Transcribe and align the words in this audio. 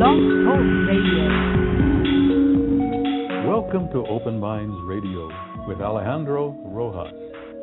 Blog 0.00 0.16
Talk 0.16 0.64
Radio. 0.88 1.28
Welcome 3.46 3.92
to 3.92 4.06
Open 4.08 4.40
Minds 4.40 4.74
Radio 4.84 5.28
with 5.68 5.82
Alejandro 5.82 6.56
Rojas. 6.64 7.12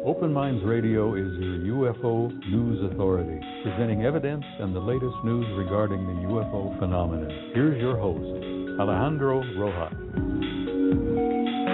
Open 0.06 0.32
Minds 0.34 0.64
Radio 0.64 1.16
is 1.16 1.34
your 1.40 1.58
UFO 1.94 2.30
news 2.48 2.92
authority, 2.92 3.44
presenting 3.64 4.04
evidence 4.06 4.44
and 4.60 4.76
the 4.76 4.80
latest 4.80 5.16
news 5.26 5.48
regarding 5.58 6.06
the 6.06 6.28
UFO 6.30 6.78
phenomenon. 6.78 7.54
Here's 7.56 7.82
your 7.82 7.98
host, 7.98 8.80
Alejandro 8.80 9.42
Rojas. 9.58 9.98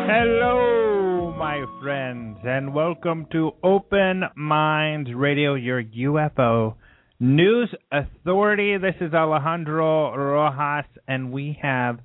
Hello, 0.07 1.35
my 1.37 1.65
friends, 1.81 2.37
and 2.45 2.73
welcome 2.73 3.27
to 3.33 3.51
Open 3.63 4.23
Minds 4.37 5.09
Radio, 5.13 5.55
your 5.55 5.83
UFO 5.83 6.75
news 7.23 7.73
authority. 7.89 8.77
This 8.77 8.95
is 8.99 9.13
Alejandro 9.13 10.13
Rojas, 10.13 10.85
and 11.07 11.31
we 11.31 11.57
have 11.61 11.99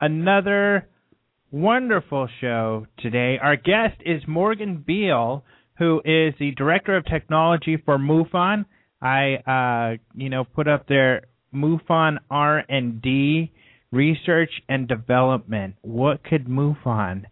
another 0.00 0.88
wonderful 1.52 2.28
show 2.40 2.88
today. 2.98 3.38
Our 3.40 3.54
guest 3.54 4.02
is 4.04 4.22
Morgan 4.26 4.82
Beall, 4.84 5.44
who 5.78 6.00
is 6.04 6.34
the 6.40 6.50
director 6.56 6.96
of 6.96 7.04
technology 7.06 7.76
for 7.84 7.96
MUFON. 7.96 8.64
I, 9.00 9.34
uh, 9.46 9.98
you 10.16 10.30
know, 10.30 10.42
put 10.42 10.66
up 10.66 10.88
their 10.88 11.26
MUFON 11.54 12.16
R 12.28 12.64
and 12.68 13.00
D 13.00 13.52
research 13.92 14.50
and 14.68 14.88
development. 14.88 15.76
What 15.82 16.24
could 16.24 16.46
MUFON 16.46 17.26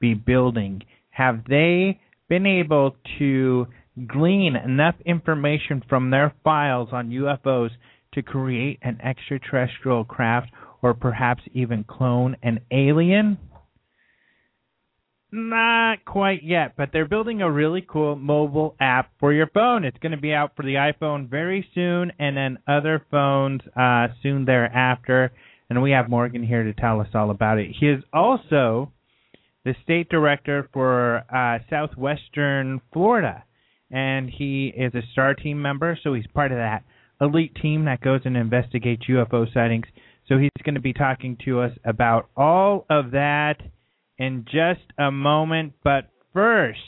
be 0.00 0.14
building? 0.14 0.82
Have 1.10 1.44
they 1.48 2.00
been 2.28 2.46
able 2.46 2.96
to 3.20 3.68
glean 4.06 4.56
enough 4.56 4.94
information 5.04 5.82
from 5.88 6.10
their 6.10 6.34
files 6.44 6.88
on 6.92 7.10
UFOs 7.10 7.70
to 8.14 8.22
create 8.22 8.78
an 8.82 9.00
extraterrestrial 9.02 10.04
craft 10.04 10.50
or 10.82 10.94
perhaps 10.94 11.42
even 11.52 11.84
clone 11.84 12.36
an 12.42 12.60
alien? 12.70 13.38
Not 15.34 16.04
quite 16.04 16.42
yet, 16.42 16.74
but 16.76 16.90
they're 16.92 17.08
building 17.08 17.40
a 17.40 17.50
really 17.50 17.80
cool 17.80 18.16
mobile 18.16 18.76
app 18.78 19.12
for 19.18 19.32
your 19.32 19.46
phone. 19.46 19.82
It's 19.82 19.96
going 19.98 20.12
to 20.12 20.18
be 20.18 20.34
out 20.34 20.54
for 20.56 20.62
the 20.62 20.74
iPhone 20.74 21.30
very 21.30 21.66
soon 21.74 22.12
and 22.18 22.36
then 22.36 22.58
other 22.68 23.02
phones 23.10 23.62
uh, 23.74 24.08
soon 24.22 24.44
thereafter. 24.44 25.32
And 25.70 25.82
we 25.82 25.92
have 25.92 26.10
Morgan 26.10 26.42
here 26.42 26.64
to 26.64 26.74
tell 26.74 27.00
us 27.00 27.08
all 27.14 27.30
about 27.30 27.56
it. 27.56 27.74
He 27.80 27.88
is 27.88 28.02
also 28.12 28.92
the 29.64 29.74
state 29.84 30.10
director 30.10 30.68
for 30.70 31.24
uh, 31.34 31.60
Southwestern 31.70 32.82
Florida, 32.92 33.44
and 33.92 34.30
he 34.30 34.72
is 34.74 34.94
a 34.94 35.02
STAR 35.12 35.34
team 35.34 35.60
member, 35.60 35.98
so 36.02 36.14
he's 36.14 36.26
part 36.34 36.50
of 36.50 36.58
that 36.58 36.82
elite 37.20 37.54
team 37.60 37.84
that 37.84 38.00
goes 38.00 38.22
and 38.24 38.36
investigates 38.36 39.04
UFO 39.08 39.52
sightings. 39.52 39.84
So 40.28 40.38
he's 40.38 40.50
going 40.64 40.74
to 40.74 40.80
be 40.80 40.94
talking 40.94 41.36
to 41.44 41.60
us 41.60 41.72
about 41.84 42.28
all 42.36 42.86
of 42.88 43.12
that 43.12 43.56
in 44.18 44.44
just 44.44 44.80
a 44.98 45.10
moment. 45.10 45.74
But 45.84 46.08
first, 46.32 46.78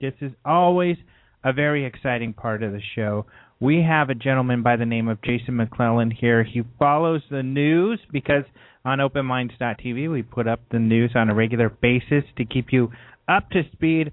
this 0.00 0.14
is 0.20 0.32
always 0.44 0.96
a 1.44 1.52
very 1.52 1.84
exciting 1.84 2.32
part 2.32 2.62
of 2.62 2.72
the 2.72 2.80
show. 2.94 3.26
We 3.60 3.82
have 3.82 4.08
a 4.08 4.14
gentleman 4.14 4.62
by 4.62 4.76
the 4.76 4.86
name 4.86 5.08
of 5.08 5.20
Jason 5.22 5.56
McClellan 5.56 6.12
here. 6.12 6.44
He 6.44 6.62
follows 6.78 7.22
the 7.30 7.42
news 7.42 7.98
because 8.12 8.44
on 8.84 8.98
OpenMinds.tv 8.98 10.10
we 10.10 10.22
put 10.22 10.46
up 10.46 10.60
the 10.70 10.78
news 10.78 11.12
on 11.14 11.28
a 11.28 11.34
regular 11.34 11.68
basis 11.68 12.24
to 12.36 12.44
keep 12.44 12.66
you 12.70 12.92
up 13.28 13.50
to 13.50 13.62
speed 13.72 14.12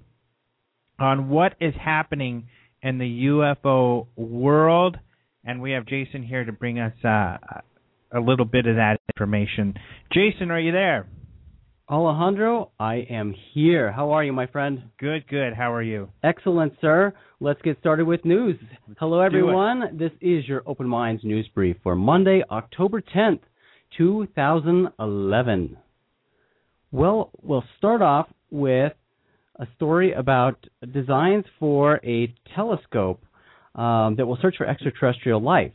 on 0.98 1.28
what 1.28 1.54
is 1.60 1.74
happening 1.82 2.48
in 2.82 2.98
the 2.98 3.26
UFO 3.26 4.06
world. 4.16 4.98
And 5.44 5.60
we 5.60 5.72
have 5.72 5.86
Jason 5.86 6.22
here 6.22 6.44
to 6.44 6.52
bring 6.52 6.78
us 6.78 6.92
uh, 7.04 7.36
a 8.14 8.20
little 8.20 8.44
bit 8.44 8.66
of 8.66 8.76
that 8.76 8.98
information. 9.14 9.74
Jason, 10.12 10.50
are 10.50 10.60
you 10.60 10.72
there? 10.72 11.06
Alejandro, 11.88 12.72
I 12.80 13.06
am 13.10 13.32
here. 13.54 13.92
How 13.92 14.10
are 14.10 14.24
you, 14.24 14.32
my 14.32 14.48
friend? 14.48 14.90
Good, 14.98 15.28
good. 15.28 15.54
How 15.54 15.72
are 15.72 15.82
you? 15.82 16.08
Excellent, 16.24 16.72
sir. 16.80 17.14
Let's 17.38 17.62
get 17.62 17.78
started 17.78 18.06
with 18.06 18.24
news. 18.24 18.58
Hello, 18.98 19.20
everyone. 19.20 19.96
This 19.96 20.10
is 20.20 20.48
your 20.48 20.62
Open 20.66 20.88
Minds 20.88 21.22
news 21.22 21.46
brief 21.54 21.76
for 21.84 21.94
Monday, 21.94 22.42
October 22.50 23.00
10th, 23.00 23.38
2011. 23.96 25.76
Well, 26.90 27.30
we'll 27.40 27.64
start 27.78 28.02
off 28.02 28.26
with 28.50 28.92
a 29.58 29.66
story 29.76 30.12
about 30.12 30.64
designs 30.92 31.44
for 31.58 32.00
a 32.04 32.34
telescope 32.54 33.22
um, 33.74 34.16
that 34.16 34.26
will 34.26 34.38
search 34.40 34.56
for 34.56 34.66
extraterrestrial 34.66 35.40
life. 35.40 35.72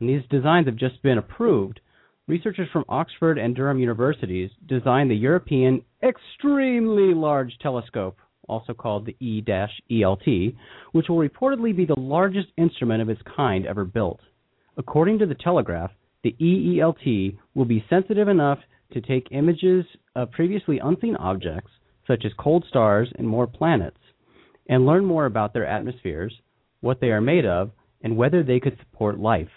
And 0.00 0.08
these 0.08 0.22
designs 0.30 0.66
have 0.66 0.76
just 0.76 1.02
been 1.02 1.18
approved. 1.18 1.80
Researchers 2.26 2.68
from 2.72 2.84
Oxford 2.88 3.38
and 3.38 3.56
Durham 3.56 3.78
universities 3.78 4.50
designed 4.66 5.10
the 5.10 5.16
European 5.16 5.82
Extremely 6.02 7.14
Large 7.14 7.56
Telescope, 7.60 8.18
also 8.48 8.74
called 8.74 9.06
the 9.06 9.16
E-ELT, 9.20 10.54
which 10.92 11.08
will 11.08 11.16
reportedly 11.16 11.74
be 11.74 11.86
the 11.86 11.98
largest 11.98 12.48
instrument 12.56 13.02
of 13.02 13.08
its 13.08 13.20
kind 13.34 13.66
ever 13.66 13.84
built. 13.84 14.20
According 14.76 15.18
to 15.20 15.26
the 15.26 15.34
Telegraph, 15.34 15.90
the 16.22 16.36
EELT 16.40 17.36
will 17.54 17.64
be 17.64 17.84
sensitive 17.88 18.28
enough 18.28 18.58
to 18.92 19.00
take 19.00 19.28
images 19.30 19.84
of 20.14 20.30
previously 20.30 20.78
unseen 20.78 21.16
objects, 21.16 21.70
such 22.08 22.24
as 22.24 22.32
cold 22.36 22.64
stars 22.68 23.12
and 23.16 23.28
more 23.28 23.46
planets, 23.46 24.00
and 24.68 24.84
learn 24.84 25.04
more 25.04 25.26
about 25.26 25.52
their 25.52 25.66
atmospheres, 25.66 26.34
what 26.80 27.00
they 27.00 27.12
are 27.12 27.20
made 27.20 27.46
of, 27.46 27.70
and 28.02 28.16
whether 28.16 28.42
they 28.42 28.58
could 28.58 28.76
support 28.78 29.20
life. 29.20 29.48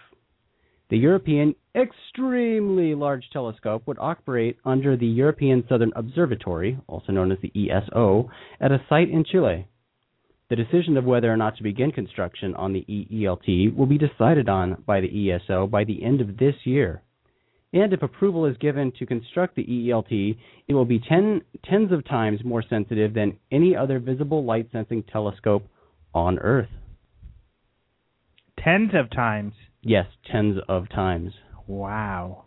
The 0.90 0.98
European 0.98 1.56
Extremely 1.74 2.94
Large 2.94 3.30
Telescope 3.32 3.84
would 3.88 3.98
operate 4.00 4.58
under 4.66 4.98
the 4.98 5.08
European 5.08 5.64
Southern 5.70 5.94
Observatory, 5.96 6.78
also 6.88 7.14
known 7.14 7.32
as 7.32 7.38
the 7.42 7.54
ESO, 7.56 8.30
at 8.60 8.74
a 8.74 8.84
site 8.90 9.10
in 9.10 9.24
Chile. 9.24 9.68
The 10.50 10.58
decision 10.58 10.98
of 10.98 11.06
whether 11.06 11.32
or 11.32 11.38
not 11.38 11.56
to 11.56 11.64
begin 11.64 11.94
construction 11.94 12.54
on 12.56 12.74
the 12.74 12.86
EELT 12.90 13.74
will 13.74 13.86
be 13.86 13.98
decided 13.98 14.50
on 14.50 14.84
by 14.86 15.00
the 15.00 15.32
ESO 15.32 15.68
by 15.68 15.86
the 15.86 16.04
end 16.04 16.20
of 16.20 16.36
this 16.36 16.56
year. 16.66 17.04
And 17.74 17.94
if 17.94 18.04
approval 18.04 18.46
is 18.46 18.58
given 18.58 18.92
to 19.00 19.06
construct 19.06 19.56
the 19.56 19.64
EELT, 19.64 20.38
it 20.68 20.74
will 20.74 20.86
be 20.86 21.00
ten, 21.00 21.42
tens 21.64 21.92
of 21.92 22.06
times 22.06 22.44
more 22.44 22.64
sensitive 22.68 23.14
than 23.14 23.38
any 23.52 23.76
other 23.76 24.00
visible 24.00 24.44
light 24.44 24.68
sensing 24.72 25.04
telescope 25.04 25.64
on 26.14 26.38
Earth. 26.40 26.70
Tens 28.62 28.92
of 28.94 29.10
times. 29.10 29.54
Yes, 29.82 30.06
tens 30.30 30.58
of 30.68 30.90
times. 30.90 31.32
Wow. 31.66 32.44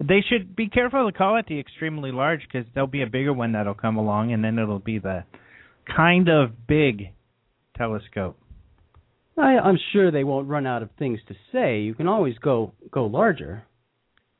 They 0.00 0.24
should 0.28 0.56
be 0.56 0.68
careful 0.68 1.10
to 1.10 1.16
call 1.16 1.38
it 1.38 1.46
the 1.48 1.60
extremely 1.60 2.10
large 2.10 2.40
because 2.40 2.66
there'll 2.74 2.88
be 2.88 3.02
a 3.02 3.06
bigger 3.06 3.32
one 3.32 3.52
that'll 3.52 3.74
come 3.74 3.96
along, 3.96 4.32
and 4.32 4.42
then 4.42 4.58
it'll 4.58 4.80
be 4.80 4.98
the 4.98 5.24
kind 5.96 6.28
of 6.28 6.66
big 6.66 7.12
telescope. 7.76 8.36
I, 9.38 9.58
I'm 9.58 9.78
sure 9.92 10.10
they 10.10 10.24
won't 10.24 10.48
run 10.48 10.66
out 10.66 10.82
of 10.82 10.90
things 10.98 11.20
to 11.28 11.34
say. 11.52 11.80
You 11.80 11.94
can 11.94 12.08
always 12.08 12.38
go 12.38 12.72
go 12.90 13.06
larger. 13.06 13.64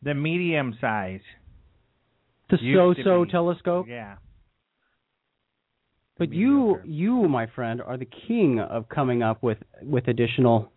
The 0.05 0.15
medium 0.15 0.77
size. 0.81 1.21
The 2.51 2.59
so-so 2.75 3.25
telescope. 3.25 3.87
Yeah. 3.89 4.17
But 6.19 6.33
you, 6.33 6.79
you, 6.85 7.27
my 7.29 7.47
friend, 7.57 7.83
are 7.83 7.97
the 7.97 8.07
king 8.29 8.61
of 8.61 8.89
coming 8.89 9.23
up 9.23 9.43
with 9.43 9.59
with 9.83 10.07
additional 10.07 10.71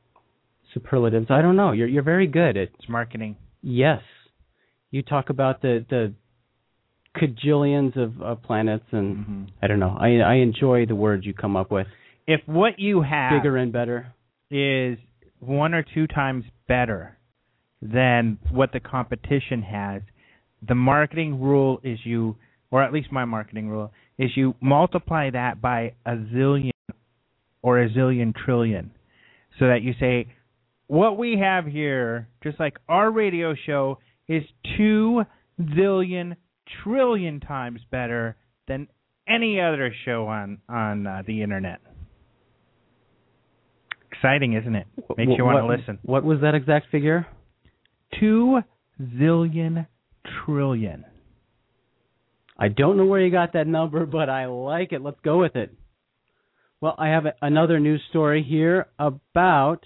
superlatives. 0.73 1.27
I 1.29 1.41
don't 1.41 1.55
know. 1.55 1.73
You're 1.73 1.87
you're 1.87 2.03
very 2.03 2.25
good 2.27 2.57
at 2.57 2.69
It's 2.79 2.89
marketing. 2.89 3.35
yes. 3.61 4.01
You 4.89 5.03
talk 5.03 5.29
about 5.29 5.61
the 5.61 5.85
the 5.89 6.13
cajillions 7.15 7.97
of, 7.97 8.21
of 8.21 8.41
planets, 8.43 8.85
and 8.91 9.25
hmm 9.25 9.43
I 9.61 9.67
don't 9.67 9.79
know. 9.79 9.95
I 9.99 10.17
I 10.19 10.35
enjoy 10.35 10.85
the 10.85 10.95
words 10.95 11.25
you 11.25 11.33
come 11.33 11.55
up 11.55 11.69
with. 11.71 11.87
If 12.25 12.41
what 12.45 12.79
you 12.79 13.01
have 13.01 13.31
Bigger 13.41 13.57
and 13.57 13.71
better. 13.71 14.13
is 14.49 14.97
one 15.39 15.73
or 15.73 15.83
two 15.93 16.07
times 16.07 16.45
better 16.67 17.16
than 17.91 18.37
what 18.51 18.71
the 18.71 18.79
competition 18.79 19.61
has, 19.61 20.01
the 20.67 20.75
marketing 20.75 21.39
rule 21.39 21.79
is 21.83 21.99
you, 22.03 22.35
or 22.71 22.83
at 22.83 22.91
least 22.91 23.11
my 23.11 23.25
marketing 23.25 23.69
rule, 23.69 23.91
is 24.17 24.31
you 24.35 24.55
multiply 24.61 25.29
that 25.29 25.61
by 25.61 25.93
a 26.05 26.15
zillion 26.15 26.71
or 27.61 27.81
a 27.81 27.89
zillion 27.89 28.33
trillion. 28.35 28.91
So 29.59 29.67
that 29.67 29.81
you 29.81 29.93
say, 29.99 30.27
what 30.87 31.17
we 31.17 31.39
have 31.39 31.65
here, 31.65 32.27
just 32.43 32.59
like 32.59 32.77
our 32.87 33.11
radio 33.11 33.55
show, 33.65 33.99
is 34.27 34.43
two 34.77 35.23
zillion 35.59 36.35
trillion 36.83 37.39
times 37.39 37.79
better 37.89 38.35
than 38.67 38.87
any 39.27 39.59
other 39.59 39.93
show 40.05 40.27
on 40.27 40.59
on 40.69 41.07
uh, 41.07 41.23
the 41.25 41.41
internet. 41.41 41.79
Exciting, 44.11 44.53
isn't 44.53 44.75
it? 44.75 44.87
Makes 45.17 45.33
you 45.37 45.43
want 45.43 45.57
to 45.57 45.67
listen. 45.67 45.99
What 46.03 46.23
was 46.23 46.41
that 46.41 46.55
exact 46.55 46.87
figure? 46.91 47.27
Two 48.19 48.61
zillion 49.01 49.87
trillion. 50.45 51.05
I 52.57 52.69
don't 52.69 52.97
know 52.97 53.05
where 53.05 53.21
you 53.21 53.31
got 53.31 53.53
that 53.53 53.67
number, 53.67 54.05
but 54.05 54.29
I 54.29 54.45
like 54.45 54.91
it. 54.91 55.01
Let's 55.01 55.19
go 55.23 55.39
with 55.39 55.55
it. 55.55 55.73
Well, 56.81 56.95
I 56.97 57.07
have 57.09 57.25
another 57.41 57.79
news 57.79 58.01
story 58.09 58.43
here 58.47 58.87
about 58.99 59.83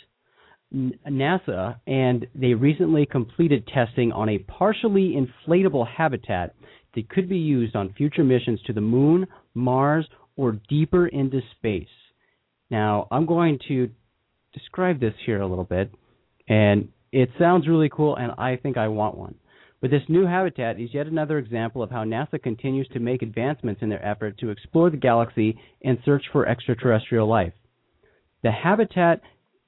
NASA 0.74 1.80
and 1.86 2.28
they 2.34 2.54
recently 2.54 3.06
completed 3.06 3.68
testing 3.74 4.12
on 4.12 4.30
a 4.30 4.40
partially 4.40 5.16
inflatable 5.16 5.88
habitat 5.88 6.56
that 6.96 7.10
could 7.10 7.28
be 7.28 7.38
used 7.38 7.76
on 7.76 7.94
future 7.94 8.24
missions 8.24 8.62
to 8.64 8.74
the 8.74 8.82
moon, 8.82 9.28
Mars, 9.54 10.08
or 10.38 10.60
deeper 10.70 11.08
into 11.08 11.42
space. 11.58 11.88
Now, 12.70 13.08
I'm 13.12 13.26
going 13.26 13.60
to 13.68 13.90
describe 14.54 15.00
this 15.00 15.14
here 15.26 15.42
a 15.42 15.48
little 15.48 15.66
bit, 15.66 15.92
and 16.48 16.90
it 17.12 17.30
sounds 17.38 17.68
really 17.68 17.90
cool, 17.90 18.16
and 18.16 18.32
I 18.38 18.56
think 18.56 18.78
I 18.78 18.88
want 18.88 19.18
one. 19.18 19.36
But 19.82 19.90
this 19.90 20.04
new 20.08 20.26
habitat 20.26 20.80
is 20.80 20.94
yet 20.94 21.08
another 21.08 21.40
example 21.40 21.82
of 21.82 21.90
how 21.90 22.04
NASA 22.04 22.42
continues 22.42 22.88
to 22.90 23.00
make 23.00 23.24
advancements 23.24 23.82
in 23.82 23.90
their 23.90 24.06
effort 24.06 24.38
to 24.40 24.52
explore 24.52 24.92
the 24.92 24.98
galaxy 24.98 25.58
and 25.84 25.98
search 26.06 26.24
for 26.32 26.48
extraterrestrial 26.48 27.28
life. 27.28 27.54
The 28.44 28.52
Habitat 28.52 29.22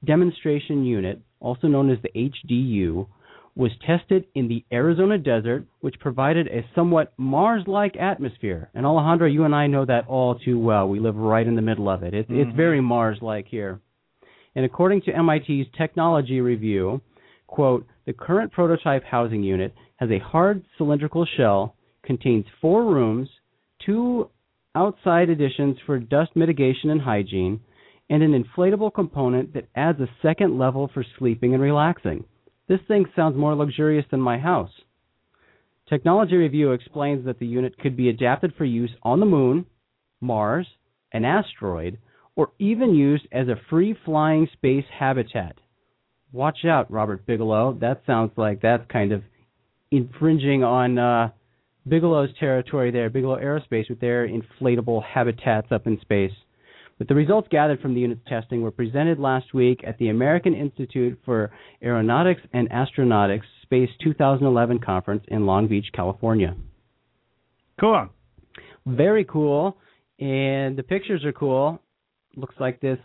Demonstration 0.06 0.86
Unit, 0.86 1.19
also 1.40 1.68
known 1.68 1.90
as 1.90 1.98
the 2.04 2.10
HDU, 2.16 3.07
was 3.56 3.72
tested 3.86 4.25
in 4.34 4.48
the 4.48 4.63
Arizona 4.72 5.18
desert, 5.18 5.66
which 5.81 6.00
provided 6.00 6.48
a 6.48 6.66
somewhat 6.74 7.13
Mars 7.18 7.63
like 7.68 7.96
atmosphere. 7.98 8.69
And 8.74 8.86
Alejandro, 8.86 9.28
you 9.28 9.44
and 9.44 9.54
I 9.54 9.68
know 9.68 9.86
that 9.86 10.07
all 10.07 10.36
too 10.36 10.60
well. 10.60 10.88
We 10.88 11.00
live 11.00 11.16
right 11.16 11.46
in 11.46 11.56
the 11.56 11.62
middle 11.62 11.89
of 11.89 12.04
it. 12.04 12.13
it 12.13 12.28
mm-hmm. 12.28 12.42
It's 12.42 12.57
very 12.57 12.81
Mars 12.81 13.19
like 13.22 13.48
here. 13.48 13.80
And 14.56 14.66
according 14.66 15.01
to 15.04 15.24
MIT's 15.24 15.69
Technology 15.78 16.42
Review, 16.42 17.01
quote, 17.54 17.86
the 18.08 18.14
current 18.14 18.52
prototype 18.52 19.04
housing 19.04 19.44
unit 19.44 19.76
has 19.98 20.10
a 20.10 20.18
hard 20.18 20.66
cylindrical 20.76 21.24
shell, 21.38 21.76
contains 22.04 22.46
four 22.60 22.84
rooms, 22.84 23.30
two 23.86 24.28
outside 24.74 25.30
additions 25.30 25.78
for 25.86 26.00
dust 26.00 26.32
mitigation 26.36 26.90
and 26.90 27.00
hygiene, 27.00 27.60
and 28.10 28.24
an 28.24 28.44
inflatable 28.44 28.92
component 28.92 29.54
that 29.54 29.70
adds 29.76 30.00
a 30.00 30.10
second 30.24 30.58
level 30.58 30.90
for 30.96 31.06
sleeping 31.20 31.54
and 31.54 31.62
relaxing. 31.62 32.24
This 32.68 32.80
thing 32.88 33.06
sounds 33.16 33.38
more 33.38 33.54
luxurious 33.54 34.06
than 34.10 34.20
my 34.20 34.40
house. 34.40 34.72
Technology 35.88 36.36
Review 36.36 36.72
explains 36.72 37.24
that 37.26 37.38
the 37.38 37.46
unit 37.46 37.78
could 37.78 37.96
be 37.96 38.10
adapted 38.10 38.52
for 38.58 38.66
use 38.66 38.92
on 39.04 39.20
the 39.20 39.28
moon, 39.28 39.68
Mars, 40.22 40.66
an 41.12 41.24
asteroid, 41.24 42.00
or 42.36 42.50
even 42.58 42.96
used 42.96 43.28
as 43.32 43.48
a 43.48 43.62
free 43.70 43.96
flying 44.06 44.48
space 44.54 44.86
habitat. 44.92 45.56
Watch 46.34 46.66
out, 46.66 46.92
Robert 46.92 47.28
Bigelow. 47.28 47.78
That 47.80 48.02
sounds 48.08 48.32
like 48.38 48.62
that's 48.62 48.84
kind 48.92 49.12
of 49.12 49.22
infringing 49.92 50.64
on 50.64 50.98
uh, 50.98 51.30
Bigelow's 51.86 52.32
territory 52.40 52.90
there, 52.90 53.12
Bigelow 53.12 53.38
Aerospace, 53.38 53.88
with 53.88 54.00
their 54.00 54.28
inflatable 54.28 55.04
habitats 55.04 55.68
up 55.72 55.86
in 55.86 56.02
space. 56.02 56.32
But 56.98 57.08
the 57.08 57.14
results 57.14 57.48
gathered 57.52 57.82
from 57.82 57.94
the 57.94 58.02
unit's 58.02 58.22
testing 58.28 58.64
were 58.64 58.72
presented 58.72 59.20
last 59.20 59.54
week 59.54 59.82
at 59.86 60.00
the 60.00 60.10
American 60.10 60.56
Institute 60.56 61.20
for 61.24 61.52
Aeronautics 61.84 62.42
and 62.52 62.68
Astronautics 62.72 63.44
Space 63.62 63.90
2011 64.04 64.80
conference 64.80 65.24
in 65.28 65.46
Long 65.46 65.68
Beach, 65.68 65.88
California. 65.94 66.56
Cool. 67.80 68.10
Very 68.88 69.26
cool. 69.26 69.78
And 70.20 70.76
the 70.78 70.84
pictures 70.84 71.24
are 71.26 71.34
cool. 71.34 71.80
Looks 72.36 72.56
like 72.60 72.80
this 72.80 73.00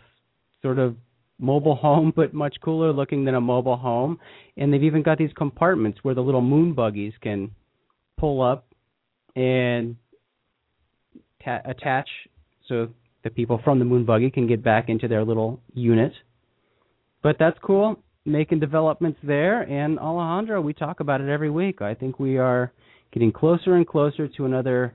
sort 0.63 0.79
of 0.79 0.95
mobile 1.39 1.75
home, 1.75 2.13
but 2.15 2.33
much 2.33 2.57
cooler 2.61 2.91
looking 2.93 3.25
than 3.25 3.35
a 3.35 3.41
mobile 3.41 3.77
home. 3.77 4.19
And 4.57 4.71
they've 4.71 4.83
even 4.83 5.03
got 5.03 5.17
these 5.17 5.33
compartments 5.35 5.99
where 6.03 6.13
the 6.13 6.21
little 6.21 6.41
moon 6.41 6.73
buggies 6.73 7.13
can 7.21 7.51
pull 8.17 8.41
up 8.41 8.67
and 9.35 9.95
ta- 11.43 11.61
attach 11.65 12.09
so 12.67 12.89
the 13.23 13.29
people 13.29 13.59
from 13.63 13.79
the 13.79 13.85
moon 13.85 14.05
buggy 14.05 14.29
can 14.29 14.47
get 14.47 14.63
back 14.63 14.89
into 14.89 15.07
their 15.07 15.25
little 15.25 15.59
unit. 15.73 16.13
But 17.21 17.37
that's 17.39 17.57
cool, 17.61 17.99
making 18.25 18.59
developments 18.59 19.19
there. 19.23 19.61
And 19.61 19.99
Alejandro, 19.99 20.61
we 20.61 20.73
talk 20.73 20.99
about 20.99 21.21
it 21.21 21.29
every 21.29 21.49
week. 21.49 21.81
I 21.81 21.93
think 21.93 22.19
we 22.19 22.37
are 22.37 22.71
getting 23.11 23.31
closer 23.31 23.75
and 23.75 23.87
closer 23.87 24.27
to 24.27 24.45
another 24.45 24.93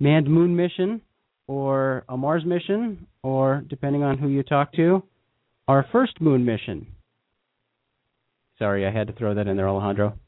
manned 0.00 0.28
moon 0.28 0.56
mission 0.56 1.00
or 1.46 2.04
a 2.08 2.16
Mars 2.16 2.44
mission, 2.44 3.06
or 3.22 3.64
depending 3.68 4.02
on 4.02 4.18
who 4.18 4.28
you 4.28 4.42
talk 4.42 4.72
to, 4.72 5.02
our 5.68 5.86
first 5.90 6.20
moon 6.20 6.44
mission. 6.44 6.86
Sorry, 8.58 8.86
I 8.86 8.90
had 8.90 9.08
to 9.08 9.12
throw 9.12 9.34
that 9.34 9.46
in 9.46 9.56
there, 9.56 9.68
Alejandro. 9.68 10.18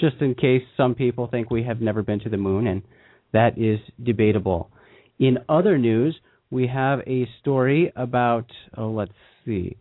Just 0.00 0.16
in 0.20 0.34
case 0.34 0.62
some 0.76 0.94
people 0.94 1.28
think 1.28 1.50
we 1.50 1.62
have 1.64 1.80
never 1.80 2.02
been 2.02 2.20
to 2.20 2.28
the 2.30 2.36
moon, 2.36 2.66
and 2.66 2.82
that 3.32 3.58
is 3.58 3.78
debatable. 4.02 4.70
In 5.18 5.38
other 5.48 5.78
news, 5.78 6.16
we 6.50 6.66
have 6.66 7.00
a 7.06 7.28
story 7.40 7.92
about, 7.94 8.46
oh, 8.76 8.90
let's 8.90 9.12
see. 9.44 9.76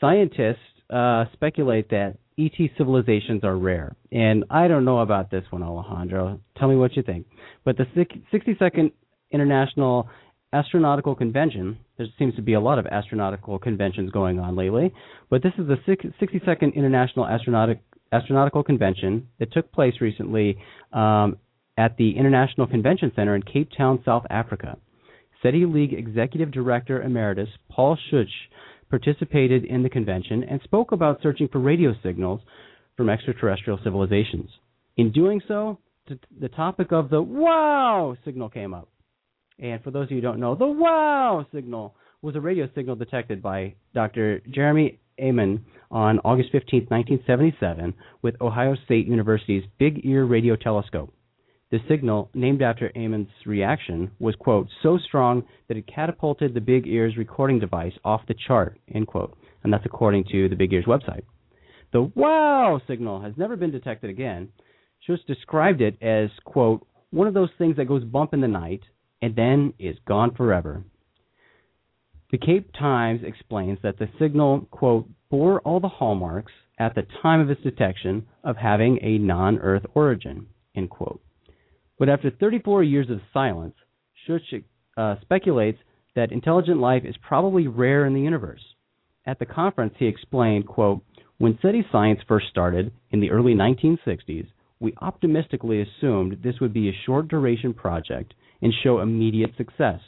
Scientists 0.00 0.56
uh, 0.90 1.24
speculate 1.32 1.90
that 1.90 2.16
ET 2.38 2.52
civilizations 2.78 3.42
are 3.42 3.56
rare. 3.56 3.96
And 4.12 4.44
I 4.48 4.68
don't 4.68 4.84
know 4.84 5.00
about 5.00 5.30
this 5.30 5.44
one, 5.50 5.62
Alejandro. 5.62 6.40
Tell 6.56 6.68
me 6.68 6.76
what 6.76 6.96
you 6.96 7.02
think. 7.02 7.26
But 7.64 7.76
the 7.76 7.84
62nd 8.32 8.92
International 9.30 10.08
Astronautical 10.54 11.16
Convention, 11.16 11.78
there 11.98 12.06
seems 12.18 12.34
to 12.36 12.42
be 12.42 12.54
a 12.54 12.60
lot 12.60 12.78
of 12.78 12.86
astronautical 12.86 13.60
conventions 13.60 14.10
going 14.10 14.38
on 14.38 14.56
lately, 14.56 14.92
but 15.28 15.42
this 15.42 15.52
is 15.58 15.66
the 15.68 15.76
62nd 15.86 16.74
International 16.74 17.26
Astronautic, 17.26 17.80
Astronautical 18.12 18.64
Convention 18.64 19.28
that 19.38 19.52
took 19.52 19.70
place 19.72 19.94
recently 20.00 20.56
um, 20.94 21.36
at 21.76 21.96
the 21.98 22.16
International 22.16 22.66
Convention 22.66 23.12
Center 23.14 23.36
in 23.36 23.42
Cape 23.42 23.68
Town, 23.76 24.00
South 24.06 24.24
Africa. 24.30 24.78
SETI 25.42 25.66
League 25.66 25.92
Executive 25.92 26.50
Director 26.50 27.02
Emeritus 27.02 27.50
Paul 27.70 27.98
Schuch 28.10 28.26
participated 28.88 29.66
in 29.66 29.82
the 29.82 29.90
convention 29.90 30.42
and 30.44 30.60
spoke 30.64 30.92
about 30.92 31.20
searching 31.22 31.48
for 31.48 31.58
radio 31.58 31.94
signals 32.02 32.40
from 32.96 33.10
extraterrestrial 33.10 33.78
civilizations. 33.84 34.48
In 34.96 35.12
doing 35.12 35.42
so, 35.46 35.78
the 36.40 36.48
topic 36.48 36.90
of 36.90 37.10
the 37.10 37.20
wow 37.20 38.16
signal 38.24 38.48
came 38.48 38.72
up. 38.72 38.88
And 39.58 39.82
for 39.82 39.90
those 39.90 40.04
of 40.04 40.10
you 40.12 40.16
who 40.18 40.22
don't 40.22 40.40
know, 40.40 40.54
the 40.54 40.66
wow 40.66 41.44
signal 41.52 41.94
was 42.22 42.36
a 42.36 42.40
radio 42.40 42.68
signal 42.74 42.96
detected 42.96 43.42
by 43.42 43.74
Dr. 43.94 44.40
Jeremy 44.50 44.98
Ehman 45.20 45.60
on 45.90 46.20
August 46.20 46.50
15, 46.52 46.86
1977, 46.88 47.94
with 48.22 48.40
Ohio 48.40 48.76
State 48.84 49.06
University's 49.06 49.64
Big 49.78 50.04
Ear 50.04 50.24
Radio 50.24 50.54
Telescope. 50.56 51.12
The 51.70 51.78
signal, 51.88 52.30
named 52.34 52.62
after 52.62 52.90
Ehman's 52.96 53.28
reaction, 53.44 54.10
was, 54.18 54.34
quote, 54.36 54.68
so 54.82 54.96
strong 54.96 55.44
that 55.68 55.76
it 55.76 55.86
catapulted 55.92 56.54
the 56.54 56.60
Big 56.60 56.86
Ear's 56.86 57.16
recording 57.16 57.58
device 57.58 57.92
off 58.04 58.22
the 58.26 58.34
chart, 58.46 58.78
end 58.94 59.06
quote. 59.06 59.36
And 59.62 59.72
that's 59.72 59.84
according 59.84 60.24
to 60.32 60.48
the 60.48 60.56
Big 60.56 60.72
Ear's 60.72 60.86
website. 60.86 61.24
The 61.92 62.10
wow 62.14 62.80
signal 62.86 63.20
has 63.22 63.34
never 63.36 63.56
been 63.56 63.70
detected 63.70 64.08
again. 64.08 64.48
Schultz 65.00 65.22
described 65.26 65.80
it 65.80 66.00
as, 66.02 66.30
quote, 66.44 66.86
one 67.10 67.26
of 67.26 67.34
those 67.34 67.50
things 67.58 67.76
that 67.76 67.88
goes 67.88 68.04
bump 68.04 68.34
in 68.34 68.40
the 68.40 68.48
night 68.48 68.82
and 69.22 69.34
then 69.34 69.72
is 69.78 69.96
gone 70.06 70.34
forever. 70.34 70.82
The 72.30 72.38
Cape 72.38 72.70
Times 72.78 73.20
explains 73.24 73.78
that 73.82 73.98
the 73.98 74.08
signal, 74.18 74.68
quote, 74.70 75.08
bore 75.30 75.60
all 75.60 75.80
the 75.80 75.88
hallmarks 75.88 76.52
at 76.78 76.94
the 76.94 77.06
time 77.22 77.40
of 77.40 77.50
its 77.50 77.62
detection 77.62 78.26
of 78.44 78.56
having 78.56 78.98
a 79.02 79.18
non 79.18 79.58
Earth 79.58 79.84
origin, 79.94 80.46
end 80.74 80.90
quote. 80.90 81.20
But 81.98 82.08
after 82.08 82.30
34 82.30 82.82
years 82.84 83.10
of 83.10 83.20
silence, 83.32 83.74
Schuch 84.26 84.62
uh, 84.96 85.16
speculates 85.22 85.78
that 86.14 86.32
intelligent 86.32 86.80
life 86.80 87.04
is 87.04 87.16
probably 87.26 87.66
rare 87.66 88.06
in 88.06 88.14
the 88.14 88.20
universe. 88.20 88.62
At 89.26 89.38
the 89.38 89.46
conference, 89.46 89.94
he 89.98 90.06
explained, 90.06 90.66
quote, 90.66 91.02
when 91.38 91.58
SETI 91.62 91.86
science 91.92 92.20
first 92.26 92.48
started 92.48 92.92
in 93.10 93.20
the 93.20 93.30
early 93.30 93.54
1960s, 93.54 94.48
we 94.80 94.94
optimistically 95.00 95.80
assumed 95.82 96.38
this 96.42 96.60
would 96.60 96.72
be 96.72 96.88
a 96.88 97.00
short 97.06 97.28
duration 97.28 97.74
project 97.74 98.34
and 98.62 98.72
show 98.82 99.00
immediate 99.00 99.50
success. 99.56 100.00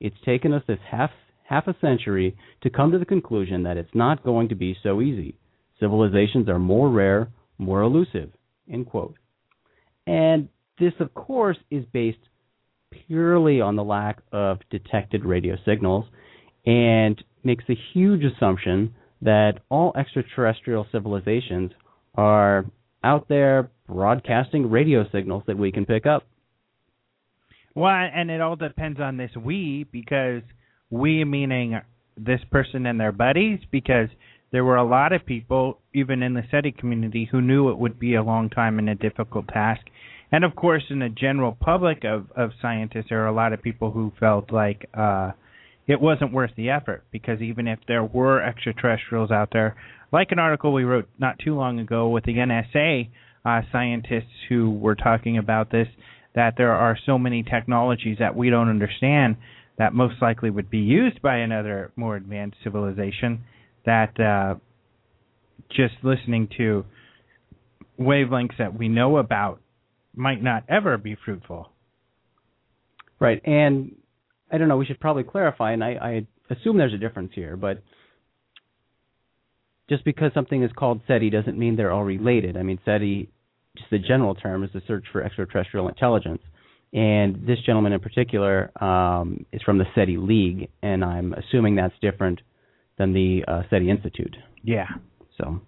It's 0.00 0.16
taken 0.24 0.52
us 0.52 0.62
this 0.66 0.78
half 0.90 1.10
half 1.44 1.66
a 1.66 1.76
century 1.80 2.36
to 2.62 2.70
come 2.70 2.92
to 2.92 2.98
the 2.98 3.04
conclusion 3.04 3.64
that 3.64 3.76
it's 3.76 3.94
not 3.94 4.24
going 4.24 4.48
to 4.48 4.54
be 4.54 4.76
so 4.82 5.00
easy. 5.00 5.36
Civilizations 5.78 6.48
are 6.48 6.58
more 6.58 6.88
rare, 6.88 7.28
more 7.58 7.82
elusive. 7.82 8.30
End 8.72 8.86
quote. 8.86 9.16
And 10.06 10.48
this, 10.78 10.92
of 10.98 11.12
course, 11.14 11.58
is 11.70 11.84
based 11.92 12.18
purely 13.06 13.60
on 13.60 13.76
the 13.76 13.84
lack 13.84 14.20
of 14.32 14.58
detected 14.70 15.24
radio 15.24 15.56
signals 15.64 16.06
and 16.64 17.22
makes 17.44 17.64
a 17.68 17.78
huge 17.92 18.22
assumption 18.24 18.94
that 19.20 19.60
all 19.68 19.92
extraterrestrial 19.96 20.86
civilizations 20.90 21.70
are 22.14 22.64
out 23.04 23.28
there 23.28 23.70
broadcasting 23.86 24.70
radio 24.70 25.04
signals 25.12 25.42
that 25.46 25.58
we 25.58 25.72
can 25.72 25.84
pick 25.84 26.06
up. 26.06 26.24
Well, 27.74 27.90
and 27.90 28.30
it 28.30 28.40
all 28.40 28.56
depends 28.56 29.00
on 29.00 29.16
this 29.16 29.30
we 29.36 29.86
because 29.90 30.42
we 30.90 31.24
meaning 31.24 31.80
this 32.16 32.40
person 32.50 32.86
and 32.86 33.00
their 33.00 33.12
buddies 33.12 33.60
because 33.70 34.08
there 34.50 34.64
were 34.64 34.76
a 34.76 34.86
lot 34.86 35.12
of 35.12 35.24
people 35.24 35.78
even 35.94 36.22
in 36.22 36.34
the 36.34 36.42
SETI 36.50 36.72
community 36.72 37.26
who 37.30 37.40
knew 37.40 37.70
it 37.70 37.78
would 37.78 37.98
be 37.98 38.14
a 38.14 38.22
long 38.22 38.50
time 38.50 38.78
and 38.78 38.88
a 38.88 38.94
difficult 38.94 39.48
task. 39.48 39.80
And 40.30 40.44
of 40.44 40.54
course, 40.54 40.84
in 40.90 40.98
the 40.98 41.08
general 41.08 41.56
public 41.58 42.04
of 42.04 42.26
of 42.36 42.50
scientists, 42.60 43.06
there 43.08 43.22
are 43.22 43.28
a 43.28 43.34
lot 43.34 43.52
of 43.52 43.62
people 43.62 43.90
who 43.90 44.12
felt 44.20 44.52
like 44.52 44.88
uh, 44.94 45.32
it 45.86 46.00
wasn't 46.00 46.32
worth 46.32 46.52
the 46.56 46.70
effort 46.70 47.04
because 47.10 47.40
even 47.40 47.66
if 47.66 47.78
there 47.88 48.04
were 48.04 48.42
extraterrestrials 48.42 49.30
out 49.30 49.48
there, 49.52 49.76
like 50.12 50.30
an 50.30 50.38
article 50.38 50.72
we 50.72 50.84
wrote 50.84 51.08
not 51.18 51.38
too 51.38 51.54
long 51.54 51.78
ago 51.78 52.08
with 52.08 52.24
the 52.24 52.34
NSA 52.34 53.08
uh, 53.44 53.62
scientists 53.72 54.32
who 54.48 54.70
were 54.70 54.94
talking 54.94 55.38
about 55.38 55.70
this, 55.70 55.88
that 56.34 56.54
there 56.56 56.72
are 56.72 56.98
so 57.04 57.18
many 57.18 57.42
technologies 57.42 58.16
that 58.18 58.34
we 58.36 58.50
don't 58.50 58.68
understand 58.68 59.36
that 59.78 59.92
most 59.94 60.14
likely 60.20 60.50
would 60.50 60.70
be 60.70 60.78
used 60.78 61.20
by 61.22 61.38
another 61.38 61.92
more 61.96 62.16
advanced 62.16 62.56
civilization 62.62 63.42
that 63.84 64.18
uh, 64.20 64.54
just 65.70 65.94
listening 66.02 66.48
to 66.56 66.84
wavelengths 67.98 68.56
that 68.58 68.78
we 68.78 68.88
know 68.88 69.18
about 69.18 69.60
might 70.14 70.42
not 70.42 70.64
ever 70.68 70.98
be 70.98 71.16
fruitful. 71.24 71.70
Right, 73.18 73.40
and 73.44 73.94
I 74.50 74.58
don't 74.58 74.68
know. 74.68 74.76
We 74.76 74.84
should 74.84 75.00
probably 75.00 75.22
clarify, 75.22 75.72
and 75.72 75.82
I, 75.82 75.90
I 75.90 76.26
assume 76.52 76.76
there's 76.76 76.92
a 76.92 76.98
difference 76.98 77.32
here, 77.34 77.56
but 77.56 77.82
just 79.88 80.04
because 80.04 80.32
something 80.34 80.62
is 80.62 80.70
called 80.76 81.00
SETI 81.06 81.30
doesn't 81.30 81.58
mean 81.58 81.76
they're 81.76 81.92
all 81.92 82.04
related. 82.04 82.56
I 82.56 82.62
mean, 82.62 82.78
SETI, 82.84 83.30
just 83.76 83.90
the 83.90 83.98
general 83.98 84.34
term, 84.34 84.64
is 84.64 84.70
the 84.72 84.82
search 84.86 85.04
for 85.12 85.22
extraterrestrial 85.22 85.88
intelligence. 85.88 86.42
And 86.92 87.46
this 87.46 87.58
gentleman 87.64 87.92
in 87.92 88.00
particular 88.00 88.70
um, 88.82 89.46
is 89.50 89.62
from 89.62 89.78
the 89.78 89.86
SETI 89.94 90.18
League, 90.18 90.68
and 90.82 91.02
I'm 91.02 91.32
assuming 91.32 91.76
that's 91.76 91.94
different 92.02 92.40
than 92.98 93.14
the 93.14 93.44
uh, 93.48 93.62
SETI 93.70 93.88
Institute. 93.88 94.36
Yeah. 94.62 94.88
So, 95.38 95.60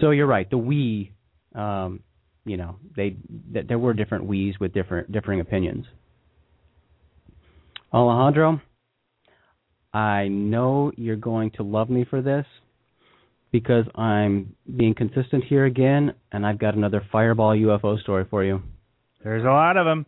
so 0.00 0.10
you're 0.10 0.26
right. 0.26 0.50
The 0.50 0.58
we, 0.58 1.12
um, 1.54 2.00
you 2.44 2.56
know, 2.56 2.76
they 2.96 3.16
th- 3.52 3.68
there 3.68 3.78
were 3.78 3.94
different 3.94 4.24
we's 4.24 4.58
with 4.58 4.74
different 4.74 5.12
differing 5.12 5.40
opinions. 5.40 5.86
Alejandro, 7.94 8.60
I 9.94 10.26
know 10.26 10.90
you're 10.96 11.14
going 11.14 11.52
to 11.52 11.62
love 11.62 11.88
me 11.88 12.04
for 12.08 12.20
this 12.20 12.46
because 13.52 13.84
I'm 13.94 14.56
being 14.76 14.94
consistent 14.94 15.44
here 15.44 15.66
again, 15.66 16.14
and 16.32 16.44
I've 16.44 16.58
got 16.58 16.74
another 16.74 17.06
fireball 17.12 17.54
UFO 17.54 18.00
story 18.00 18.24
for 18.28 18.42
you. 18.42 18.62
There's 19.22 19.44
a 19.44 19.48
lot 19.48 19.76
of 19.76 19.86
them. 19.86 20.06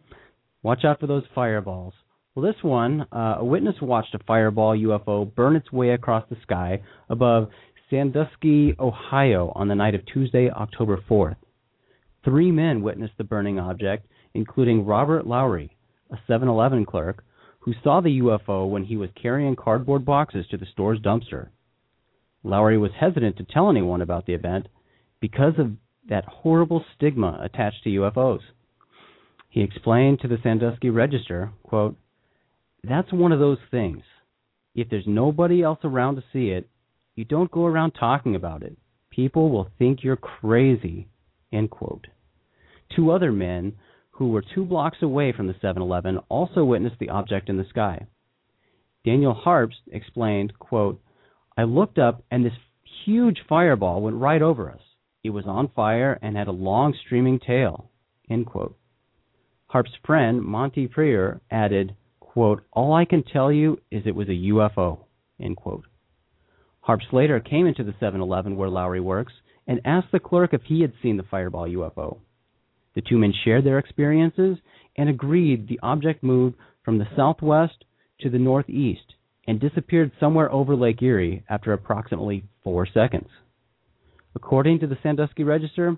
Watch 0.63 0.85
out 0.85 0.99
for 0.99 1.07
those 1.07 1.25
fireballs. 1.35 1.93
Well, 2.35 2.45
this 2.45 2.63
one, 2.63 3.07
uh, 3.13 3.37
a 3.39 3.45
witness 3.45 3.77
watched 3.81 4.15
a 4.15 4.19
fireball 4.27 4.77
UFO 4.77 5.33
burn 5.35 5.55
its 5.55 5.71
way 5.71 5.91
across 5.91 6.25
the 6.29 6.37
sky 6.43 6.83
above 7.09 7.49
Sandusky, 7.91 8.75
Ohio, 8.81 9.53
on 9.55 9.69
the 9.69 9.75
night 9.75 9.95
of 9.95 10.05
Tuesday, 10.07 10.51
October 10.51 10.99
4th. 11.09 11.37
Three 12.25 12.51
men 12.51 12.83
witnessed 12.83 13.13
the 13.19 13.25
burning 13.25 13.61
object, 13.61 14.07
including 14.33 14.87
Robert 14.87 15.27
Lowry, 15.27 15.77
a 16.11 16.17
7 16.27 16.49
Eleven 16.49 16.87
clerk, 16.87 17.23
who 17.61 17.75
saw 17.85 18.01
the 18.01 18.21
UFO 18.21 18.69
when 18.69 18.85
he 18.85 18.97
was 18.97 19.11
carrying 19.21 19.55
cardboard 19.55 20.05
boxes 20.05 20.47
to 20.51 20.57
the 20.57 20.67
store's 20.73 20.99
dumpster. 21.01 21.49
Lowry 22.45 22.77
was 22.79 22.93
hesitant 22.99 23.39
to 23.39 23.45
tell 23.45 23.71
anyone 23.71 24.03
about 24.03 24.27
the 24.27 24.35
event 24.35 24.69
because 25.21 25.55
of 25.59 25.73
that 26.09 26.27
horrible 26.27 26.85
stigma 26.95 27.41
attached 27.43 27.83
to 27.85 27.91
UFOs. 27.91 28.41
He 29.49 29.63
explained 29.63 30.21
to 30.21 30.29
the 30.29 30.37
Sandusky 30.43 30.91
Register, 30.91 31.53
quote, 31.63 31.97
That's 32.83 33.13
one 33.13 33.33
of 33.33 33.39
those 33.39 33.59
things. 33.71 34.03
If 34.75 34.91
there's 34.91 35.07
nobody 35.07 35.63
else 35.63 35.79
around 35.85 36.17
to 36.17 36.25
see 36.33 36.51
it, 36.51 36.69
you 37.15 37.25
don't 37.25 37.51
go 37.51 37.65
around 37.65 37.93
talking 37.93 38.35
about 38.35 38.63
it. 38.63 38.77
People 39.11 39.51
will 39.51 39.71
think 39.79 40.03
you're 40.03 40.17
crazy. 40.17 41.09
End 41.53 41.71
quote. 41.71 42.09
Two 42.95 43.11
other 43.11 43.33
men 43.33 43.75
who 44.11 44.31
were 44.31 44.45
two 44.55 44.65
blocks 44.65 44.99
away 45.03 45.33
from 45.33 45.47
the 45.47 45.55
7 45.61 45.81
Eleven, 45.81 46.19
also 46.29 46.65
witnessed 46.65 46.99
the 47.01 47.09
object 47.09 47.49
in 47.49 47.57
the 47.57 47.67
sky. 47.69 48.07
Daniel 49.05 49.35
Harps 49.35 49.77
explained, 49.91 50.53
quote, 50.59 51.01
I 51.57 51.65
looked 51.65 51.99
up 51.99 52.25
and 52.31 52.45
this 52.45 52.53
huge 53.05 53.39
fireball 53.49 54.03
went 54.03 54.17
right 54.17 54.43
over 54.43 54.71
us. 54.71 54.81
It 55.23 55.31
was 55.31 55.47
on 55.47 55.69
fire 55.69 56.19
and 56.21 56.37
had 56.37 56.49
a 56.49 56.53
long 56.53 56.95
streaming 57.07 57.39
tail. 57.39 57.91
Harp's 59.67 59.93
friend, 60.05 60.43
Monty 60.43 60.89
Prier, 60.89 61.41
added, 61.51 61.97
quote, 62.21 62.65
All 62.73 62.93
I 62.93 63.05
can 63.05 63.23
tell 63.23 63.53
you 63.53 63.81
is 63.91 64.03
it 64.05 64.15
was 64.15 64.29
a 64.29 64.33
UFO. 64.33 64.99
End 65.41 65.57
quote. 65.57 65.85
Harps 66.81 67.07
later 67.13 67.41
came 67.41 67.67
into 67.67 67.85
the 67.85 67.95
7 68.01 68.21
Eleven 68.21 68.57
where 68.57 68.69
Lowry 68.69 69.01
works 69.01 69.33
and 69.67 69.81
asked 69.85 70.13
the 70.13 70.21
clerk 70.21 70.53
if 70.53 70.63
he 70.63 70.83
had 70.83 70.93
seen 71.03 71.17
the 71.17 71.23
fireball 71.23 71.67
UFO. 71.67 72.19
The 72.95 73.01
two 73.01 73.19
men 73.19 73.33
shared 73.45 73.65
their 73.65 73.79
experiences 73.79 74.59
and 74.97 75.09
agreed 75.09 75.69
the 75.69 75.81
object 75.83 76.23
moved 76.23 76.57
from 76.85 76.99
the 76.99 77.09
southwest 77.17 77.85
to 78.21 78.31
the 78.31 78.39
northeast 78.39 79.14
and 79.47 79.61
disappeared 79.61 80.13
somewhere 80.19 80.51
over 80.53 80.75
Lake 80.75 81.03
Erie 81.03 81.45
after 81.49 81.73
approximately 81.73 82.45
four 82.63 82.87
seconds. 82.87 83.29
According 84.35 84.81
to 84.81 84.87
the 84.87 84.99
Sandusky 85.03 85.45
Register, 85.45 85.97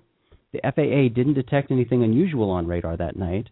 the 0.51 0.59
FAA 0.63 1.13
didn't 1.13 1.33
detect 1.33 1.71
anything 1.71 2.03
unusual 2.03 2.49
on 2.49 2.67
radar 2.67 2.97
that 2.97 3.15
night. 3.15 3.47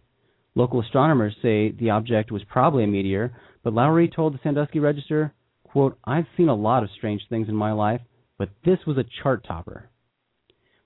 Local 0.54 0.82
astronomers 0.82 1.36
say 1.42 1.72
the 1.72 1.90
object 1.90 2.32
was 2.32 2.44
probably 2.46 2.84
a 2.84 2.88
meteor, 2.88 3.34
but 3.64 3.74
Lowry 3.74 4.08
told 4.08 4.34
the 4.34 4.40
Sandusky 4.44 4.80
Register, 4.80 5.34
quote, 5.64 5.98
I've 6.06 6.28
seen 6.38 6.50
a 6.50 6.56
lot 6.56 6.84
of 6.84 6.90
strange 6.98 7.22
things 7.30 7.50
in 7.50 7.56
my 7.56 7.74
life, 7.74 8.02
but 8.38 8.50
this 8.64 8.80
was 8.88 8.98
a 8.98 9.06
chart 9.22 9.46
topper. 9.46 9.90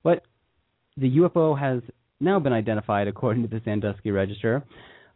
But 0.04 0.24
the 0.98 1.18
UFO 1.18 1.60
has 1.60 1.82
now 2.20 2.40
been 2.40 2.54
identified 2.54 3.08
according 3.08 3.44
to 3.44 3.50
the 3.50 3.62
Sandusky 3.64 4.12
Register. 4.12 4.64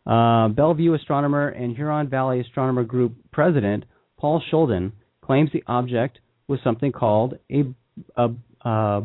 Uh, 0.06 0.50
Bellevue 0.50 0.94
astronomer 0.94 1.50
and 1.50 1.76
Huron 1.76 2.10
Valley 2.10 2.42
Astronomer 2.42 2.84
Group 2.84 3.14
president 3.32 3.86
Paul 4.18 4.42
Shulden 4.52 4.92
claims 5.24 5.50
the 5.54 5.64
object 5.68 6.20
was 6.48 6.60
something 6.64 6.92
called 6.92 7.36
a, 7.52 7.64
a 8.18 8.30
uh, 8.68 9.02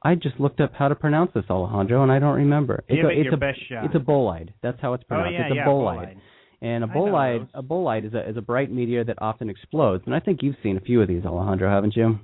I 0.00 0.14
just 0.14 0.38
looked 0.38 0.60
up 0.60 0.72
how 0.74 0.88
to 0.88 0.94
pronounce 0.94 1.32
this, 1.34 1.44
Alejandro, 1.50 2.02
and 2.02 2.12
I 2.12 2.20
don't 2.20 2.36
remember. 2.36 2.84
Give 2.88 2.98
it's 2.98 3.04
a, 3.04 3.08
it 3.10 3.18
it's 3.18 3.24
your 3.24 3.34
a, 3.34 3.36
best 3.36 3.58
shot. 3.68 3.84
It's 3.84 3.94
a 3.94 3.98
bolide. 3.98 4.50
That's 4.62 4.78
how 4.80 4.94
it's 4.94 5.02
oh 5.04 5.08
pronounced. 5.08 5.32
yeah, 5.32 5.42
it's 5.46 5.52
a 5.52 5.56
yeah, 5.56 5.66
bolide. 5.66 6.16
And 6.60 6.84
a 6.84 6.86
bolide, 6.86 7.48
a 7.54 7.62
bolide 7.62 8.06
is 8.06 8.14
a 8.14 8.28
is 8.28 8.36
a 8.36 8.40
bright 8.40 8.70
meteor 8.70 9.04
that 9.04 9.20
often 9.20 9.50
explodes. 9.50 10.04
And 10.06 10.14
I 10.14 10.20
think 10.20 10.40
you've 10.42 10.56
seen 10.62 10.76
a 10.76 10.80
few 10.80 11.02
of 11.02 11.08
these, 11.08 11.24
Alejandro, 11.24 11.68
haven't 11.70 11.96
you? 11.96 12.18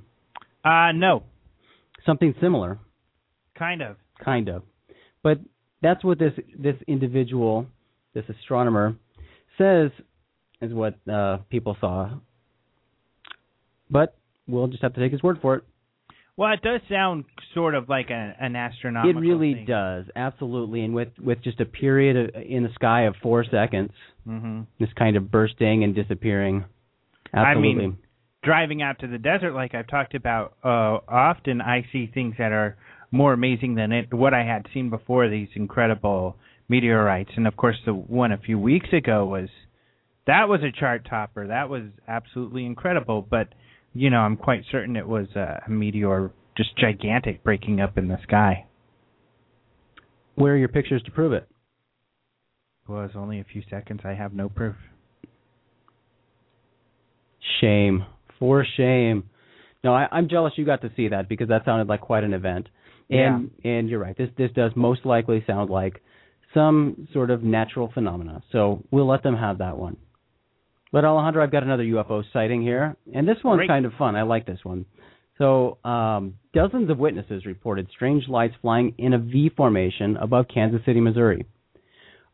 Uh, 0.64 0.92
no, 0.92 1.24
Something 2.06 2.34
similar. 2.40 2.78
kind 3.58 3.82
of. 3.82 3.96
kind 4.22 4.48
of. 4.48 4.62
But 5.22 5.38
that's 5.84 6.02
what 6.02 6.18
this 6.18 6.32
this 6.58 6.74
individual, 6.88 7.66
this 8.14 8.24
astronomer, 8.28 8.96
says 9.56 9.90
is 10.60 10.72
what 10.72 10.98
uh, 11.08 11.36
people 11.50 11.76
saw. 11.80 12.10
But 13.90 14.16
we'll 14.48 14.66
just 14.66 14.82
have 14.82 14.94
to 14.94 15.00
take 15.00 15.12
his 15.12 15.22
word 15.22 15.38
for 15.40 15.56
it. 15.56 15.64
Well, 16.36 16.52
it 16.52 16.62
does 16.62 16.80
sound 16.90 17.26
sort 17.52 17.76
of 17.76 17.88
like 17.88 18.10
a, 18.10 18.34
an 18.40 18.56
astronomical. 18.56 19.22
it 19.22 19.24
really 19.24 19.54
thing. 19.54 19.66
does, 19.66 20.06
absolutely. 20.16 20.82
And 20.82 20.92
with 20.92 21.10
with 21.22 21.40
just 21.44 21.60
a 21.60 21.64
period 21.64 22.16
of, 22.34 22.42
in 22.42 22.64
the 22.64 22.70
sky 22.74 23.02
of 23.02 23.14
four 23.22 23.44
seconds, 23.44 23.92
Mm-hmm. 24.26 24.62
this 24.80 24.88
kind 24.96 25.18
of 25.18 25.30
bursting 25.30 25.84
and 25.84 25.94
disappearing. 25.94 26.64
Absolutely. 27.34 27.84
I 27.84 27.88
mean, 27.88 27.98
driving 28.42 28.80
out 28.80 29.00
to 29.00 29.06
the 29.06 29.18
desert, 29.18 29.52
like 29.52 29.74
I've 29.74 29.86
talked 29.86 30.14
about 30.14 30.54
uh, 30.64 30.98
often, 31.06 31.60
I 31.60 31.84
see 31.92 32.06
things 32.06 32.34
that 32.38 32.50
are 32.50 32.78
more 33.14 33.32
amazing 33.32 33.76
than 33.76 33.92
it, 33.92 34.12
what 34.12 34.34
I 34.34 34.44
had 34.44 34.66
seen 34.74 34.90
before. 34.90 35.28
These 35.28 35.48
incredible 35.54 36.36
meteorites, 36.68 37.30
and 37.36 37.46
of 37.46 37.56
course, 37.56 37.76
the 37.86 37.94
one 37.94 38.32
a 38.32 38.38
few 38.38 38.58
weeks 38.58 38.88
ago 38.92 39.24
was 39.24 39.48
that 40.26 40.48
was 40.48 40.60
a 40.62 40.72
chart 40.78 41.06
topper. 41.08 41.46
That 41.46 41.68
was 41.68 41.84
absolutely 42.08 42.66
incredible. 42.66 43.22
But 43.22 43.48
you 43.92 44.10
know, 44.10 44.18
I'm 44.18 44.36
quite 44.36 44.64
certain 44.70 44.96
it 44.96 45.06
was 45.06 45.28
a 45.36 45.62
meteor, 45.68 46.32
just 46.56 46.76
gigantic, 46.76 47.44
breaking 47.44 47.80
up 47.80 47.96
in 47.96 48.08
the 48.08 48.18
sky. 48.24 48.66
Where 50.34 50.54
are 50.54 50.58
your 50.58 50.68
pictures 50.68 51.02
to 51.04 51.12
prove 51.12 51.32
it? 51.32 51.48
was 52.86 53.12
only 53.14 53.40
a 53.40 53.44
few 53.44 53.62
seconds. 53.70 54.00
I 54.04 54.12
have 54.12 54.34
no 54.34 54.48
proof. 54.50 54.76
Shame. 57.60 58.04
For 58.38 58.66
shame. 58.76 59.30
No, 59.84 59.94
I, 59.94 60.08
I'm 60.10 60.28
jealous 60.28 60.54
you 60.56 60.64
got 60.64 60.80
to 60.82 60.90
see 60.96 61.08
that 61.08 61.28
because 61.28 61.48
that 61.48 61.64
sounded 61.66 61.88
like 61.88 62.00
quite 62.00 62.24
an 62.24 62.32
event. 62.32 62.68
And 63.10 63.50
and 63.62 63.88
you're 63.88 64.00
right. 64.00 64.16
This 64.16 64.30
this 64.38 64.50
does 64.56 64.72
most 64.74 65.04
likely 65.04 65.44
sound 65.46 65.68
like 65.68 66.02
some 66.54 67.06
sort 67.12 67.30
of 67.30 67.42
natural 67.42 67.90
phenomena. 67.92 68.42
So 68.50 68.82
we'll 68.90 69.06
let 69.06 69.22
them 69.22 69.36
have 69.36 69.58
that 69.58 69.76
one. 69.76 69.98
But 70.90 71.04
Alejandro, 71.04 71.42
I've 71.42 71.52
got 71.52 71.64
another 71.64 71.82
UFO 71.82 72.22
sighting 72.32 72.62
here, 72.62 72.96
and 73.12 73.28
this 73.28 73.36
one's 73.44 73.58
Great. 73.58 73.68
kind 73.68 73.84
of 73.84 73.92
fun. 73.98 74.16
I 74.16 74.22
like 74.22 74.46
this 74.46 74.60
one. 74.62 74.86
So 75.38 75.78
um, 75.84 76.34
dozens 76.54 76.88
of 76.88 76.98
witnesses 76.98 77.44
reported 77.44 77.88
strange 77.90 78.28
lights 78.28 78.54
flying 78.62 78.94
in 78.96 79.12
a 79.12 79.18
V 79.18 79.50
formation 79.56 80.16
above 80.16 80.46
Kansas 80.52 80.80
City, 80.86 81.00
Missouri. 81.00 81.46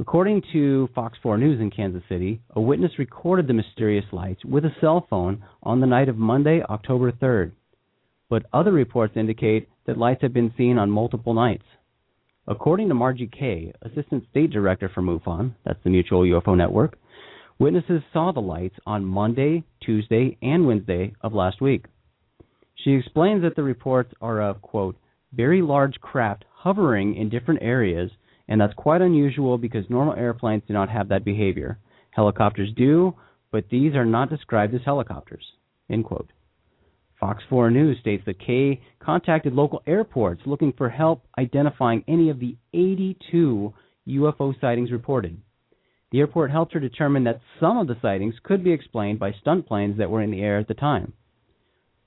According 0.01 0.43
to 0.55 0.89
Fox 0.95 1.19
4 1.23 1.37
News 1.37 1.61
in 1.61 1.71
Kansas 1.71 2.03
City, 2.09 2.41
a 2.57 2.61
witness 2.61 2.99
recorded 2.99 3.47
the 3.47 3.53
mysterious 3.53 4.07
lights 4.13 4.43
with 4.47 4.65
a 4.65 4.75
cell 4.81 5.07
phone 5.11 5.45
on 5.63 5.81
the 5.81 5.87
night 5.87 6.09
of 6.09 6.17
Monday, 6.17 6.63
October 6.71 7.13
3rd. 7.13 7.53
But 8.31 8.47
other 8.55 8.73
reports 8.73 9.13
indicate 9.17 9.69
that 9.87 9.99
lights 9.99 10.23
have 10.23 10.33
been 10.33 10.55
seen 10.57 10.79
on 10.79 10.91
multiple 10.91 11.35
nights. 11.35 11.65
According 12.47 12.89
to 12.89 12.95
Margie 12.95 13.27
Kay, 13.29 13.75
Assistant 13.83 14.25
State 14.31 14.51
Director 14.51 14.89
for 14.89 15.03
MUFON, 15.03 15.55
that's 15.67 15.85
the 15.85 15.91
Mutual 15.91 16.23
UFO 16.23 16.57
Network, 16.57 16.97
Witnesses 17.59 18.01
saw 18.11 18.33
the 18.33 18.41
lights 18.41 18.77
on 18.87 19.05
Monday, 19.05 19.63
Tuesday, 19.85 20.39
and 20.41 20.67
Wednesday 20.67 21.13
of 21.21 21.35
last 21.35 21.61
week. 21.61 21.85
She 22.75 22.93
explains 22.93 23.43
that 23.43 23.55
the 23.55 23.63
reports 23.63 24.15
are 24.23 24.41
of, 24.41 24.63
quote, 24.63 24.97
very 25.35 25.61
large 25.61 26.01
craft 26.01 26.47
hovering 26.51 27.17
in 27.17 27.29
different 27.29 27.61
areas, 27.63 28.11
and 28.51 28.61
that's 28.61 28.75
quite 28.75 29.01
unusual 29.01 29.57
because 29.57 29.89
normal 29.89 30.15
airplanes 30.15 30.65
do 30.67 30.75
not 30.75 30.91
have 30.91 31.09
that 31.09 31.25
behavior. 31.25 31.79
Helicopters 32.11 32.71
do, 32.77 33.15
but 33.53 33.65
these 33.71 33.95
are 33.95 34.05
not 34.05 34.29
described 34.29 34.75
as 34.75 34.81
helicopters, 34.85 35.45
end 35.89 36.05
quote. 36.05 36.31
Fox 37.19 37.43
4 37.49 37.71
News 37.71 37.99
states 38.01 38.25
that 38.27 38.41
Kay 38.41 38.81
contacted 38.99 39.53
local 39.53 39.83
airports 39.87 40.43
looking 40.47 40.73
for 40.77 40.89
help 40.89 41.25
identifying 41.39 42.03
any 42.09 42.29
of 42.29 42.41
the 42.41 42.57
82 42.75 43.73
UFO 44.09 44.61
sightings 44.61 44.91
reported. 44.91 45.41
The 46.11 46.19
airport 46.19 46.51
helped 46.51 46.73
her 46.73 46.81
determine 46.81 47.25
that 47.25 47.41
some 47.61 47.79
of 47.79 47.87
the 47.87 47.97
sightings 48.03 48.35
could 48.43 48.65
be 48.65 48.73
explained 48.73 49.21
by 49.21 49.33
stunt 49.41 49.69
planes 49.69 49.99
that 49.99 50.11
were 50.11 50.23
in 50.23 50.33
the 50.33 50.43
air 50.43 50.59
at 50.59 50.67
the 50.67 50.75
time. 50.75 51.13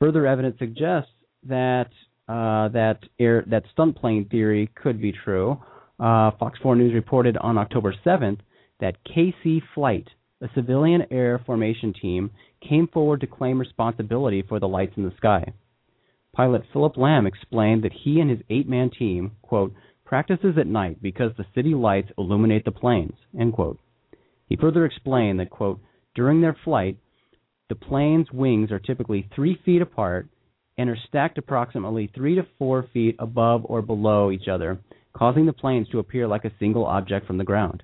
Further 0.02 0.28
evidence 0.28 0.60
suggests 0.60 1.12
that 1.48 1.90
uh, 2.28 2.70
that 2.70 3.00
air 3.20 3.44
that 3.48 3.64
stunt 3.72 3.96
plane 3.96 4.28
theory 4.30 4.70
could 4.76 5.02
be 5.02 5.14
true. 5.14 5.62
Uh, 6.04 6.32
Fox 6.38 6.60
4 6.62 6.76
News 6.76 6.94
reported 6.94 7.38
on 7.38 7.58
October 7.58 7.96
7th 8.06 8.40
that 8.82 8.98
KC 9.06 9.62
Flight, 9.74 10.10
a 10.42 10.50
civilian 10.54 11.04
air 11.10 11.42
formation 11.46 11.94
team, 11.94 12.30
came 12.68 12.90
forward 12.90 13.22
to 13.22 13.28
claim 13.28 13.58
responsibility 13.58 14.42
for 14.42 14.60
the 14.60 14.68
lights 14.68 14.92
in 14.98 15.04
the 15.04 15.16
sky. 15.16 15.54
Pilot 16.36 16.64
Philip 16.74 16.98
Lamb 16.98 17.26
explained 17.26 17.86
that 17.86 17.94
he 18.04 18.20
and 18.20 18.30
his 18.30 18.42
eight-man 18.50 18.90
team, 18.90 19.32
quote, 19.44 19.74
practices 20.04 20.56
at 20.60 20.68
night 20.68 21.02
because 21.02 21.32
the 21.38 21.46
city 21.56 21.74
lights 21.74 22.10
illuminate 22.18 22.66
the 22.66 22.72
planes, 22.72 23.16
end 23.40 23.54
quote. 23.54 23.80
He 24.50 24.58
further 24.58 24.86
explained 24.86 25.40
that, 25.40 25.52
quote, 25.52 25.80
during 26.16 26.42
their 26.42 26.58
flight, 26.66 26.98
the 27.70 27.76
plane's 27.76 28.28
wings 28.30 28.74
are 28.74 28.80
typically 28.80 29.30
three 29.34 29.58
feet 29.64 29.82
apart 29.82 30.28
and 30.78 30.90
are 30.90 30.98
stacked 31.08 31.38
approximately 31.38 32.12
three 32.14 32.36
to 32.36 32.46
four 32.60 32.90
feet 32.92 33.16
above 33.20 33.62
or 33.64 33.82
below 33.82 34.32
each 34.32 34.50
other, 34.52 34.80
causing 35.14 35.46
the 35.46 35.54
planes 35.54 35.88
to 35.90 36.00
appear 36.00 36.28
like 36.28 36.46
a 36.46 36.52
single 36.60 36.86
object 36.86 37.28
from 37.28 37.38
the 37.38 37.44
ground. 37.44 37.84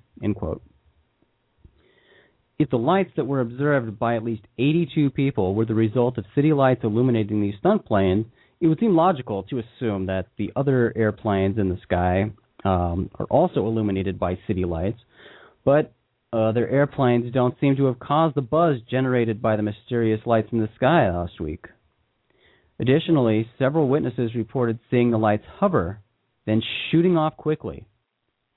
If 2.57 2.69
the 2.69 2.77
lights 2.77 3.11
that 3.15 3.25
were 3.25 3.39
observed 3.39 3.97
by 3.97 4.15
at 4.15 4.23
least 4.23 4.43
82 4.57 5.11
people 5.11 5.55
were 5.55 5.65
the 5.65 5.75
result 5.75 6.17
of 6.17 6.25
city 6.35 6.51
lights 6.51 6.83
illuminating 6.83 7.41
these 7.41 7.55
stunt 7.59 7.85
planes, 7.85 8.25
it 8.59 8.67
would 8.67 8.79
seem 8.79 8.95
logical 8.95 9.43
to 9.43 9.59
assume 9.59 10.07
that 10.07 10.27
the 10.37 10.51
other 10.55 10.91
airplanes 10.95 11.57
in 11.57 11.69
the 11.69 11.77
sky 11.83 12.31
um, 12.65 13.09
are 13.17 13.25
also 13.27 13.65
illuminated 13.65 14.19
by 14.19 14.37
city 14.45 14.65
lights, 14.65 14.99
but 15.63 15.93
other 16.33 16.67
airplanes 16.67 17.33
don't 17.33 17.55
seem 17.59 17.75
to 17.77 17.85
have 17.85 17.99
caused 17.99 18.35
the 18.35 18.41
buzz 18.41 18.77
generated 18.89 19.41
by 19.41 19.55
the 19.55 19.63
mysterious 19.63 20.19
lights 20.25 20.49
in 20.51 20.59
the 20.59 20.69
sky 20.75 21.09
last 21.09 21.39
week. 21.39 21.65
Additionally, 22.79 23.49
several 23.57 23.87
witnesses 23.87 24.35
reported 24.35 24.79
seeing 24.91 25.11
the 25.11 25.17
lights 25.17 25.45
hover, 25.59 26.01
then 26.49 26.61
shooting 26.91 27.17
off 27.17 27.37
quickly. 27.37 27.85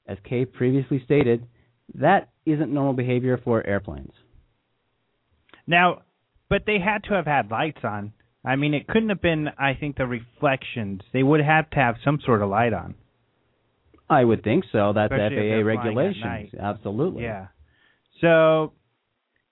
As 0.06 0.18
Kay 0.28 0.44
previously 0.44 1.00
stated, 1.04 1.46
that 1.94 2.30
isn't 2.44 2.72
normal 2.72 2.94
behavior 2.94 3.40
for 3.42 3.64
airplanes. 3.64 4.12
Now, 5.66 6.02
but 6.48 6.62
they 6.66 6.78
had 6.78 7.04
to 7.04 7.14
have 7.14 7.26
had 7.26 7.50
lights 7.50 7.84
on. 7.84 8.12
I 8.44 8.56
mean, 8.56 8.74
it 8.74 8.88
couldn't 8.88 9.10
have 9.10 9.22
been, 9.22 9.48
I 9.56 9.74
think, 9.74 9.96
the 9.96 10.06
reflections. 10.06 11.02
They 11.12 11.22
would 11.22 11.40
have 11.40 11.70
to 11.70 11.76
have 11.76 11.94
some 12.04 12.18
sort 12.24 12.42
of 12.42 12.48
light 12.48 12.72
on. 12.72 12.94
I 14.10 14.24
would 14.24 14.42
think 14.42 14.64
so. 14.72 14.92
That's 14.92 15.12
Especially 15.12 15.36
FAA 15.36 15.42
they're 15.42 15.62
flying 15.62 15.78
at 15.78 15.94
regulations. 15.94 16.54
Absolutely. 16.60 17.22
Yeah. 17.22 17.46
So, 18.20 18.72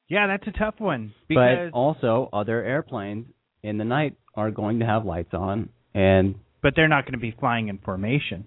yeah, 0.09 0.27
that's 0.27 0.47
a 0.49 0.59
tough 0.59 0.75
one 0.79 1.15
because 1.29 1.71
But 1.73 1.77
also, 1.77 2.29
other 2.33 2.63
airplanes 2.65 3.27
in 3.63 3.79
the 3.79 3.85
night 3.85 4.17
are 4.35 4.51
going 4.51 4.81
to 4.81 4.87
have 4.87 5.05
lights 5.05 5.35
on, 5.35 5.69
and 5.95 6.35
but 6.63 6.75
they're 6.77 6.89
not 6.89 7.05
going 7.05 7.13
to 7.15 7.19
be 7.19 7.35
flying 7.39 7.69
in 7.69 7.79
formation 7.79 8.45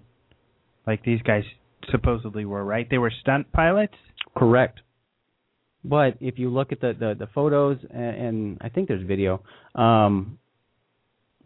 like 0.86 1.02
these 1.04 1.20
guys 1.22 1.44
supposedly 1.90 2.44
were, 2.44 2.64
right? 2.64 2.88
They 2.90 2.98
were 2.98 3.12
stunt 3.20 3.50
pilots. 3.52 3.94
correct. 4.36 4.80
But 5.86 6.16
if 6.20 6.38
you 6.38 6.48
look 6.48 6.72
at 6.72 6.80
the 6.80 6.94
the, 6.98 7.14
the 7.18 7.26
photos, 7.34 7.76
and, 7.90 8.16
and 8.26 8.58
I 8.62 8.68
think 8.70 8.88
there's 8.88 9.06
video, 9.06 9.42
um, 9.74 10.38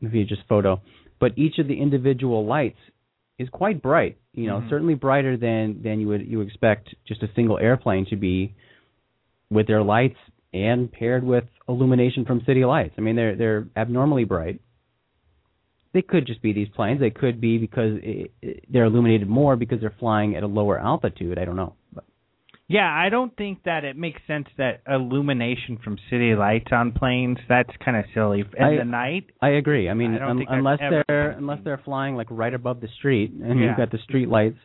maybe 0.00 0.24
just 0.24 0.42
photo, 0.48 0.80
but 1.18 1.32
each 1.36 1.58
of 1.58 1.66
the 1.66 1.80
individual 1.80 2.46
lights 2.46 2.78
is 3.38 3.48
quite 3.50 3.82
bright. 3.82 4.16
You 4.34 4.46
know, 4.46 4.60
Mhm. 4.60 4.70
certainly 4.70 4.94
brighter 4.94 5.36
than 5.36 5.82
than 5.82 6.00
you 6.00 6.08
would 6.08 6.26
you 6.28 6.40
expect 6.42 6.94
just 7.06 7.22
a 7.24 7.28
single 7.34 7.58
airplane 7.58 8.06
to 8.10 8.16
be 8.16 8.54
with 9.50 9.66
their 9.66 9.82
lights 9.82 10.18
and 10.54 10.90
paired 10.92 11.24
with 11.24 11.44
illumination 11.68 12.24
from 12.24 12.40
city 12.44 12.64
lights. 12.64 12.94
I 12.96 13.00
mean, 13.00 13.16
they're 13.16 13.34
they're 13.34 13.66
abnormally 13.76 14.24
bright. 14.24 14.60
They 15.94 16.02
could 16.02 16.26
just 16.26 16.42
be 16.42 16.52
these 16.52 16.68
planes. 16.68 17.00
They 17.00 17.10
could 17.10 17.40
be 17.40 17.58
because 17.58 17.98
it, 18.02 18.32
it, 18.42 18.64
they're 18.70 18.84
illuminated 18.84 19.28
more 19.28 19.56
because 19.56 19.80
they're 19.80 19.94
flying 19.98 20.36
at 20.36 20.42
a 20.42 20.46
lower 20.46 20.78
altitude. 20.78 21.38
I 21.38 21.44
don't 21.46 21.56
know. 21.56 21.74
But 21.94 22.04
Yeah, 22.68 22.86
I 22.86 23.08
don't 23.08 23.34
think 23.36 23.62
that 23.64 23.84
it 23.84 23.96
makes 23.96 24.20
sense 24.26 24.46
that 24.58 24.82
illumination 24.86 25.78
from 25.82 25.96
city 26.10 26.34
lights 26.34 26.68
on 26.72 26.92
planes. 26.92 27.38
That's 27.48 27.70
kind 27.82 27.96
of 27.96 28.04
silly. 28.12 28.40
In 28.56 28.64
I- 28.64 28.76
the 28.76 28.84
night, 28.84 29.30
I 29.40 29.50
agree. 29.50 29.88
I 29.88 29.94
mean, 29.94 30.14
I 30.16 30.28
un- 30.30 30.44
unless 30.48 30.78
they're 30.78 31.30
unless 31.30 31.60
they're 31.64 31.80
flying 31.84 32.16
like 32.16 32.26
right 32.30 32.52
above 32.52 32.80
the 32.80 32.88
street 32.98 33.32
and 33.32 33.58
Yeah. 33.58 33.68
you've 33.68 33.76
got 33.76 33.90
the 33.90 33.98
street 33.98 34.28
lights. 34.28 34.58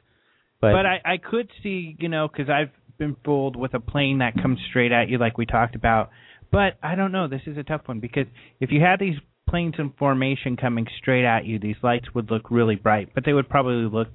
But, 0.59 0.73
but 0.73 0.85
I, 0.85 1.01
I 1.05 1.17
could 1.17 1.49
see, 1.61 1.95
you 1.99 2.09
know, 2.09 2.27
because 2.27 2.49
I've 2.49 2.71
been 2.97 3.15
fooled 3.25 3.55
with 3.55 3.73
a 3.73 3.79
plane 3.79 4.19
that 4.19 4.33
comes 4.41 4.59
straight 4.69 4.91
at 4.91 5.09
you, 5.09 5.17
like 5.17 5.37
we 5.37 5.45
talked 5.45 5.75
about. 5.75 6.09
But 6.51 6.77
I 6.83 6.95
don't 6.95 7.11
know. 7.11 7.27
This 7.27 7.41
is 7.47 7.57
a 7.57 7.63
tough 7.63 7.81
one 7.85 7.99
because 7.99 8.27
if 8.59 8.71
you 8.71 8.79
had 8.81 8.99
these 8.99 9.15
planes 9.49 9.75
in 9.77 9.93
formation 9.97 10.57
coming 10.57 10.87
straight 10.97 11.25
at 11.25 11.45
you, 11.45 11.59
these 11.59 11.75
lights 11.83 12.05
would 12.13 12.31
look 12.31 12.49
really 12.49 12.75
bright, 12.75 13.09
but 13.13 13.23
they 13.25 13.33
would 13.33 13.49
probably 13.49 13.89
look, 13.89 14.07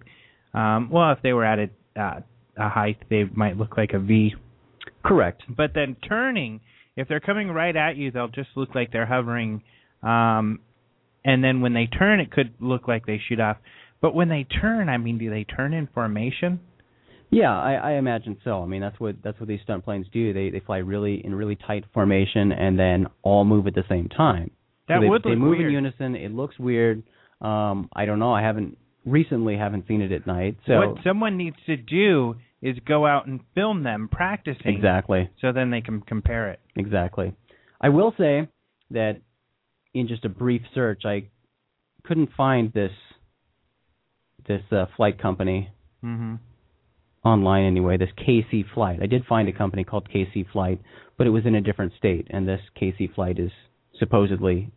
um, 0.54 0.90
well, 0.90 1.12
if 1.12 1.18
they 1.22 1.32
were 1.32 1.44
at 1.44 1.58
a, 1.58 2.00
uh, 2.00 2.20
a 2.56 2.68
height, 2.68 2.98
they 3.10 3.24
might 3.34 3.56
look 3.56 3.76
like 3.76 3.92
a 3.92 3.98
V. 3.98 4.34
correct. 5.04 5.42
But 5.48 5.72
then 5.74 5.96
turning, 6.08 6.60
if 6.96 7.08
they're 7.08 7.20
coming 7.20 7.48
right 7.48 7.74
at 7.76 7.96
you, 7.96 8.10
they'll 8.10 8.28
just 8.28 8.50
look 8.56 8.74
like 8.74 8.92
they're 8.92 9.06
hovering. 9.06 9.62
Um, 10.02 10.60
and 11.24 11.42
then 11.42 11.60
when 11.60 11.74
they 11.74 11.86
turn, 11.86 12.20
it 12.20 12.30
could 12.30 12.54
look 12.60 12.88
like 12.88 13.06
they 13.06 13.20
shoot 13.28 13.40
off. 13.40 13.58
But 14.00 14.14
when 14.14 14.28
they 14.28 14.44
turn, 14.44 14.88
I 14.88 14.96
mean, 14.96 15.18
do 15.18 15.30
they 15.30 15.44
turn 15.44 15.74
in 15.74 15.88
formation? 15.92 16.60
Yeah, 17.30 17.56
I, 17.56 17.74
I 17.74 17.92
imagine 17.92 18.38
so. 18.42 18.62
I 18.62 18.66
mean, 18.66 18.80
that's 18.80 18.98
what 18.98 19.16
that's 19.22 19.38
what 19.38 19.48
these 19.48 19.60
stunt 19.62 19.84
planes 19.84 20.06
do. 20.12 20.32
They 20.32 20.50
they 20.50 20.60
fly 20.60 20.78
really 20.78 21.20
in 21.24 21.34
really 21.34 21.56
tight 21.56 21.84
formation 21.92 22.52
and 22.52 22.78
then 22.78 23.06
all 23.22 23.44
move 23.44 23.66
at 23.66 23.74
the 23.74 23.84
same 23.88 24.08
time. 24.08 24.50
So 24.88 25.00
they, 25.00 25.08
would 25.08 25.22
they 25.22 25.34
move 25.34 25.58
weird. 25.58 25.66
in 25.66 25.72
unison. 25.72 26.16
It 26.16 26.32
looks 26.32 26.58
weird. 26.58 27.02
Um, 27.40 27.88
I 27.94 28.04
don't 28.04 28.18
know. 28.18 28.32
I 28.32 28.42
haven't 28.42 28.76
recently 29.04 29.56
haven't 29.56 29.86
seen 29.86 30.00
it 30.00 30.12
at 30.12 30.26
night. 30.26 30.56
So 30.66 30.78
what 30.78 31.04
someone 31.04 31.36
needs 31.36 31.56
to 31.66 31.76
do 31.76 32.36
is 32.60 32.76
go 32.86 33.06
out 33.06 33.26
and 33.26 33.40
film 33.54 33.82
them 33.84 34.08
practicing, 34.10 34.74
exactly, 34.76 35.30
so 35.40 35.52
then 35.52 35.70
they 35.70 35.80
can 35.80 36.00
compare 36.00 36.50
it. 36.50 36.60
exactly. 36.76 37.32
I 37.80 37.90
will 37.90 38.12
say 38.18 38.48
that 38.90 39.20
in 39.94 40.08
just 40.08 40.24
a 40.24 40.28
brief 40.28 40.62
search, 40.74 41.02
I 41.04 41.28
couldn't 42.04 42.30
find 42.36 42.72
this 42.72 42.90
this 44.46 44.62
uh, 44.72 44.86
flight 44.96 45.20
company 45.20 45.70
hmm 46.00 46.36
online 47.24 47.64
anyway, 47.64 47.96
this 47.96 48.08
KC 48.16 48.64
Flight. 48.72 49.00
I 49.02 49.06
did 49.06 49.24
find 49.26 49.48
a 49.48 49.52
company 49.52 49.84
called 49.84 50.08
KC 50.08 50.50
Flight, 50.52 50.80
but 51.18 51.26
it 51.26 51.30
was 51.30 51.44
in 51.44 51.56
a 51.56 51.60
different 51.60 51.92
state, 51.98 52.28
and 52.30 52.46
this 52.46 52.60
KC 52.80 53.12
Flight 53.14 53.38
is 53.38 53.50
supposedly 53.98 54.70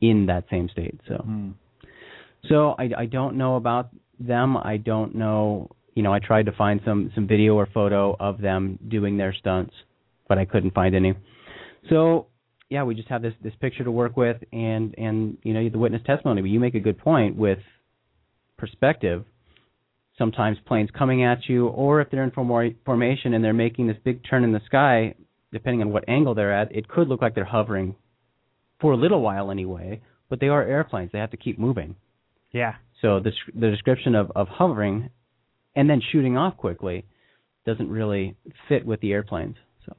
in 0.00 0.26
that 0.26 0.44
same 0.50 0.68
state. 0.68 1.00
So, 1.08 1.16
Hmm. 1.16 1.50
so 2.48 2.74
I, 2.78 2.90
I 2.98 3.06
don't 3.06 3.36
know 3.36 3.56
about 3.56 3.90
them. 4.18 4.56
I 4.56 4.76
don't 4.76 5.14
know. 5.14 5.70
You 5.94 6.02
know, 6.02 6.12
I 6.12 6.18
tried 6.18 6.46
to 6.46 6.52
find 6.52 6.80
some 6.84 7.10
some 7.14 7.26
video 7.26 7.54
or 7.54 7.66
photo 7.66 8.16
of 8.18 8.40
them 8.40 8.78
doing 8.88 9.16
their 9.16 9.32
stunts, 9.32 9.74
but 10.28 10.38
I 10.38 10.44
couldn't 10.44 10.74
find 10.74 10.94
any. 10.94 11.14
So, 11.88 12.26
yeah, 12.68 12.82
we 12.82 12.94
just 12.94 13.08
have 13.08 13.22
this 13.22 13.34
this 13.42 13.54
picture 13.60 13.84
to 13.84 13.90
work 13.90 14.16
with, 14.16 14.36
and 14.52 14.94
and 14.98 15.38
you 15.42 15.54
know 15.54 15.68
the 15.68 15.78
witness 15.78 16.02
testimony. 16.04 16.42
But 16.42 16.50
you 16.50 16.60
make 16.60 16.74
a 16.74 16.80
good 16.80 16.98
point 16.98 17.36
with 17.36 17.58
perspective 18.58 19.24
sometimes 20.18 20.56
planes 20.66 20.88
coming 20.96 21.24
at 21.24 21.48
you, 21.48 21.68
or 21.68 22.00
if 22.00 22.10
they're 22.10 22.24
in 22.24 22.30
form- 22.30 22.74
formation 22.84 23.34
and 23.34 23.44
they're 23.44 23.52
making 23.52 23.86
this 23.86 23.98
big 24.04 24.20
turn 24.28 24.44
in 24.44 24.52
the 24.52 24.60
sky, 24.66 25.14
depending 25.52 25.82
on 25.82 25.90
what 25.90 26.08
angle 26.08 26.34
they're 26.34 26.54
at, 26.54 26.74
it 26.74 26.88
could 26.88 27.08
look 27.08 27.20
like 27.20 27.34
they're 27.34 27.44
hovering 27.44 27.94
for 28.80 28.92
a 28.92 28.96
little 28.96 29.20
while 29.20 29.50
anyway. 29.50 30.00
But 30.28 30.40
they 30.40 30.48
are 30.48 30.62
airplanes; 30.62 31.12
they 31.12 31.18
have 31.18 31.30
to 31.30 31.36
keep 31.36 31.58
moving. 31.58 31.96
Yeah. 32.52 32.74
So 33.02 33.20
the 33.20 33.32
the 33.54 33.70
description 33.70 34.14
of 34.14 34.32
of 34.34 34.48
hovering 34.48 35.10
and 35.76 35.88
then 35.88 36.00
shooting 36.10 36.36
off 36.36 36.56
quickly 36.56 37.04
doesn't 37.66 37.90
really 37.90 38.34
fit 38.68 38.86
with 38.86 39.00
the 39.00 39.12
airplanes. 39.12 39.56
So 39.84 39.94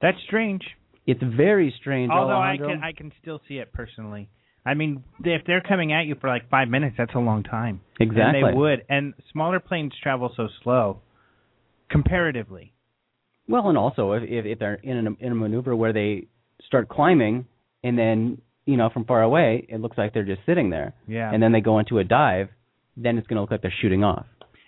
That's 0.00 0.18
strange. 0.26 0.62
it's 1.06 1.22
very 1.22 1.74
strange. 1.80 2.10
Although 2.10 2.40
I 2.40 2.56
can 2.58 2.80
I 2.82 2.92
can 2.92 3.12
still 3.20 3.40
see 3.48 3.58
it 3.58 3.72
personally. 3.72 4.28
I 4.64 4.74
mean, 4.74 5.02
if 5.24 5.42
they're 5.44 5.60
coming 5.60 5.92
at 5.92 6.06
you 6.06 6.14
for 6.20 6.28
like 6.28 6.48
five 6.48 6.68
minutes, 6.68 6.94
that's 6.96 7.14
a 7.14 7.18
long 7.18 7.42
time. 7.42 7.80
exactly 7.98 8.40
And 8.42 8.54
they 8.54 8.56
would. 8.56 8.84
And 8.88 9.12
smaller 9.32 9.58
planes 9.58 9.92
travel 10.00 10.32
so 10.36 10.48
slow, 10.62 11.00
comparatively. 11.90 12.72
Well, 13.48 13.68
and 13.68 13.76
also 13.76 14.12
if 14.12 14.22
if, 14.22 14.46
if 14.46 14.58
they're 14.58 14.74
in 14.74 15.06
a, 15.06 15.24
in 15.24 15.32
a 15.32 15.34
maneuver 15.34 15.74
where 15.74 15.92
they 15.92 16.28
start 16.66 16.88
climbing 16.88 17.46
and 17.84 17.98
then 17.98 18.38
you 18.64 18.76
know 18.76 18.90
from 18.90 19.04
far 19.04 19.22
away 19.22 19.66
it 19.68 19.80
looks 19.80 19.98
like 19.98 20.14
they're 20.14 20.24
just 20.24 20.40
sitting 20.46 20.70
there, 20.70 20.94
Yeah. 21.08 21.30
and 21.32 21.42
then 21.42 21.52
they 21.52 21.60
go 21.60 21.78
into 21.78 21.98
a 21.98 22.04
dive, 22.04 22.48
then 22.96 23.18
it's 23.18 23.26
going 23.26 23.36
to 23.36 23.40
look 23.40 23.50
like 23.50 23.62
they're 23.62 23.74
shooting 23.82 24.04
off. 24.04 24.26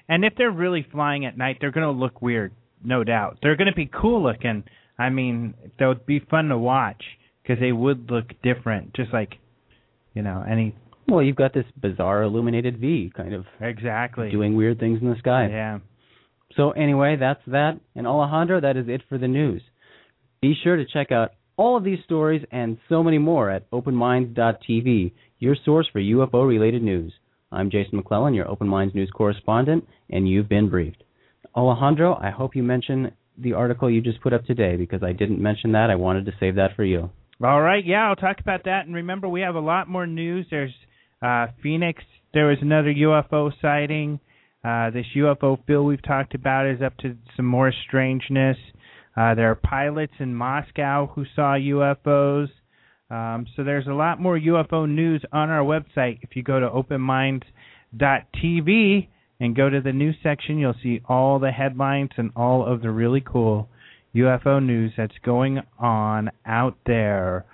And 0.09 0.25
if 0.25 0.35
they're 0.37 0.51
really 0.51 0.87
flying 0.93 1.25
at 1.25 1.39
night, 1.39 1.59
they're 1.61 1.71
going 1.71 1.87
to 1.87 1.99
look 1.99 2.21
weird, 2.21 2.53
no 2.85 3.05
doubt. 3.05 3.39
They're 3.43 3.57
going 3.57 3.69
to 3.71 3.75
be 3.75 3.87
cool 3.87 4.23
looking. 4.23 4.65
I 4.99 5.09
mean, 5.11 5.55
they 5.79 5.87
would 5.87 6.05
be 6.07 6.21
fun 6.21 6.49
to 6.49 6.59
watch 6.59 7.03
because 7.43 7.59
they 7.61 7.73
would 7.73 8.11
look 8.11 8.27
different, 8.43 8.95
just 8.95 9.13
like, 9.13 9.35
you 10.15 10.23
know, 10.23 10.45
any. 10.49 10.75
Well, 11.09 11.23
you've 11.23 11.37
got 11.37 11.53
this 11.55 11.65
bizarre 11.81 12.23
illuminated 12.23 12.79
V 12.79 13.13
kind 13.17 13.33
of 13.35 13.45
Exactly. 13.61 14.31
doing 14.31 14.57
weird 14.57 14.79
things 14.79 15.01
in 15.03 15.09
the 15.11 15.17
sky. 15.19 15.49
Yeah. 15.51 15.79
So 16.57 16.71
anyway, 16.73 17.17
that's 17.19 17.41
that. 17.47 17.81
And 17.95 18.07
Alejandro, 18.07 18.61
that 18.61 18.77
is 18.77 18.87
it 18.89 19.03
for 19.09 19.19
the 19.19 19.29
news. 19.29 19.63
Be 20.41 20.55
sure 20.63 20.77
to 20.77 20.85
check 20.85 21.11
out 21.13 21.33
all 21.57 21.77
of 21.77 21.85
these 21.85 21.99
stories 22.05 22.45
and 22.51 22.79
so 22.89 23.03
many 23.03 23.19
more 23.19 23.51
at 23.51 23.71
openminds.tv, 23.71 25.13
your 25.39 25.57
source 25.65 25.89
for 25.93 26.01
UFO 26.01 26.47
related 26.47 26.83
news. 26.83 27.13
I'm 27.53 27.71
Jason 27.71 27.97
McClellan, 27.97 28.35
your 28.35 28.49
Open 28.49 28.67
Minds 28.67 28.95
news 28.95 29.11
correspondent, 29.15 29.87
and 30.11 30.29
you've 30.29 30.49
been 30.49 30.69
briefed. 30.69 31.05
Alejandro, 31.55 32.19
I 32.21 32.31
hope 32.31 32.57
you 32.57 32.63
mention 32.63 33.13
the 33.39 33.53
article 33.53 33.91
you 33.91 34.01
just 34.01 34.21
put 34.21 34.33
up 34.33 34.45
today 34.45 34.77
because 34.77 35.03
I 35.03 35.13
didn't 35.13 35.41
mention 35.41 35.73
that. 35.73 35.91
I 35.91 35.95
wanted 35.95 36.27
to 36.27 36.33
save 36.41 36.57
that 36.57 36.75
for 36.75 36.85
you. 36.85 37.11
All 37.43 37.61
right, 37.61 37.85
yeah, 37.85 38.09
I'll 38.09 38.17
talk 38.17 38.41
about 38.41 38.65
that. 38.65 38.87
And 38.87 38.95
remember, 38.95 39.29
we 39.29 39.41
have 39.43 39.55
a 39.55 39.61
lot 39.61 39.89
more 39.89 40.07
news. 40.07 40.47
There's 40.51 40.75
uh, 41.23 41.47
Phoenix. 41.63 42.03
There 42.33 42.47
was 42.47 42.59
another 42.61 42.93
UFO 42.93 43.53
sighting. 43.61 44.19
Uh, 44.65 44.91
this 44.91 45.07
UFO 45.17 45.59
field 45.67 45.87
we've 45.87 46.03
talked 46.03 46.35
about 46.35 46.67
is 46.67 46.81
up 46.81 46.97
to 46.99 47.17
some 47.37 47.47
more 47.47 47.73
strangeness. 47.87 48.57
Uh, 49.17 49.35
there 49.35 49.51
are 49.51 49.55
pilots 49.55 50.13
in 50.19 50.35
Moscow 50.35 51.07
who 51.15 51.25
saw 51.37 51.55
UFOs. 51.55 52.49
Um, 53.11 53.47
so 53.55 53.63
there's 53.63 53.87
a 53.87 53.93
lot 53.93 54.19
more 54.21 54.37
UFO 54.39 54.89
news 54.89 55.23
on 55.33 55.51
our 55.51 55.63
website. 55.63 56.19
If 56.23 56.35
you 56.35 56.43
go 56.43 56.59
to 56.59 56.69
openminds.tv 56.69 59.09
and 59.41 59.57
go 59.57 59.71
to 59.71 59.81
the 59.81 59.93
news 59.93 60.17
section, 60.23 60.59
you'll 60.59 60.75
see 60.83 61.01
all 61.09 61.39
the 61.39 61.53
headlines 61.53 62.11
and 62.17 62.33
all 62.35 62.67
of 62.67 62.83
the 62.83 62.91
really 62.91 63.21
cool 63.21 63.69
UFO 64.15 64.65
news 64.65 64.93
that's 64.97 65.17
going 65.25 65.61
on 65.79 66.31
out 66.47 66.77
there. 66.87 67.45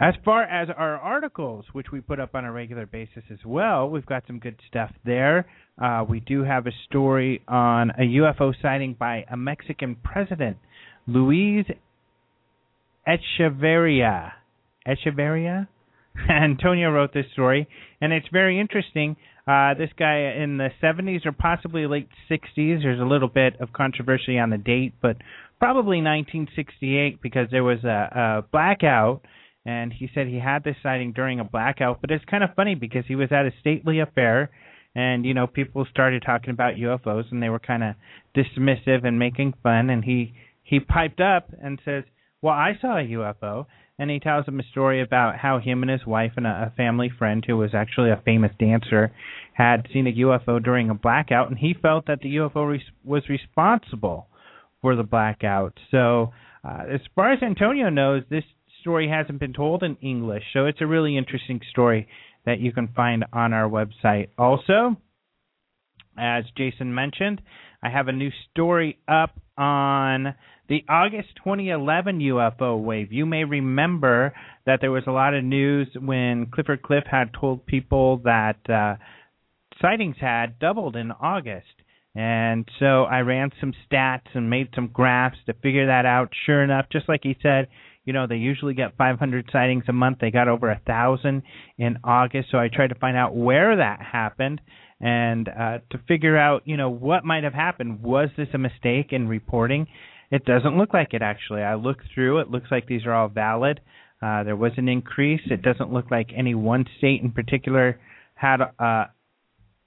As 0.00 0.14
far 0.24 0.42
as 0.42 0.68
our 0.76 0.98
articles, 0.98 1.66
which 1.72 1.92
we 1.92 2.00
put 2.00 2.18
up 2.18 2.34
on 2.34 2.44
a 2.44 2.50
regular 2.50 2.86
basis 2.86 3.22
as 3.30 3.38
well, 3.46 3.88
we've 3.88 4.06
got 4.06 4.24
some 4.26 4.38
good 4.38 4.56
stuff 4.66 4.90
there. 5.04 5.46
Uh, 5.80 6.04
we 6.08 6.20
do 6.20 6.42
have 6.42 6.66
a 6.66 6.72
story 6.88 7.42
on 7.46 7.90
a 7.90 8.02
UFO 8.02 8.52
sighting 8.60 8.96
by 8.98 9.24
a 9.30 9.36
Mexican 9.36 9.96
president, 10.02 10.56
Luis 11.06 11.66
Echeverria. 13.06 14.32
Echeverria? 14.86 15.68
Antonio 16.28 16.90
wrote 16.90 17.14
this 17.14 17.26
story, 17.32 17.66
and 18.00 18.12
it's 18.12 18.26
very 18.32 18.60
interesting. 18.60 19.16
Uh, 19.46 19.74
this 19.74 19.90
guy 19.98 20.34
in 20.40 20.58
the 20.58 20.68
70s 20.82 21.26
or 21.26 21.32
possibly 21.32 21.86
late 21.86 22.08
60s, 22.30 22.82
there's 22.82 23.00
a 23.00 23.04
little 23.04 23.28
bit 23.28 23.54
of 23.60 23.72
controversy 23.72 24.38
on 24.38 24.50
the 24.50 24.58
date, 24.58 24.94
but 25.00 25.16
probably 25.58 25.98
1968 25.98 27.20
because 27.22 27.48
there 27.50 27.64
was 27.64 27.82
a, 27.82 27.88
a 27.88 28.44
blackout, 28.52 29.22
and 29.64 29.92
he 29.92 30.08
said 30.14 30.26
he 30.26 30.38
had 30.38 30.62
this 30.62 30.76
sighting 30.82 31.12
during 31.12 31.40
a 31.40 31.44
blackout. 31.44 32.00
But 32.00 32.10
it's 32.10 32.24
kind 32.26 32.44
of 32.44 32.50
funny 32.54 32.74
because 32.74 33.04
he 33.08 33.16
was 33.16 33.32
at 33.32 33.46
a 33.46 33.52
stately 33.60 34.00
affair, 34.00 34.50
and 34.94 35.24
you 35.24 35.34
know 35.34 35.46
people 35.46 35.86
started 35.90 36.22
talking 36.24 36.50
about 36.50 36.74
UFOs, 36.74 37.24
and 37.32 37.42
they 37.42 37.48
were 37.48 37.58
kind 37.58 37.82
of 37.82 37.94
dismissive 38.36 39.04
and 39.04 39.18
making 39.18 39.54
fun, 39.62 39.90
and 39.90 40.04
he 40.04 40.34
he 40.72 40.80
piped 40.80 41.20
up 41.20 41.50
and 41.62 41.78
says, 41.84 42.04
"Well, 42.40 42.54
I 42.54 42.72
saw 42.80 42.98
a 42.98 43.04
UFO." 43.04 43.66
and 43.98 44.10
he 44.10 44.18
tells 44.18 44.46
him 44.46 44.58
a 44.58 44.64
story 44.64 45.00
about 45.00 45.36
how 45.36 45.58
him 45.58 45.82
and 45.82 45.90
his 45.90 46.04
wife 46.04 46.32
and 46.36 46.46
a, 46.46 46.72
a 46.72 46.76
family 46.76 47.08
friend 47.18 47.44
who 47.46 47.56
was 47.56 47.70
actually 47.72 48.10
a 48.10 48.22
famous 48.24 48.50
dancer 48.58 49.12
had 49.52 49.86
seen 49.92 50.06
a 50.06 50.12
UFO 50.12 50.62
during 50.62 50.90
a 50.90 50.94
blackout, 50.94 51.48
and 51.48 51.58
he 51.58 51.74
felt 51.80 52.06
that 52.06 52.20
the 52.20 52.36
UFO 52.36 52.68
res- 52.68 52.80
was 53.04 53.28
responsible 53.28 54.26
for 54.80 54.96
the 54.96 55.02
blackout. 55.02 55.78
So, 55.90 56.32
uh, 56.64 56.84
as 56.92 57.00
far 57.14 57.32
as 57.32 57.42
Antonio 57.42 57.90
knows, 57.90 58.22
this 58.28 58.44
story 58.80 59.08
hasn't 59.08 59.38
been 59.38 59.52
told 59.52 59.82
in 59.82 59.96
English, 59.96 60.42
so 60.52 60.66
it's 60.66 60.80
a 60.80 60.86
really 60.86 61.16
interesting 61.16 61.60
story 61.70 62.08
that 62.44 62.58
you 62.58 62.72
can 62.72 62.88
find 62.88 63.24
on 63.32 63.52
our 63.52 63.68
website. 63.68 64.30
Also, 64.36 64.96
as 66.18 66.44
Jason 66.56 66.92
mentioned, 66.94 67.40
I 67.82 67.90
have 67.90 68.08
a 68.08 68.12
new 68.12 68.30
story 68.50 68.98
up 69.06 69.38
on 69.56 70.34
the 70.72 70.84
August 70.88 71.28
2011 71.44 72.20
UFO 72.20 72.82
wave. 72.82 73.12
You 73.12 73.26
may 73.26 73.44
remember 73.44 74.32
that 74.64 74.80
there 74.80 74.90
was 74.90 75.02
a 75.06 75.10
lot 75.10 75.34
of 75.34 75.44
news 75.44 75.86
when 76.00 76.46
Clifford 76.46 76.80
Clift 76.80 77.06
had 77.06 77.30
told 77.38 77.66
people 77.66 78.22
that 78.24 78.56
uh, 78.70 78.94
sightings 79.82 80.16
had 80.18 80.58
doubled 80.58 80.96
in 80.96 81.10
August. 81.10 81.66
And 82.14 82.66
so 82.78 83.02
I 83.02 83.18
ran 83.18 83.50
some 83.60 83.74
stats 83.84 84.32
and 84.32 84.48
made 84.48 84.68
some 84.74 84.88
graphs 84.88 85.36
to 85.44 85.52
figure 85.52 85.88
that 85.88 86.06
out. 86.06 86.30
Sure 86.46 86.64
enough, 86.64 86.86
just 86.90 87.06
like 87.06 87.20
he 87.22 87.36
said, 87.42 87.68
you 88.06 88.14
know, 88.14 88.26
they 88.26 88.36
usually 88.36 88.72
get 88.72 88.96
500 88.96 89.50
sightings 89.52 89.84
a 89.88 89.92
month. 89.92 90.20
They 90.22 90.30
got 90.30 90.48
over 90.48 90.70
a 90.70 90.80
thousand 90.86 91.42
in 91.76 91.98
August. 92.02 92.48
So 92.50 92.56
I 92.56 92.68
tried 92.72 92.88
to 92.88 92.98
find 92.98 93.14
out 93.18 93.36
where 93.36 93.76
that 93.76 94.00
happened 94.00 94.62
and 95.02 95.48
uh, 95.50 95.78
to 95.90 95.98
figure 96.08 96.38
out, 96.38 96.62
you 96.64 96.78
know, 96.78 96.88
what 96.88 97.26
might 97.26 97.44
have 97.44 97.52
happened. 97.52 98.02
Was 98.02 98.30
this 98.38 98.48
a 98.54 98.58
mistake 98.58 99.08
in 99.10 99.28
reporting? 99.28 99.86
It 100.32 100.46
doesn't 100.46 100.78
look 100.78 100.94
like 100.94 101.12
it 101.12 101.22
actually. 101.22 101.62
I 101.62 101.74
looked 101.74 102.04
through. 102.14 102.40
It 102.40 102.50
looks 102.50 102.70
like 102.70 102.86
these 102.86 103.04
are 103.04 103.12
all 103.12 103.28
valid. 103.28 103.80
Uh, 104.20 104.42
there 104.44 104.56
was 104.56 104.72
an 104.78 104.88
increase. 104.88 105.42
It 105.50 105.62
doesn't 105.62 105.92
look 105.92 106.10
like 106.10 106.30
any 106.34 106.54
one 106.54 106.86
state 106.98 107.22
in 107.22 107.32
particular 107.32 108.00
had 108.34 108.60
uh, 108.62 109.04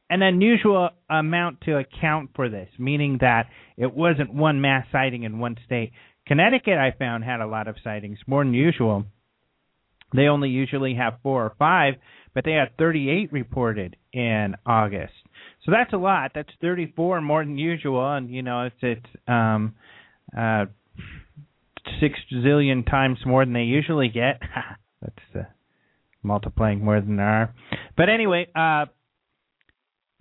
an 0.10 0.22
unusual 0.22 0.90
amount 1.10 1.62
to 1.62 1.78
account 1.78 2.30
for 2.36 2.48
this, 2.48 2.70
meaning 2.78 3.18
that 3.22 3.48
it 3.76 3.94
wasn't 3.94 4.34
one 4.34 4.62
mass 4.62 4.86
sighting 4.92 5.24
in 5.24 5.40
one 5.40 5.58
state. 5.66 5.92
Connecticut, 6.28 6.78
I 6.78 6.94
found, 6.98 7.24
had 7.24 7.42
a 7.42 7.48
lot 7.48 7.68
of 7.68 7.76
sightings, 7.84 8.20
more 8.28 8.44
than 8.44 8.54
usual. 8.54 9.06
They 10.16 10.28
only 10.28 10.50
usually 10.50 10.96
have 10.96 11.16
four 11.24 11.44
or 11.44 11.56
five, 11.58 11.96
but 12.34 12.46
they 12.46 12.54
had 12.54 12.78
38 12.78 13.34
reported 13.34 13.96
in 14.14 14.56
August. 14.66 15.14
So 15.66 15.72
that's 15.72 15.94
a 15.94 15.98
lot. 15.98 16.32
That's 16.36 16.50
34 16.62 17.22
more 17.22 17.44
than 17.44 17.58
usual, 17.58 18.14
and 18.14 18.30
you 18.30 18.44
know 18.44 18.64
it's 18.64 18.76
it's 18.82 19.06
um, 19.28 19.76
uh, 20.38 20.66
six 22.00 22.20
zillion 22.34 22.90
times 22.90 23.20
more 23.26 23.46
than 23.46 23.54
they 23.54 23.62
usually 23.62 24.10
get. 24.10 24.42
that's 25.02 25.36
uh, 25.36 25.44
multiplying 26.24 26.84
more 26.84 27.00
than 27.00 27.18
there 27.18 27.28
are. 27.28 27.56
But 27.96 28.10
anyway, 28.10 28.48
uh, 28.56 28.86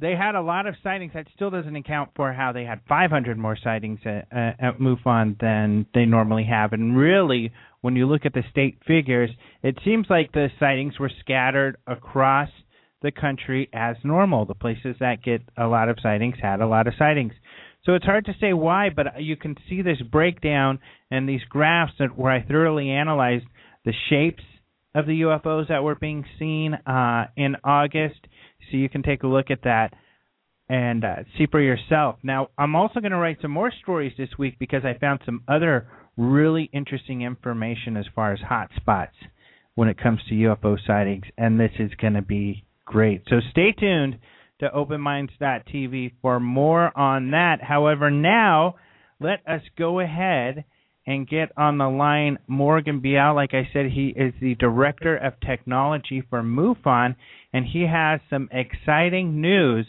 they 0.01 0.15
had 0.17 0.35
a 0.35 0.43
lot 0.43 0.67
of 0.67 0.75
sightings. 0.83 1.13
That 1.15 1.27
still 1.35 1.51
doesn't 1.51 1.77
account 1.77 2.11
for 2.17 2.33
how 2.33 2.53
they 2.53 2.65
had 2.65 2.81
500 2.89 3.39
more 3.39 3.57
sightings 3.63 4.01
at, 4.05 4.29
uh, 4.31 4.53
at 4.59 4.79
MUFON 4.81 5.41
than 5.41 5.87
they 5.95 6.05
normally 6.05 6.45
have. 6.45 6.73
And 6.73 6.97
really, 6.97 7.53
when 7.81 7.97
you 7.97 8.07
look 8.07 8.27
at 8.27 8.35
the 8.35 8.43
state 8.51 8.79
figures, 8.87 9.31
it 9.63 9.79
seems 9.85 10.07
like 10.11 10.33
the 10.33 10.49
sightings 10.59 10.99
were 10.99 11.11
scattered 11.21 11.77
across 11.87 12.49
the 13.03 13.13
country 13.13 13.69
as 13.73 13.97
normal. 14.03 14.47
The 14.47 14.55
places 14.55 14.97
that 15.01 15.23
get 15.23 15.43
a 15.57 15.67
lot 15.67 15.89
of 15.89 15.99
sightings 16.03 16.37
had 16.43 16.61
a 16.61 16.67
lot 16.67 16.87
of 16.87 16.95
sightings. 16.99 17.33
So 17.85 17.95
it's 17.95 18.05
hard 18.05 18.25
to 18.27 18.35
say 18.41 18.53
why, 18.53 18.89
but 18.95 19.23
you 19.23 19.37
can 19.37 19.57
see 19.69 19.83
this 19.83 20.01
breakdown 20.01 20.79
and 21.11 21.29
these 21.29 21.45
graphs 21.49 21.93
that 21.99 22.17
where 22.17 22.33
I 22.33 22.43
thoroughly 22.43 22.91
analyzed 22.91 23.45
the 23.85 23.93
shapes 24.09 24.43
of 24.95 25.07
the 25.07 25.23
UFOs 25.23 25.69
that 25.69 25.83
were 25.83 25.95
being 25.95 26.25
seen 26.39 26.75
uh, 26.75 27.27
in 27.37 27.57
August. 27.63 28.21
So 28.71 28.79
you 28.79 28.89
can 28.89 29.03
take 29.03 29.23
a 29.23 29.27
look 29.27 29.51
at 29.51 29.65
that 29.65 29.93
and 30.69 31.05
uh, 31.05 31.17
see 31.37 31.47
for 31.51 31.61
yourself. 31.61 32.17
Now, 32.23 32.49
I'm 32.57 32.75
also 32.75 33.01
going 33.01 33.13
to 33.13 33.19
write 33.19 33.39
some 33.43 33.51
more 33.51 33.73
stories 33.83 34.15
this 34.17 34.31
week 34.39 34.59
because 34.59 34.85
I 34.85 34.99
found 34.99 35.21
some 35.27 35.43
other 35.47 35.89
really 36.17 36.71
interesting 36.73 37.23
information 37.23 37.97
as 37.97 38.07
far 38.15 38.33
as 38.33 38.41
hot 38.41 38.71
spots 38.77 39.15
when 39.75 39.89
it 39.89 39.99
comes 39.99 40.21
to 40.29 40.35
UFO 40.35 40.79
sightings, 40.87 41.25
and 41.37 41.59
this 41.59 41.73
is 41.79 41.91
going 42.01 42.15
to 42.15 42.23
be 42.23 42.65
great. 42.87 43.23
So 43.29 43.41
stay 43.51 43.73
tuned 43.73 44.19
to 44.61 44.69
openminds.tv 44.69 46.13
for 46.23 46.41
more 46.41 46.97
on 46.97 47.31
that. 47.33 47.63
However, 47.63 48.11
now 48.11 48.77
let 49.21 49.41
us 49.47 49.63
go 49.77 50.01
ahead 50.01 50.65
and 51.07 51.29
get 51.29 51.53
on 51.57 51.79
the 51.79 51.89
line 51.89 52.39
Morgan 52.47 53.01
Beall. 53.01 53.35
Like 53.35 53.53
I 53.53 53.69
said, 53.73 53.87
he 53.87 54.09
is 54.09 54.33
the 54.41 54.55
Director 54.55 55.17
of 55.17 55.35
Technology 55.41 56.23
for 56.31 56.43
MUFON, 56.43 57.17
and 57.53 57.67
he 57.67 57.83
has 57.83 58.21
some 58.31 58.49
exciting 58.51 59.41
news 59.41 59.87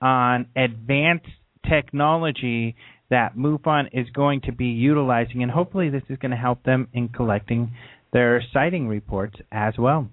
on 0.00 0.46
advanced 0.56 1.26
technology 1.68 2.76
that 3.08 3.36
MUFON 3.36 3.88
is 3.92 4.08
going 4.10 4.42
to 4.42 4.52
be 4.52 4.66
utilizing, 4.66 5.42
and 5.42 5.50
hopefully 5.50 5.90
this 5.90 6.02
is 6.08 6.18
going 6.18 6.30
to 6.32 6.36
help 6.36 6.62
them 6.64 6.88
in 6.92 7.08
collecting 7.08 7.72
their 8.12 8.42
sighting 8.52 8.88
reports 8.88 9.36
as 9.50 9.74
well. 9.78 10.08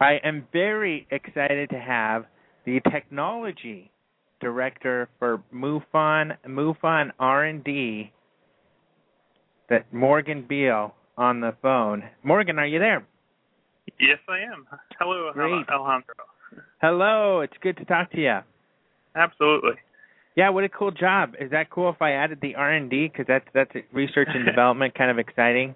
I 0.00 0.14
am 0.24 0.46
very 0.52 1.06
excited 1.10 1.70
to 1.70 1.78
have 1.78 2.24
the 2.66 2.80
technology 2.90 3.90
director 4.40 5.08
for 5.18 5.42
MUFON, 5.52 6.36
MUFON 6.46 7.10
R&D. 7.18 8.12
That 9.70 9.92
Morgan 9.92 10.44
Beall 10.46 10.94
on 11.16 11.40
the 11.40 11.54
phone. 11.62 12.04
Morgan, 12.22 12.58
are 12.58 12.66
you 12.66 12.78
there? 12.78 13.06
Yes, 13.98 14.18
I 14.28 14.40
am. 14.40 14.66
Hello, 14.98 15.30
Great. 15.32 15.52
Alejandro. 15.70 16.14
Hello, 16.82 17.40
it's 17.40 17.54
good 17.62 17.76
to 17.78 17.84
talk 17.84 18.10
to 18.12 18.20
you. 18.20 18.38
Absolutely. 19.16 19.74
Yeah, 20.36 20.50
what 20.50 20.64
a 20.64 20.68
cool 20.68 20.90
job. 20.90 21.34
Is 21.40 21.50
that 21.52 21.70
cool 21.70 21.90
if 21.90 22.02
I 22.02 22.12
added 22.12 22.38
the 22.42 22.56
R&D 22.56 23.10
cuz 23.16 23.26
that's 23.26 23.46
that's 23.54 23.70
research 23.92 24.28
and 24.34 24.44
development 24.52 24.94
kind 24.94 25.10
of 25.10 25.18
exciting? 25.18 25.74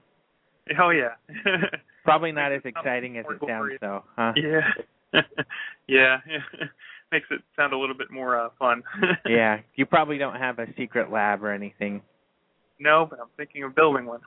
Oh 0.78 0.90
yeah. 0.90 1.14
Probably 2.08 2.32
not 2.32 2.52
as 2.52 2.62
Makes 2.64 2.66
it 2.66 2.74
sound 2.74 2.86
exciting 2.86 3.18
as 3.18 3.24
it 3.28 3.46
sounds 3.46 3.72
though, 3.80 4.04
huh? 4.16 4.32
Yeah. 4.36 5.22
yeah. 5.86 6.16
Makes 7.12 7.26
it 7.30 7.40
sound 7.56 7.72
a 7.72 7.78
little 7.78 7.96
bit 7.96 8.10
more 8.10 8.38
uh, 8.38 8.48
fun. 8.58 8.82
yeah, 9.26 9.60
you 9.76 9.86
probably 9.86 10.18
don't 10.18 10.36
have 10.36 10.58
a 10.58 10.66
secret 10.76 11.10
lab 11.10 11.42
or 11.42 11.52
anything. 11.52 12.02
No, 12.78 13.06
but 13.08 13.18
I'm 13.18 13.28
thinking 13.36 13.64
of 13.64 13.74
building 13.74 14.06
one. 14.06 14.20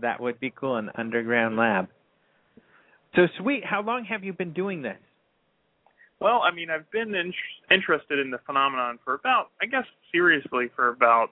that 0.00 0.20
would 0.20 0.38
be 0.38 0.52
cool, 0.54 0.76
an 0.76 0.90
underground 0.94 1.56
lab. 1.56 1.88
So 3.14 3.26
sweet. 3.40 3.64
How 3.64 3.82
long 3.82 4.04
have 4.04 4.24
you 4.24 4.32
been 4.32 4.52
doing 4.52 4.82
this? 4.82 4.98
well, 6.20 6.40
I 6.42 6.54
mean, 6.54 6.70
I've 6.70 6.90
been 6.90 7.14
in- 7.14 7.34
interested 7.70 8.18
in 8.18 8.30
the 8.30 8.38
phenomenon 8.46 8.98
for 9.04 9.14
about, 9.14 9.50
I 9.60 9.66
guess, 9.66 9.84
seriously 10.12 10.68
for 10.74 10.88
about, 10.88 11.28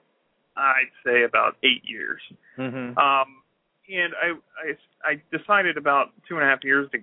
I'd 0.55 0.91
say, 1.05 1.23
about 1.23 1.57
eight 1.63 1.81
years. 1.85 2.21
Mhm. 2.57 2.97
Um, 2.97 3.41
and 3.89 4.13
I, 4.21 4.69
I, 4.69 5.11
I 5.11 5.37
decided 5.37 5.77
about 5.77 6.11
two 6.27 6.35
and 6.35 6.43
a 6.43 6.47
half 6.47 6.63
years 6.63 6.89
to, 6.91 6.99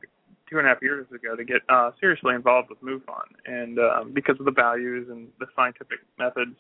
two 0.51 0.59
and 0.59 0.67
a 0.67 0.71
half 0.71 0.83
years 0.83 1.07
ago 1.15 1.37
to 1.37 1.45
get 1.45 1.63
uh, 1.69 1.91
seriously 2.01 2.35
involved 2.35 2.69
with 2.71 2.83
MUFON, 2.83 3.25
and 3.47 3.79
um, 3.79 4.13
because 4.13 4.37
of 4.39 4.45
the 4.45 4.53
values 4.53 5.09
and 5.11 5.29
the 5.41 5.47
scientific 5.57 5.99
methods. 6.19 6.57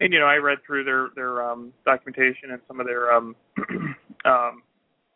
And 0.00 0.12
you 0.12 0.20
know, 0.20 0.26
I 0.26 0.36
read 0.36 0.58
through 0.66 0.84
their 0.84 1.08
their 1.14 1.42
um, 1.42 1.72
documentation 1.84 2.50
and 2.50 2.60
some 2.68 2.80
of 2.80 2.86
their 2.86 3.12
um, 3.12 3.34
um, 4.24 4.62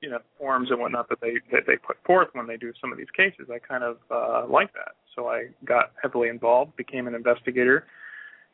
you 0.00 0.10
know 0.10 0.18
forms 0.38 0.70
and 0.70 0.80
whatnot 0.80 1.08
that 1.08 1.20
they 1.20 1.34
that 1.52 1.62
they 1.66 1.76
put 1.76 1.96
forth 2.04 2.28
when 2.32 2.46
they 2.46 2.56
do 2.56 2.72
some 2.80 2.92
of 2.92 2.98
these 2.98 3.10
cases. 3.16 3.48
I 3.52 3.58
kind 3.58 3.84
of 3.84 3.98
uh, 4.10 4.46
like 4.48 4.72
that, 4.74 4.96
so 5.14 5.28
I 5.28 5.46
got 5.64 5.92
heavily 6.02 6.28
involved, 6.28 6.76
became 6.76 7.06
an 7.06 7.14
investigator 7.14 7.86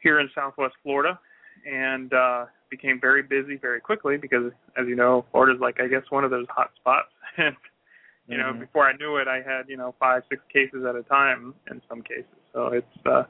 here 0.00 0.20
in 0.20 0.28
Southwest 0.34 0.74
Florida, 0.82 1.18
and 1.66 2.12
uh, 2.12 2.46
became 2.70 3.00
very 3.00 3.22
busy 3.22 3.56
very 3.56 3.80
quickly 3.80 4.16
because, 4.16 4.52
as 4.76 4.86
you 4.86 4.96
know, 4.96 5.24
Florida's 5.30 5.60
like 5.60 5.80
I 5.80 5.88
guess 5.88 6.02
one 6.10 6.24
of 6.24 6.30
those 6.30 6.46
hot 6.48 6.70
spots. 6.76 7.12
and 7.36 7.56
you 8.26 8.36
know, 8.36 8.52
Mhm. 8.52 8.60
before 8.60 8.86
I 8.86 8.92
knew 8.96 9.16
it, 9.16 9.26
I 9.28 9.36
had 9.40 9.68
you 9.68 9.76
know 9.76 9.94
five, 9.98 10.22
six 10.28 10.42
cases 10.52 10.84
at 10.84 10.94
a 10.96 11.02
time 11.04 11.54
in 11.70 11.80
some 11.88 12.02
cases. 12.02 12.26
So 12.52 12.68
it's 12.68 13.06
uh, 13.06 13.24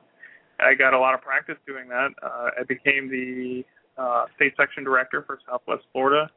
I 0.60 0.74
got 0.74 0.94
a 0.94 0.98
lot 0.98 1.14
of 1.14 1.22
practice 1.22 1.56
doing 1.66 1.88
that. 1.88 2.10
Uh, 2.22 2.50
I 2.58 2.62
became 2.66 3.08
the 3.08 3.64
uh, 3.96 4.26
state 4.36 4.54
section 4.56 4.84
director 4.84 5.22
for 5.22 5.38
Southwest 5.48 5.84
Florida, 5.92 6.30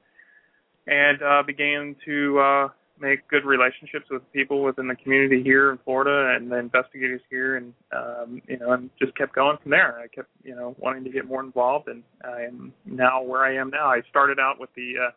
and 0.88 1.22
uh, 1.22 1.44
began 1.46 1.96
to 2.06 2.40
uh, 2.40 2.68
make 3.02 3.28
good 3.28 3.46
relationships 3.46 4.06
with 4.10 4.22
people 4.32 4.64
within 4.64 4.88
the 4.88 4.96
community 4.96 5.42
here 5.44 5.72
in 5.72 5.80
Florida 5.84 6.36
and 6.36 6.52
the 6.52 6.58
investigators 6.58 7.22
here, 7.30 7.58
and 7.58 7.74
um, 7.92 8.42
you 8.48 8.58
know, 8.58 8.72
and 8.72 8.90
just 9.00 9.16
kept 9.18 9.34
going 9.34 9.58
from 9.62 9.72
there. 9.72 10.00
I 10.00 10.08
kept 10.08 10.30
you 10.44 10.56
know 10.56 10.76
wanting 10.80 11.04
to 11.04 11.10
get 11.10 11.28
more 11.28 11.44
involved, 11.44 11.88
and 11.88 12.04
I 12.24 12.44
am 12.44 12.74
now 12.86 13.22
where 13.24 13.44
I 13.44 13.56
am 13.56 13.70
now. 13.70 13.88
I 13.88 14.02
started 14.10 14.40
out 14.40 14.60
with 14.60 14.70
the 14.76 14.94
uh, 15.08 15.12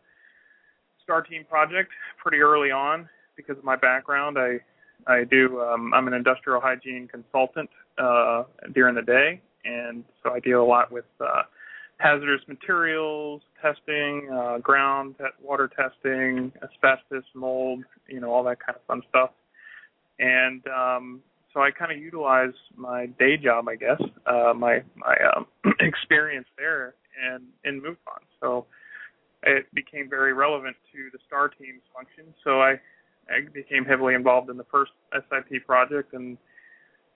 Star 1.03 1.21
Team 1.21 1.45
project 1.47 1.91
pretty 2.21 2.39
early 2.39 2.71
on 2.71 3.07
because 3.37 3.57
of 3.57 3.63
my 3.63 3.75
background. 3.75 4.37
I 4.39 4.59
I 5.07 5.23
do 5.23 5.61
um, 5.61 5.93
I'm 5.93 6.07
an 6.07 6.13
industrial 6.13 6.59
hygiene 6.59 7.07
consultant 7.07 7.69
uh, 7.97 8.43
during 8.73 8.95
the 8.95 9.03
day, 9.03 9.41
and 9.63 10.03
so 10.23 10.31
I 10.31 10.39
deal 10.39 10.63
a 10.63 10.65
lot 10.65 10.91
with 10.91 11.05
uh, 11.21 11.43
hazardous 11.97 12.41
materials 12.47 13.41
testing, 13.61 14.29
uh, 14.31 14.57
ground 14.59 15.15
te- 15.17 15.25
water 15.41 15.69
testing, 15.75 16.51
asbestos, 16.63 17.23
mold, 17.33 17.83
you 18.07 18.19
know, 18.19 18.31
all 18.31 18.43
that 18.43 18.59
kind 18.59 18.75
of 18.75 18.83
fun 18.85 19.01
stuff. 19.09 19.31
And 20.19 20.61
um, 20.67 21.21
so 21.53 21.61
I 21.61 21.71
kind 21.71 21.91
of 21.91 21.97
utilize 21.97 22.53
my 22.75 23.07
day 23.17 23.37
job, 23.37 23.67
I 23.69 23.75
guess, 23.75 24.01
uh, 24.25 24.53
my 24.53 24.83
my 24.95 25.15
um, 25.35 25.47
experience 25.79 26.47
there, 26.57 26.95
and 27.31 27.43
in 27.63 27.81
MUFON. 27.81 28.21
So 28.41 28.65
it 29.43 29.65
became 29.73 30.09
very 30.09 30.33
relevant 30.33 30.75
to 30.93 31.09
the 31.13 31.19
STAR 31.27 31.49
team's 31.49 31.81
function. 31.93 32.33
So 32.43 32.61
I, 32.61 32.71
I 33.29 33.47
became 33.53 33.85
heavily 33.85 34.15
involved 34.15 34.49
in 34.49 34.57
the 34.57 34.65
first 34.65 34.91
SIP 35.13 35.65
project, 35.65 36.13
and 36.13 36.37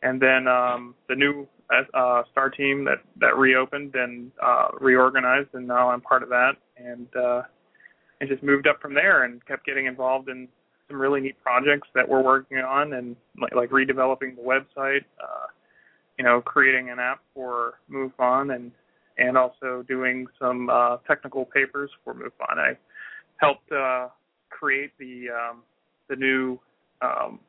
and 0.01 0.21
then 0.21 0.47
um, 0.47 0.95
the 1.07 1.15
new 1.15 1.47
uh, 1.93 2.23
STAR 2.31 2.49
team 2.49 2.83
that 2.85 2.99
that 3.19 3.37
reopened 3.37 3.95
and 3.95 4.31
uh, 4.41 4.67
reorganized, 4.79 5.49
and 5.53 5.67
now 5.67 5.89
I'm 5.89 6.01
part 6.01 6.23
of 6.23 6.29
that, 6.29 6.53
and 6.77 7.07
uh, 7.15 7.41
and 8.19 8.29
just 8.29 8.43
moved 8.43 8.67
up 8.67 8.81
from 8.81 8.93
there 8.93 9.23
and 9.23 9.45
kept 9.45 9.65
getting 9.65 9.85
involved 9.85 10.29
in 10.29 10.47
some 10.87 10.99
really 10.99 11.21
neat 11.21 11.41
projects 11.41 11.87
that 11.93 12.07
we're 12.07 12.23
working 12.23 12.57
on, 12.57 12.93
and 12.93 13.15
like, 13.39 13.53
like 13.53 13.69
redeveloping 13.69 14.35
the 14.35 14.41
website, 14.41 15.03
uh, 15.21 15.45
you 16.17 16.25
know, 16.25 16.41
creating 16.41 16.89
an 16.89 16.99
app 16.99 17.21
for 17.33 17.75
MUFON, 17.91 18.55
and 18.55 18.71
and 19.17 19.37
also 19.37 19.83
doing 19.87 20.27
some 20.39 20.69
uh, 20.69 20.97
technical 21.07 21.45
papers 21.45 21.91
for 22.03 22.13
MUFON. 22.13 22.57
I 22.57 22.77
helped 23.37 23.71
uh, 23.71 24.07
create 24.49 24.91
the 24.97 25.27
um, 25.29 25.61
the 26.09 26.15
new 26.15 26.59
um, 27.01 27.39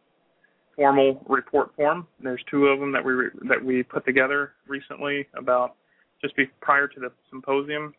formal 0.81 1.23
report 1.29 1.73
form. 1.77 2.07
There's 2.23 2.43
two 2.51 2.69
of 2.69 2.81
them 2.81 2.91
that 2.93 3.05
we 3.05 3.13
re- 3.13 3.31
that 3.51 3.63
we 3.63 3.83
put 3.83 4.07
together 4.07 4.53
recently 4.67 5.27
about 5.37 5.75
just 6.23 6.35
be 6.37 6.47
prior 6.63 6.89
to 6.89 6.99
the 7.01 7.13
symposium, 7.29 7.93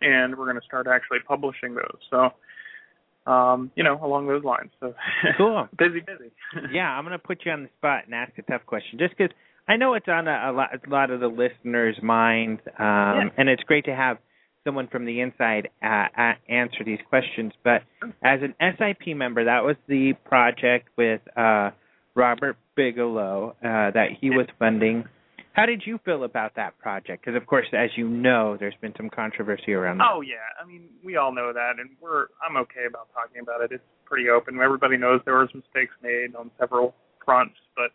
and 0.00 0.36
we're 0.36 0.44
going 0.44 0.54
to 0.60 0.64
start 0.64 0.86
actually 0.86 1.18
publishing 1.26 1.74
those. 1.74 1.98
So, 2.08 3.30
um, 3.32 3.72
you 3.74 3.82
know, 3.82 3.98
along 4.04 4.28
those 4.28 4.44
lines. 4.44 4.70
So 4.78 4.94
Cool. 5.36 5.68
busy, 5.78 5.98
busy. 5.98 6.30
yeah, 6.72 6.88
I'm 6.90 7.04
going 7.04 7.18
to 7.18 7.24
put 7.24 7.38
you 7.44 7.50
on 7.50 7.64
the 7.64 7.68
spot 7.78 8.04
and 8.04 8.14
ask 8.14 8.30
a 8.38 8.42
tough 8.42 8.64
question, 8.66 9.00
just 9.00 9.16
because 9.18 9.34
I 9.66 9.76
know 9.76 9.94
it's 9.94 10.06
on 10.06 10.28
a, 10.28 10.50
a, 10.50 10.52
lot, 10.52 10.68
a 10.74 10.88
lot 10.90 11.10
of 11.10 11.18
the 11.18 11.26
listeners' 11.26 11.96
minds, 12.00 12.60
um, 12.78 12.84
Yeah. 12.86 13.28
and 13.36 13.48
it's 13.48 13.64
great 13.64 13.84
to 13.86 13.96
have 13.96 14.18
someone 14.62 14.86
from 14.86 15.06
the 15.06 15.20
inside 15.20 15.70
uh, 15.82 16.06
uh, 16.16 16.32
answer 16.48 16.84
these 16.84 17.00
questions. 17.08 17.52
But 17.64 17.82
as 18.22 18.40
an 18.42 18.54
SIP 18.60 19.16
member, 19.16 19.44
that 19.44 19.64
was 19.64 19.74
the 19.88 20.12
project 20.24 20.88
with 20.96 21.20
uh, 21.36 21.70
Robert 22.16 22.56
Bigelow 22.74 23.54
uh, 23.62 23.90
that 23.92 24.08
he 24.20 24.30
was 24.30 24.46
funding. 24.58 25.04
How 25.52 25.64
did 25.64 25.82
you 25.86 25.98
feel 26.04 26.24
about 26.24 26.56
that 26.56 26.76
project? 26.78 27.24
Because 27.24 27.40
of 27.40 27.46
course, 27.46 27.66
as 27.72 27.90
you 27.96 28.08
know, 28.08 28.56
there's 28.58 28.74
been 28.80 28.92
some 28.96 29.08
controversy 29.08 29.72
around 29.72 29.98
that. 29.98 30.08
Oh 30.12 30.20
yeah, 30.20 30.48
I 30.60 30.66
mean 30.66 30.88
we 31.04 31.16
all 31.16 31.32
know 31.32 31.52
that, 31.52 31.78
and 31.78 31.90
we're 32.00 32.26
I'm 32.46 32.56
okay 32.58 32.84
about 32.88 33.08
talking 33.14 33.40
about 33.42 33.62
it. 33.62 33.70
It's 33.72 33.84
pretty 34.04 34.28
open. 34.28 34.58
Everybody 34.60 34.96
knows 34.96 35.20
there 35.24 35.38
was 35.38 35.48
mistakes 35.54 35.94
made 36.02 36.34
on 36.36 36.50
several 36.58 36.94
fronts, 37.24 37.56
but 37.74 37.90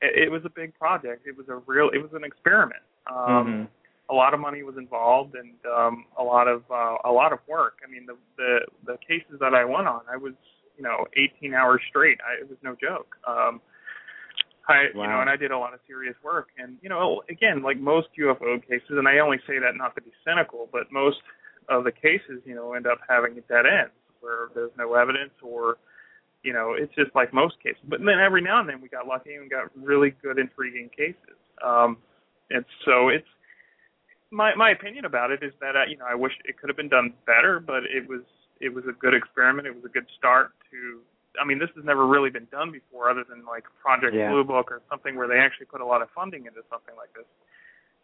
it, 0.00 0.24
it 0.24 0.30
was 0.30 0.42
a 0.44 0.50
big 0.50 0.72
project. 0.78 1.26
It 1.26 1.36
was 1.36 1.48
a 1.48 1.56
real. 1.66 1.90
It 1.92 1.98
was 1.98 2.12
an 2.14 2.24
experiment. 2.24 2.82
Um, 3.06 3.16
Mhm. 3.16 3.68
A 4.10 4.14
lot 4.14 4.34
of 4.34 4.40
money 4.40 4.62
was 4.62 4.76
involved, 4.76 5.34
and 5.36 5.54
um, 5.64 6.04
a 6.18 6.22
lot 6.22 6.46
of 6.48 6.62
uh, 6.70 6.96
a 7.04 7.12
lot 7.12 7.32
of 7.32 7.38
work. 7.48 7.74
I 7.86 7.90
mean 7.90 8.04
the 8.06 8.16
the 8.36 8.60
the 8.86 8.96
cases 9.06 9.38
that 9.40 9.54
I 9.54 9.64
went 9.64 9.86
on, 9.86 10.00
I 10.10 10.16
was 10.16 10.34
you 10.82 10.88
know 10.88 11.06
18 11.38 11.54
hours 11.54 11.80
straight. 11.88 12.18
I, 12.26 12.42
it 12.42 12.48
was 12.48 12.58
no 12.62 12.74
joke. 12.74 13.14
Um, 13.26 13.60
I 14.68 14.86
you 14.94 15.02
know, 15.02 15.20
and 15.20 15.30
I 15.30 15.36
did 15.36 15.50
a 15.50 15.58
lot 15.58 15.74
of 15.74 15.80
serious 15.86 16.16
work. 16.24 16.48
And 16.58 16.76
you 16.82 16.88
know, 16.88 17.22
again, 17.30 17.62
like 17.62 17.78
most 17.78 18.08
UFO 18.18 18.60
cases, 18.62 18.90
and 18.90 19.06
I 19.06 19.18
only 19.18 19.38
say 19.46 19.58
that 19.58 19.76
not 19.76 19.94
to 19.94 20.02
be 20.02 20.10
cynical, 20.26 20.68
but 20.72 20.90
most 20.90 21.18
of 21.68 21.84
the 21.84 21.92
cases, 21.92 22.42
you 22.44 22.54
know, 22.54 22.74
end 22.74 22.86
up 22.86 22.98
having 23.08 23.34
dead 23.48 23.66
ends 23.66 23.94
where 24.20 24.48
there's 24.54 24.70
no 24.76 24.94
evidence 24.94 25.34
or 25.42 25.78
you 26.42 26.52
know, 26.52 26.74
it's 26.76 26.92
just 26.96 27.14
like 27.14 27.32
most 27.32 27.54
cases. 27.62 27.78
But 27.86 28.00
then 28.00 28.18
every 28.18 28.42
now 28.42 28.58
and 28.58 28.68
then 28.68 28.80
we 28.80 28.88
got 28.88 29.06
lucky 29.06 29.34
and 29.34 29.48
got 29.48 29.70
really 29.76 30.12
good 30.22 30.38
intriguing 30.38 30.90
cases. 30.90 31.38
Um 31.64 31.98
and 32.50 32.64
so 32.84 33.08
it's 33.08 33.26
my 34.30 34.54
my 34.56 34.70
opinion 34.70 35.04
about 35.04 35.30
it 35.30 35.42
is 35.42 35.52
that 35.60 35.76
uh, 35.76 35.86
you 35.88 35.96
know, 35.96 36.06
I 36.08 36.14
wish 36.14 36.32
it 36.44 36.58
could 36.58 36.68
have 36.70 36.76
been 36.76 36.88
done 36.88 37.14
better, 37.26 37.60
but 37.60 37.82
it 37.84 38.08
was 38.08 38.22
it 38.62 38.72
was 38.72 38.84
a 38.88 38.92
good 38.92 39.12
experiment. 39.12 39.66
It 39.66 39.74
was 39.74 39.84
a 39.84 39.92
good 39.92 40.06
start 40.16 40.52
to 40.70 41.00
I 41.40 41.46
mean, 41.46 41.58
this 41.58 41.70
has 41.76 41.84
never 41.84 42.06
really 42.06 42.30
been 42.30 42.46
done 42.52 42.70
before 42.70 43.10
other 43.10 43.24
than 43.28 43.44
like 43.44 43.64
Project 43.80 44.14
Yeah. 44.14 44.30
Blue 44.30 44.44
Book 44.44 44.70
or 44.70 44.82
something 44.90 45.16
where 45.16 45.26
they 45.28 45.38
actually 45.38 45.66
put 45.66 45.80
a 45.80 45.86
lot 45.86 46.02
of 46.02 46.08
funding 46.14 46.46
into 46.46 46.60
something 46.70 46.94
like 46.96 47.12
this. 47.14 47.24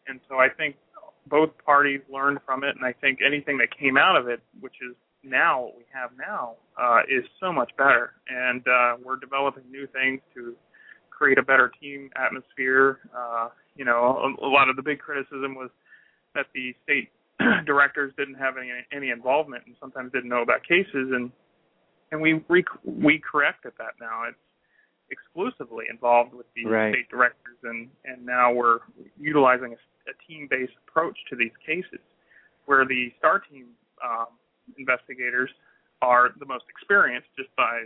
And 0.07 0.21
so 0.29 0.37
I 0.37 0.49
think 0.49 0.77
both 1.27 1.51
parties 1.65 2.01
learned 2.11 2.39
from 2.47 2.65
it 2.65 2.75
and 2.77 2.85
I 2.85 2.93
think 2.93 3.19
anything 3.25 3.59
that 3.59 3.69
came 3.77 3.99
out 3.99 4.17
of 4.17 4.29
it, 4.29 4.41
which 4.61 4.77
is 4.81 4.97
now 5.23 5.61
what 5.61 5.77
we 5.77 5.85
have 5.93 6.11
now, 6.17 6.55
uh, 6.81 7.01
is 7.09 7.25
so 7.39 7.53
much 7.53 7.71
better. 7.77 8.15
And 8.29 8.67
uh, 8.67 8.97
we're 9.05 9.17
developing 9.17 9.65
new 9.71 9.87
things 9.89 10.21
to 10.35 10.57
create 11.11 11.37
a 11.37 11.43
better 11.43 11.71
team 11.81 12.11
atmosphere. 12.17 13.01
Uh, 13.15 13.49
you 13.77 13.85
know, 13.85 14.35
a, 14.41 14.47
a 14.47 14.49
lot 14.49 14.71
of 14.71 14.77
the 14.77 14.83
big 14.83 15.01
criticism 15.01 15.55
was 15.55 15.69
that 16.35 16.47
the 16.55 16.75
state 16.85 17.11
directors 17.67 18.13
didn't 18.17 18.35
have 18.35 18.55
any 18.57 18.71
any 18.93 19.11
involvement 19.11 19.65
and 19.67 19.75
sometimes 19.81 20.13
didn't 20.13 20.29
know 20.29 20.43
about 20.43 20.63
cases 20.63 21.13
and 21.13 21.31
and 22.11 22.21
we 22.21 22.45
re- 22.49 22.65
we 22.85 23.21
corrected 23.21 23.73
that 23.79 23.95
now. 24.01 24.25
It's 24.29 24.39
exclusively 25.11 25.87
involved 25.91 26.35
with 26.35 26.47
the 26.55 26.65
Right. 26.67 26.93
state 26.95 27.09
directors, 27.09 27.57
and 27.63 27.89
and 28.05 28.25
now 28.25 28.53
we're 28.53 28.81
utilizing 29.19 29.73
a, 29.73 30.11
a 30.11 30.15
team-based 30.27 30.73
approach 30.87 31.19
to 31.31 31.37
these 31.37 31.53
cases, 31.65 32.01
where 32.67 32.85
the 32.87 33.13
star 33.19 33.41
team 33.41 33.69
um, 34.05 34.29
investigators 34.79 35.51
are 36.03 36.31
the 36.39 36.47
most 36.47 36.65
experienced, 36.69 37.29
just 37.37 37.55
by 37.57 37.85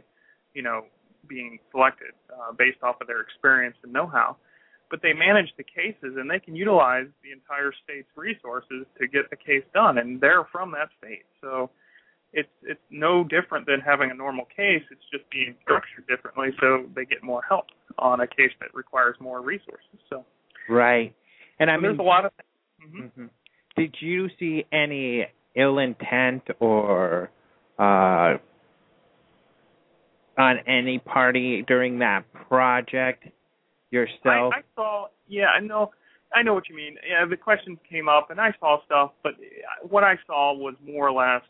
you 0.54 0.62
know 0.62 0.86
being 1.28 1.58
selected 1.70 2.12
uh, 2.30 2.52
based 2.52 2.82
off 2.82 3.00
of 3.00 3.06
their 3.06 3.20
experience 3.20 3.76
and 3.82 3.92
know-how. 3.92 4.36
But 4.92 5.00
they 5.00 5.14
manage 5.14 5.48
the 5.56 5.64
cases, 5.64 6.18
and 6.20 6.30
they 6.30 6.38
can 6.38 6.54
utilize 6.54 7.06
the 7.24 7.32
entire 7.32 7.72
state's 7.82 8.10
resources 8.14 8.84
to 9.00 9.08
get 9.08 9.30
the 9.30 9.36
case 9.36 9.64
done, 9.72 9.96
and 9.96 10.20
they're 10.20 10.44
from 10.52 10.70
that 10.72 10.90
state, 10.98 11.24
so 11.40 11.70
it's 12.34 12.50
it's 12.62 12.80
no 12.90 13.24
different 13.24 13.64
than 13.66 13.80
having 13.80 14.10
a 14.10 14.14
normal 14.14 14.44
case. 14.54 14.82
It's 14.90 15.00
just 15.10 15.24
being 15.30 15.54
structured 15.62 16.06
differently, 16.08 16.48
so 16.60 16.84
they 16.94 17.06
get 17.06 17.22
more 17.22 17.40
help 17.48 17.66
on 17.98 18.20
a 18.20 18.26
case 18.26 18.52
that 18.60 18.68
requires 18.74 19.16
more 19.18 19.40
resources. 19.40 19.98
So, 20.10 20.26
Right. 20.68 21.14
And 21.58 21.70
I 21.70 21.76
so 21.76 21.80
mean, 21.80 21.90
there's 21.92 21.98
a 22.00 22.02
lot 22.02 22.26
of. 22.26 22.32
Mhm. 22.82 23.10
Mhm. 23.12 23.30
Did 23.76 23.96
you 24.02 24.28
see 24.38 24.66
any 24.72 25.26
ill 25.54 25.78
intent 25.78 26.50
or 26.60 27.30
uh, 27.78 28.36
on 30.36 30.58
any 30.66 30.98
party 30.98 31.62
during 31.62 31.98
that 32.00 32.30
project 32.32 33.26
yourself? 33.92 34.52
I, 34.54 34.58
I 34.58 34.62
saw. 34.74 35.06
Yeah, 35.28 35.46
I 35.56 35.60
know. 35.60 35.92
I 36.34 36.42
know 36.42 36.54
what 36.54 36.68
you 36.68 36.74
mean. 36.74 36.96
Yeah, 37.08 37.24
the 37.28 37.36
questions 37.36 37.78
came 37.88 38.08
up, 38.08 38.30
and 38.30 38.40
I 38.40 38.52
saw 38.58 38.78
stuff, 38.86 39.12
but 39.22 39.32
what 39.88 40.02
I 40.02 40.16
saw 40.26 40.54
was 40.54 40.74
more 40.84 41.08
or 41.08 41.12
less 41.12 41.42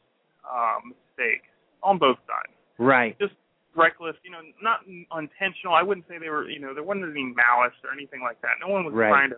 um, 0.45 0.93
mistakes 0.93 1.47
on 1.83 1.99
both 1.99 2.19
sides. 2.27 2.53
right. 2.79 3.17
Just 3.19 3.35
reckless, 3.75 4.17
you 4.25 4.31
know, 4.31 4.41
not 4.61 4.81
intentional. 5.17 5.73
I 5.73 5.83
wouldn't 5.83 6.07
say 6.09 6.19
they 6.19 6.29
were, 6.29 6.51
you 6.51 6.59
know, 6.61 6.75
there 6.75 6.83
wasn't 6.83 7.11
any 7.11 7.23
malice 7.23 7.73
or 7.85 7.91
anything 7.97 8.21
like 8.21 8.41
that. 8.43 8.61
No 8.61 8.69
one 8.73 8.85
was 8.85 8.93
Right. 8.93 9.09
trying 9.09 9.31
to, 9.31 9.37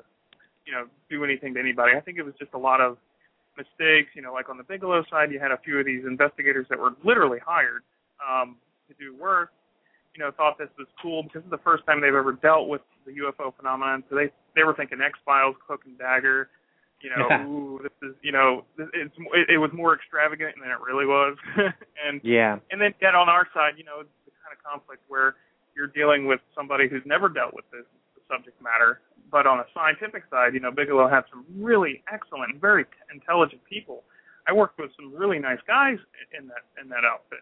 you 0.66 0.72
know, 0.72 0.86
do 1.08 1.22
anything 1.24 1.54
to 1.54 1.60
anybody. 1.60 1.92
I 1.96 2.00
think 2.00 2.18
it 2.18 2.24
was 2.24 2.34
just 2.38 2.52
a 2.54 2.58
lot 2.58 2.80
of 2.80 2.96
mistakes. 3.56 4.10
You 4.16 4.22
know, 4.22 4.32
like 4.32 4.48
on 4.48 4.56
the 4.56 4.64
Bigelow 4.64 5.04
side, 5.10 5.30
you 5.30 5.38
had 5.38 5.52
a 5.52 5.58
few 5.58 5.78
of 5.78 5.86
these 5.86 6.04
investigators 6.04 6.66
that 6.70 6.78
were 6.78 6.94
literally 7.04 7.38
hired 7.38 7.82
um, 8.26 8.56
to 8.88 8.94
do 8.98 9.14
work. 9.14 9.52
You 10.16 10.22
know, 10.22 10.30
thought 10.30 10.58
this 10.58 10.68
was 10.78 10.86
cool 11.02 11.22
because 11.24 11.42
this 11.42 11.46
is 11.46 11.50
the 11.50 11.64
first 11.64 11.84
time 11.86 12.00
they've 12.00 12.14
ever 12.14 12.32
dealt 12.32 12.68
with 12.68 12.82
the 13.04 13.12
UFO 13.12 13.54
phenomenon. 13.56 14.04
So 14.08 14.14
they 14.16 14.30
they 14.54 14.62
were 14.62 14.74
thinking 14.74 15.00
X 15.00 15.18
Files, 15.24 15.56
Cloak 15.66 15.82
and 15.86 15.98
Dagger. 15.98 16.50
You 17.02 17.10
know, 17.10 17.26
Yeah. 17.28 17.46
ooh, 17.46 17.80
this 17.82 17.92
is 18.08 18.14
you 18.22 18.32
know, 18.32 18.64
it's 18.78 19.14
it, 19.34 19.50
it 19.50 19.58
was 19.58 19.70
more 19.72 19.94
extravagant 19.94 20.54
than 20.60 20.70
it 20.70 20.78
really 20.80 21.04
was, 21.06 21.36
and 22.06 22.20
Yeah. 22.22 22.58
and 22.70 22.80
then 22.80 22.94
yet 23.02 23.14
on 23.14 23.28
our 23.28 23.46
side, 23.52 23.74
you 23.76 23.84
know, 23.84 24.00
it's 24.00 24.10
the 24.24 24.30
kind 24.42 24.56
of 24.56 24.62
conflict 24.62 25.02
where 25.08 25.34
you're 25.74 25.88
dealing 25.88 26.26
with 26.26 26.40
somebody 26.54 26.88
who's 26.88 27.02
never 27.04 27.28
dealt 27.28 27.52
with 27.52 27.68
this 27.72 27.84
subject 28.30 28.60
matter. 28.62 29.00
But 29.32 29.46
on 29.48 29.58
a 29.58 29.66
scientific 29.74 30.22
side, 30.30 30.54
you 30.54 30.60
know, 30.60 30.70
Bigelow 30.70 31.08
had 31.08 31.24
some 31.28 31.44
really 31.58 32.04
excellent, 32.12 32.60
very 32.60 32.86
intelligent 33.12 33.64
people. 33.64 34.04
I 34.46 34.52
worked 34.52 34.78
with 34.78 34.90
some 34.94 35.12
really 35.12 35.40
nice 35.40 35.58
guys 35.66 35.98
in 36.38 36.46
that 36.48 36.62
in 36.80 36.88
that 36.90 37.04
outfit. 37.04 37.40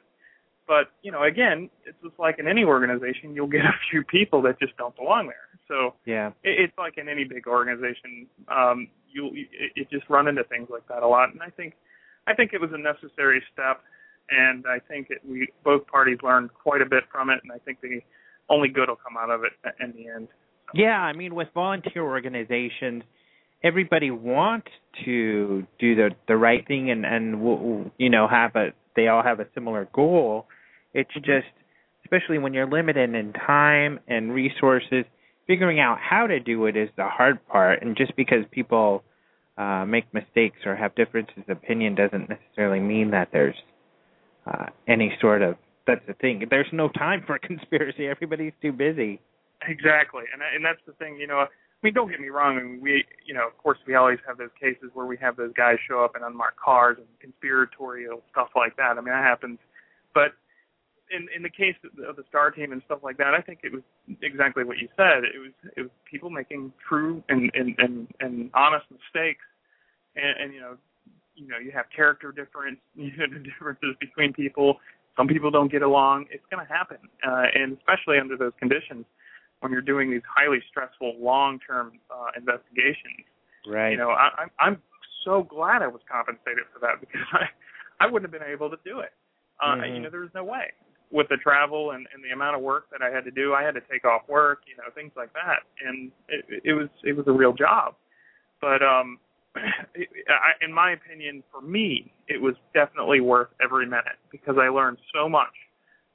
But 0.72 0.88
you 1.02 1.12
know, 1.12 1.22
again, 1.22 1.68
it's 1.84 1.98
just 2.02 2.18
like 2.18 2.38
in 2.38 2.48
any 2.48 2.64
organization, 2.64 3.34
you'll 3.34 3.46
get 3.58 3.60
a 3.74 3.76
few 3.90 4.02
people 4.04 4.40
that 4.42 4.58
just 4.58 4.74
don't 4.78 4.96
belong 4.96 5.26
there. 5.26 5.48
So 5.68 5.94
Yeah. 6.06 6.28
it, 6.42 6.64
it's 6.64 6.78
like 6.78 6.96
in 6.96 7.10
any 7.10 7.24
big 7.24 7.46
organization, 7.46 8.26
um, 8.48 8.88
you 9.12 9.26
it, 9.34 9.72
it 9.76 9.90
just 9.90 10.08
run 10.08 10.28
into 10.28 10.44
things 10.44 10.68
like 10.70 10.88
that 10.88 11.02
a 11.02 11.06
lot. 11.06 11.30
And 11.30 11.42
I 11.42 11.50
think 11.50 11.74
I 12.26 12.32
think 12.32 12.54
it 12.54 12.60
was 12.60 12.70
a 12.72 12.78
necessary 12.78 13.42
step, 13.52 13.82
and 14.30 14.64
I 14.66 14.78
think 14.78 15.08
it, 15.10 15.18
we 15.28 15.48
both 15.62 15.86
parties 15.88 16.16
learned 16.22 16.54
quite 16.54 16.80
a 16.80 16.86
bit 16.86 17.04
from 17.12 17.28
it, 17.28 17.40
and 17.42 17.52
I 17.52 17.58
think 17.58 17.82
the 17.82 18.00
only 18.48 18.68
good 18.68 18.88
will 18.88 18.96
come 18.96 19.18
out 19.22 19.28
of 19.28 19.44
it 19.44 19.52
in 19.78 19.92
the 19.92 20.08
end. 20.08 20.28
Yeah, 20.72 20.98
I 20.98 21.12
mean, 21.12 21.34
with 21.34 21.48
volunteer 21.52 22.02
organizations, 22.02 23.02
everybody 23.62 24.10
wants 24.10 24.68
to 25.04 25.66
do 25.78 25.94
the 25.96 26.10
the 26.28 26.36
right 26.38 26.66
thing 26.66 26.90
and 26.90 27.04
and 27.04 27.90
you 27.98 28.08
know 28.08 28.26
have 28.26 28.56
a 28.56 28.68
they 28.96 29.08
all 29.08 29.22
have 29.22 29.38
a 29.40 29.46
similar 29.52 29.86
goal. 29.92 30.46
It's 30.94 31.12
Mhm. 31.12 31.24
just 31.24 31.48
especially 32.04 32.38
when 32.38 32.52
you're 32.52 32.66
limited 32.66 33.14
in 33.14 33.32
time 33.32 33.98
and 34.08 34.34
resources, 34.34 35.04
figuring 35.46 35.80
out 35.80 35.98
how 35.98 36.26
to 36.26 36.40
do 36.40 36.66
it 36.66 36.76
is 36.76 36.90
the 36.96 37.08
hard 37.08 37.44
part. 37.46 37.80
And 37.82 37.96
just 37.96 38.14
because 38.16 38.44
people 38.50 39.04
uh 39.58 39.84
make 39.84 40.12
mistakes 40.14 40.64
or 40.64 40.74
have 40.74 40.94
differences 40.94 41.38
of 41.48 41.50
opinion 41.50 41.94
doesn't 41.94 42.28
necessarily 42.28 42.80
mean 42.80 43.10
that 43.10 43.30
there's 43.32 43.56
uh 44.46 44.66
any 44.86 45.16
sort 45.20 45.42
of 45.42 45.56
that's 45.86 46.04
the 46.06 46.14
thing. 46.14 46.46
There's 46.48 46.72
no 46.72 46.88
time 46.88 47.22
for 47.26 47.34
a 47.34 47.38
conspiracy. 47.50 48.06
Everybody's 48.06 48.52
too 48.62 48.72
busy. 48.72 49.20
Exactly, 49.66 50.24
and 50.32 50.42
and 50.42 50.64
that's 50.64 50.80
the 50.86 50.92
thing. 50.94 51.16
You 51.16 51.26
know, 51.26 51.38
I 51.38 51.46
mean, 51.82 51.94
don't 51.94 52.10
get 52.10 52.20
me 52.20 52.28
wrong. 52.28 52.58
I 52.58 52.62
mean, 52.62 52.80
we, 52.80 53.04
you 53.26 53.34
know, 53.34 53.46
of 53.46 53.56
course, 53.58 53.78
we 53.86 53.94
always 53.94 54.18
have 54.26 54.38
those 54.38 54.50
cases 54.60 54.90
where 54.94 55.06
we 55.06 55.16
have 55.18 55.36
those 55.36 55.52
guys 55.56 55.76
show 55.88 56.04
up 56.04 56.16
in 56.16 56.22
unmarked 56.22 56.58
cars 56.58 56.96
and 56.98 57.06
conspiratorial 57.20 58.22
stuff 58.30 58.48
like 58.56 58.76
that. 58.76 58.92
I 58.92 58.94
mean, 58.96 59.06
that 59.12 59.24
happens. 59.24 59.58
But 60.14 60.32
in 61.12 61.28
in 61.34 61.42
the 61.42 61.50
case 61.50 61.76
of 61.84 62.16
the, 62.16 62.24
Star 62.28 62.50
Team 62.50 62.72
and 62.72 62.82
stuff 62.86 63.00
like 63.02 63.18
that, 63.18 63.34
I 63.34 63.40
think 63.40 63.60
it 63.62 63.72
was 63.72 63.82
exactly 64.22 64.64
what 64.64 64.78
you 64.78 64.88
said. 64.96 65.24
It 65.24 65.38
was 65.38 65.52
it 65.76 65.82
was 65.82 65.90
people 66.10 66.30
making 66.30 66.72
true 66.88 67.22
and 67.28 67.50
and 67.54 67.74
and, 67.78 68.08
and 68.20 68.50
honest 68.54 68.86
mistakes, 68.90 69.44
and, 70.16 70.34
and 70.40 70.54
you 70.54 70.60
know, 70.60 70.76
you 71.34 71.48
know, 71.48 71.58
you 71.58 71.70
have 71.72 71.86
character 71.94 72.32
difference, 72.32 72.78
you 72.94 73.12
know, 73.16 73.38
differences 73.38 73.94
between 74.00 74.32
people. 74.32 74.76
Some 75.16 75.28
people 75.28 75.50
don't 75.50 75.70
get 75.70 75.82
along. 75.82 76.26
It's 76.30 76.44
going 76.50 76.66
to 76.66 76.72
happen, 76.72 76.96
uh, 77.26 77.44
and 77.54 77.76
especially 77.76 78.18
under 78.18 78.36
those 78.36 78.52
conditions 78.58 79.04
when 79.60 79.70
you're 79.70 79.82
doing 79.82 80.10
these 80.10 80.24
highly 80.26 80.58
stressful 80.70 81.16
long-term 81.20 82.00
uh, 82.10 82.32
investigations. 82.36 83.28
Right. 83.66 83.90
You 83.92 83.98
know, 83.98 84.10
I, 84.10 84.30
I'm 84.42 84.50
I'm 84.58 84.82
so 85.24 85.42
glad 85.42 85.82
I 85.82 85.86
was 85.86 86.00
compensated 86.10 86.64
for 86.72 86.80
that 86.80 87.00
because 87.00 87.20
I 87.32 87.44
I 88.00 88.10
wouldn't 88.10 88.32
have 88.32 88.40
been 88.40 88.50
able 88.50 88.70
to 88.70 88.78
do 88.84 89.00
it. 89.00 89.12
Uh, 89.60 89.76
Mhm. 89.76 89.94
You 89.94 90.00
know, 90.00 90.10
there 90.10 90.20
was 90.20 90.34
no 90.34 90.42
way 90.44 90.72
with 91.12 91.28
the 91.28 91.36
travel 91.36 91.90
and, 91.92 92.06
and 92.14 92.24
the 92.24 92.32
amount 92.32 92.56
of 92.56 92.62
work 92.62 92.86
that 92.90 93.02
I 93.02 93.14
had 93.14 93.24
to 93.24 93.30
do. 93.30 93.54
I 93.54 93.62
had 93.62 93.74
to 93.74 93.82
take 93.90 94.04
off 94.04 94.22
work, 94.28 94.60
you 94.66 94.76
know, 94.76 94.84
things 94.94 95.12
like 95.16 95.32
that, 95.34 95.60
and 95.86 96.10
it, 96.28 96.62
it 96.64 96.72
was 96.72 96.88
it 97.04 97.16
was 97.16 97.26
a 97.28 97.32
real 97.32 97.52
job. 97.52 97.94
But 98.60 98.82
um, 98.82 99.18
I, 99.56 100.64
in 100.64 100.72
my 100.72 100.92
opinion, 100.92 101.42
for 101.52 101.60
me, 101.60 102.12
it 102.28 102.40
was 102.40 102.54
definitely 102.72 103.20
worth 103.20 103.48
every 103.62 103.86
minute 103.86 104.18
because 104.30 104.56
I 104.58 104.68
learned 104.68 104.98
so 105.14 105.28
much 105.28 105.54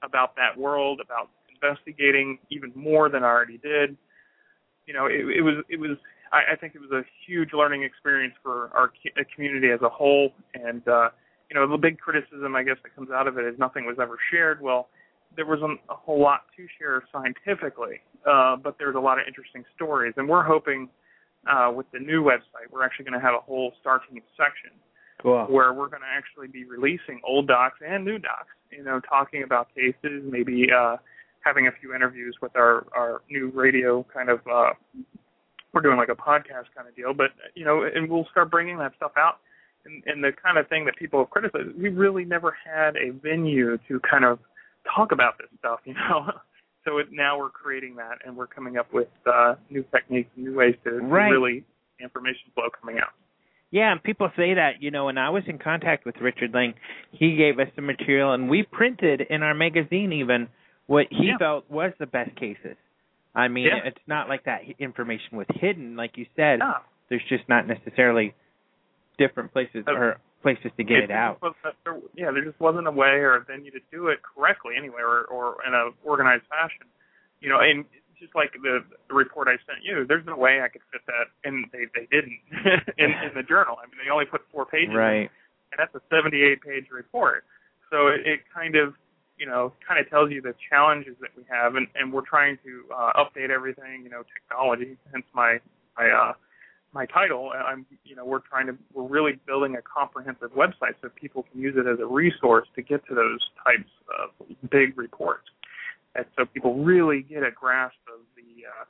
about 0.04 0.36
that 0.36 0.58
world, 0.58 1.00
about 1.04 1.30
investigating 1.54 2.40
even 2.50 2.72
more 2.76 3.10
than 3.10 3.24
I 3.24 3.28
already 3.28 3.58
did. 3.60 3.96
You 4.88 4.94
know, 4.94 5.06
it, 5.06 5.38
it 5.38 5.42
was 5.42 5.64
it 5.70 5.80
was 5.80 5.98
I, 6.32 6.54
I 6.54 6.56
think 6.56 6.76
it 6.76 6.82
was 6.82 6.92
a 6.92 7.04
huge 7.26 7.54
learning 7.54 7.84
experience 7.84 8.34
for 8.42 8.72
our 8.74 8.92
uh, 9.18 9.24
community 9.36 9.70
as 9.72 9.82
a 9.82 9.90
whole. 9.90 10.32
And 10.54 10.88
uh, 10.88 11.10
you 11.50 11.56
know, 11.56 11.68
the 11.70 11.78
big 11.78 12.00
criticism 12.00 12.56
I 12.56 12.64
guess 12.64 12.78
that 12.84 12.96
comes 12.96 13.10
out 13.12 13.28
of 13.28 13.38
it 13.38 13.46
is 13.46 13.58
nothing 13.58 13.86
was 13.86 13.98
ever 14.02 14.18
shared. 14.32 14.62
Well, 14.62 14.90
there 15.36 15.46
wasn't 15.46 15.80
a 15.90 15.96
whole 15.96 16.22
lot 16.22 16.42
to 16.58 16.68
share 16.80 17.04
scientifically, 17.12 18.02
uh, 18.26 18.56
but 18.56 18.78
there's 18.80 18.96
a 18.96 19.00
lot 19.00 19.20
of 19.20 19.26
interesting 19.28 19.64
stories, 19.76 20.14
and 20.18 20.28
we're 20.28 20.44
hoping 20.44 20.90
uh, 21.50 21.72
with 21.74 21.86
the 21.92 22.00
new 22.00 22.24
website, 22.24 22.72
we're 22.72 22.84
actually 22.84 23.06
going 23.06 23.20
to 23.20 23.26
have 23.26 23.36
a 23.36 23.40
whole 23.40 23.72
Star 23.80 24.02
Team 24.10 24.22
section 24.36 24.72
Cool. 25.22 25.46
where 25.46 25.74
we're 25.74 25.90
going 25.90 26.02
to 26.02 26.08
actually 26.08 26.48
be 26.48 26.66
releasing 26.66 27.22
old 27.26 27.48
docs 27.48 27.80
and 27.86 28.04
new 28.04 28.20
docs. 28.20 28.54
You 28.72 28.84
know, 28.84 29.00
talking 29.00 29.44
about 29.44 29.74
cases, 29.74 30.24
maybe 30.30 30.68
uh, 30.72 30.98
having 31.44 31.68
a 31.68 31.72
few 31.80 31.96
interviews 31.96 32.36
with 32.42 32.56
our 32.56 32.86
our 32.96 33.22
new 33.30 33.50
radio 33.54 34.06
kind 34.14 34.30
of. 34.30 34.40
Uh, 34.52 34.72
we're 35.74 35.82
doing 35.82 35.98
like 35.98 36.10
a 36.10 36.16
podcast 36.16 36.68
kind 36.76 36.88
of 36.88 36.96
deal, 36.96 37.14
but 37.14 37.32
you 37.56 37.64
know, 37.64 37.84
and 37.84 38.10
we'll 38.10 38.28
start 38.32 38.52
bringing 38.52 38.78
that 38.80 38.94
stuff 38.98 39.12
out. 39.18 39.40
And, 39.88 40.04
and 40.06 40.24
the 40.24 40.32
kind 40.32 40.58
of 40.58 40.68
thing 40.68 40.86
that 40.86 40.96
people 40.98 41.20
have 41.20 41.30
criticized, 41.30 41.78
we 41.78 41.90
really 41.90 42.26
never 42.26 42.56
had 42.66 42.96
a 42.98 43.12
venue 43.12 43.78
to 43.88 44.00
kind 44.02 44.26
of 44.26 44.40
talk 44.96 45.12
about 45.12 45.38
this 45.38 45.48
stuff. 45.60 45.80
You 45.86 45.94
know. 45.96 46.32
So 46.86 47.00
it, 47.00 47.08
now 47.12 47.38
we're 47.38 47.50
creating 47.50 47.98
that, 47.98 48.20
and 48.26 48.38
we're 48.38 48.48
coming 48.48 48.78
up 48.78 48.94
with 48.94 49.10
uh, 49.26 49.56
new 49.70 49.84
techniques, 49.94 50.30
new 50.38 50.56
ways 50.56 50.74
to, 50.86 50.92
to 50.92 50.98
Right. 51.00 51.28
really 51.28 51.66
information 52.00 52.50
flow 52.56 52.70
coming 52.80 52.98
out. 52.98 53.10
Yeah, 53.72 53.92
and 53.92 54.02
people 54.02 54.32
say 54.38 54.54
that, 54.54 54.82
you 54.82 54.90
know, 54.90 55.04
when 55.08 55.18
I 55.18 55.30
was 55.30 55.44
in 55.48 55.58
contact 55.60 56.06
with 56.06 56.16
Richard 56.22 56.54
Lang, 56.54 56.76
he 57.12 57.36
gave 57.36 57.60
us 57.60 57.68
some 57.76 57.86
material 57.88 58.32
and 58.32 58.50
we 58.50 58.64
printed 58.64 59.20
in 59.30 59.44
our 59.44 59.54
magazine 59.54 60.14
even 60.14 60.48
what 60.86 61.08
he 61.10 61.26
Yeah. 61.28 61.38
felt 61.38 61.70
was 61.70 61.92
the 62.00 62.06
best 62.06 62.34
cases. 62.38 62.78
I 63.36 63.50
mean, 63.50 63.66
Yeah. 63.66 63.82
it's 63.84 64.08
not 64.08 64.30
like 64.30 64.46
that 64.46 64.62
information 64.80 65.38
was 65.38 65.48
hidden, 65.56 65.98
like 65.98 66.18
you 66.18 66.26
said. 66.38 66.60
Yeah. 66.60 66.76
There's 67.10 67.26
just 67.28 67.50
not 67.50 67.68
necessarily 67.68 68.34
different 69.18 69.52
places 69.52 69.84
Uh, 69.88 69.94
or 69.94 70.18
places 70.42 70.72
to 70.78 70.84
get 70.84 70.98
it, 70.98 71.02
just 71.08 71.12
out. 71.12 71.42
there- 71.84 72.00
yeah, 72.16 72.32
there 72.32 72.44
just 72.44 72.60
wasn't 72.60 72.88
a 72.88 72.92
way 72.92 73.20
or 73.20 73.36
a 73.36 73.42
venue 73.42 73.72
to 73.72 73.80
do 73.92 74.08
it 74.08 74.20
correctly 74.24 74.76
anyway, 74.78 75.02
or, 75.02 75.26
or 75.26 75.58
in 75.66 75.74
a 75.74 75.90
organized 76.04 76.46
fashion. 76.48 76.86
You 77.42 77.50
know, 77.50 77.60
and 77.60 77.86
just 78.20 78.34
like 78.34 78.52
the, 78.54 78.84
the 79.10 79.14
report 79.14 79.48
I 79.48 79.58
sent 79.70 79.84
you, 79.84 80.06
there's 80.08 80.26
no 80.26 80.36
way 80.36 80.62
I 80.62 80.70
could 80.70 80.82
fit 80.92 81.02
that, 81.06 81.28
and 81.44 81.66
they 81.72 81.86
they 81.94 82.08
didn't 82.10 82.40
in, 82.98 83.12
in 83.12 83.32
the 83.36 83.44
journal. 83.44 83.78
I 83.82 83.86
mean, 83.88 83.98
they 84.04 84.10
only 84.12 84.26
put 84.26 84.42
four 84.52 84.66
pages, 84.66 84.90
in, 84.90 84.96
Right. 84.98 85.30
and 85.72 85.78
that's 85.78 85.94
a 85.94 86.02
78 86.10 86.62
page 86.62 86.86
report. 86.92 87.44
So 87.92 88.08
it, 88.08 88.26
it 88.26 88.40
kind 88.54 88.76
of 88.76 88.94
you 89.38 89.46
know 89.46 89.74
kind 89.88 90.00
of 90.00 90.10
tells 90.10 90.32
you 90.32 90.42
the 90.42 90.56
challenges 90.70 91.16
that 91.22 91.30
we 91.38 91.44
have, 91.50 91.76
and 91.76 91.88
and 91.96 92.12
we're 92.12 92.26
trying 92.26 92.58
to 92.66 92.84
uh, 92.94 93.12
update 93.22 93.50
everything. 93.52 94.04
You 94.04 94.10
know, 94.10 94.24
technology. 94.34 94.98
Hence 95.14 95.26
my 95.34 95.60
my 95.98 96.10
uh, 96.10 96.34
my 96.98 97.06
title. 97.06 97.52
I'm 97.54 97.86
you 98.04 98.16
know 98.16 98.26
we're 98.26 98.42
trying 98.42 98.66
to 98.66 98.76
we're 98.92 99.08
really 99.08 99.40
building 99.46 99.76
a 99.76 99.84
comprehensive 99.86 100.50
website 100.58 100.98
so 101.00 101.10
people 101.14 101.46
can 101.52 101.62
use 101.62 101.76
it 101.78 101.86
as 101.86 102.00
a 102.00 102.08
resource 102.08 102.68
to 102.76 102.82
get 102.82 103.06
to 103.08 103.14
those 103.14 103.40
types 103.64 103.92
of 104.18 104.34
big 104.72 104.98
reports, 104.98 105.46
and 106.16 106.26
so 106.36 106.46
people 106.46 106.74
really 106.84 107.22
get 107.22 107.44
a 107.44 107.52
grasp 107.52 108.02
of 108.10 108.26
the 108.34 108.66
uh, 108.66 108.86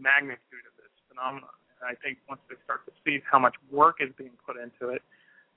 magnitude 0.00 0.64
of 0.64 0.72
this 0.80 0.88
phenomenon. 1.12 1.52
And 1.80 1.92
I 1.92 2.00
think 2.00 2.16
once 2.30 2.40
they 2.48 2.56
start 2.64 2.80
to 2.86 2.92
see 3.04 3.20
how 3.30 3.38
much 3.38 3.56
work 3.70 3.96
is 4.00 4.08
being 4.16 4.32
put 4.46 4.56
into 4.56 4.94
it, 4.94 5.02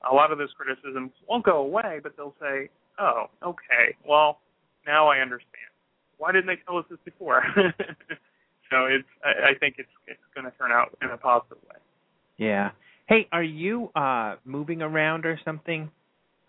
a 0.04 0.14
lot 0.14 0.34
of 0.34 0.38
those 0.38 0.52
criticisms 0.60 1.12
won't 1.30 1.46
go 1.46 1.64
away, 1.64 2.02
but 2.04 2.18
they'll 2.18 2.36
say, 2.42 2.68
"Oh, 3.00 3.32
okay, 3.42 3.96
well 4.04 4.40
now 4.86 5.08
I 5.08 5.20
understand. 5.20 5.72
Why 6.18 6.34
didn't 6.34 6.48
they 6.48 6.60
tell 6.68 6.78
us 6.80 6.86
this 6.90 7.00
before?" 7.06 7.48
so 8.70 8.92
it's 8.92 9.08
I, 9.24 9.52
I 9.52 9.54
think 9.58 9.76
it's 9.80 9.96
it's 10.06 10.28
going 10.36 10.44
to 10.44 10.52
turn 10.60 10.74
out 10.74 10.92
in 11.02 11.10
a 11.10 11.18
positive 11.18 11.64
way. 11.72 11.80
Yeah. 12.44 12.72
Hey, 13.08 13.28
are 13.32 13.44
you 13.44 13.90
uh 13.96 14.36
moving 14.46 14.82
around 14.82 15.26
or 15.26 15.40
something? 15.46 15.90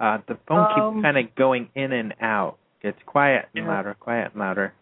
Uh 0.01 0.18
the 0.26 0.36
phone 0.49 0.66
Um, 0.66 0.66
keeps 0.74 1.03
kind 1.05 1.18
of 1.18 1.34
going 1.36 1.68
in 1.74 1.92
and 1.92 2.14
out. 2.20 2.57
It's 2.82 2.99
quiet 3.07 3.47
and 3.55 3.64
Yeah. 3.64 3.70
louder, 3.70 3.95
quiet 3.95 4.32
and 4.32 4.40
louder. 4.40 4.72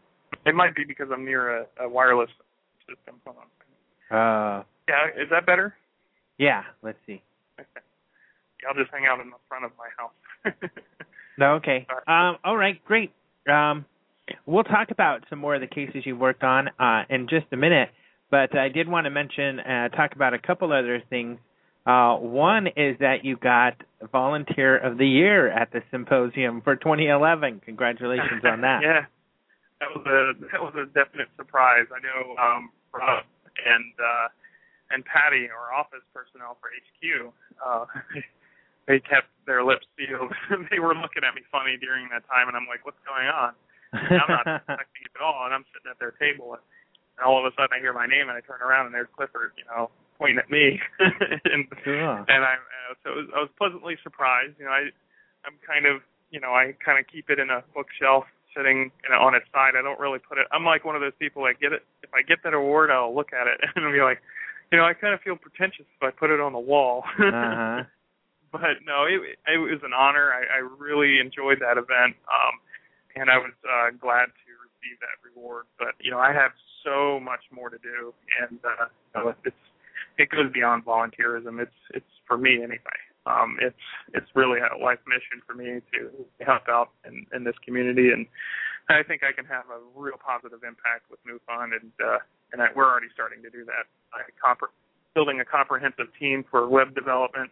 It 0.46 0.54
might 0.54 0.74
be 0.74 0.84
because 0.84 1.08
I'm 1.12 1.24
near 1.24 1.58
a, 1.60 1.66
a 1.80 1.88
wireless 1.88 2.30
system. 2.88 3.20
Hold 3.26 3.36
on. 3.38 4.16
Uh 4.16 4.64
Yeah, 4.88 5.22
is 5.22 5.28
that 5.30 5.44
better? 5.46 5.74
yeah, 6.38 6.62
let's 6.82 6.98
see. 7.06 7.22
Okay. 7.60 7.68
Yeah, 8.62 8.68
I'll 8.70 8.74
just 8.74 8.90
hang 8.90 9.06
out 9.06 9.20
in 9.20 9.28
the 9.30 9.36
front 9.48 9.64
of 9.64 9.72
my 9.78 9.88
house. 9.98 10.70
No, 11.38 11.54
okay. 11.54 11.86
Um 12.06 12.36
all 12.44 12.56
right, 12.56 12.82
great. 12.84 13.10
Um 13.50 13.84
we'll 14.46 14.64
talk 14.64 14.90
about 14.90 15.24
some 15.30 15.38
more 15.38 15.54
of 15.54 15.60
the 15.60 15.66
cases 15.66 16.04
you 16.06 16.16
worked 16.16 16.42
on 16.44 16.68
uh 16.78 17.02
in 17.10 17.26
just 17.28 17.46
a 17.52 17.56
minute, 17.56 17.88
but 18.32 18.56
I 18.58 18.68
did 18.68 18.88
want 18.88 19.04
to 19.04 19.10
mention 19.10 19.60
uh 19.60 19.88
talk 19.90 20.16
about 20.16 20.34
a 20.34 20.38
couple 20.40 20.72
other 20.72 21.00
things. 21.08 21.38
Uh 21.86 22.16
one 22.16 22.66
is 22.66 22.98
that 22.98 23.24
you 23.24 23.36
got 23.36 23.74
volunteer 24.10 24.76
of 24.76 24.98
the 24.98 25.06
year 25.06 25.48
at 25.48 25.70
the 25.70 25.82
symposium 25.92 26.62
for 26.62 26.74
2011. 26.74 27.60
Congratulations 27.64 28.42
on 28.44 28.60
that. 28.66 28.80
yeah, 28.82 29.06
that 29.82 29.90
was 29.90 30.06
a 30.06 30.22
that 30.50 30.62
was 30.62 30.74
a 30.78 30.86
definite 30.94 31.28
surprise. 31.36 31.86
I 31.90 31.98
know 31.98 32.38
um, 32.38 32.70
Rob 32.94 33.26
and 33.66 33.90
uh, 33.98 34.28
and 34.94 35.04
Patty, 35.04 35.50
our 35.50 35.74
office 35.74 36.06
personnel 36.14 36.56
for 36.62 36.70
HQ, 36.70 37.32
uh, 37.58 37.84
they 38.86 39.00
kept 39.00 39.26
their 39.46 39.64
lips 39.64 39.86
sealed. 39.98 40.30
they 40.70 40.78
were 40.78 40.94
looking 40.94 41.26
at 41.26 41.34
me 41.34 41.42
funny 41.50 41.74
during 41.82 42.06
that 42.14 42.22
time, 42.30 42.46
and 42.46 42.56
I'm 42.56 42.70
like, 42.70 42.86
"What's 42.86 43.02
going 43.02 43.26
on?" 43.26 43.58
And 43.92 44.22
I'm 44.22 44.30
not 44.30 44.46
expecting 44.62 45.02
it 45.04 45.12
at 45.18 45.22
all, 45.22 45.44
and 45.44 45.52
I'm 45.52 45.66
sitting 45.74 45.90
at 45.90 45.98
their 45.98 46.14
table, 46.16 46.54
and, 46.54 46.62
and 47.22 47.30
all 47.30 47.38
of 47.38 47.46
a 47.46 47.54
sudden 47.54 47.70
I 47.70 47.78
hear 47.78 47.94
my 47.94 48.10
name, 48.10 48.26
and 48.26 48.34
I 48.34 48.42
turn 48.42 48.58
around, 48.58 48.90
and 48.90 48.94
there's 48.94 49.06
Clifford, 49.14 49.54
you 49.54 49.62
know, 49.70 49.94
pointing 50.18 50.42
at 50.42 50.50
me, 50.50 50.82
and 51.54 51.70
Cool. 51.86 52.26
and 52.26 52.42
I 52.42 52.58
uh, 52.58 52.98
so 53.06 53.14
it 53.14 53.16
was, 53.22 53.28
I 53.30 53.38
was 53.46 53.50
pleasantly 53.54 53.94
surprised. 54.02 54.58
You 54.58 54.66
know, 54.66 54.74
I 54.74 54.90
I'm 55.46 55.54
kind 55.62 55.86
of 55.86 56.02
you 56.34 56.42
know 56.42 56.50
I 56.50 56.74
kind 56.82 56.98
of 56.98 57.06
keep 57.06 57.30
it 57.30 57.38
in 57.38 57.46
a 57.50 57.62
bookshelf 57.70 58.26
sitting 58.56 58.90
know, 59.08 59.22
on 59.22 59.34
its 59.38 59.46
side. 59.54 59.78
I 59.78 59.82
don't 59.82 59.98
really 60.02 60.18
put 60.18 60.36
it. 60.38 60.46
I'm 60.52 60.64
like 60.66 60.84
one 60.84 60.98
of 60.98 61.00
those 61.00 61.16
people. 61.18 61.44
I 61.46 61.54
get 61.54 61.72
it 61.72 61.86
if 62.02 62.10
I 62.12 62.20
get 62.26 62.42
that 62.44 62.54
award, 62.54 62.90
I'll 62.90 63.14
look 63.14 63.32
at 63.32 63.46
it 63.46 63.62
and 63.76 63.86
be 63.94 64.02
like, 64.02 64.20
you 64.70 64.78
know, 64.78 64.84
I 64.84 64.92
kind 64.94 65.14
of 65.14 65.20
feel 65.22 65.36
pretentious 65.36 65.86
if 65.86 66.02
I 66.02 66.10
put 66.10 66.30
it 66.30 66.40
on 66.40 66.52
the 66.52 66.60
wall. 66.62 67.04
Uh-huh. 67.18 67.84
but 68.52 68.84
no, 68.84 69.04
it 69.08 69.38
it 69.48 69.56
was 69.58 69.80
an 69.82 69.96
honor. 69.96 70.28
I, 70.32 70.60
I 70.60 70.60
really 70.60 71.18
enjoyed 71.20 71.60
that 71.64 71.80
event, 71.80 72.20
um, 72.28 72.60
and 73.16 73.30
I 73.30 73.38
was 73.38 73.56
uh, 73.64 73.96
glad 73.96 74.28
to 74.28 74.50
receive 74.60 75.00
that 75.00 75.16
reward. 75.24 75.64
But 75.78 75.96
you 76.00 76.10
know, 76.10 76.18
I 76.20 76.32
have 76.36 76.52
so 76.84 77.20
much 77.20 77.40
more 77.50 77.70
to 77.70 77.78
do, 77.78 78.12
and 78.40 78.58
uh, 78.64 78.86
you 79.14 79.24
know, 79.24 79.34
it's 79.44 79.56
it 80.18 80.30
goes 80.30 80.52
beyond 80.52 80.84
volunteerism. 80.84 81.60
It's 81.60 81.80
it's 81.94 82.12
for 82.26 82.36
me 82.36 82.62
anyway. 82.62 83.00
Um, 83.26 83.56
it's 83.60 83.76
it's 84.14 84.26
really 84.34 84.58
a 84.58 84.76
life 84.82 84.98
mission 85.06 85.42
for 85.46 85.54
me 85.54 85.80
to 85.94 86.10
help 86.44 86.68
out 86.68 86.90
in, 87.06 87.26
in 87.34 87.44
this 87.44 87.54
community, 87.64 88.10
and 88.10 88.26
I 88.88 89.02
think 89.02 89.22
I 89.22 89.32
can 89.32 89.44
have 89.46 89.64
a 89.70 89.78
real 89.94 90.18
positive 90.18 90.64
impact 90.66 91.06
with 91.10 91.20
MUFON, 91.24 91.70
and 91.80 91.92
uh, 92.02 92.18
and 92.52 92.62
I, 92.62 92.68
we're 92.74 92.90
already 92.90 93.08
starting 93.14 93.42
to 93.42 93.50
do 93.50 93.64
that. 93.64 93.86
I 94.12 94.26
compre- 94.42 94.74
building 95.14 95.40
a 95.40 95.44
comprehensive 95.44 96.06
team 96.18 96.44
for 96.50 96.68
web 96.68 96.94
development, 96.94 97.50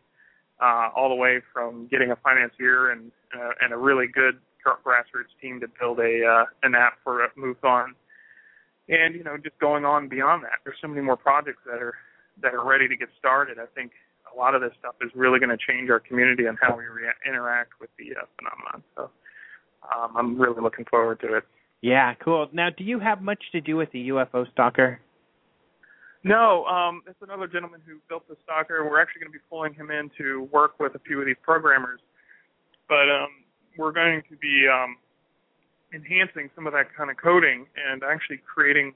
uh, 0.61 0.89
all 0.95 1.09
the 1.09 1.15
way 1.15 1.41
from 1.53 1.87
getting 1.91 2.11
a 2.11 2.17
financier 2.17 2.91
and 2.91 3.13
uh, 3.35 3.53
and 3.63 3.73
a 3.73 3.77
really 3.77 4.07
good 4.07 4.39
grassroots 4.65 5.33
team 5.41 5.61
to 5.61 5.67
build 5.81 5.99
a 6.01 6.27
uh, 6.27 6.45
an 6.63 6.75
app 6.75 6.99
for 7.05 7.27
MUFON, 7.39 7.95
and 8.91 9.15
you 9.15 9.25
know 9.25 9.37
just 9.37 9.59
going 9.59 9.85
on 9.85 10.09
beyond 10.09 10.43
that. 10.45 10.59
There's 10.65 10.77
so 10.83 10.89
many 10.89 11.01
more 11.01 11.17
projects 11.17 11.63
that 11.65 11.81
are 11.81 11.95
that 12.43 12.53
are 12.53 12.65
ready 12.65 12.89
to 12.89 12.97
get 12.97 13.09
started. 13.19 13.59
I 13.59 13.67
think 13.75 13.93
a 14.33 14.37
lot 14.37 14.55
of 14.55 14.61
this 14.61 14.73
stuff 14.79 14.95
is 15.01 15.11
really 15.15 15.39
going 15.39 15.57
to 15.57 15.59
change 15.59 15.91
our 15.91 16.01
community 16.01 16.47
and 16.47 16.59
how 16.61 16.77
we 16.77 16.85
rea- 16.85 17.19
interact 17.27 17.73
with 17.81 17.91
the 17.99 18.13
uh, 18.17 18.27
phenomenon. 18.37 18.83
So 18.97 19.11
um, 19.95 20.17
I'm 20.17 20.41
really 20.41 20.61
looking 20.61 20.85
forward 20.85 21.21
to 21.21 21.37
it. 21.37 21.45
Yeah, 21.83 22.15
cool. 22.23 22.49
Now, 22.53 22.69
do 22.71 22.85
you 22.85 22.99
have 22.99 23.23
much 23.23 23.43
to 23.53 23.61
do 23.61 23.77
with 23.77 23.91
the 23.93 24.09
UFO 24.09 24.51
stalker? 24.53 25.01
No, 26.23 26.67
um, 26.67 27.03
it's 27.07 27.21
another 27.23 27.47
gentleman 27.47 27.81
who 27.87 27.97
built 28.09 28.29
the 28.29 28.37
stalker. 28.45 28.85
We're 28.85 29.01
actually 29.01 29.21
going 29.21 29.33
to 29.33 29.39
be 29.39 29.45
pulling 29.49 29.73
him 29.73 29.91
in 29.91 30.11
to 30.19 30.49
work 30.53 30.79
with 30.79 30.95
a 30.95 30.99
few 30.99 31.19
of 31.19 31.27
these 31.27 31.41
programmers, 31.43 32.01
but 32.89 33.09
um, 33.09 33.29
we're 33.79 33.93
going 33.93 34.23
to 34.29 34.37
be 34.37 34.67
um, 34.69 34.97
enhancing 35.95 36.51
some 36.55 36.67
of 36.67 36.73
that 36.73 36.95
kind 36.97 37.11
of 37.11 37.17
coding 37.17 37.67
and 37.77 38.03
actually 38.03 38.39
creating. 38.39 38.95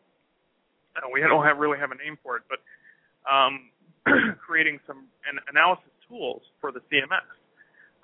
Uh, 0.96 1.08
we 1.12 1.20
don't 1.20 1.44
have 1.44 1.58
really 1.58 1.78
have 1.78 1.90
a 1.90 1.96
name 1.96 2.18
for 2.22 2.36
it, 2.36 2.42
but 2.48 2.60
um, 3.30 3.70
creating 4.38 4.78
some 4.86 5.06
an 5.30 5.38
analysis 5.50 5.90
tools 6.08 6.42
for 6.60 6.70
the 6.70 6.80
CMS, 6.92 7.26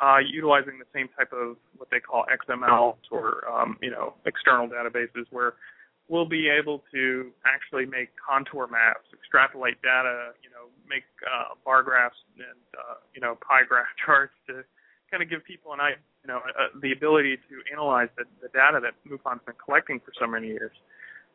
uh, 0.01 0.19
utilizing 0.19 0.79
the 0.79 0.89
same 0.95 1.09
type 1.17 1.33
of 1.33 1.57
what 1.77 1.89
they 1.91 2.01
call 2.01 2.25
XML 2.27 2.97
or 3.11 3.47
um, 3.49 3.77
you 3.81 3.91
know 3.91 4.15
external 4.27 4.67
databases 4.67 5.27
where 5.31 5.55
we'll 6.09 6.29
be 6.29 6.51
able 6.51 6.83
to 6.93 7.31
actually 7.47 7.87
make 7.87 8.11
contour 8.19 8.67
maps, 8.67 9.07
extrapolate 9.15 9.81
data, 9.81 10.35
you 10.43 10.51
know, 10.51 10.67
make 10.89 11.05
uh, 11.23 11.55
bar 11.65 11.85
graphs 11.85 12.19
and 12.37 12.59
uh, 12.77 12.95
you 13.15 13.21
know 13.21 13.39
pie 13.47 13.63
graph 13.67 13.87
charts 14.05 14.35
to 14.49 14.65
kind 15.11 15.23
of 15.23 15.31
give 15.31 15.45
people 15.45 15.73
an 15.73 15.81
idea, 15.81 15.99
you 16.23 16.29
know, 16.29 16.39
uh, 16.39 16.71
the 16.81 16.93
ability 16.93 17.37
to 17.37 17.55
analyze 17.73 18.09
the, 18.17 18.25
the 18.43 18.49
data 18.49 18.81
that 18.81 18.95
MUFON's 19.09 19.43
been 19.45 19.59
collecting 19.63 20.01
for 20.01 20.13
so 20.19 20.27
many 20.27 20.49
years. 20.49 20.73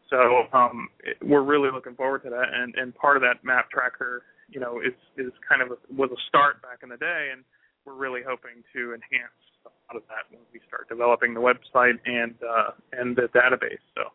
So 0.09 0.45
um, 0.53 0.89
it, 1.03 1.17
we're 1.21 1.43
really 1.43 1.71
looking 1.71 1.95
forward 1.95 2.23
to 2.23 2.29
that, 2.29 2.53
and 2.53 2.75
and 2.75 2.93
part 2.93 3.17
of 3.17 3.23
that 3.23 3.43
map 3.43 3.71
tracker, 3.71 4.23
you 4.49 4.59
know, 4.59 4.79
is 4.79 4.93
is 5.17 5.33
kind 5.47 5.61
of 5.61 5.71
a, 5.71 5.77
was 5.89 6.11
a 6.11 6.21
start 6.29 6.61
back 6.61 6.79
in 6.83 6.89
the 6.89 6.97
day, 6.97 7.29
and 7.33 7.43
we're 7.85 7.97
really 7.97 8.21
hoping 8.21 8.61
to 8.73 8.93
enhance 8.93 9.33
a 9.65 9.69
lot 9.69 9.97
of 9.97 10.03
that 10.09 10.29
when 10.29 10.41
we 10.53 10.59
start 10.67 10.87
developing 10.89 11.33
the 11.33 11.41
website 11.41 11.97
and 12.05 12.35
uh, 12.45 12.71
and 12.93 13.15
the 13.15 13.29
database. 13.33 13.81
So 13.97 14.13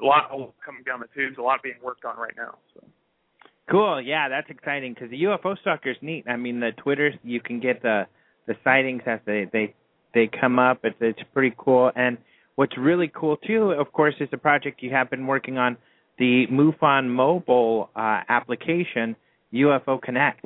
a 0.00 0.04
lot 0.04 0.30
coming 0.64 0.82
down 0.82 1.00
the 1.00 1.08
tubes, 1.14 1.36
a 1.38 1.42
lot 1.42 1.62
being 1.62 1.76
worked 1.82 2.06
on 2.06 2.16
right 2.16 2.34
now. 2.36 2.56
So. 2.74 2.84
Cool. 3.70 4.00
Yeah, 4.02 4.28
that's 4.28 4.50
exciting 4.50 4.94
because 4.94 5.10
the 5.10 5.22
UFO 5.24 5.58
stalker's 5.60 5.96
neat. 6.02 6.24
I 6.26 6.36
mean, 6.36 6.60
the 6.60 6.72
Twitter 6.72 7.12
you 7.22 7.40
can 7.40 7.60
get 7.60 7.82
the 7.82 8.06
the 8.46 8.54
sightings 8.64 9.02
as 9.06 9.20
they 9.26 9.46
they 9.52 9.74
they 10.14 10.28
come 10.28 10.58
up. 10.58 10.80
It's 10.84 10.96
it's 11.00 11.20
pretty 11.32 11.54
cool. 11.56 11.90
And 11.94 12.18
what's 12.56 12.76
really 12.76 13.10
cool 13.14 13.36
too, 13.36 13.72
of 13.72 13.92
course, 13.92 14.14
is 14.20 14.28
the 14.30 14.38
project 14.38 14.82
you 14.82 14.90
have 14.90 15.10
been 15.10 15.26
working 15.26 15.58
on, 15.58 15.76
the 16.18 16.46
MUFON 16.50 17.08
mobile 17.08 17.90
uh, 17.96 18.20
application, 18.28 19.16
UFO 19.52 20.00
Connect. 20.00 20.44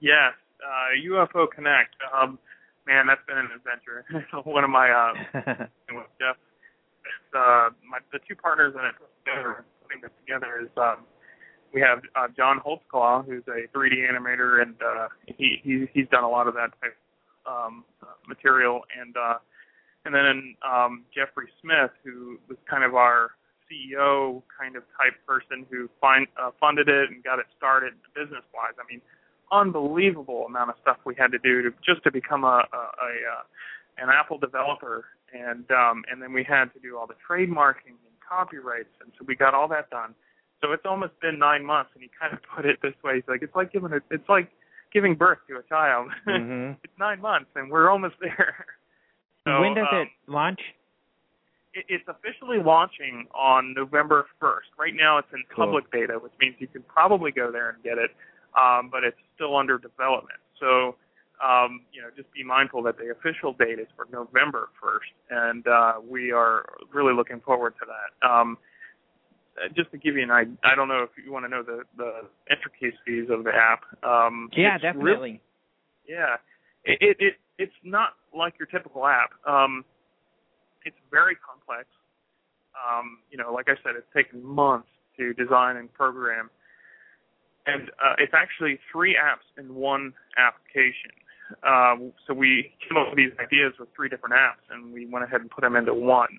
Yes, 0.00 0.32
uh, 0.62 1.10
UFO 1.10 1.50
Connect. 1.50 1.94
Um, 2.14 2.38
man, 2.86 3.06
that's 3.06 3.20
been 3.26 3.38
an 3.38 3.48
adventure. 3.54 4.04
One 4.44 4.64
of 4.64 4.70
my 4.70 4.90
uh, 4.90 5.12
with 5.90 6.06
Jeff, 6.18 6.36
it's, 7.04 7.34
uh, 7.34 7.70
my 7.88 7.98
the 8.12 8.18
two 8.28 8.36
partners 8.36 8.74
in 8.78 8.84
it 8.84 8.94
together, 9.24 9.64
putting 9.82 10.02
this 10.02 10.10
together 10.24 10.60
is 10.62 10.68
um, 10.76 11.04
we 11.72 11.80
have 11.80 12.00
uh, 12.16 12.28
John 12.36 12.60
Holtzclaw, 12.60 13.26
who's 13.26 13.44
a 13.48 13.68
3D 13.76 14.10
animator, 14.10 14.62
and 14.62 14.74
uh, 14.82 15.08
he, 15.26 15.60
he 15.62 15.86
he's 15.92 16.08
done 16.08 16.24
a 16.24 16.28
lot 16.28 16.48
of 16.48 16.54
that 16.54 16.70
type 16.80 16.96
um, 17.46 17.84
material, 18.26 18.82
and 18.98 19.16
uh, 19.16 19.38
and 20.04 20.14
then 20.14 20.56
um, 20.66 21.04
Jeffrey 21.14 21.48
Smith, 21.60 21.90
who 22.04 22.38
was 22.48 22.56
kind 22.68 22.84
of 22.84 22.94
our 22.94 23.30
CEO 23.70 24.42
kind 24.58 24.76
of 24.76 24.82
type 24.96 25.14
person 25.26 25.66
who 25.70 25.88
find, 26.00 26.26
uh, 26.40 26.50
funded 26.58 26.88
it 26.88 27.10
and 27.10 27.22
got 27.22 27.38
it 27.38 27.46
started 27.56 27.92
business 28.14 28.44
wise. 28.54 28.72
I 28.80 28.90
mean, 28.90 29.02
unbelievable 29.52 30.46
amount 30.46 30.70
of 30.70 30.76
stuff 30.80 30.96
we 31.04 31.14
had 31.18 31.30
to 31.32 31.38
do 31.38 31.62
to 31.62 31.70
just 31.84 32.02
to 32.04 32.10
become 32.10 32.44
a, 32.44 32.64
a, 32.72 32.78
a 32.78 33.12
uh, 33.28 33.42
an 33.98 34.08
Apple 34.08 34.38
developer, 34.38 35.06
and 35.34 35.70
um, 35.70 36.04
and 36.10 36.22
then 36.22 36.32
we 36.32 36.44
had 36.44 36.72
to 36.74 36.80
do 36.80 36.96
all 36.96 37.06
the 37.06 37.18
trademarking 37.28 37.98
and 37.98 38.14
copyrights, 38.26 38.94
and 39.02 39.12
so 39.18 39.24
we 39.26 39.34
got 39.34 39.54
all 39.54 39.68
that 39.68 39.90
done. 39.90 40.14
So 40.60 40.72
it's 40.72 40.84
almost 40.84 41.12
been 41.20 41.38
nine 41.38 41.64
months, 41.64 41.90
and 41.94 42.02
he 42.02 42.10
kind 42.18 42.32
of 42.32 42.40
put 42.54 42.66
it 42.66 42.78
this 42.82 42.94
way: 43.04 43.16
he's 43.16 43.28
like, 43.28 43.42
it's 43.42 43.54
like 43.54 43.72
giving 43.72 43.92
a, 43.92 44.00
it's 44.10 44.28
like 44.28 44.50
giving 44.92 45.14
birth 45.14 45.38
to 45.48 45.56
a 45.56 45.62
child. 45.62 46.10
hmm 46.24 46.72
it's 46.82 46.98
nine 46.98 47.20
months, 47.20 47.50
and 47.54 47.70
we're 47.70 47.90
almost 47.90 48.14
there. 48.20 48.66
So, 49.44 49.60
when 49.60 49.74
does 49.74 49.86
um, 49.90 49.98
it 49.98 50.08
launch? 50.26 50.60
it, 51.74 51.84
it's 51.88 52.04
officially 52.08 52.58
launching 52.58 53.26
on 53.34 53.74
November 53.74 54.26
1st. 54.42 54.78
Right 54.78 54.94
now, 54.94 55.18
it's 55.18 55.28
in 55.32 55.42
Cool. 55.54 55.66
public 55.66 55.90
beta, 55.90 56.18
which 56.18 56.32
means 56.40 56.56
you 56.58 56.66
can 56.66 56.82
probably 56.82 57.30
go 57.30 57.50
there 57.50 57.70
and 57.70 57.82
get 57.82 57.98
it, 57.98 58.10
um, 58.58 58.88
but 58.90 59.04
it's 59.04 59.18
still 59.34 59.56
under 59.56 59.78
development. 59.78 60.40
So, 60.60 60.96
um, 61.44 61.82
you 61.92 62.02
know, 62.02 62.08
just 62.16 62.32
be 62.32 62.42
mindful 62.42 62.82
that 62.82 62.98
the 62.98 63.10
official 63.10 63.52
date 63.52 63.78
is 63.78 63.86
for 63.94 64.06
November 64.12 64.70
1st, 64.82 65.52
and 65.52 65.66
uh, 65.66 65.92
we 66.06 66.32
are 66.32 66.66
really 66.92 67.14
looking 67.14 67.40
forward 67.40 67.74
to 67.80 67.86
that. 67.86 68.28
Um, 68.28 68.58
just 69.74 69.90
to 69.92 69.98
give 69.98 70.16
you 70.16 70.22
an 70.22 70.30
idea, 70.30 70.54
I 70.64 70.74
don't 70.74 70.88
know 70.88 71.02
if 71.02 71.10
you 71.22 71.32
want 71.32 71.44
to 71.44 71.48
know 71.48 71.62
the 71.62 71.82
the 71.96 72.22
intricacies 72.50 73.30
of 73.30 73.44
the 73.44 73.52
app. 73.54 73.82
Um, 74.04 74.48
Yeah, 74.62 74.74
it's 74.76 74.82
really- 75.04 75.40
yeah, 76.06 76.36
it, 76.84 76.98
it 77.00 77.16
it 77.20 77.34
it's 77.58 77.74
not 77.82 78.14
like 78.34 78.58
your 78.58 78.66
typical 78.66 79.06
app. 79.06 79.30
Um, 79.46 79.84
it's 80.84 80.96
very 81.10 81.34
complex. 81.36 81.86
Um, 82.78 83.18
you 83.30 83.36
know, 83.38 83.52
like 83.52 83.68
I 83.68 83.74
said, 83.82 83.96
it's 83.96 84.06
taken 84.14 84.44
months 84.44 84.88
to 85.16 85.34
design 85.34 85.76
and 85.76 85.92
program, 85.92 86.48
and 87.66 87.90
uh, 88.02 88.14
it's 88.18 88.32
actually 88.34 88.78
three 88.92 89.16
apps 89.16 89.46
in 89.58 89.74
one 89.74 90.12
application. 90.38 91.10
Um, 91.66 92.12
so 92.26 92.34
we 92.34 92.72
came 92.86 92.96
up 92.98 93.08
with 93.08 93.16
these 93.16 93.32
ideas 93.40 93.72
with 93.80 93.88
three 93.96 94.08
different 94.08 94.34
apps, 94.34 94.62
and 94.70 94.92
we 94.92 95.06
went 95.06 95.24
ahead 95.24 95.40
and 95.40 95.50
put 95.50 95.62
them 95.62 95.76
into 95.76 95.94
one. 95.94 96.38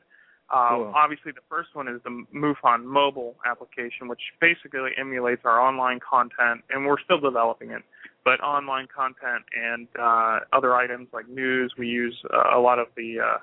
Uh, 0.52 0.70
Cool. 0.70 0.94
Obviously, 0.96 1.32
the 1.32 1.46
first 1.48 1.70
one 1.74 1.88
is 1.88 2.02
the 2.04 2.26
MUFON 2.34 2.84
mobile 2.84 3.36
application, 3.46 4.08
which 4.08 4.22
basically 4.42 4.92
emulates 4.98 5.42
our 5.46 5.60
online 5.62 6.00
content, 6.00 6.64
and 6.72 6.86
we're 6.86 7.00
still 7.04 7.20
developing 7.20 7.72
it. 7.72 7.84
But 8.26 8.42
online 8.42 8.88
content 8.94 9.46
and 9.56 9.88
uh, 10.00 10.40
other 10.52 10.76
items 10.76 11.08
like 11.14 11.30
news, 11.30 11.74
we 11.78 11.88
use 11.88 12.18
uh, 12.34 12.58
a 12.58 12.60
lot 12.60 12.80
of 12.80 12.88
the 12.98 13.20
uh, 13.20 13.38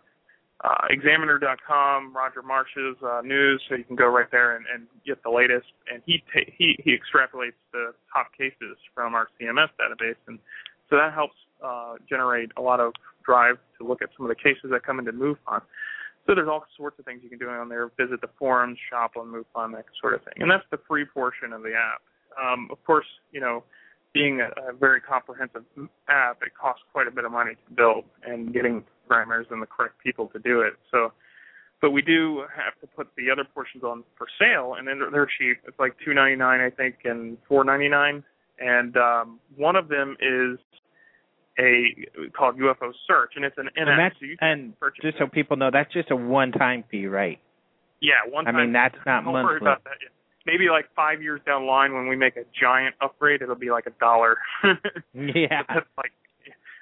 uh, 0.64 0.86
Examiner.com, 0.90 2.14
Roger 2.14 2.42
Marsh's 2.42 2.96
uh, 3.02 3.20
news, 3.22 3.62
so 3.68 3.76
you 3.76 3.84
can 3.84 3.96
go 3.96 4.06
right 4.06 4.30
there 4.32 4.56
and, 4.56 4.64
and 4.72 4.86
get 5.06 5.22
the 5.22 5.30
latest. 5.30 5.66
And 5.92 6.02
he 6.06 6.22
ta- 6.32 6.50
he 6.56 6.76
he 6.82 6.92
extrapolates 6.92 7.58
the 7.72 7.92
top 8.12 8.32
cases 8.36 8.76
from 8.94 9.14
our 9.14 9.28
CMS 9.40 9.68
database, 9.78 10.16
and 10.26 10.38
so 10.88 10.96
that 10.96 11.12
helps 11.12 11.34
uh, 11.64 11.94
generate 12.08 12.50
a 12.56 12.62
lot 12.62 12.80
of 12.80 12.92
drive 13.24 13.56
to 13.78 13.86
look 13.86 14.02
at 14.02 14.08
some 14.16 14.24
of 14.24 14.30
the 14.30 14.34
cases 14.34 14.70
that 14.70 14.82
come 14.82 14.98
into 14.98 15.12
MUFON. 15.12 15.60
So 16.26 16.34
there's 16.34 16.48
all 16.48 16.64
sorts 16.76 16.98
of 16.98 17.04
things 17.04 17.20
you 17.22 17.28
can 17.28 17.38
do 17.38 17.48
on 17.48 17.68
there. 17.68 17.90
Visit 17.96 18.20
the 18.20 18.30
forums, 18.38 18.78
shop 18.90 19.12
on 19.16 19.26
MUFON, 19.28 19.72
that 19.72 19.84
sort 20.00 20.14
of 20.14 20.22
thing. 20.24 20.34
And 20.38 20.50
that's 20.50 20.64
the 20.70 20.78
free 20.88 21.04
portion 21.04 21.52
of 21.52 21.62
the 21.62 21.72
app. 21.74 22.02
Um, 22.42 22.68
of 22.70 22.84
course, 22.84 23.06
you 23.32 23.40
know, 23.40 23.62
being 24.12 24.40
a, 24.40 24.48
a 24.70 24.72
very 24.72 25.00
comprehensive 25.00 25.62
app, 26.08 26.38
it 26.42 26.52
costs 26.60 26.82
quite 26.92 27.06
a 27.06 27.10
bit 27.10 27.24
of 27.24 27.32
money 27.32 27.52
to 27.54 27.74
build 27.74 28.04
and 28.24 28.52
getting 28.52 28.82
programmers 29.06 29.46
and 29.50 29.62
the 29.62 29.66
correct 29.66 29.94
people 30.02 30.26
to 30.28 30.38
do 30.40 30.62
it. 30.62 30.74
So, 30.90 31.12
but 31.80 31.90
we 31.90 32.02
do 32.02 32.42
have 32.56 32.78
to 32.80 32.86
put 32.96 33.08
the 33.16 33.30
other 33.30 33.44
portions 33.44 33.84
on 33.84 34.02
for 34.16 34.26
sale, 34.38 34.74
and 34.78 34.88
then 34.88 34.98
they're, 34.98 35.10
they're 35.10 35.30
cheap. 35.38 35.58
It's 35.66 35.78
like 35.78 35.94
two 36.04 36.14
ninety 36.14 36.36
nine, 36.36 36.60
I 36.60 36.70
think, 36.70 36.96
and 37.04 37.36
four 37.46 37.62
ninety 37.64 37.88
nine. 37.88 38.24
And 38.58 38.96
um, 38.96 39.38
one 39.54 39.76
of 39.76 39.88
them 39.88 40.16
is 40.18 40.58
a 41.58 42.28
called 42.36 42.58
UFO 42.58 42.92
Search, 43.06 43.32
and 43.36 43.44
it's 43.44 43.56
an 43.58 43.68
And 43.76 43.88
that's 43.98 44.14
so 44.20 44.26
and 44.40 44.74
just 45.02 45.16
it. 45.16 45.18
so 45.18 45.26
people 45.26 45.56
know, 45.56 45.70
that's 45.72 45.92
just 45.92 46.10
a 46.10 46.16
one-time 46.16 46.84
fee, 46.90 47.06
right? 47.06 47.38
Yeah, 48.00 48.14
one 48.30 48.44
time. 48.44 48.56
I 48.56 48.62
mean, 48.64 48.72
that's 48.72 48.96
not 49.06 49.24
don't 49.24 49.32
worry 49.32 49.44
monthly. 49.60 49.66
about 49.68 49.84
that. 49.84 49.92
Maybe 50.44 50.68
like 50.70 50.86
five 50.94 51.22
years 51.22 51.40
down 51.44 51.62
the 51.62 51.66
line, 51.66 51.92
when 51.94 52.08
we 52.08 52.14
make 52.16 52.36
a 52.36 52.44
giant 52.60 52.94
upgrade, 53.00 53.42
it'll 53.42 53.54
be 53.56 53.70
like 53.70 53.86
a 53.86 53.92
dollar. 53.98 54.36
Yeah. 55.14 55.62
That's 55.68 55.86
like 55.96 56.12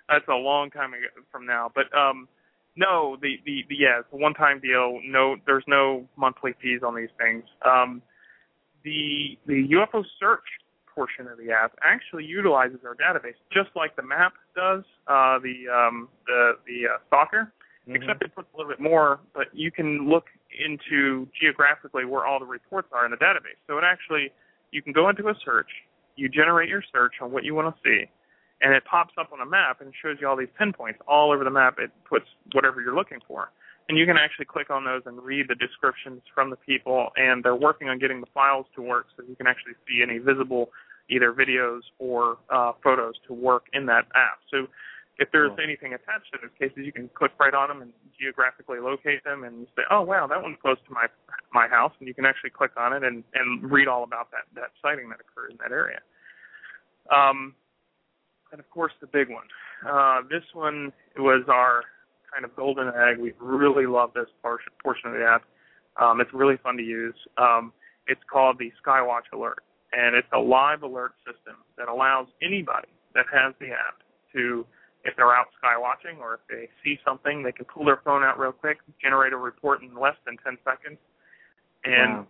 that's 0.08 0.28
a 0.28 0.34
long 0.34 0.70
time 0.70 0.92
ago 0.92 1.06
from 1.32 1.46
now. 1.46 1.70
But 1.74 1.86
um, 1.96 2.28
no, 2.76 3.16
the, 3.22 3.36
the 3.46 3.62
the 3.68 3.76
yeah, 3.76 4.00
it's 4.00 4.08
a 4.12 4.16
one-time 4.16 4.60
deal. 4.60 5.00
No, 5.06 5.36
there's 5.46 5.64
no 5.66 6.06
monthly 6.16 6.52
fees 6.60 6.80
on 6.86 6.94
these 6.94 7.08
things. 7.16 7.44
Um, 7.64 8.02
the 8.82 9.38
the 9.46 9.68
UFO 9.72 10.04
search 10.20 10.44
portion 10.94 11.26
of 11.26 11.38
the 11.38 11.50
app 11.50 11.72
actually 11.82 12.24
utilizes 12.24 12.78
our 12.84 12.94
database, 12.94 13.34
just 13.52 13.70
like 13.74 13.96
the 13.96 14.02
map 14.02 14.34
does. 14.54 14.84
Uh, 15.06 15.38
the 15.38 15.68
um, 15.68 16.08
the 16.26 16.52
the 16.66 16.88
uh, 16.94 16.98
stalker 17.08 17.52
Mhm. 17.88 17.96
except 17.96 18.22
it 18.22 18.34
puts 18.34 18.48
a 18.54 18.56
little 18.56 18.70
bit 18.72 18.80
more, 18.80 19.20
but 19.34 19.48
you 19.52 19.70
can 19.70 20.08
look 20.08 20.24
into 20.58 21.28
geographically 21.38 22.06
where 22.06 22.24
all 22.24 22.38
the 22.38 22.46
reports 22.46 22.88
are 22.92 23.04
in 23.04 23.10
the 23.10 23.16
database. 23.18 23.60
So 23.66 23.76
it 23.76 23.84
actually, 23.84 24.32
you 24.70 24.80
can 24.80 24.92
go 24.92 25.10
into 25.10 25.28
a 25.28 25.34
search, 25.44 25.68
you 26.16 26.30
generate 26.30 26.68
your 26.68 26.82
search 26.92 27.20
on 27.20 27.30
what 27.30 27.44
you 27.44 27.54
want 27.54 27.74
to 27.74 27.82
see, 27.84 28.08
and 28.62 28.72
it 28.72 28.84
pops 28.86 29.12
up 29.18 29.32
on 29.32 29.40
a 29.40 29.46
map 29.46 29.82
and 29.82 29.92
shows 30.00 30.16
you 30.18 30.28
all 30.28 30.36
these 30.36 30.48
pinpoints 30.56 31.00
all 31.06 31.30
over 31.30 31.44
the 31.44 31.50
map. 31.50 31.78
It 31.78 31.90
puts 32.08 32.24
whatever 32.52 32.80
you're 32.80 32.94
looking 32.94 33.20
for. 33.28 33.50
And 33.90 33.98
you 33.98 34.06
can 34.06 34.16
actually 34.16 34.46
click 34.46 34.70
on 34.70 34.84
those 34.84 35.02
and 35.04 35.22
read 35.22 35.48
the 35.48 35.54
descriptions 35.54 36.22
from 36.34 36.48
the 36.48 36.56
people, 36.56 37.10
and 37.16 37.44
they're 37.44 37.54
working 37.54 37.90
on 37.90 37.98
getting 37.98 38.20
the 38.20 38.26
files 38.32 38.64
to 38.76 38.80
work 38.80 39.08
so 39.14 39.22
you 39.28 39.36
can 39.36 39.46
actually 39.46 39.74
see 39.86 40.00
any 40.02 40.16
visible 40.16 40.70
either 41.10 41.32
videos 41.32 41.80
or 41.98 42.38
uh, 42.50 42.72
photos 42.82 43.14
to 43.26 43.34
work 43.34 43.66
in 43.72 43.86
that 43.86 44.04
app. 44.14 44.38
So 44.50 44.66
if 45.18 45.28
there's 45.32 45.50
Cool. 45.50 45.64
anything 45.64 45.94
attached 45.94 46.32
to 46.32 46.38
those 46.42 46.50
cases, 46.58 46.84
you 46.84 46.92
can 46.92 47.08
click 47.14 47.32
right 47.38 47.54
on 47.54 47.68
them 47.68 47.82
and 47.82 47.92
geographically 48.18 48.80
locate 48.80 49.22
them 49.22 49.44
and 49.44 49.66
say, 49.76 49.82
oh 49.90 50.02
wow, 50.02 50.26
that 50.26 50.42
one's 50.42 50.56
close 50.60 50.78
to 50.88 50.92
my 50.92 51.06
my 51.52 51.68
house, 51.68 51.92
and 52.00 52.08
you 52.08 52.14
can 52.14 52.26
actually 52.26 52.50
click 52.50 52.72
on 52.76 52.92
it 52.92 53.04
and 53.04 53.22
and 53.34 53.70
read 53.70 53.86
all 53.86 54.02
about 54.02 54.30
that 54.32 54.44
that 54.54 54.70
sighting 54.82 55.08
that 55.10 55.18
occurred 55.20 55.50
in 55.52 55.58
that 55.58 55.70
area. 55.72 56.00
Um, 57.14 57.54
and 58.50 58.60
of 58.60 58.68
course 58.70 58.92
the 59.00 59.06
big 59.06 59.28
one. 59.28 59.46
Uh, 59.86 60.22
this 60.30 60.42
one 60.52 60.92
was 61.18 61.44
our 61.48 61.82
kind 62.32 62.44
of 62.44 62.56
golden 62.56 62.88
egg. 62.88 63.18
We 63.18 63.32
really 63.38 63.86
love 63.86 64.10
this 64.14 64.26
portion 64.42 64.72
portion 64.82 65.10
of 65.10 65.16
the 65.16 65.24
app. 65.24 65.44
Um, 66.00 66.20
it's 66.20 66.32
really 66.32 66.56
fun 66.56 66.76
to 66.76 66.82
use. 66.82 67.14
Um, 67.38 67.72
it's 68.08 68.20
called 68.30 68.58
the 68.58 68.72
Skywatch 68.84 69.30
Alert, 69.32 69.62
and 69.94 70.14
it's 70.16 70.28
a 70.32 70.38
live 70.38 70.82
alert 70.82 71.12
system 71.24 71.56
that 71.78 71.88
allows 71.88 72.26
anybody 72.42 72.88
that 73.14 73.26
has 73.32 73.54
the 73.60 73.70
app 73.70 74.02
to 74.32 74.66
if 75.04 75.14
they're 75.16 75.34
out 75.34 75.46
sky 75.58 75.76
watching 75.78 76.18
or 76.18 76.34
if 76.34 76.40
they 76.48 76.68
see 76.82 76.98
something, 77.04 77.42
they 77.42 77.52
can 77.52 77.66
pull 77.66 77.84
their 77.84 78.00
phone 78.04 78.24
out 78.24 78.38
real 78.38 78.52
quick, 78.52 78.78
generate 79.00 79.32
a 79.32 79.36
report 79.36 79.82
in 79.82 79.94
less 79.94 80.16
than 80.24 80.36
10 80.42 80.58
seconds, 80.64 80.98
and 81.84 82.24
Wow. 82.24 82.26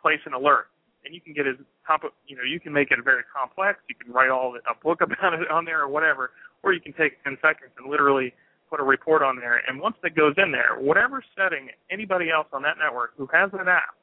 place 0.00 0.20
an 0.26 0.34
alert. 0.34 0.68
And 1.04 1.14
you 1.14 1.20
can 1.20 1.32
get 1.32 1.46
as 1.46 1.56
top, 1.86 2.02
you 2.26 2.36
know, 2.36 2.44
you 2.44 2.60
can 2.60 2.72
make 2.72 2.92
it 2.92 2.98
very 3.02 3.24
complex. 3.34 3.80
You 3.88 3.96
can 3.96 4.12
write 4.12 4.30
all 4.30 4.52
the, 4.52 4.60
a 4.70 4.74
book 4.74 5.00
about 5.06 5.34
it 5.34 5.50
on 5.50 5.64
there 5.64 5.80
or 5.80 5.88
whatever, 5.88 6.32
or 6.62 6.72
you 6.72 6.80
can 6.80 6.92
take 6.92 7.22
10 7.24 7.38
seconds 7.42 7.72
and 7.78 7.90
literally 7.90 8.34
put 8.70 8.78
a 8.78 8.84
report 8.84 9.22
on 9.22 9.36
there. 9.36 9.62
And 9.66 9.80
once 9.80 9.96
it 10.04 10.14
goes 10.14 10.34
in 10.36 10.52
there, 10.52 10.76
whatever 10.78 11.24
setting 11.36 11.70
anybody 11.90 12.30
else 12.30 12.46
on 12.52 12.62
that 12.62 12.76
network 12.78 13.14
who 13.16 13.26
has 13.32 13.50
that 13.52 13.68
app 13.68 13.96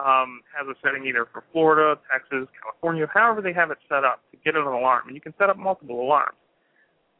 um, 0.00 0.40
has 0.56 0.66
a 0.66 0.74
setting 0.82 1.06
either 1.06 1.26
for 1.32 1.44
Florida, 1.52 2.00
Texas, 2.10 2.48
California, 2.62 3.06
however 3.12 3.40
they 3.42 3.52
have 3.52 3.70
it 3.70 3.78
set 3.88 4.04
up 4.04 4.20
to 4.30 4.36
get 4.44 4.56
an 4.56 4.66
alarm. 4.66 5.06
And 5.06 5.14
you 5.14 5.20
can 5.20 5.34
set 5.38 5.50
up 5.50 5.56
multiple 5.56 6.00
alarms. 6.00 6.36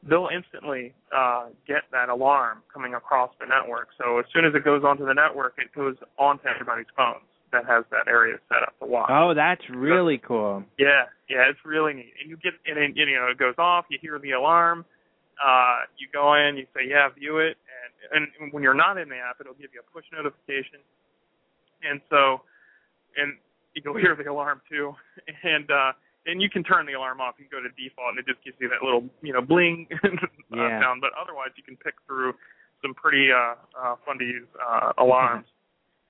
They'll 0.02 0.30
instantly 0.32 0.94
uh, 1.14 1.48
get 1.68 1.84
that 1.92 2.08
alarm 2.08 2.62
coming 2.72 2.94
across 2.94 3.30
the 3.38 3.46
network. 3.46 3.88
So 4.00 4.18
as 4.18 4.24
soon 4.32 4.46
as 4.46 4.54
it 4.54 4.64
goes 4.64 4.82
onto 4.82 5.04
the 5.04 5.12
network, 5.12 5.54
it 5.58 5.68
goes 5.76 5.96
onto 6.18 6.48
everybody's 6.48 6.88
phones 6.96 7.28
that 7.52 7.66
has 7.66 7.84
that 7.90 8.08
area 8.08 8.38
set 8.48 8.62
up 8.62 8.78
to 8.80 8.86
watch. 8.86 9.10
Oh, 9.12 9.34
that's 9.34 9.62
really 9.68 10.18
cool. 10.18 10.64
Yeah, 10.78 11.10
yeah, 11.28 11.50
it's 11.50 11.58
really 11.64 11.92
neat. 11.92 12.14
And 12.20 12.30
you 12.30 12.36
get 12.38 12.54
and 12.64 12.76
then 12.78 12.94
you 12.96 13.16
know 13.16 13.28
it 13.28 13.38
goes 13.38 13.58
off. 13.58 13.84
You 13.90 13.98
hear 14.00 14.18
the 14.18 14.32
alarm. 14.32 14.84
Uh, 15.36 15.88
you 15.98 16.06
go 16.12 16.34
in, 16.34 16.56
you 16.56 16.66
say 16.74 16.88
yeah, 16.88 17.08
view 17.10 17.38
it, 17.38 17.56
and 18.12 18.26
and 18.40 18.52
when 18.52 18.62
you're 18.62 18.74
not 18.74 18.98
in 18.98 19.08
the 19.08 19.16
app, 19.16 19.36
it'll 19.40 19.54
give 19.54 19.70
you 19.74 19.80
a 19.80 19.92
push 19.92 20.04
notification. 20.12 20.80
And 21.82 22.00
so, 22.10 22.42
and 23.16 23.36
you'll 23.74 23.96
hear 23.96 24.16
the 24.16 24.30
alarm 24.30 24.60
too, 24.70 24.94
and 25.42 25.70
uh, 25.70 25.92
and 26.26 26.42
you 26.42 26.50
can 26.50 26.62
turn 26.62 26.86
the 26.86 26.94
alarm 26.94 27.20
off. 27.20 27.34
You 27.38 27.46
can 27.46 27.58
go 27.58 27.62
to 27.62 27.72
default, 27.74 28.10
and 28.10 28.18
it 28.18 28.26
just 28.26 28.44
gives 28.44 28.56
you 28.60 28.68
that 28.68 28.82
little 28.84 29.04
you 29.22 29.32
know 29.32 29.40
bling 29.40 29.86
uh, 30.04 30.08
Yeah. 30.54 30.80
sound. 30.80 31.00
But 31.00 31.10
otherwise, 31.20 31.50
you 31.56 31.62
can 31.62 31.76
pick 31.76 31.94
through 32.06 32.34
some 32.82 32.94
pretty 32.94 33.30
uh, 33.32 33.54
uh, 33.78 33.96
fun 34.06 34.18
to 34.18 34.24
use 34.24 34.48
uh, 34.58 34.92
alarms. 34.98 35.46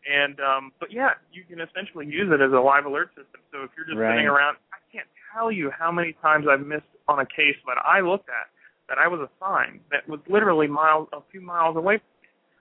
And 0.08 0.40
um, 0.40 0.72
but 0.80 0.90
yeah, 0.90 1.10
you 1.30 1.44
can 1.44 1.60
essentially 1.60 2.06
use 2.06 2.32
it 2.32 2.40
as 2.40 2.52
a 2.52 2.58
live 2.58 2.86
alert 2.86 3.10
system. 3.10 3.44
So 3.52 3.64
if 3.64 3.70
you're 3.76 3.84
just 3.84 3.98
Right. 3.98 4.16
sitting 4.16 4.26
around, 4.32 4.56
I 4.72 4.80
can't 4.90 5.06
tell 5.30 5.52
you 5.52 5.70
how 5.70 5.92
many 5.92 6.14
times 6.24 6.46
I've 6.48 6.64
missed 6.64 6.88
on 7.06 7.20
a 7.20 7.26
case 7.26 7.60
that 7.68 7.76
I 7.84 8.00
looked 8.00 8.30
at 8.30 8.48
that 8.88 8.96
I 8.96 9.06
was 9.08 9.28
assigned 9.28 9.80
that 9.92 10.08
was 10.08 10.18
literally 10.26 10.66
miles, 10.66 11.06
a 11.12 11.20
few 11.30 11.42
miles 11.42 11.76
away. 11.76 12.00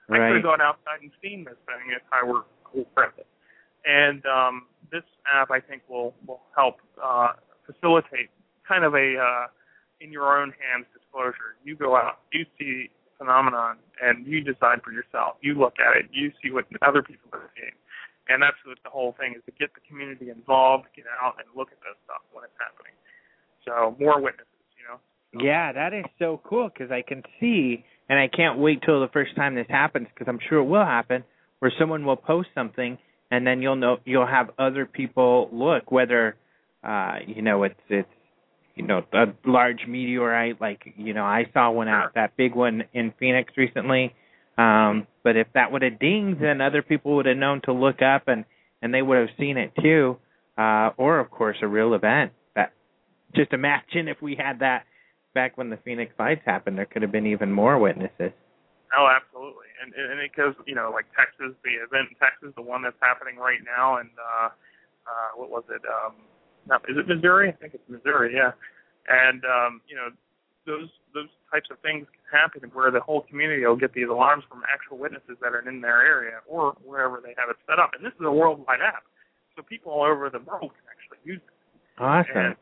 From 0.06 0.18
me. 0.18 0.20
I 0.20 0.20
could 0.20 0.24
Right. 0.24 0.34
have 0.36 0.42
gone 0.44 0.60
outside 0.60 1.00
and 1.00 1.10
seen 1.22 1.44
this 1.44 1.56
thing 1.64 1.96
if 1.96 2.02
I 2.12 2.22
were 2.22 2.44
aware 2.74 3.08
of 3.08 3.16
it. 3.16 3.26
And 3.84 4.24
um, 4.26 4.66
this 4.92 5.04
app, 5.32 5.50
I 5.50 5.60
think, 5.60 5.82
will 5.88 6.14
will 6.26 6.42
help 6.56 6.76
uh, 7.02 7.32
facilitate 7.66 8.30
kind 8.66 8.84
of 8.84 8.94
a 8.94 9.16
uh, 9.16 9.46
in 10.00 10.12
your 10.12 10.40
own 10.40 10.52
hands 10.58 10.86
disclosure. 10.92 11.56
You 11.64 11.76
go 11.76 11.96
out, 11.96 12.20
you 12.32 12.44
see 12.58 12.90
phenomenon, 13.18 13.76
and 14.00 14.26
you 14.26 14.40
decide 14.40 14.82
for 14.82 14.92
yourself. 14.92 15.36
You 15.40 15.54
look 15.54 15.74
at 15.78 15.96
it, 15.96 16.08
you 16.12 16.32
see 16.42 16.50
what 16.50 16.64
other 16.82 17.02
people 17.02 17.28
are 17.32 17.50
seeing, 17.56 17.76
and 18.28 18.42
that's 18.42 18.56
what 18.64 18.78
the 18.82 18.90
whole 18.90 19.14
thing 19.20 19.34
is 19.36 19.42
to 19.44 19.52
get 19.52 19.74
the 19.74 19.80
community 19.88 20.30
involved, 20.30 20.86
get 20.96 21.04
out 21.22 21.36
and 21.38 21.46
look 21.56 21.68
at 21.68 21.78
this 21.84 21.96
stuff 22.04 22.24
when 22.32 22.44
it's 22.44 22.56
happening. 22.56 22.96
So 23.64 23.96
more 24.00 24.20
witnesses, 24.20 24.64
you 24.76 24.84
know. 24.88 25.44
Yeah, 25.44 25.72
that 25.72 25.92
is 25.92 26.04
so 26.18 26.40
cool 26.44 26.70
because 26.72 26.90
I 26.90 27.02
can 27.02 27.22
see 27.38 27.84
and 28.08 28.18
I 28.18 28.26
can't 28.26 28.58
wait 28.58 28.82
till 28.82 29.00
the 29.00 29.08
first 29.12 29.36
time 29.36 29.54
this 29.54 29.68
happens 29.68 30.08
because 30.12 30.26
I'm 30.28 30.40
sure 30.48 30.58
it 30.58 30.64
will 30.64 30.84
happen, 30.84 31.22
where 31.60 31.72
someone 31.78 32.04
will 32.04 32.16
post 32.16 32.48
something 32.54 32.98
and 33.30 33.46
then 33.46 33.62
you'll 33.62 33.76
know 33.76 33.98
you'll 34.04 34.26
have 34.26 34.50
other 34.58 34.86
people 34.86 35.48
look 35.52 35.90
whether 35.90 36.36
uh 36.82 37.16
you 37.26 37.42
know 37.42 37.62
it's 37.62 37.80
it's 37.88 38.08
you 38.74 38.86
know 38.86 39.02
a 39.12 39.26
large 39.46 39.80
meteorite 39.86 40.60
like 40.60 40.80
you 40.96 41.14
know 41.14 41.24
I 41.24 41.44
saw 41.52 41.70
one 41.70 41.88
out 41.88 42.14
that 42.14 42.36
big 42.36 42.54
one 42.54 42.84
in 42.92 43.12
Phoenix 43.18 43.52
recently. 43.56 44.14
Um 44.58 45.06
but 45.22 45.36
if 45.36 45.46
that 45.54 45.72
would 45.72 45.82
have 45.82 45.98
dinged 45.98 46.42
then 46.42 46.60
other 46.60 46.82
people 46.82 47.16
would 47.16 47.26
have 47.26 47.36
known 47.36 47.60
to 47.64 47.72
look 47.72 48.02
up 48.02 48.24
and 48.26 48.44
and 48.82 48.92
they 48.92 49.02
would 49.02 49.18
have 49.18 49.36
seen 49.38 49.56
it 49.56 49.72
too. 49.80 50.16
Uh 50.58 50.90
or 50.96 51.18
of 51.18 51.30
course 51.30 51.56
a 51.62 51.68
real 51.68 51.94
event 51.94 52.32
that 52.54 52.72
just 53.34 53.52
imagine 53.52 54.08
if 54.08 54.20
we 54.20 54.36
had 54.36 54.60
that 54.60 54.84
back 55.34 55.56
when 55.56 55.70
the 55.70 55.78
Phoenix 55.84 56.12
lights 56.18 56.42
happened 56.44 56.76
there 56.76 56.86
could 56.86 57.02
have 57.02 57.12
been 57.12 57.26
even 57.26 57.52
more 57.52 57.78
witnesses 57.78 58.32
Oh, 58.90 59.06
absolutely, 59.06 59.70
and 59.78 59.94
and 59.94 60.18
it 60.18 60.34
goes, 60.34 60.54
you 60.66 60.74
know, 60.74 60.90
like 60.90 61.06
Texas, 61.14 61.54
the 61.62 61.78
event 61.78 62.10
in 62.10 62.16
Texas, 62.18 62.50
the 62.56 62.62
one 62.62 62.82
that's 62.82 62.98
happening 62.98 63.38
right 63.38 63.62
now, 63.62 64.02
and 64.02 64.10
uh, 64.18 64.50
uh, 65.06 65.30
what 65.38 65.50
was 65.50 65.62
it? 65.70 65.82
Um, 65.86 66.26
not, 66.66 66.82
is 66.90 66.98
it 66.98 67.06
Missouri? 67.06 67.50
I 67.50 67.52
think 67.52 67.74
it's 67.74 67.88
Missouri, 67.88 68.34
yeah. 68.34 68.50
And 69.06 69.46
um, 69.46 69.80
you 69.86 69.94
know, 69.94 70.10
those 70.66 70.90
those 71.14 71.30
types 71.50 71.70
of 71.70 71.78
things 71.86 72.06
can 72.10 72.26
happen 72.34 72.66
where 72.74 72.90
the 72.90 73.00
whole 73.00 73.22
community 73.22 73.64
will 73.64 73.78
get 73.78 73.92
these 73.94 74.08
alarms 74.10 74.44
from 74.48 74.62
actual 74.66 74.98
witnesses 74.98 75.38
that 75.42 75.54
are 75.54 75.66
in 75.66 75.80
their 75.80 76.02
area 76.02 76.42
or 76.46 76.74
wherever 76.84 77.22
they 77.22 77.34
have 77.38 77.50
it 77.50 77.56
set 77.66 77.78
up. 77.78 77.90
And 77.94 78.04
this 78.04 78.14
is 78.18 78.26
a 78.26 78.30
worldwide 78.30 78.82
app, 78.82 79.06
so 79.56 79.62
people 79.62 79.92
all 79.92 80.04
over 80.04 80.30
the 80.30 80.42
world 80.42 80.74
can 80.74 80.86
actually 80.90 81.22
use 81.22 81.42
it. 81.42 82.02
awesome 82.02 82.36
And, 82.36 82.56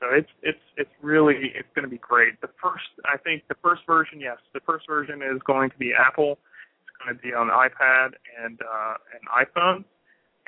so 0.00 0.06
it's 0.12 0.30
it's 0.42 0.64
it's 0.76 0.90
really 1.02 1.52
it's 1.54 1.68
going 1.74 1.84
to 1.84 1.90
be 1.90 1.98
great. 1.98 2.40
The 2.40 2.50
first 2.62 2.88
I 3.04 3.16
think 3.18 3.42
the 3.48 3.56
first 3.62 3.82
version, 3.86 4.20
yes, 4.20 4.38
the 4.54 4.60
first 4.66 4.86
version 4.86 5.22
is 5.22 5.40
going 5.46 5.70
to 5.70 5.78
be 5.78 5.92
Apple. 5.92 6.38
It's 6.86 6.96
going 7.04 7.16
to 7.16 7.22
be 7.22 7.34
on 7.34 7.48
iPad 7.48 8.16
and 8.42 8.60
uh, 8.60 8.94
and 9.14 9.22
iPhone, 9.32 9.84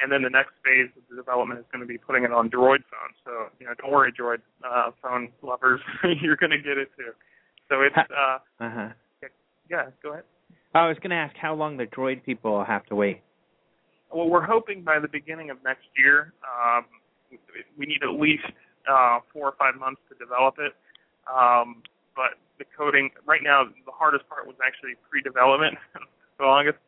and 0.03 0.13
then 0.13 0.23
the 0.23 0.31
next 0.31 0.53
phase 0.65 0.91
of 0.97 1.03
the 1.11 1.17
development 1.17 1.61
is 1.61 1.67
going 1.73 1.83
to 1.83 1.89
be 1.89 1.99
putting 1.99 2.25
it 2.25 2.33
on 2.33 2.51
Droid 2.51 2.85
phones. 2.89 3.17
So 3.25 3.49
you 3.61 3.67
know, 3.67 3.75
don't 3.81 3.93
worry, 3.93 4.13
Droid 4.13 4.41
uh, 4.65 4.91
phone 5.03 5.31
lovers, 5.43 5.81
you're 6.23 6.37
going 6.37 6.53
to 6.53 6.59
get 6.59 6.79
it 6.79 6.89
too. 6.97 7.13
So 7.69 7.83
it's 7.83 7.97
uh, 7.97 8.65
uh-huh 8.65 8.93
yeah. 9.71 9.87
Go 10.03 10.13
ahead. 10.13 10.25
I 10.75 10.89
was 10.89 10.97
going 10.99 11.11
to 11.11 11.17
ask 11.17 11.35
how 11.37 11.55
long 11.55 11.77
the 11.77 11.85
droid 11.85 12.25
people 12.25 12.65
have 12.65 12.85
to 12.87 12.95
wait 12.95 13.23
Well, 14.15 14.29
we're 14.29 14.45
hoping 14.45 14.83
by 14.83 14.99
the 15.01 15.09
beginning 15.09 15.51
of 15.51 15.57
next 15.65 15.87
year. 15.97 16.33
Um, 16.45 16.85
we 17.79 17.87
need 17.87 18.03
at 18.03 18.21
least 18.21 18.45
uh, 18.89 19.21
four 19.33 19.49
or 19.49 19.55
five 19.59 19.77
months 19.79 20.01
to 20.09 20.15
develop 20.17 20.57
it. 20.59 20.73
Um, 21.29 21.85
but 22.17 22.41
the 22.59 22.65
coding 22.77 23.11
right 23.27 23.43
now, 23.45 23.65
the 23.65 23.95
hardest 23.95 24.27
part 24.29 24.47
was 24.47 24.57
actually 24.65 24.97
pre-development, 25.09 25.79
the 26.41 26.45
longest. 26.45 26.81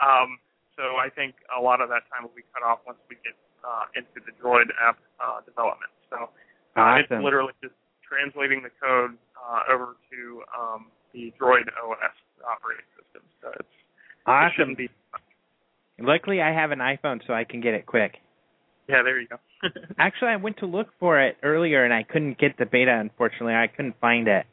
Um, 0.00 0.38
so 0.78 0.96
I 0.96 1.10
think 1.10 1.34
a 1.50 1.60
lot 1.60 1.82
of 1.82 1.90
that 1.90 2.06
time 2.08 2.22
will 2.22 2.36
be 2.38 2.46
cut 2.54 2.62
off 2.62 2.78
once 2.86 2.98
we 3.10 3.18
get 3.26 3.34
uh, 3.66 3.90
into 3.98 4.22
the 4.22 4.32
Droid 4.38 4.70
app 4.78 4.96
uh, 5.18 5.42
development. 5.42 5.90
So 6.08 6.30
uh, 6.78 7.02
it's 7.02 7.10
literally 7.10 7.52
just 7.60 7.74
translating 8.06 8.62
the 8.62 8.70
code 8.80 9.18
uh, 9.36 9.72
over 9.72 9.98
to 10.14 10.42
um, 10.54 10.86
the 11.12 11.34
Droid 11.40 11.66
OS 11.82 12.14
operating 12.46 12.86
system. 12.94 13.22
So 13.42 13.50
it's 13.58 13.68
it 13.68 14.30
awesome 14.30 14.52
shouldn't 14.56 14.78
be. 14.78 14.88
luckily 15.98 16.40
I 16.40 16.52
have 16.52 16.70
an 16.70 16.78
iPhone 16.78 17.20
so 17.26 17.34
I 17.34 17.44
can 17.44 17.60
get 17.60 17.74
it 17.74 17.86
quick 17.86 18.22
Yeah, 18.88 19.02
there 19.02 19.20
you 19.20 19.28
go. 19.28 19.36
Actually, 19.98 20.28
I 20.28 20.36
went 20.36 20.58
to 20.58 20.66
look 20.66 20.88
for 20.98 21.20
it 21.20 21.36
earlier 21.42 21.84
and 21.84 21.92
I 21.92 22.04
couldn't 22.04 22.38
get 22.38 22.56
the 22.58 22.64
beta. 22.64 22.96
Unfortunately, 22.98 23.54
I 23.54 23.66
couldn't 23.66 24.00
find 24.00 24.28
it. 24.28 24.46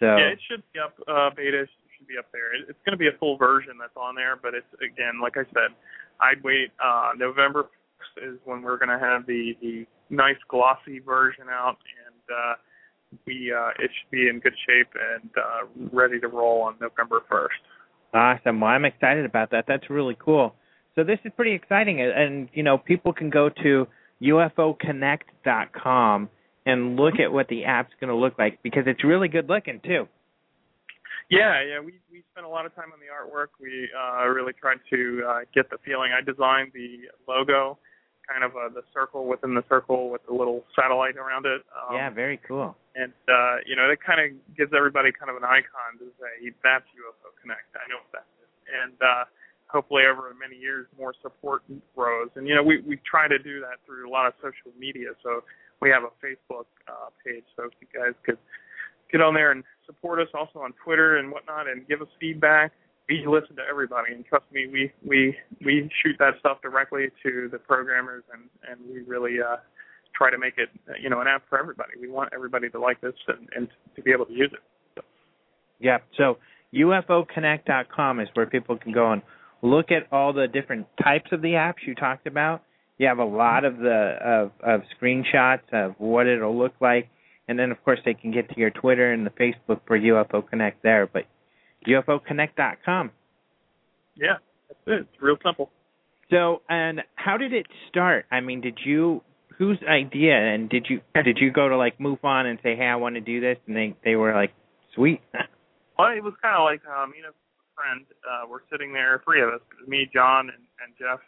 So 0.00 0.06
Yeah, 0.06 0.32
it 0.34 0.40
should 0.50 0.62
be 0.72 0.80
up. 0.80 0.94
Uh, 1.06 1.30
beta 1.34 1.66
should 1.96 2.08
be 2.08 2.18
up 2.18 2.26
there. 2.32 2.54
It, 2.54 2.66
it's 2.68 2.78
going 2.84 2.92
to 2.92 2.98
be 2.98 3.08
a 3.08 3.16
full 3.18 3.36
version 3.36 3.74
that's 3.78 3.96
on 3.96 4.14
there, 4.14 4.36
but 4.40 4.54
it's 4.54 4.66
again, 4.82 5.20
like 5.22 5.36
I 5.36 5.44
said, 5.54 5.74
I'd 6.20 6.42
wait. 6.42 6.70
Uh, 6.82 7.12
November 7.16 7.68
1st 8.18 8.34
is 8.34 8.38
when 8.44 8.62
we're 8.62 8.78
going 8.78 8.88
to 8.90 8.98
have 8.98 9.26
the 9.26 9.54
the 9.62 9.86
nice 10.10 10.38
glossy 10.48 10.98
version 10.98 11.44
out, 11.50 11.78
and 12.06 12.36
uh, 12.36 12.54
we 13.26 13.52
uh, 13.52 13.70
it 13.78 13.90
should 13.94 14.10
be 14.10 14.28
in 14.28 14.40
good 14.40 14.54
shape 14.66 14.88
and 14.94 15.30
uh, 15.36 15.88
ready 15.92 16.18
to 16.20 16.28
roll 16.28 16.62
on 16.62 16.74
November 16.80 17.22
1st. 17.30 17.58
awesome. 18.14 18.60
Well, 18.60 18.70
I'm 18.70 18.84
excited 18.84 19.24
about 19.24 19.50
that. 19.52 19.66
That's 19.68 19.88
really 19.90 20.16
cool. 20.18 20.54
So 20.98 21.04
this 21.04 21.20
is 21.24 21.30
pretty 21.36 21.52
exciting, 21.52 22.02
and, 22.02 22.48
you 22.52 22.64
know, 22.64 22.76
people 22.76 23.12
can 23.12 23.30
go 23.30 23.48
to 23.62 23.86
UFOConnect.com 24.20 26.28
and 26.66 26.96
look 26.96 27.20
at 27.22 27.30
what 27.30 27.46
the 27.46 27.66
app's 27.66 27.92
going 28.00 28.10
to 28.10 28.16
look 28.16 28.36
like 28.36 28.58
because 28.64 28.82
it's 28.88 29.04
really 29.04 29.28
good 29.28 29.48
looking 29.48 29.78
too. 29.78 30.08
Yeah, 31.30 31.62
yeah, 31.62 31.78
we 31.78 32.00
we 32.10 32.24
spent 32.32 32.46
a 32.46 32.48
lot 32.48 32.66
of 32.66 32.74
time 32.74 32.90
on 32.90 32.98
the 32.98 33.06
artwork. 33.14 33.54
We 33.62 33.88
uh, 33.94 34.26
really 34.26 34.54
tried 34.54 34.80
to 34.90 35.22
uh, 35.22 35.46
get 35.54 35.70
the 35.70 35.78
feeling. 35.86 36.10
I 36.10 36.18
designed 36.18 36.74
the 36.74 37.06
logo, 37.28 37.78
kind 38.26 38.42
of 38.42 38.56
uh, 38.58 38.68
the 38.74 38.82
circle 38.92 39.28
within 39.28 39.54
the 39.54 39.62
circle 39.68 40.10
with 40.10 40.26
the 40.26 40.34
little 40.34 40.64
satellite 40.74 41.16
around 41.16 41.46
it. 41.46 41.62
Um, 41.70 41.94
yeah, 41.94 42.10
very 42.10 42.40
cool. 42.42 42.74
and 42.96 43.12
uh, 43.30 43.62
you 43.70 43.76
know, 43.76 43.86
it 43.86 44.00
kind 44.02 44.18
of 44.18 44.34
gives 44.56 44.74
everybody 44.74 45.12
kind 45.14 45.30
of 45.30 45.36
an 45.36 45.44
icon 45.44 45.94
to 46.00 46.10
say 46.18 46.50
that's 46.64 46.90
UFO 46.90 47.30
Connect. 47.38 47.70
I 47.76 47.86
know 47.86 48.02
what 48.02 48.10
that 48.18 48.26
is, 48.42 48.50
and 48.66 48.98
uh, 48.98 49.30
hopefully 49.68 50.02
over 50.10 50.34
many 50.38 50.56
years 50.60 50.86
more 50.98 51.14
support 51.22 51.62
grows. 51.94 52.28
And 52.36 52.46
you 52.46 52.54
know, 52.54 52.62
we 52.62 52.80
we 52.80 52.98
try 53.08 53.28
to 53.28 53.38
do 53.38 53.60
that 53.60 53.78
through 53.86 54.08
a 54.08 54.12
lot 54.12 54.26
of 54.26 54.34
social 54.38 54.72
media. 54.78 55.08
So 55.22 55.44
we 55.80 55.90
have 55.90 56.02
a 56.02 56.12
Facebook 56.24 56.66
uh, 56.88 57.10
page, 57.24 57.44
so 57.56 57.64
if 57.64 57.72
you 57.80 57.86
guys 57.92 58.14
could 58.24 58.38
get 59.10 59.20
on 59.20 59.34
there 59.34 59.52
and 59.52 59.64
support 59.86 60.20
us, 60.20 60.28
also 60.34 60.58
on 60.60 60.72
Twitter 60.84 61.16
and 61.16 61.30
whatnot, 61.30 61.68
and 61.68 61.86
give 61.86 62.02
us 62.02 62.08
feedback. 62.20 62.72
We 63.08 63.24
listen 63.26 63.56
to 63.56 63.62
everybody, 63.68 64.12
and 64.12 64.24
trust 64.26 64.44
me, 64.52 64.66
we 64.66 64.92
we 65.06 65.36
we 65.64 65.90
shoot 66.02 66.16
that 66.18 66.34
stuff 66.40 66.60
directly 66.62 67.06
to 67.22 67.48
the 67.50 67.58
programmers, 67.58 68.24
and 68.32 68.42
and 68.68 68.80
we 68.92 69.02
really 69.02 69.40
uh, 69.40 69.56
try 70.14 70.30
to 70.30 70.38
make 70.38 70.54
it 70.58 70.68
you 71.00 71.08
know 71.08 71.20
an 71.20 71.26
app 71.26 71.48
for 71.48 71.58
everybody. 71.58 71.92
We 72.00 72.08
want 72.08 72.30
everybody 72.34 72.68
to 72.70 72.78
like 72.78 73.00
this 73.00 73.14
and, 73.28 73.48
and 73.54 73.68
to 73.96 74.02
be 74.02 74.12
able 74.12 74.26
to 74.26 74.32
use 74.32 74.50
it. 74.52 75.04
Yeah. 75.80 75.98
So 76.16 76.38
UFOConnect.com 76.74 78.20
is 78.20 78.28
where 78.34 78.46
people 78.46 78.76
can 78.76 78.92
go 78.92 79.12
and 79.12 79.22
look 79.62 79.90
at 79.90 80.12
all 80.12 80.32
the 80.32 80.46
different 80.46 80.86
types 81.02 81.30
of 81.32 81.42
the 81.42 81.52
apps 81.52 81.86
you 81.86 81.94
talked 81.94 82.26
about. 82.26 82.62
You 82.98 83.06
have 83.06 83.18
a 83.18 83.24
lot 83.24 83.64
of 83.64 83.78
the 83.78 84.16
of, 84.24 84.52
of 84.62 84.82
screenshots 85.00 85.72
of 85.72 85.94
what 85.98 86.26
it'll 86.26 86.56
look 86.56 86.74
like, 86.80 87.08
and 87.46 87.58
then 87.58 87.70
of 87.70 87.82
course 87.84 88.00
they 88.04 88.14
can 88.14 88.32
get 88.32 88.48
to 88.50 88.58
your 88.58 88.70
Twitter 88.70 89.12
and 89.12 89.24
the 89.24 89.30
Facebook 89.30 89.80
for 89.86 89.98
UFO 89.98 90.48
Connect 90.48 90.82
there. 90.82 91.06
But 91.06 91.24
UFOConnect.com. 91.86 93.10
Yeah, 94.16 94.34
that's 94.68 94.80
it. 94.86 95.06
It's 95.12 95.22
real 95.22 95.36
simple. 95.44 95.70
So, 96.30 96.62
and 96.68 97.02
how 97.14 97.36
did 97.36 97.52
it 97.52 97.66
start? 97.88 98.26
I 98.30 98.40
mean, 98.40 98.60
did 98.60 98.78
you 98.84 99.22
whose 99.58 99.78
idea 99.88 100.34
and 100.36 100.68
did 100.68 100.86
you 100.88 101.00
did 101.24 101.38
you 101.40 101.50
go 101.50 101.68
to 101.68 101.76
like 101.76 101.98
MUFON 101.98 102.46
and 102.46 102.58
say, 102.62 102.76
"Hey, 102.76 102.86
I 102.86 102.96
want 102.96 103.14
to 103.14 103.20
do 103.20 103.40
this," 103.40 103.58
and 103.66 103.76
they 103.76 103.94
they 104.04 104.16
were 104.16 104.32
like, 104.34 104.52
"Sweet." 104.94 105.20
Well, 105.98 106.14
it 106.16 106.22
was 106.22 106.34
kind 106.40 106.54
of 106.54 106.62
like 106.62 106.78
um, 106.86 107.12
you 107.18 107.26
a 107.26 107.34
friend. 107.78 108.02
Uh, 108.26 108.42
we're 108.50 108.66
sitting 108.70 108.90
there, 108.92 109.22
three 109.24 109.38
of 109.40 109.50
us, 109.54 109.62
me, 109.86 110.10
John, 110.12 110.50
and, 110.50 110.64
and 110.82 110.90
Jeff, 110.98 111.22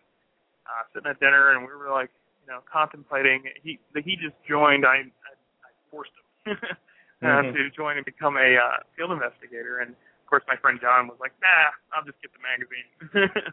uh, 0.67 0.83
sitting 0.93 1.07
at 1.09 1.21
dinner, 1.23 1.55
and 1.55 1.63
we 1.63 1.71
were 1.71 1.91
like, 1.95 2.11
you 2.43 2.51
know, 2.51 2.61
contemplating. 2.67 3.47
He 3.63 3.79
he 3.95 4.19
just 4.19 4.35
joined. 4.49 4.83
I 4.85 5.07
I, 5.07 5.33
I 5.63 5.71
forced 5.91 6.11
him 6.45 6.59
uh, 7.23 7.27
Mhm. 7.47 7.53
to 7.55 7.71
join 7.71 7.97
and 7.97 8.05
become 8.05 8.35
a 8.37 8.57
uh, 8.59 8.83
field 8.99 9.13
investigator. 9.15 9.79
And 9.79 9.93
of 9.95 10.27
course, 10.27 10.43
my 10.51 10.57
friend 10.59 10.81
John 10.83 11.07
was 11.07 11.19
like, 11.23 11.33
Nah, 11.39 11.71
I'll 11.95 12.03
just 12.05 12.19
get 12.25 12.33
the 12.35 12.43
magazine. 12.43 12.89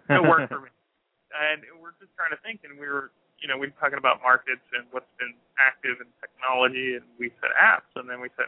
It'll 0.09 0.25
work 0.25 0.49
for 0.49 0.61
me. 0.65 0.69
And 1.27 1.59
we're 1.83 1.91
just 1.99 2.15
trying 2.15 2.31
to 2.31 2.39
think, 2.39 2.63
and 2.63 2.79
we 2.79 2.87
were, 2.87 3.11
you 3.43 3.51
know, 3.51 3.59
we 3.59 3.67
were 3.67 3.75
talking 3.83 3.99
about 3.99 4.23
markets 4.23 4.63
and 4.71 4.87
what's 4.95 5.11
been 5.19 5.35
active 5.59 5.99
in 5.99 6.07
technology, 6.23 6.95
and 6.95 7.03
we 7.19 7.35
said 7.43 7.51
apps, 7.59 7.91
and 7.99 8.07
then 8.09 8.23
we 8.23 8.31
said, 8.39 8.47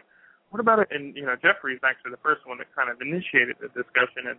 what 0.50 0.60
about 0.60 0.80
it? 0.80 0.88
And 0.91 1.16
you 1.16 1.26
know, 1.26 1.36
Jeffrey's 1.36 1.80
actually 1.84 2.12
the 2.12 2.24
first 2.24 2.45
one 2.47 2.58
that 2.60 2.68
kind 2.76 2.89
of 2.89 3.02
initiated 3.02 3.58
the 3.62 3.68
discussion, 3.70 4.28
and 4.30 4.38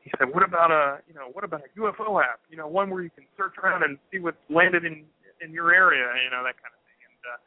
he 0.00 0.10
said, 0.18 0.32
what 0.32 0.44
about 0.44 0.70
a, 0.70 1.02
you 1.08 1.14
know, 1.14 1.28
what 1.32 1.42
about 1.42 1.62
a 1.66 1.70
UFO 1.80 2.22
app? 2.22 2.38
You 2.50 2.56
know, 2.56 2.68
one 2.68 2.90
where 2.90 3.02
you 3.02 3.10
can 3.10 3.24
search 3.36 3.54
around 3.62 3.82
and 3.82 3.98
see 4.12 4.18
what's 4.18 4.38
landed 4.50 4.84
in 4.84 5.04
in 5.42 5.52
your 5.52 5.74
area, 5.74 6.06
you 6.24 6.30
know, 6.30 6.42
that 6.44 6.56
kind 6.62 6.72
of 6.72 6.80
thing. 6.86 7.00
And 7.10 7.20
uh, 7.26 7.38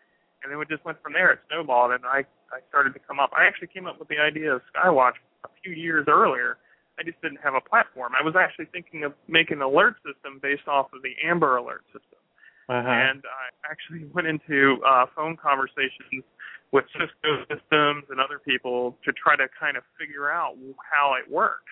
and 0.43 0.51
then 0.51 0.59
we 0.59 0.65
just 0.65 0.83
went 0.85 1.01
from 1.01 1.13
there. 1.13 1.31
It 1.31 1.39
snowballed, 1.47 1.91
and 1.91 2.03
I 2.05 2.25
I 2.51 2.59
started 2.69 2.93
to 2.93 2.99
come 2.99 3.19
up. 3.19 3.31
I 3.37 3.45
actually 3.45 3.67
came 3.67 3.85
up 3.87 3.99
with 3.99 4.07
the 4.09 4.17
idea 4.19 4.53
of 4.53 4.61
Skywatch 4.73 5.17
a 5.45 5.49
few 5.63 5.73
years 5.73 6.05
earlier. 6.09 6.57
I 6.99 7.03
just 7.03 7.21
didn't 7.21 7.39
have 7.41 7.53
a 7.55 7.61
platform. 7.61 8.11
I 8.19 8.23
was 8.25 8.35
actually 8.35 8.65
thinking 8.73 9.05
of 9.05 9.13
making 9.29 9.57
an 9.57 9.63
alert 9.63 9.95
system 10.03 10.39
based 10.43 10.67
off 10.67 10.91
of 10.91 11.01
the 11.01 11.15
Amber 11.23 11.55
Alert 11.55 11.85
system 11.95 12.19
Uh-huh. 12.67 12.89
and 12.89 13.23
I 13.23 13.71
actually 13.71 14.03
went 14.13 14.27
into 14.27 14.83
uh, 14.85 15.05
phone 15.15 15.37
conversations 15.37 16.25
with 16.71 16.85
Cisco 16.93 17.45
systems 17.49 18.05
and 18.09 18.19
other 18.19 18.39
people 18.39 18.95
to 19.05 19.11
try 19.13 19.35
to 19.35 19.47
kind 19.59 19.77
of 19.77 19.83
figure 19.99 20.29
out 20.29 20.53
how 20.91 21.15
it 21.15 21.29
works. 21.31 21.71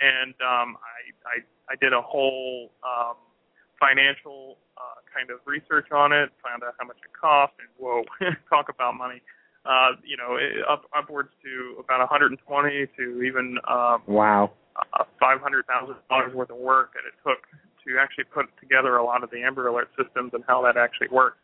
And 0.00 0.34
um, 0.40 0.76
I, 0.80 1.12
I 1.28 1.36
I 1.72 1.74
did 1.80 1.92
a 1.92 2.00
whole 2.02 2.70
um, 2.82 3.16
financial 3.80 4.58
uh, 4.76 5.00
kind 5.14 5.30
of 5.30 5.38
research 5.46 5.88
on 5.92 6.12
it, 6.12 6.30
found 6.42 6.62
out 6.62 6.74
how 6.78 6.86
much 6.86 6.96
it 7.04 7.12
cost, 7.18 7.52
and 7.60 7.68
whoa, 7.78 8.02
talk 8.50 8.68
about 8.68 8.94
money. 8.96 9.22
uh, 9.64 9.96
you 10.04 10.16
know, 10.16 10.36
up 10.70 10.84
upwards 10.96 11.30
to 11.42 11.76
about 11.80 12.00
120 12.00 12.36
to 12.96 13.22
even 13.22 13.56
um, 13.68 14.02
wow, 14.06 14.50
uh, 14.76 15.04
500 15.20 15.64
thousand 15.66 15.96
dollars 16.10 16.34
worth 16.34 16.50
of 16.50 16.58
work 16.58 16.92
that 16.92 17.04
it 17.08 17.14
took 17.24 17.44
to 17.86 17.98
actually 18.00 18.24
put 18.24 18.46
together 18.60 18.96
a 18.96 19.04
lot 19.04 19.22
of 19.24 19.30
the 19.30 19.42
Amber 19.42 19.68
Alert 19.68 19.88
systems 19.96 20.32
and 20.34 20.44
how 20.46 20.62
that 20.62 20.76
actually 20.76 21.08
works. 21.10 21.38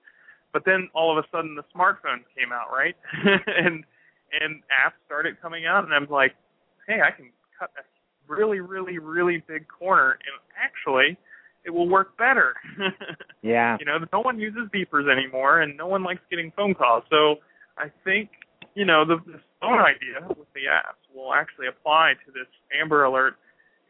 But 0.52 0.64
then 0.64 0.88
all 0.94 1.16
of 1.16 1.22
a 1.22 1.26
sudden 1.30 1.54
the 1.54 1.64
smartphones 1.74 2.26
came 2.36 2.52
out, 2.52 2.72
right? 2.72 2.96
and 3.46 3.84
and 4.32 4.62
apps 4.70 4.98
started 5.06 5.40
coming 5.42 5.66
out, 5.66 5.84
and 5.84 5.92
I'm 5.92 6.06
like, 6.08 6.34
hey, 6.86 7.00
I 7.04 7.10
can 7.10 7.30
cut 7.58 7.70
a 7.78 7.82
really, 8.30 8.60
really, 8.60 8.98
really 8.98 9.42
big 9.46 9.66
corner, 9.68 10.12
and 10.12 10.34
actually, 10.56 11.18
it 11.64 11.70
will 11.70 11.88
work 11.88 12.16
better. 12.16 12.54
yeah. 13.42 13.76
You 13.80 13.86
know, 13.86 13.98
no 14.12 14.20
one 14.20 14.38
uses 14.38 14.68
beepers 14.74 15.10
anymore, 15.10 15.60
and 15.60 15.76
no 15.76 15.86
one 15.86 16.04
likes 16.04 16.20
getting 16.30 16.52
phone 16.56 16.74
calls. 16.74 17.04
So 17.10 17.36
I 17.76 17.90
think, 18.04 18.30
you 18.74 18.84
know, 18.84 19.04
the, 19.04 19.16
the 19.26 19.40
phone 19.60 19.78
idea 19.80 20.26
with 20.28 20.48
the 20.54 20.70
apps 20.70 21.02
will 21.14 21.34
actually 21.34 21.66
apply 21.66 22.14
to 22.24 22.32
this 22.32 22.48
Amber 22.80 23.04
Alert. 23.04 23.34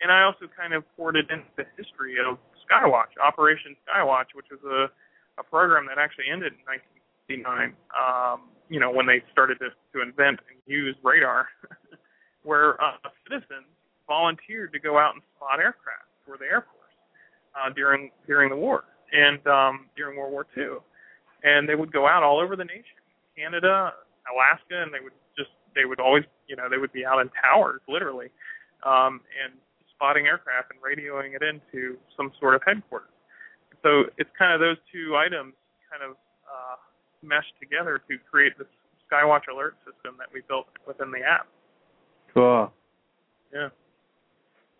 And 0.02 0.10
I 0.10 0.22
also 0.22 0.46
kind 0.56 0.72
of 0.72 0.84
poured 0.96 1.16
it 1.16 1.26
into 1.30 1.46
the 1.56 1.64
history 1.76 2.16
of 2.18 2.38
Skywatch, 2.64 3.12
Operation 3.22 3.76
Skywatch, 3.84 4.32
which 4.34 4.46
was 4.50 4.60
a, 4.64 4.90
a 5.40 5.44
program 5.44 5.86
that 5.88 5.98
actually 5.98 6.28
ended 6.30 6.52
in 6.52 6.62
1969. 7.32 7.72
Um, 7.96 8.52
you 8.68 8.78
know, 8.78 8.92
when 8.92 9.06
they 9.06 9.24
started 9.32 9.58
to, 9.58 9.72
to 9.96 10.02
invent 10.04 10.38
and 10.52 10.60
use 10.66 10.94
radar, 11.02 11.48
where 12.42 12.80
uh, 12.80 13.00
citizens 13.24 13.66
volunteered 14.06 14.72
to 14.72 14.78
go 14.78 14.98
out 14.98 15.14
and 15.14 15.22
spot 15.36 15.58
aircraft 15.58 16.06
for 16.26 16.36
the 16.36 16.44
Air 16.44 16.66
Force 16.68 16.94
uh, 17.56 17.72
during 17.72 18.10
during 18.26 18.50
the 18.50 18.56
war 18.56 18.84
and 19.12 19.44
um, 19.46 19.86
during 19.96 20.18
World 20.18 20.32
War 20.32 20.46
II, 20.56 20.78
and 21.42 21.68
they 21.68 21.74
would 21.74 21.92
go 21.92 22.06
out 22.06 22.22
all 22.22 22.38
over 22.38 22.54
the 22.54 22.64
nation, 22.64 23.00
Canada, 23.36 23.92
Alaska, 24.30 24.82
and 24.82 24.92
they 24.92 25.02
would 25.02 25.16
just 25.36 25.50
they 25.74 25.84
would 25.84 26.00
always 26.00 26.24
you 26.46 26.56
know 26.56 26.68
they 26.68 26.78
would 26.78 26.92
be 26.92 27.04
out 27.04 27.20
in 27.20 27.30
towers 27.42 27.80
literally, 27.88 28.30
um, 28.84 29.20
and 29.42 29.54
spotting 29.94 30.26
aircraft 30.26 30.70
and 30.70 30.80
radioing 30.80 31.34
it 31.34 31.42
into 31.42 31.98
some 32.16 32.32
sort 32.40 32.54
of 32.54 32.62
headquarters. 32.66 33.10
So 33.82 34.04
it's 34.18 34.30
kind 34.38 34.52
of 34.52 34.60
those 34.60 34.76
two 34.92 35.16
items 35.16 35.54
kind 35.90 36.02
of 36.02 36.16
uh, 36.46 36.76
meshed 37.22 37.54
together 37.60 38.00
to 38.08 38.18
create 38.30 38.56
this 38.58 38.66
Skywatch 39.10 39.48
alert 39.52 39.76
system 39.84 40.16
that 40.18 40.28
we 40.32 40.42
built 40.48 40.66
within 40.86 41.10
the 41.10 41.20
app. 41.20 41.46
Cool. 42.32 42.72
Yeah. 43.52 43.68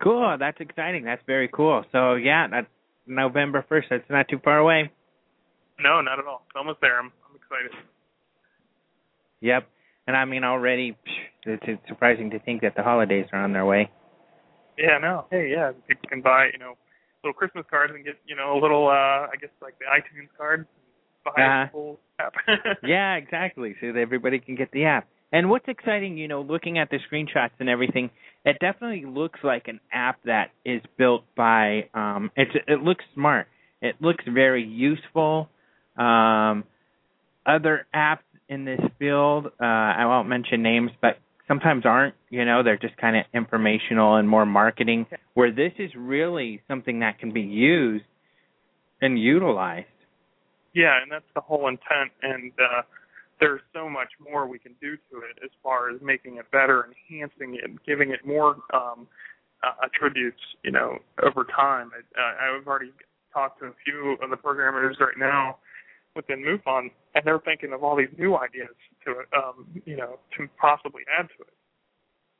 Cool. 0.01 0.37
That's 0.39 0.59
exciting. 0.59 1.03
That's 1.03 1.21
very 1.27 1.49
cool. 1.51 1.83
So 1.91 2.15
yeah, 2.15 2.47
that's 2.47 2.67
November 3.07 3.65
first. 3.67 3.87
That's 3.89 4.09
not 4.09 4.27
too 4.29 4.39
far 4.43 4.57
away. 4.57 4.91
No, 5.79 6.01
not 6.01 6.19
at 6.19 6.25
all. 6.25 6.43
It's 6.47 6.55
almost 6.55 6.79
there. 6.81 6.99
I'm 6.99 7.11
I'm 7.29 7.35
excited. 7.35 7.71
Yep. 9.41 9.67
And 10.07 10.15
I 10.15 10.25
mean 10.25 10.43
already 10.43 10.95
it's, 11.45 11.63
it's 11.67 11.81
surprising 11.87 12.29
to 12.31 12.39
think 12.39 12.61
that 12.61 12.75
the 12.75 12.83
holidays 12.83 13.25
are 13.33 13.43
on 13.43 13.53
their 13.53 13.65
way. 13.65 13.89
Yeah, 14.77 14.97
no. 14.99 15.25
Hey, 15.29 15.51
yeah, 15.51 15.71
people 15.87 16.09
can 16.09 16.21
buy, 16.21 16.49
you 16.53 16.59
know, 16.59 16.75
little 17.23 17.33
Christmas 17.33 17.65
cards 17.69 17.93
and 17.95 18.03
get, 18.03 18.15
you 18.25 18.35
know, 18.35 18.57
a 18.57 18.59
little 18.59 18.87
uh 18.87 19.27
I 19.31 19.33
guess 19.39 19.49
like 19.61 19.75
the 19.79 19.85
iTunes 19.85 20.29
card 20.37 20.67
buy 21.23 21.31
Uh-huh. 21.37 21.65
the 21.65 21.71
full 21.71 21.99
app. 22.19 22.33
yeah, 22.83 23.15
exactly. 23.15 23.75
So 23.81 23.91
that 23.93 23.99
everybody 23.99 24.39
can 24.39 24.55
get 24.55 24.71
the 24.71 24.85
app. 24.85 25.07
And 25.33 25.49
what's 25.49 25.67
exciting, 25.67 26.17
you 26.17 26.27
know, 26.27 26.41
looking 26.41 26.77
at 26.77 26.89
the 26.89 26.97
screenshots 27.09 27.51
and 27.59 27.69
everything, 27.69 28.09
it 28.43 28.57
definitely 28.59 29.05
looks 29.05 29.39
like 29.43 29.67
an 29.67 29.79
app 29.93 30.17
that 30.25 30.51
is 30.65 30.81
built 30.97 31.23
by 31.35 31.87
um 31.93 32.31
it's 32.35 32.51
it 32.67 32.81
looks 32.81 33.03
smart. 33.13 33.47
It 33.81 33.95
looks 34.01 34.23
very 34.27 34.63
useful. 34.65 35.49
Um 35.97 36.63
other 37.45 37.85
apps 37.95 38.19
in 38.49 38.65
this 38.65 38.81
field, 38.99 39.47
uh 39.61 39.63
I 39.65 40.05
won't 40.05 40.27
mention 40.27 40.61
names, 40.63 40.91
but 41.01 41.17
sometimes 41.51 41.85
aren't, 41.85 42.15
you 42.29 42.45
know, 42.45 42.63
they're 42.63 42.77
just 42.77 42.95
kind 42.95 43.17
of 43.17 43.25
informational 43.33 44.15
and 44.15 44.29
more 44.29 44.45
marketing 44.45 45.05
where 45.33 45.51
this 45.51 45.73
is 45.77 45.91
really 45.97 46.61
something 46.65 47.01
that 47.01 47.19
can 47.19 47.33
be 47.33 47.41
used 47.41 48.05
and 49.01 49.19
utilized. 49.19 49.87
Yeah, 50.73 51.01
and 51.01 51.11
that's 51.11 51.25
the 51.35 51.41
whole 51.41 51.67
intent. 51.67 52.11
And 52.23 52.53
uh, 52.53 52.83
there's 53.41 53.59
so 53.73 53.89
much 53.89 54.07
more 54.23 54.47
we 54.47 54.59
can 54.59 54.75
do 54.79 54.95
to 54.95 55.17
it 55.17 55.43
as 55.43 55.49
far 55.61 55.93
as 55.93 55.99
making 56.01 56.37
it 56.37 56.49
better, 56.51 56.87
enhancing 56.87 57.55
it, 57.61 57.69
giving 57.85 58.11
it 58.11 58.25
more 58.25 58.55
um, 58.73 59.05
uh, 59.61 59.73
attributes. 59.83 60.39
You 60.63 60.71
know, 60.71 60.99
over 61.21 61.45
time. 61.53 61.91
I, 62.15 62.55
I've 62.55 62.65
already 62.65 62.93
talked 63.33 63.59
to 63.59 63.65
a 63.65 63.73
few 63.83 64.15
of 64.23 64.29
the 64.29 64.37
programmers 64.37 64.95
right 65.01 65.17
now 65.19 65.57
within 66.15 66.43
MUFON, 66.43 66.91
and 67.15 67.23
they're 67.25 67.39
thinking 67.39 67.73
of 67.73 67.83
all 67.83 67.95
these 67.95 68.09
new 68.17 68.35
ideas 68.37 68.69
to. 69.05 69.11
Um, 69.37 69.67
you 69.85 69.95
know, 69.95 70.19
to 70.37 70.47
possibly 70.59 71.03
add 71.17 71.27
to 71.37 71.43
it. 71.43 71.53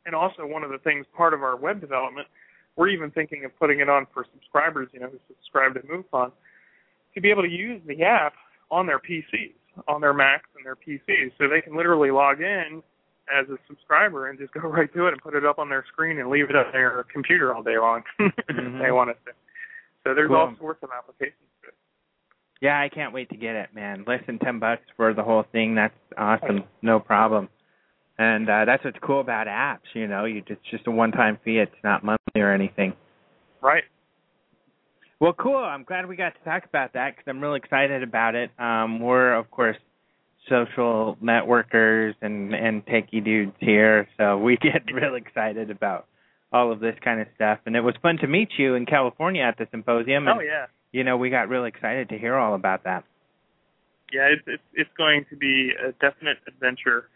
And 0.05 0.15
also, 0.15 0.45
one 0.45 0.63
of 0.63 0.71
the 0.71 0.79
things 0.79 1.05
part 1.15 1.33
of 1.33 1.43
our 1.43 1.55
web 1.55 1.79
development, 1.79 2.27
we're 2.75 2.89
even 2.89 3.11
thinking 3.11 3.45
of 3.45 3.57
putting 3.59 3.79
it 3.79 3.89
on 3.89 4.07
for 4.13 4.25
subscribers. 4.33 4.89
You 4.93 5.01
know, 5.01 5.07
who 5.09 5.19
subscribe 5.27 5.73
to 5.75 5.81
MUFON 5.81 6.31
to 7.13 7.21
be 7.21 7.29
able 7.29 7.43
to 7.43 7.49
use 7.49 7.81
the 7.87 8.03
app 8.03 8.33
on 8.69 8.85
their 8.85 8.99
PCs, 8.99 9.53
on 9.87 10.01
their 10.01 10.13
Macs 10.13 10.49
and 10.55 10.65
their 10.65 10.75
PCs, 10.75 11.31
so 11.37 11.47
they 11.47 11.61
can 11.61 11.75
literally 11.75 12.09
log 12.11 12.41
in 12.41 12.81
as 13.31 13.47
a 13.49 13.57
subscriber 13.67 14.29
and 14.29 14.39
just 14.39 14.53
go 14.53 14.61
right 14.67 14.91
to 14.93 15.07
it 15.07 15.13
and 15.13 15.21
put 15.21 15.35
it 15.35 15.45
up 15.45 15.59
on 15.59 15.69
their 15.69 15.85
screen 15.91 16.19
and 16.19 16.29
leave 16.29 16.49
it 16.49 16.55
on 16.55 16.65
their 16.71 17.03
computer 17.11 17.53
all 17.53 17.63
day 17.63 17.77
long 17.77 18.03
if 18.19 18.33
Mhm. 18.49 18.79
they 18.81 18.91
want 18.91 19.09
it 19.09 19.17
to. 19.25 19.31
So 20.03 20.13
there's 20.15 20.27
Cool. 20.29 20.37
all 20.37 20.55
sorts 20.57 20.81
of 20.83 20.89
applications 20.91 21.37
to 21.61 21.67
it. 21.69 21.75
Yeah, 22.61 22.79
I 22.79 22.89
can't 22.89 23.11
wait 23.11 23.29
to 23.29 23.37
get 23.37 23.55
it, 23.55 23.69
man. 23.73 24.05
Less 24.07 24.21
than 24.27 24.37
ten 24.37 24.59
bucks 24.59 24.83
for 24.95 25.13
the 25.13 25.23
whole 25.23 25.43
thing. 25.51 25.75
That's 25.75 25.95
awesome. 26.15 26.63
No 26.81 26.99
problem. 26.99 27.49
And 28.19 28.47
uh 28.47 28.65
that's 28.65 28.83
what's 28.85 28.99
cool 29.01 29.19
about 29.19 29.47
apps, 29.47 29.89
you 29.95 30.07
know, 30.07 30.25
you 30.25 30.43
it's 30.45 30.61
just 30.69 30.85
a 30.85 30.91
one 30.91 31.11
time 31.11 31.39
fee, 31.43 31.57
it's 31.57 31.71
not 31.83 32.03
monthly 32.03 32.41
or 32.41 32.53
anything. 32.53 32.93
Right. 33.61 33.83
Well, 35.19 35.33
cool. 35.33 35.57
I'm 35.57 35.83
glad 35.83 36.07
we 36.07 36.15
got 36.15 36.33
to 36.35 36.43
talk 36.43 36.65
about 36.65 36.93
that 36.93 37.15
because 37.15 37.25
I'm 37.27 37.41
really 37.41 37.57
excited 37.57 38.03
about 38.03 38.35
it. 38.35 38.51
Um, 38.59 38.99
we're 38.99 39.33
of 39.33 39.49
course 39.49 39.77
social 40.47 41.17
networkers 41.23 42.13
and 42.21 42.53
and 42.53 42.85
techie 42.85 43.23
dudes 43.23 43.53
here, 43.59 44.07
so 44.17 44.37
we 44.37 44.57
get 44.61 44.83
real 44.93 45.15
excited 45.15 45.71
about 45.71 46.05
all 46.53 46.71
of 46.71 46.79
this 46.79 46.95
kind 47.03 47.21
of 47.21 47.27
stuff. 47.35 47.59
And 47.65 47.75
it 47.75 47.81
was 47.81 47.95
fun 48.03 48.17
to 48.17 48.27
meet 48.27 48.49
you 48.57 48.75
in 48.75 48.85
California 48.85 49.41
at 49.43 49.57
the 49.57 49.67
symposium. 49.71 50.27
And, 50.27 50.37
Oh 50.37 50.41
yeah. 50.41 50.65
You 50.91 51.03
know, 51.03 51.17
we 51.17 51.29
got 51.29 51.49
really 51.49 51.69
excited 51.69 52.09
to 52.09 52.17
hear 52.17 52.35
all 52.35 52.55
about 52.55 52.83
that. 52.83 53.03
Yeah, 54.11 54.27
it's 54.27 54.43
it's 54.45 54.63
it's 54.73 54.89
going 54.97 55.25
to 55.29 55.37
be 55.37 55.71
a 55.71 55.91
definite 55.93 56.37
adventure. 56.47 57.09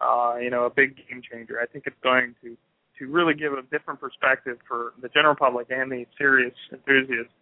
Uh, 0.00 0.36
you 0.40 0.50
know, 0.50 0.64
a 0.64 0.70
big 0.70 0.96
game 0.96 1.22
changer. 1.30 1.60
I 1.60 1.66
think 1.66 1.84
it's 1.86 1.96
going 2.02 2.34
to 2.42 2.56
to 2.98 3.06
really 3.06 3.34
give 3.34 3.52
a 3.52 3.62
different 3.70 4.00
perspective 4.00 4.58
for 4.66 4.92
the 5.00 5.08
general 5.08 5.36
public 5.36 5.68
and 5.70 5.90
the 5.90 6.04
serious 6.18 6.54
enthusiasts. 6.72 7.32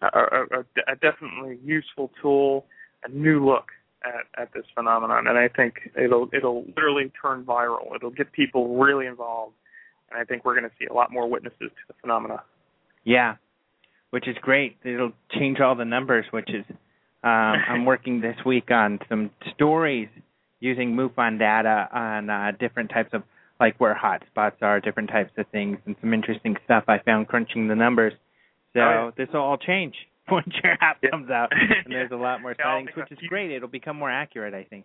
A, 0.00 0.06
a, 0.06 0.42
a, 0.58 0.92
a 0.92 0.96
definitely 0.96 1.58
useful 1.64 2.10
tool, 2.20 2.66
a 3.04 3.08
new 3.08 3.46
look 3.46 3.66
at 4.04 4.42
at 4.42 4.52
this 4.52 4.64
phenomenon, 4.74 5.28
and 5.28 5.38
I 5.38 5.48
think 5.48 5.74
it'll 5.96 6.28
it'll 6.32 6.64
literally 6.64 7.12
turn 7.20 7.44
viral. 7.44 7.94
It'll 7.94 8.10
get 8.10 8.32
people 8.32 8.78
really 8.78 9.06
involved, 9.06 9.54
and 10.10 10.20
I 10.20 10.24
think 10.24 10.44
we're 10.44 10.58
going 10.58 10.68
to 10.68 10.76
see 10.78 10.86
a 10.86 10.92
lot 10.92 11.12
more 11.12 11.28
witnesses 11.28 11.70
to 11.70 11.82
the 11.88 11.94
phenomena. 12.00 12.42
Yeah, 13.04 13.36
which 14.12 14.28
is 14.28 14.36
great. 14.40 14.76
It'll 14.84 15.12
change 15.32 15.58
all 15.60 15.74
the 15.74 15.84
numbers, 15.84 16.26
which 16.30 16.48
is 16.50 16.64
um, 17.24 17.56
I'm 17.68 17.84
working 17.84 18.20
this 18.20 18.36
week 18.44 18.70
on 18.70 18.98
some 19.08 19.30
stories 19.54 20.08
using 20.60 20.94
MUFON 20.94 21.38
data 21.38 21.88
on 21.92 22.30
uh, 22.30 22.52
different 22.60 22.90
types 22.90 23.10
of 23.12 23.22
like 23.58 23.78
where 23.80 23.94
hot 23.94 24.22
spots 24.30 24.56
are, 24.62 24.80
different 24.80 25.08
types 25.10 25.30
of 25.38 25.46
things, 25.48 25.78
and 25.86 25.96
some 26.00 26.12
interesting 26.12 26.56
stuff 26.64 26.84
I 26.88 26.98
found 26.98 27.28
crunching 27.28 27.68
the 27.68 27.74
numbers. 27.76 28.12
So 28.74 28.80
Oh, 28.80 28.84
yeah. 28.84 29.10
this 29.16 29.32
will 29.32 29.40
all 29.40 29.56
change 29.58 29.94
once 30.30 30.48
your 30.62 30.76
app 30.80 30.98
Yeah. 31.02 31.10
comes 31.10 31.30
out, 31.30 31.50
and 31.52 31.92
there's 31.92 32.10
a 32.10 32.16
lot 32.16 32.40
more 32.42 32.54
sightings, 32.62 32.90
which 32.96 33.10
is 33.12 33.18
great. 33.28 33.50
It'll 33.50 33.68
become 33.68 33.96
more 33.96 34.10
accurate, 34.10 34.52
I 34.54 34.64
think. 34.64 34.84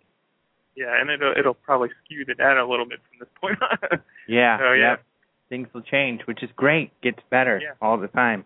Yeah, 0.76 0.94
and 1.00 1.10
it'll 1.10 1.34
it'll 1.38 1.54
probably 1.56 1.90
skew 2.06 2.24
the 2.26 2.36
data 2.36 2.62
a 2.62 2.70
little 2.70 2.86
bit 2.86 3.00
from 3.10 3.20
this 3.20 3.30
point 3.42 3.58
on. 3.62 4.00
Yeah. 4.28 4.58
So, 4.60 4.74
yeah. 4.74 4.92
yep. 4.92 5.04
Things 5.50 5.68
will 5.74 5.82
change, 5.82 6.22
which 6.26 6.44
is 6.44 6.50
great. 6.56 6.92
Gets 7.02 7.20
better 7.32 7.60
Yeah. 7.64 7.72
all 7.82 7.98
the 7.98 8.10
time. 8.10 8.46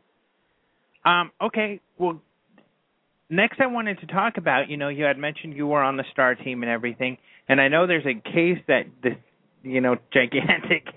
Um, 1.05 1.31
okay, 1.41 1.79
well 1.97 2.21
next 3.29 3.59
I 3.59 3.67
wanted 3.67 3.99
to 4.01 4.07
talk 4.07 4.37
about, 4.37 4.69
you 4.69 4.77
know, 4.77 4.89
you 4.89 5.03
had 5.05 5.17
mentioned 5.17 5.55
you 5.55 5.67
were 5.67 5.81
on 5.81 5.97
the 5.97 6.03
star 6.11 6.35
team 6.35 6.63
and 6.63 6.71
everything, 6.71 7.17
and 7.49 7.59
I 7.59 7.67
know 7.69 7.87
there's 7.87 8.05
a 8.05 8.13
case 8.13 8.59
that 8.67 8.83
this 9.03 9.15
you 9.63 9.81
know, 9.81 9.95
gigantic 10.13 10.87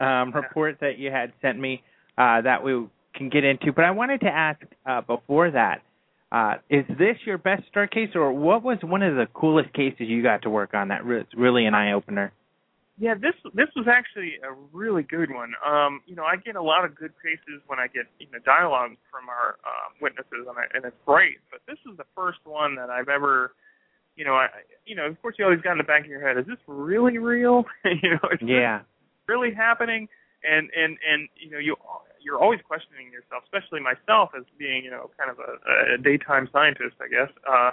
um 0.00 0.32
report 0.32 0.78
that 0.80 0.98
you 0.98 1.10
had 1.10 1.32
sent 1.42 1.58
me 1.58 1.82
uh 2.16 2.42
that 2.42 2.62
we 2.62 2.86
can 3.14 3.28
get 3.30 3.44
into. 3.44 3.72
But 3.72 3.84
I 3.84 3.90
wanted 3.92 4.20
to 4.20 4.28
ask 4.28 4.60
uh 4.86 5.00
before 5.02 5.50
that, 5.50 5.82
uh 6.30 6.54
is 6.68 6.84
this 6.88 7.16
your 7.24 7.38
best 7.38 7.62
star 7.68 7.86
case 7.86 8.10
or 8.14 8.32
what 8.32 8.62
was 8.62 8.78
one 8.82 9.02
of 9.02 9.14
the 9.16 9.26
coolest 9.34 9.72
cases 9.72 10.00
you 10.08 10.22
got 10.22 10.42
to 10.42 10.50
work 10.50 10.74
on 10.74 10.88
that 10.88 11.04
was 11.04 11.24
really 11.36 11.64
an 11.66 11.74
eye 11.74 11.92
opener? 11.92 12.32
Yeah, 12.98 13.14
this 13.14 13.34
this 13.54 13.68
was 13.76 13.86
actually 13.86 14.34
a 14.42 14.52
really 14.72 15.04
good 15.04 15.30
one. 15.30 15.52
Um, 15.64 16.00
you 16.06 16.16
know, 16.16 16.24
I 16.24 16.34
get 16.36 16.56
a 16.56 16.62
lot 16.62 16.84
of 16.84 16.96
good 16.96 17.12
cases 17.22 17.62
when 17.68 17.78
I 17.78 17.86
get 17.86 18.06
you 18.18 18.26
know 18.32 18.38
dialogue 18.44 18.96
from 19.10 19.28
our 19.28 19.54
um, 19.62 19.94
witnesses, 20.00 20.46
and, 20.48 20.58
I, 20.58 20.64
and 20.74 20.84
it's 20.84 20.96
great. 21.06 21.38
But 21.50 21.60
this 21.68 21.78
is 21.90 21.96
the 21.96 22.06
first 22.16 22.38
one 22.44 22.74
that 22.74 22.90
I've 22.90 23.08
ever, 23.08 23.52
you 24.16 24.24
know, 24.24 24.34
I, 24.34 24.48
you 24.84 24.96
know, 24.96 25.06
of 25.06 25.20
course, 25.22 25.36
you 25.38 25.44
always 25.44 25.60
got 25.60 25.72
in 25.72 25.78
the 25.78 25.84
back 25.84 26.00
of 26.02 26.10
your 26.10 26.26
head, 26.26 26.38
is 26.38 26.46
this 26.46 26.58
really 26.66 27.18
real? 27.18 27.64
you 27.84 28.10
know, 28.10 28.28
is 28.32 28.40
Yeah. 28.42 28.80
really 29.28 29.54
happening? 29.54 30.08
And 30.42 30.68
and 30.76 30.98
and 31.08 31.28
you 31.36 31.50
know, 31.50 31.58
you 31.58 31.76
you're 32.20 32.38
always 32.38 32.60
questioning 32.66 33.12
yourself, 33.12 33.44
especially 33.44 33.78
myself 33.80 34.30
as 34.36 34.42
being, 34.58 34.82
you 34.82 34.90
know, 34.90 35.08
kind 35.16 35.30
of 35.30 35.38
a, 35.38 35.94
a 35.94 35.98
daytime 35.98 36.48
scientist, 36.52 36.96
I 37.00 37.06
guess. 37.08 37.30
Uh, 37.48 37.70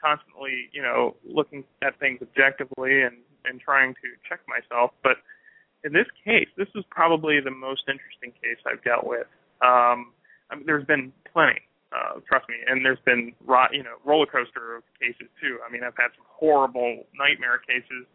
constantly, 0.00 0.70
you 0.72 0.80
know, 0.80 1.16
looking 1.26 1.64
at 1.82 1.98
things 1.98 2.20
objectively 2.22 3.02
and 3.02 3.16
and 3.44 3.60
trying 3.60 3.94
to 3.94 4.08
check 4.28 4.40
myself. 4.48 4.92
But 5.02 5.18
in 5.84 5.92
this 5.92 6.06
case, 6.24 6.48
this 6.56 6.68
is 6.74 6.84
probably 6.90 7.40
the 7.40 7.50
most 7.50 7.82
interesting 7.88 8.32
case 8.42 8.58
I've 8.66 8.82
dealt 8.84 9.06
with. 9.06 9.26
Um, 9.62 10.12
I 10.50 10.56
mean, 10.56 10.64
there's 10.66 10.86
been 10.86 11.12
plenty, 11.32 11.60
uh, 11.92 12.20
trust 12.26 12.48
me, 12.48 12.56
and 12.66 12.84
there's 12.84 13.00
been 13.04 13.32
ro- 13.46 13.70
you 13.72 13.82
know 13.82 13.96
roller 14.04 14.26
coaster 14.26 14.76
of 14.76 14.82
cases 15.00 15.28
too. 15.40 15.58
I 15.66 15.70
mean, 15.70 15.82
I've 15.82 15.96
had 15.96 16.12
some 16.16 16.26
horrible 16.28 17.06
nightmare 17.16 17.58
cases, 17.58 18.06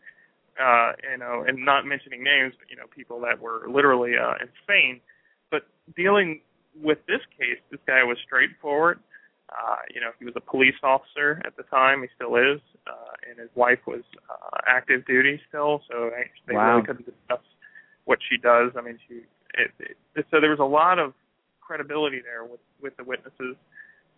uh, 0.62 0.94
you 1.12 1.18
know, 1.18 1.46
and 1.48 1.64
not 1.66 1.86
mentioning 1.86 2.24
names, 2.24 2.54
but 2.60 2.70
you 2.70 2.76
know, 2.76 2.86
people 2.94 3.20
that 3.22 3.40
were 3.40 3.68
literally 3.70 4.14
uh, 4.18 4.36
insane. 4.42 5.02
But 5.50 5.68
dealing 5.96 6.42
with 6.82 7.00
this 7.08 7.22
case, 7.38 7.60
this 7.72 7.80
guy 7.88 8.04
was 8.04 8.18
straightforward. 8.26 9.00
Uh, 9.50 9.78
you 9.94 10.02
know, 10.02 10.10
he 10.18 10.26
was 10.26 10.34
a 10.36 10.42
police 10.42 10.76
officer 10.84 11.42
at 11.46 11.56
the 11.56 11.64
time. 11.64 12.02
He 12.02 12.08
still 12.16 12.36
is, 12.36 12.60
uh, 12.88 13.14
and 13.30 13.38
his 13.40 13.50
wife 13.56 13.80
was 13.86 14.02
uh, 14.30 14.58
active 14.68 15.06
duty 15.06 15.40
still. 15.48 15.82
So 15.90 16.10
they 16.48 16.56
Wow. 16.56 16.76
really 16.76 16.86
couldn't 16.88 17.06
discuss 17.06 17.44
what 18.06 18.20
she 18.28 18.38
does. 18.38 18.72
I 18.78 18.82
mean, 18.82 18.98
she. 19.08 19.22
It, 19.54 19.72
it, 19.80 20.26
so 20.32 20.42
there 20.42 20.50
was 20.50 20.60
a 20.60 20.64
lot 20.66 21.00
of 21.00 21.14
credibility 21.62 22.22
there 22.22 22.44
with 22.44 22.60
with 22.82 22.98
the 22.98 23.04
witnesses. 23.04 23.56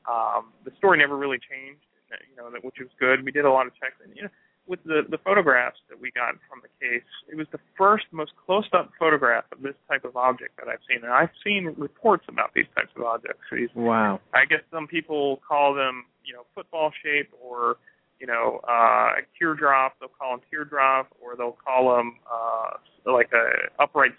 Um, 0.09 0.53
the 0.63 0.71
story 0.77 0.97
never 0.97 1.17
really 1.17 1.37
changed, 1.39 1.83
you 2.29 2.35
know, 2.37 2.49
that- 2.49 2.63
which 2.63 2.79
was 2.79 2.87
good. 2.99 3.23
We 3.23 3.31
did 3.31 3.43
a 3.45 3.51
lot 3.51 3.67
of 3.67 3.75
checks, 3.75 3.99
and 4.03 4.15
you 4.15 4.23
know, 4.23 4.29
with 4.67 4.83
the 4.83 5.01
the 5.09 5.17
photographs 5.17 5.79
that 5.89 5.99
we 5.99 6.11
got 6.11 6.35
from 6.49 6.61
the 6.61 6.69
case, 6.85 7.07
it 7.31 7.35
was 7.35 7.47
the 7.51 7.59
first 7.77 8.05
most 8.11 8.31
close 8.45 8.67
up 8.73 8.91
photograph 8.99 9.45
of 9.51 9.61
this 9.61 9.75
type 9.89 10.03
of 10.03 10.15
object 10.15 10.57
that 10.57 10.67
I've 10.67 10.83
seen. 10.87 11.03
And 11.03 11.13
I've 11.13 11.31
seen 11.43 11.73
reports 11.77 12.25
about 12.27 12.53
these 12.53 12.67
types 12.75 12.91
of 12.95 13.03
objects. 13.03 13.41
These 13.51 13.69
Wow. 13.75 14.19
I 14.33 14.45
guess 14.45 14.61
some 14.71 14.87
people 14.87 15.41
call 15.47 15.73
them, 15.73 16.05
you 16.25 16.33
know, 16.33 16.45
football 16.53 16.91
shape 17.03 17.29
or, 17.41 17.77
you 18.19 18.27
know, 18.27 18.59
uh, 18.67 19.21
teardrop. 19.39 19.95
They'll 19.99 20.09
call 20.09 20.31
them 20.31 20.41
teardrop, 20.51 21.07
or 21.21 21.35
they'll 21.35 21.57
call 21.63 21.95
them 21.95 22.17
uh, 22.29 23.11
like 23.11 23.31
a 23.33 23.81
upright 23.81 24.11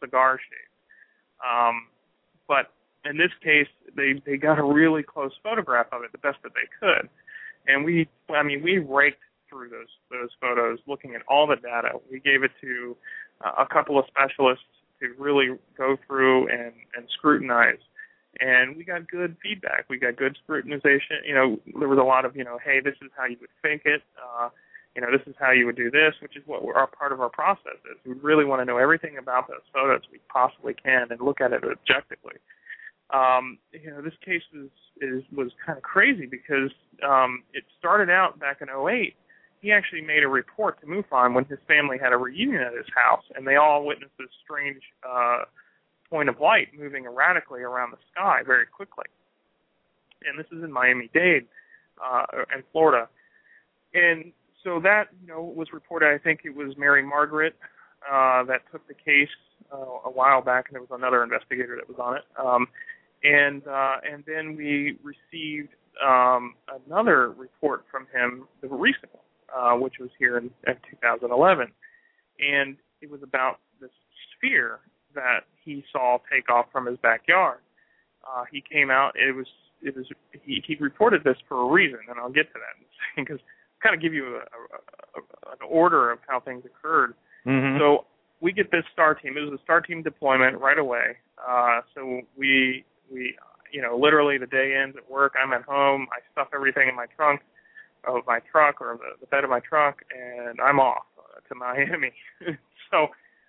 cigar 0.00 0.38
shape. 0.38 1.44
Um, 1.44 1.88
but 2.46 2.72
in 3.08 3.16
this 3.16 3.32
case, 3.42 3.68
they 3.96 4.20
they 4.26 4.36
got 4.36 4.58
a 4.58 4.64
really 4.64 5.02
close 5.02 5.32
photograph 5.42 5.86
of 5.92 6.02
it, 6.02 6.12
the 6.12 6.18
best 6.18 6.38
that 6.42 6.52
they 6.54 6.68
could, 6.80 7.08
and 7.66 7.84
we, 7.84 8.08
I 8.30 8.42
mean, 8.42 8.62
we 8.62 8.78
raked 8.78 9.20
through 9.54 9.68
those 9.70 9.92
those 10.10 10.30
photos, 10.40 10.78
looking 10.86 11.14
at 11.14 11.22
all 11.28 11.46
the 11.46 11.56
data. 11.56 11.90
We 12.10 12.18
gave 12.18 12.42
it 12.42 12.50
to 12.60 12.96
uh, 13.44 13.62
a 13.62 13.66
couple 13.72 13.98
of 13.98 14.06
specialists 14.08 14.64
to 15.00 15.14
really 15.18 15.56
go 15.78 15.96
through 16.06 16.48
and 16.48 16.72
and 16.96 17.06
scrutinize 17.16 17.78
and 18.40 18.76
we 18.76 18.84
got 18.84 19.08
good 19.08 19.36
feedback. 19.42 19.86
We 19.88 19.98
got 19.98 20.16
good 20.16 20.36
scrutinization. 20.46 21.22
You 21.26 21.34
know, 21.34 21.60
there 21.78 21.88
was 21.88 21.98
a 21.98 22.02
lot 22.02 22.24
of, 22.24 22.36
you 22.36 22.44
know, 22.44 22.58
hey, 22.64 22.80
this 22.80 22.94
is 23.02 23.10
how 23.16 23.26
you 23.26 23.36
would 23.40 23.50
fake 23.62 23.82
it. 23.84 24.02
Uh, 24.18 24.48
you 24.96 25.02
know, 25.02 25.08
this 25.10 25.26
is 25.26 25.34
how 25.38 25.50
you 25.50 25.66
would 25.66 25.76
do 25.76 25.90
this, 25.90 26.14
which 26.22 26.36
is 26.36 26.42
what 26.46 26.62
our 26.74 26.86
part 26.86 27.12
of 27.12 27.20
our 27.20 27.28
process 27.28 27.78
is. 27.90 27.98
We 28.04 28.14
really 28.22 28.44
want 28.44 28.60
to 28.60 28.64
know 28.64 28.78
everything 28.78 29.18
about 29.18 29.48
those 29.48 29.62
photos 29.72 30.02
we 30.10 30.20
possibly 30.32 30.74
can 30.74 31.08
and 31.10 31.20
look 31.20 31.40
at 31.40 31.52
it 31.52 31.62
objectively. 31.64 32.34
Um, 33.12 33.58
you 33.72 33.90
know, 33.90 34.02
this 34.02 34.14
case 34.24 34.42
is, 34.54 34.70
is 35.00 35.22
was 35.34 35.50
kind 35.64 35.76
of 35.76 35.82
crazy 35.82 36.26
because 36.26 36.70
um, 37.06 37.42
it 37.52 37.64
started 37.78 38.08
out 38.08 38.38
back 38.38 38.60
in 38.60 38.68
'08. 38.68 39.14
He 39.64 39.72
actually 39.72 40.02
made 40.02 40.22
a 40.22 40.28
report 40.28 40.78
to 40.82 40.86
MUFON 40.86 41.32
when 41.34 41.46
his 41.46 41.58
family 41.66 41.96
had 41.96 42.12
a 42.12 42.18
reunion 42.18 42.60
at 42.60 42.74
his 42.74 42.84
house, 42.94 43.24
and 43.34 43.46
they 43.46 43.56
all 43.56 43.86
witnessed 43.86 44.12
this 44.18 44.28
strange 44.44 44.82
uh, 45.08 45.44
point 46.10 46.28
of 46.28 46.38
light 46.38 46.68
moving 46.78 47.06
erratically 47.06 47.62
around 47.62 47.90
the 47.90 47.96
sky 48.12 48.42
very 48.44 48.66
quickly. 48.66 49.06
And 50.26 50.38
this 50.38 50.44
is 50.52 50.62
in 50.62 50.70
Miami-Dade, 50.70 51.46
uh, 52.04 52.26
in 52.54 52.62
Florida. 52.72 53.08
And 53.94 54.32
so 54.62 54.80
that, 54.80 55.04
you 55.22 55.28
know, 55.28 55.42
was 55.42 55.68
reported, 55.72 56.14
I 56.14 56.18
think 56.18 56.40
it 56.44 56.54
was 56.54 56.76
Mary 56.76 57.02
Margaret 57.02 57.56
uh, 58.06 58.44
that 58.44 58.60
took 58.70 58.86
the 58.86 58.92
case 58.92 59.28
uh, 59.72 60.08
a 60.08 60.10
while 60.10 60.42
back, 60.42 60.66
and 60.68 60.74
there 60.74 60.82
was 60.82 60.90
another 60.92 61.22
investigator 61.22 61.76
that 61.76 61.88
was 61.88 61.98
on 61.98 62.18
it. 62.18 62.24
Um, 62.38 62.66
and 63.22 63.66
uh, 63.66 63.96
and 64.12 64.24
then 64.26 64.56
we 64.56 64.98
received 65.02 65.70
um, 66.04 66.54
another 66.86 67.30
report 67.30 67.86
from 67.90 68.06
him, 68.12 68.46
the 68.60 68.68
recent 68.68 69.10
one, 69.14 69.23
uh, 69.54 69.74
which 69.74 69.94
was 70.00 70.10
here 70.18 70.36
in, 70.36 70.50
in 70.66 70.74
2011, 70.90 71.68
and 72.40 72.76
it 73.00 73.10
was 73.10 73.20
about 73.22 73.60
this 73.80 73.90
sphere 74.36 74.80
that 75.14 75.40
he 75.64 75.84
saw 75.92 76.18
take 76.32 76.50
off 76.50 76.66
from 76.72 76.86
his 76.86 76.98
backyard. 76.98 77.58
Uh, 78.24 78.44
he 78.50 78.62
came 78.62 78.90
out. 78.90 79.12
It 79.14 79.34
was 79.34 79.46
it 79.82 79.96
was 79.96 80.06
he, 80.44 80.62
he 80.66 80.76
reported 80.80 81.22
this 81.24 81.36
for 81.48 81.62
a 81.62 81.70
reason, 81.70 82.00
and 82.08 82.18
I'll 82.18 82.32
get 82.32 82.52
to 82.52 82.58
that 82.58 82.74
in 82.78 82.84
a 82.84 82.92
second 83.10 83.24
because 83.24 83.40
kind 83.82 83.94
of 83.94 84.00
give 84.00 84.14
you 84.14 84.36
a, 84.36 84.38
a, 84.38 85.20
a, 85.20 85.52
an 85.52 85.58
order 85.68 86.10
of 86.10 86.18
how 86.26 86.40
things 86.40 86.64
occurred. 86.64 87.14
Mm-hmm. 87.46 87.78
So 87.78 88.06
we 88.40 88.52
get 88.52 88.70
this 88.70 88.84
star 88.92 89.14
team. 89.14 89.36
It 89.36 89.40
was 89.40 89.58
a 89.60 89.62
star 89.62 89.82
team 89.82 90.02
deployment 90.02 90.58
right 90.58 90.78
away. 90.78 91.16
Uh, 91.38 91.80
so 91.94 92.22
we 92.36 92.84
we 93.12 93.36
you 93.72 93.82
know 93.82 93.96
literally 93.96 94.38
the 94.38 94.46
day 94.46 94.74
ends 94.82 94.96
at 94.96 95.08
work. 95.10 95.34
I'm 95.40 95.52
at 95.52 95.62
home. 95.62 96.08
I 96.10 96.20
stuff 96.32 96.48
everything 96.54 96.88
in 96.88 96.96
my 96.96 97.06
trunk 97.14 97.40
of 98.06 98.22
my 98.26 98.40
truck 98.50 98.80
or 98.80 98.98
the, 98.98 99.20
the 99.20 99.26
bed 99.26 99.44
of 99.44 99.50
my 99.50 99.60
truck, 99.60 100.02
and 100.14 100.60
I'm 100.60 100.80
off 100.80 101.04
uh, 101.18 101.40
to 101.48 101.54
Miami. 101.54 102.12
so 102.90 103.08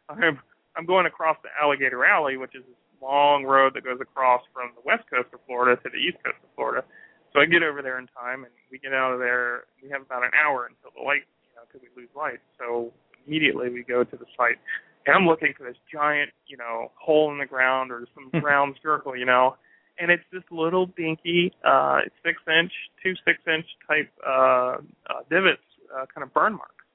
I'm 0.09 0.39
I'm 0.75 0.85
going 0.85 1.05
across 1.05 1.37
the 1.43 1.49
Alligator 1.61 2.05
Alley, 2.05 2.37
which 2.37 2.55
is 2.55 2.63
this 2.67 2.75
long 3.01 3.43
road 3.45 3.73
that 3.75 3.83
goes 3.83 3.99
across 4.01 4.41
from 4.53 4.71
the 4.75 4.81
west 4.83 5.03
coast 5.09 5.29
of 5.33 5.39
Florida 5.47 5.81
to 5.81 5.89
the 5.89 5.97
east 5.97 6.17
coast 6.23 6.37
of 6.43 6.49
Florida. 6.55 6.83
So 7.31 7.39
I 7.39 7.45
get 7.45 7.63
over 7.63 7.81
there 7.81 7.99
in 7.99 8.07
time, 8.07 8.43
and 8.43 8.53
we 8.71 8.79
get 8.79 8.93
out 8.93 9.13
of 9.13 9.19
there. 9.19 9.65
We 9.83 9.89
have 9.89 10.01
about 10.01 10.23
an 10.23 10.31
hour 10.35 10.67
until 10.67 10.91
the 10.95 11.03
light, 11.03 11.27
you 11.43 11.55
know, 11.55 11.63
because 11.67 11.81
we 11.83 11.91
lose 12.01 12.11
light. 12.15 12.39
So 12.57 12.91
immediately 13.27 13.69
we 13.69 13.83
go 13.83 14.03
to 14.03 14.15
the 14.15 14.25
site, 14.37 14.59
and 15.05 15.15
I'm 15.15 15.27
looking 15.27 15.53
for 15.57 15.63
this 15.63 15.77
giant, 15.91 16.31
you 16.47 16.57
know, 16.57 16.91
hole 16.95 17.31
in 17.31 17.37
the 17.37 17.45
ground 17.45 17.91
or 17.91 18.07
some 18.15 18.31
round 18.43 18.75
circle, 18.81 19.15
you 19.15 19.25
know, 19.25 19.55
and 19.99 20.11
it's 20.11 20.23
this 20.31 20.43
little 20.51 20.87
dinky, 20.87 21.53
uh, 21.63 21.99
six 22.23 22.41
inch, 22.47 22.71
two 23.03 23.13
six 23.25 23.39
inch 23.47 23.65
type 23.87 24.11
uh, 24.25 24.77
uh, 25.09 25.23
divots, 25.29 25.61
uh, 25.93 26.05
kind 26.13 26.23
of 26.23 26.33
burn 26.33 26.53
marks 26.53 26.85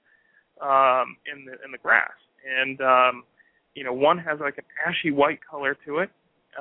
um, 0.60 1.16
in 1.30 1.44
the 1.44 1.52
in 1.64 1.72
the 1.72 1.78
grass, 1.78 2.12
and 2.44 2.80
um, 2.80 3.24
you 3.74 3.84
know, 3.84 3.92
one 3.92 4.18
has 4.18 4.40
like 4.40 4.58
an 4.58 4.64
ashy 4.86 5.10
white 5.10 5.40
color 5.48 5.76
to 5.86 5.98
it, 5.98 6.10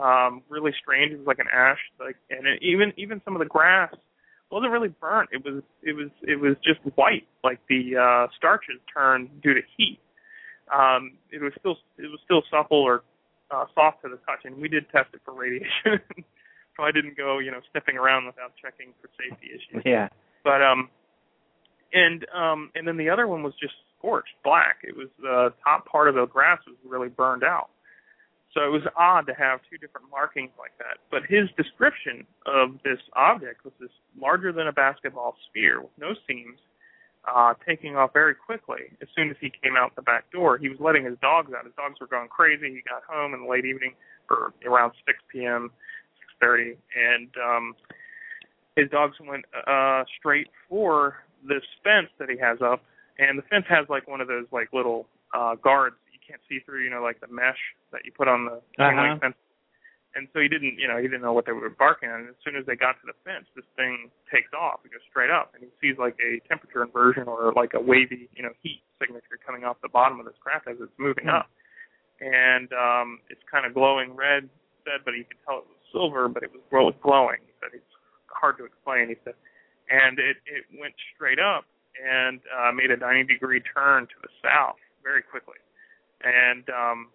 um, 0.01 0.41
really 0.49 0.71
strange. 0.81 1.11
It 1.11 1.17
was 1.17 1.27
like 1.27 1.39
an 1.39 1.47
ash, 1.51 1.79
like, 1.99 2.15
and 2.29 2.47
it, 2.47 2.61
even 2.61 2.93
even 2.97 3.21
some 3.25 3.35
of 3.35 3.39
the 3.39 3.45
grass 3.45 3.93
wasn't 4.51 4.71
really 4.71 4.93
burnt. 5.01 5.29
It 5.31 5.43
was 5.43 5.63
it 5.83 5.93
was 5.93 6.09
it 6.23 6.39
was 6.39 6.55
just 6.63 6.79
white, 6.95 7.27
like 7.43 7.59
the 7.69 7.97
uh, 7.97 8.27
starches 8.37 8.77
turned 8.93 9.41
due 9.41 9.53
to 9.53 9.61
heat. 9.77 9.99
Um, 10.73 11.17
it 11.31 11.41
was 11.41 11.51
still 11.59 11.77
it 11.97 12.09
was 12.09 12.19
still 12.25 12.43
supple 12.51 12.81
or 12.81 13.03
uh, 13.51 13.65
soft 13.73 14.01
to 14.03 14.09
the 14.09 14.17
touch, 14.25 14.45
and 14.45 14.57
we 14.57 14.67
did 14.67 14.89
test 14.89 15.09
it 15.13 15.21
for 15.25 15.33
radiation. 15.33 15.99
so 16.77 16.83
I 16.83 16.91
didn't 16.91 17.17
go, 17.17 17.39
you 17.39 17.51
know, 17.51 17.59
sniffing 17.71 17.97
around 17.97 18.25
without 18.25 18.53
checking 18.61 18.93
for 19.01 19.09
safety 19.17 19.47
issues. 19.47 19.83
Yeah. 19.85 20.09
But 20.43 20.61
um, 20.61 20.89
and 21.93 22.25
um, 22.35 22.71
and 22.75 22.87
then 22.87 22.97
the 22.97 23.09
other 23.09 23.27
one 23.27 23.43
was 23.43 23.53
just 23.59 23.73
scorched 23.97 24.35
black. 24.43 24.77
It 24.83 24.95
was 24.95 25.09
the 25.19 25.53
top 25.63 25.85
part 25.85 26.07
of 26.07 26.15
the 26.15 26.25
grass 26.25 26.59
was 26.67 26.77
really 26.85 27.09
burned 27.09 27.43
out. 27.43 27.69
So 28.53 28.65
it 28.65 28.71
was 28.71 28.81
odd 28.97 29.27
to 29.27 29.33
have 29.33 29.59
two 29.69 29.77
different 29.77 30.09
markings 30.09 30.51
like 30.57 30.73
that. 30.79 30.97
But 31.11 31.21
his 31.29 31.49
description 31.55 32.25
of 32.47 32.81
this 32.83 32.97
object 33.15 33.63
was 33.63 33.73
this 33.79 33.93
larger 34.19 34.51
than 34.51 34.67
a 34.67 34.73
basketball 34.73 35.35
sphere 35.49 35.81
with 35.81 35.93
no 35.99 36.15
seams, 36.27 36.57
uh, 37.27 37.53
taking 37.67 37.95
off 37.95 38.13
very 38.13 38.33
quickly. 38.35 38.91
As 39.01 39.07
soon 39.15 39.29
as 39.29 39.35
he 39.41 39.51
came 39.61 39.75
out 39.77 39.95
the 39.95 40.01
back 40.01 40.31
door, 40.31 40.57
he 40.57 40.69
was 40.69 40.79
letting 40.79 41.05
his 41.05 41.17
dogs 41.21 41.51
out. 41.53 41.65
His 41.65 41.73
dogs 41.75 41.99
were 41.99 42.07
going 42.07 42.27
crazy. 42.29 42.69
He 42.71 42.81
got 42.87 43.03
home 43.03 43.33
in 43.33 43.43
the 43.43 43.47
late 43.49 43.65
evening, 43.65 43.93
or 44.29 44.53
around 44.65 44.93
6 45.05 45.17
p.m., 45.31 45.71
6:30, 46.41 46.77
and 46.95 47.29
um, 47.43 47.75
his 48.75 48.89
dogs 48.89 49.15
went 49.19 49.45
uh, 49.67 50.03
straight 50.17 50.47
for 50.69 51.17
this 51.47 51.63
fence 51.83 52.07
that 52.19 52.29
he 52.29 52.37
has 52.37 52.59
up, 52.61 52.81
and 53.17 53.37
the 53.37 53.43
fence 53.43 53.65
has 53.69 53.87
like 53.89 54.07
one 54.07 54.21
of 54.21 54.27
those 54.27 54.45
like 54.51 54.69
little 54.73 55.07
uh, 55.33 55.55
guards 55.55 55.95
that 56.05 56.13
you 56.13 56.19
can't 56.25 56.41
see 56.49 56.59
through. 56.65 56.83
You 56.83 56.89
know, 56.89 57.01
like 57.03 57.19
the 57.19 57.27
mesh 57.27 57.59
that 57.91 58.05
you 58.05 58.11
put 58.11 58.27
on 58.27 58.45
the 58.45 58.61
Uh-huh. 58.83 59.17
fence. 59.19 59.35
And 60.15 60.27
so 60.33 60.41
he 60.41 60.49
didn't, 60.49 60.79
you 60.81 60.87
know, 60.89 60.97
he 60.97 61.05
didn't 61.05 61.21
know 61.21 61.33
what 61.33 61.45
they 61.45 61.51
were 61.53 61.69
barking 61.69 62.09
at. 62.09 62.17
And 62.19 62.29
as 62.29 62.39
soon 62.43 62.55
as 62.57 62.65
they 62.65 62.75
got 62.75 62.97
to 62.97 63.05
the 63.05 63.13
fence, 63.23 63.45
this 63.55 63.65
thing 63.77 64.09
takes 64.33 64.49
off. 64.57 64.81
It 64.83 64.89
goes 64.91 65.05
straight 65.09 65.29
up, 65.29 65.53
and 65.53 65.61
he 65.61 65.69
sees 65.77 65.99
like 66.01 66.17
a 66.17 66.41
temperature 66.49 66.81
inversion 66.81 67.29
or 67.29 67.53
like 67.53 67.77
a 67.77 67.79
wavy, 67.81 68.25
you 68.33 68.41
know, 68.41 68.49
heat 68.65 68.81
signature 68.97 69.37
coming 69.37 69.63
off 69.63 69.77
the 69.85 69.89
bottom 69.93 70.19
of 70.19 70.25
this 70.25 70.33
craft 70.41 70.67
as 70.67 70.77
it's 70.81 70.91
moving 70.97 71.29
Hmm. 71.29 71.45
up. 71.45 71.47
And 72.19 72.73
um, 72.73 73.19
it's 73.29 73.41
kind 73.49 73.65
of 73.65 73.73
glowing 73.77 74.15
red, 74.15 74.49
said, 74.83 75.05
but 75.05 75.13
he 75.13 75.23
could 75.23 75.37
tell 75.45 75.59
it 75.61 75.69
was 75.69 75.79
silver, 75.93 76.27
but 76.27 76.43
it 76.43 76.51
was 76.51 76.61
really 76.73 76.97
glowing. 77.05 77.39
He 77.45 77.53
said 77.61 77.69
it's 77.77 77.93
hard 78.27 78.57
to 78.57 78.65
explain. 78.65 79.09
He 79.09 79.15
said, 79.23 79.37
and 79.89 80.17
it 80.19 80.37
it 80.49 80.65
went 80.73 80.93
straight 81.15 81.39
up 81.39 81.65
and 81.95 82.41
uh, 82.49 82.71
made 82.73 82.91
a 82.91 82.97
90 82.97 83.31
degree 83.31 83.61
turn 83.61 84.03
to 84.09 84.17
the 84.21 84.29
south 84.43 84.77
very 85.03 85.21
quickly. 85.21 85.57
And 86.23 86.65
um, 86.69 87.07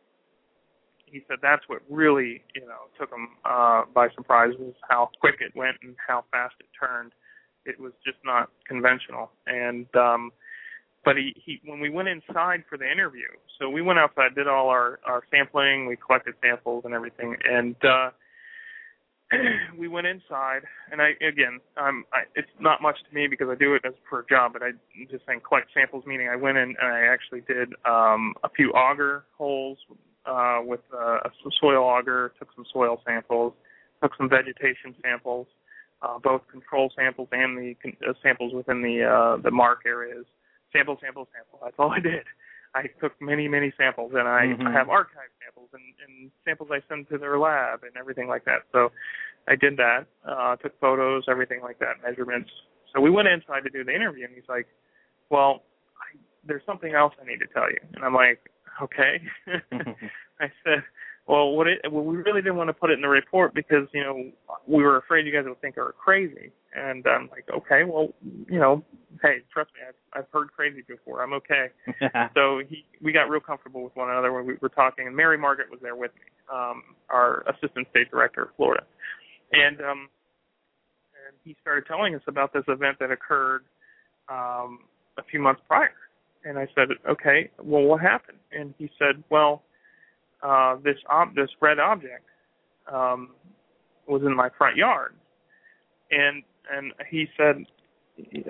he 1.15 1.23
said 1.29 1.39
that's 1.41 1.63
what 1.69 1.81
really, 1.89 2.43
you 2.57 2.63
know, 2.63 2.91
took 2.99 3.09
him 3.11 3.29
uh, 3.45 3.83
by 3.95 4.09
surprise 4.17 4.53
was 4.59 4.75
how 4.89 5.11
quick 5.21 5.37
it 5.39 5.55
went 5.55 5.77
and 5.83 5.95
how 6.05 6.25
fast 6.33 6.55
it 6.59 6.67
turned. 6.79 7.13
It 7.65 7.79
was 7.79 7.93
just 8.05 8.19
not 8.25 8.51
conventional. 8.67 9.31
And 9.47 9.87
um, 9.95 10.33
but 11.05 11.17
he, 11.17 11.33
he 11.37 11.61
when 11.65 11.79
we 11.79 11.89
went 11.89 12.09
inside 12.09 12.65
for 12.69 12.77
the 12.77 12.91
interview, 12.91 13.29
so 13.61 13.71
we 13.71 13.81
went 13.81 14.01
outside, 14.01 14.35
did 14.35 14.49
all 14.49 14.71
our 14.71 14.99
our 15.07 15.23
sampling, 15.31 15.87
we 15.87 15.97
collected 15.97 16.35
samples 16.43 16.83
and 16.85 16.95
everything, 16.95 17.37
and 17.49 17.77
uh, 17.85 18.11
we 19.79 19.87
went 19.87 20.09
inside, 20.09 20.63
and 20.91 21.01
I 21.01 21.11
again, 21.25 21.61
um, 21.77 22.05
I, 22.13 22.23
it's 22.35 22.49
not 22.59 22.83
much 22.83 22.97
to 23.09 23.15
me 23.15 23.29
because 23.29 23.49
I 23.49 23.55
do 23.55 23.75
it 23.75 23.83
as 23.87 23.95
for 24.11 24.21
a 24.21 24.27
job, 24.27 24.53
but 24.53 24.63
I 24.63 24.73
just 25.09 25.25
saying 25.27 25.43
collect 25.47 25.69
samples. 25.73 26.05
Meaning, 26.07 26.29
I 26.29 26.37
went 26.37 26.59
in 26.59 26.75
and 26.81 26.93
I 26.93 27.03
actually 27.03 27.43
did 27.43 27.73
um, 27.85 28.35
a 28.43 28.49
few 28.49 28.71
auger 28.73 29.27
holes 29.39 29.79
uh, 30.27 30.61
with 30.63 30.81
uh, 30.97 31.19
some 31.43 31.53
soil 31.61 31.83
auger, 31.83 32.33
took 32.39 32.49
some 32.55 32.65
soil 32.73 33.01
samples, 33.07 33.53
took 34.03 34.13
some 34.17 34.29
vegetation 34.29 34.95
samples, 35.03 35.47
uh, 36.03 36.19
both 36.23 36.43
control 36.51 36.91
samples 36.97 37.29
and 37.33 37.57
the 37.57 37.75
uh, 38.09 38.13
samples 38.23 38.53
within 38.53 38.83
the 38.83 39.05
uh, 39.05 39.43
the 39.43 39.51
mark 39.51 39.81
areas. 39.87 40.25
Sample, 40.73 40.99
sample, 41.01 41.29
sample. 41.35 41.61
That's 41.63 41.77
all 41.79 41.93
I 41.93 42.01
did. 42.01 42.25
I 42.75 42.87
took 43.01 43.13
many, 43.21 43.47
many 43.47 43.73
samples, 43.79 44.13
and 44.15 44.27
I, 44.27 44.47
mm-hmm. 44.47 44.67
I 44.67 44.73
have 44.73 44.89
archive 44.89 45.31
samples 45.39 45.69
and, 45.73 45.83
and 46.03 46.31
samples 46.45 46.71
I 46.73 46.81
send 46.89 47.09
to 47.11 47.19
their 47.19 47.39
lab 47.39 47.85
and 47.85 47.97
everything 47.97 48.27
like 48.27 48.45
that. 48.47 48.67
So 48.73 48.91
I 49.47 49.55
did 49.55 49.77
that, 49.77 50.07
uh, 50.27 50.57
took 50.57 50.79
photos, 50.81 51.25
everything 51.29 51.61
like 51.63 51.79
that, 51.79 52.03
measurements. 52.03 52.51
So 52.93 53.01
we 53.01 53.11
went 53.11 53.29
inside 53.29 53.63
to 53.63 53.71
do 53.71 53.85
the 53.85 53.95
interview, 53.95 54.25
and 54.25 54.35
he's 54.35 54.49
like, 54.49 54.67
"Well, 55.31 55.63
I, 55.95 56.19
there's 56.45 56.63
something 56.67 56.95
else 56.95 57.15
I 57.23 57.27
need 57.27 57.39
to 57.39 57.47
tell 57.47 57.71
you," 57.71 57.79
and 57.95 58.05
I'm 58.05 58.15
like, 58.15 58.41
"Okay." 58.83 59.23
I 60.41 60.51
said, 60.65 60.83
well, 61.27 61.53
what 61.53 61.67
it, 61.67 61.81
well, 61.91 62.05
we 62.05 62.17
really 62.19 62.43
didn't 62.43 62.57
want 62.57 62.69
to 62.69 62.75
put 62.75 62.91
it 62.91 62.95
in 62.95 63.01
the 63.01 63.09
report 63.09 63.55
because 63.55 63.89
you 63.93 64.03
know 64.03 64.31
we 64.67 64.83
were 64.83 64.99
afraid 64.99 65.27
you 65.27 65.33
guys 65.33 65.45
would 65.47 65.61
think 65.61 65.77
we 65.77 65.83
were 65.83 65.95
crazy. 65.99 66.51
And 66.77 67.07
I'm 67.07 67.31
like, 67.31 67.45
okay, 67.57 67.85
well, 67.85 68.09
you 68.49 68.59
know, 68.59 68.85
hey, 69.23 69.39
trust 69.53 69.71
me, 69.75 69.81
I've 69.89 70.21
I've 70.21 70.29
heard 70.33 70.53
crazy 70.53 70.83
before. 70.87 71.23
I'm 71.23 71.33
okay. 71.35 71.69
so 72.35 72.61
he, 72.69 72.85
we 73.01 73.13
got 73.13 73.31
real 73.31 73.41
comfortable 73.41 73.83
with 73.83 73.97
one 73.97 74.11
another 74.11 74.33
when 74.33 74.45
we 74.45 74.55
were 74.61 74.69
talking, 74.69 75.07
and 75.07 75.17
Mary 75.17 75.39
Margaret 75.39 75.71
was 75.71 75.81
there 75.81 75.97
with 75.97 76.11
me, 76.15 76.23
um, 76.53 76.83
our 77.09 77.43
assistant 77.49 77.87
state 77.91 78.11
director 78.11 78.43
of 78.43 78.49
Florida, 78.57 78.85
and 79.53 79.81
um, 79.81 80.09
and 81.27 81.37
he 81.43 81.57
started 81.63 81.87
telling 81.87 82.15
us 82.15 82.23
about 82.27 82.53
this 82.53 82.65
event 82.69 82.99
that 83.01 83.11
occurred 83.11 83.65
um, 84.29 84.81
a 85.17 85.23
few 85.31 85.41
months 85.41 85.63
prior. 85.67 85.91
And 86.45 86.59
I 86.59 86.69
said, 86.75 86.89
okay, 87.09 87.51
well, 87.63 87.83
what 87.83 88.01
happened? 88.01 88.39
And 88.53 88.75
he 88.79 88.91
said, 88.99 89.23
well 89.31 89.63
uh, 90.45 90.77
this 90.85 90.97
ob- 91.11 91.35
this 91.35 91.49
red 91.61 91.79
object 91.79 92.27
um, 92.93 93.31
was 94.07 94.23
in 94.23 94.37
my 94.37 94.51
front 94.57 94.77
yard, 94.77 95.15
and 96.11 96.43
and 96.71 96.93
he 97.11 97.27
said, 97.37 97.65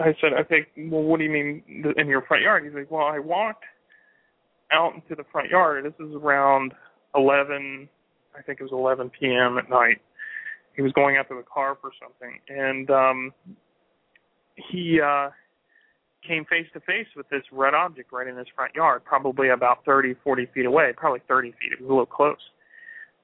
I 0.01 0.15
said, 0.21 0.33
okay, 0.41 0.67
well, 0.77 1.03
what 1.03 1.19
do 1.19 1.25
you 1.25 1.31
mean 1.31 1.63
in 1.97 2.07
your 2.09 2.23
front 2.23 2.43
yard? 2.43 2.65
He's 2.65 2.75
like, 2.75 2.91
well, 2.91 3.07
I 3.07 3.19
walked 3.19 3.65
out 4.73 4.95
into 4.95 5.15
the 5.15 5.25
front 5.31 5.51
yard. 5.51 5.85
This 5.85 6.07
is 6.07 6.15
around 6.15 6.75
11, 7.15 7.89
I 8.37 8.43
think 8.43 8.61
it 8.61 8.63
was 8.63 8.73
11 8.73 9.11
p.m. 9.19 9.57
at 9.59 9.71
night. 9.71 10.01
He 10.77 10.83
was 10.83 10.93
going 10.93 11.17
out 11.17 11.29
to 11.29 11.37
the 11.37 11.43
car 11.43 11.79
for 11.81 11.91
something, 12.03 12.39
and 12.49 12.91
um, 12.91 13.33
he 14.57 15.01
uh, 15.01 15.31
came 16.27 16.45
face 16.45 16.67
to 16.73 16.81
face 16.81 17.07
with 17.17 17.29
this 17.29 17.43
red 17.53 17.75
object 17.75 18.13
right 18.13 18.27
in 18.27 18.37
his 18.37 18.47
front 18.55 18.75
yard, 18.75 19.05
probably 19.05 19.49
about 19.51 19.85
30, 19.85 20.15
40 20.25 20.47
feet 20.55 20.67
away, 20.67 20.93
probably 20.97 21.21
30 21.29 21.53
feet. 21.53 21.73
It 21.73 21.81
was 21.81 21.87
a 21.87 21.93
little 21.93 22.07
close. 22.07 22.37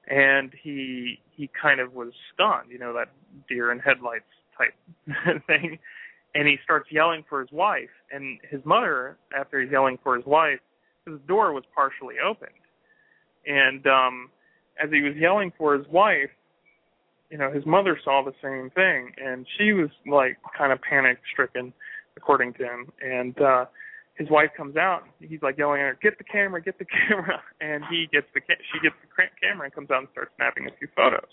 And 0.07 0.51
he 0.61 1.19
he 1.31 1.49
kind 1.59 1.79
of 1.79 1.93
was 1.93 2.11
stunned, 2.33 2.69
you 2.69 2.79
know, 2.79 2.93
that 2.93 3.09
deer 3.47 3.71
in 3.71 3.79
headlights 3.79 4.25
type 4.57 4.73
thing. 5.47 5.77
And 6.33 6.47
he 6.47 6.57
starts 6.63 6.87
yelling 6.91 7.23
for 7.29 7.39
his 7.41 7.51
wife. 7.51 7.89
And 8.11 8.39
his 8.49 8.61
mother, 8.65 9.17
after 9.37 9.61
he's 9.61 9.71
yelling 9.71 9.97
for 10.03 10.15
his 10.15 10.25
wife, 10.25 10.59
his 11.05 11.19
door 11.27 11.53
was 11.53 11.63
partially 11.73 12.15
opened. 12.23 12.51
And 13.45 13.85
um 13.87 14.29
as 14.81 14.89
he 14.91 15.01
was 15.01 15.15
yelling 15.15 15.51
for 15.57 15.77
his 15.77 15.87
wife, 15.87 16.29
you 17.29 17.37
know, 17.37 17.51
his 17.51 17.65
mother 17.65 17.99
saw 18.03 18.23
the 18.23 18.33
same 18.41 18.69
thing 18.71 19.11
and 19.23 19.45
she 19.57 19.71
was 19.73 19.89
like 20.05 20.37
kind 20.57 20.71
of 20.71 20.81
panic 20.81 21.19
stricken 21.31 21.73
according 22.21 22.53
to 22.53 22.63
him. 22.63 22.91
And 23.01 23.35
uh 23.41 23.65
his 24.15 24.29
wife 24.29 24.51
comes 24.55 24.75
out. 24.77 25.01
He's 25.19 25.41
like 25.41 25.57
yelling 25.57 25.81
at 25.81 25.87
her, 25.87 25.97
"Get 26.01 26.17
the 26.17 26.23
camera! 26.23 26.61
Get 26.61 26.77
the 26.77 26.85
camera!" 27.07 27.41
And 27.59 27.83
he 27.89 28.07
gets 28.11 28.27
the 28.33 28.41
ca- 28.41 28.61
she 28.71 28.79
gets 28.79 28.95
the 29.01 29.09
camera 29.41 29.65
and 29.65 29.73
comes 29.73 29.89
out 29.89 29.99
and 29.99 30.09
starts 30.11 30.31
snapping 30.37 30.67
a 30.67 30.73
few 30.77 30.87
photos. 30.95 31.31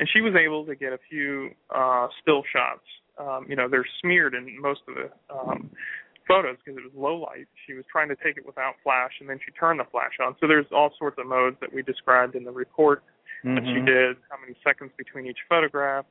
And 0.00 0.08
she 0.12 0.20
was 0.20 0.34
able 0.34 0.64
to 0.66 0.74
get 0.74 0.92
a 0.92 0.98
few 1.08 1.50
uh 1.70 2.08
still 2.20 2.42
shots. 2.52 2.86
Um, 3.18 3.46
you 3.48 3.56
know, 3.56 3.68
they're 3.68 3.86
smeared 4.00 4.34
in 4.34 4.60
most 4.60 4.80
of 4.88 4.94
the 4.94 5.08
um 5.30 5.70
photos 6.26 6.56
because 6.58 6.76
it 6.78 6.84
was 6.84 6.92
low 6.94 7.16
light. 7.16 7.48
She 7.66 7.72
was 7.72 7.84
trying 7.90 8.08
to 8.08 8.16
take 8.16 8.36
it 8.36 8.44
without 8.46 8.74
flash, 8.84 9.12
and 9.20 9.28
then 9.28 9.38
she 9.44 9.50
turned 9.52 9.80
the 9.80 9.88
flash 9.90 10.20
on. 10.20 10.36
So 10.40 10.46
there's 10.46 10.66
all 10.70 10.90
sorts 10.98 11.16
of 11.18 11.26
modes 11.26 11.56
that 11.60 11.72
we 11.72 11.82
described 11.82 12.36
in 12.36 12.44
the 12.44 12.52
report 12.52 13.02
mm-hmm. 13.44 13.54
that 13.56 13.64
she 13.64 13.80
did, 13.80 14.16
how 14.28 14.38
many 14.38 14.54
seconds 14.62 14.92
between 14.96 15.26
each 15.26 15.40
photograph, 15.48 16.04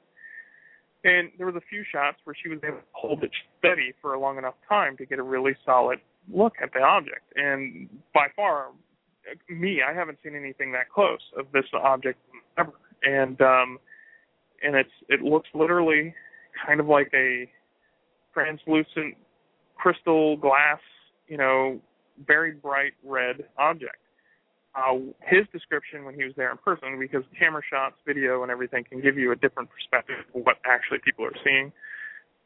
and 1.03 1.29
there 1.37 1.45
was 1.45 1.55
a 1.55 1.65
few 1.69 1.83
shots 1.91 2.17
where 2.23 2.35
she 2.41 2.49
was 2.49 2.59
able 2.63 2.77
to 2.77 2.83
hold 2.91 3.23
it 3.23 3.31
steady 3.59 3.93
for 4.01 4.13
a 4.13 4.19
long 4.19 4.37
enough 4.37 4.55
time 4.67 4.97
to 4.97 5.05
get 5.05 5.19
a 5.19 5.23
really 5.23 5.55
solid 5.65 5.99
look 6.33 6.53
at 6.61 6.73
the 6.73 6.81
object. 6.81 7.33
And 7.35 7.87
by 8.13 8.27
far, 8.35 8.67
me, 9.49 9.81
I 9.87 9.93
haven't 9.93 10.17
seen 10.23 10.35
anything 10.35 10.71
that 10.73 10.89
close 10.89 11.19
of 11.37 11.45
this 11.53 11.65
object 11.73 12.19
ever. 12.57 12.73
And 13.03 13.39
um, 13.41 13.79
and 14.63 14.75
it's 14.75 14.89
it 15.07 15.21
looks 15.21 15.49
literally 15.53 16.13
kind 16.65 16.79
of 16.79 16.87
like 16.87 17.11
a 17.13 17.49
translucent 18.33 19.15
crystal 19.75 20.35
glass, 20.37 20.79
you 21.27 21.37
know, 21.37 21.79
very 22.25 22.51
bright 22.51 22.93
red 23.03 23.43
object 23.59 23.97
uh, 24.77 24.99
his 25.25 25.47
description 25.51 26.05
when 26.05 26.13
he 26.13 26.23
was 26.23 26.33
there 26.37 26.51
in 26.51 26.57
person, 26.57 26.99
because 26.99 27.23
camera 27.37 27.61
shots, 27.67 27.95
video, 28.05 28.43
and 28.43 28.51
everything 28.51 28.83
can 28.83 29.01
give 29.01 29.17
you 29.17 29.31
a 29.31 29.35
different 29.35 29.69
perspective 29.69 30.17
of 30.35 30.45
what 30.45 30.57
actually 30.65 30.99
people 31.03 31.25
are 31.25 31.35
seeing, 31.43 31.71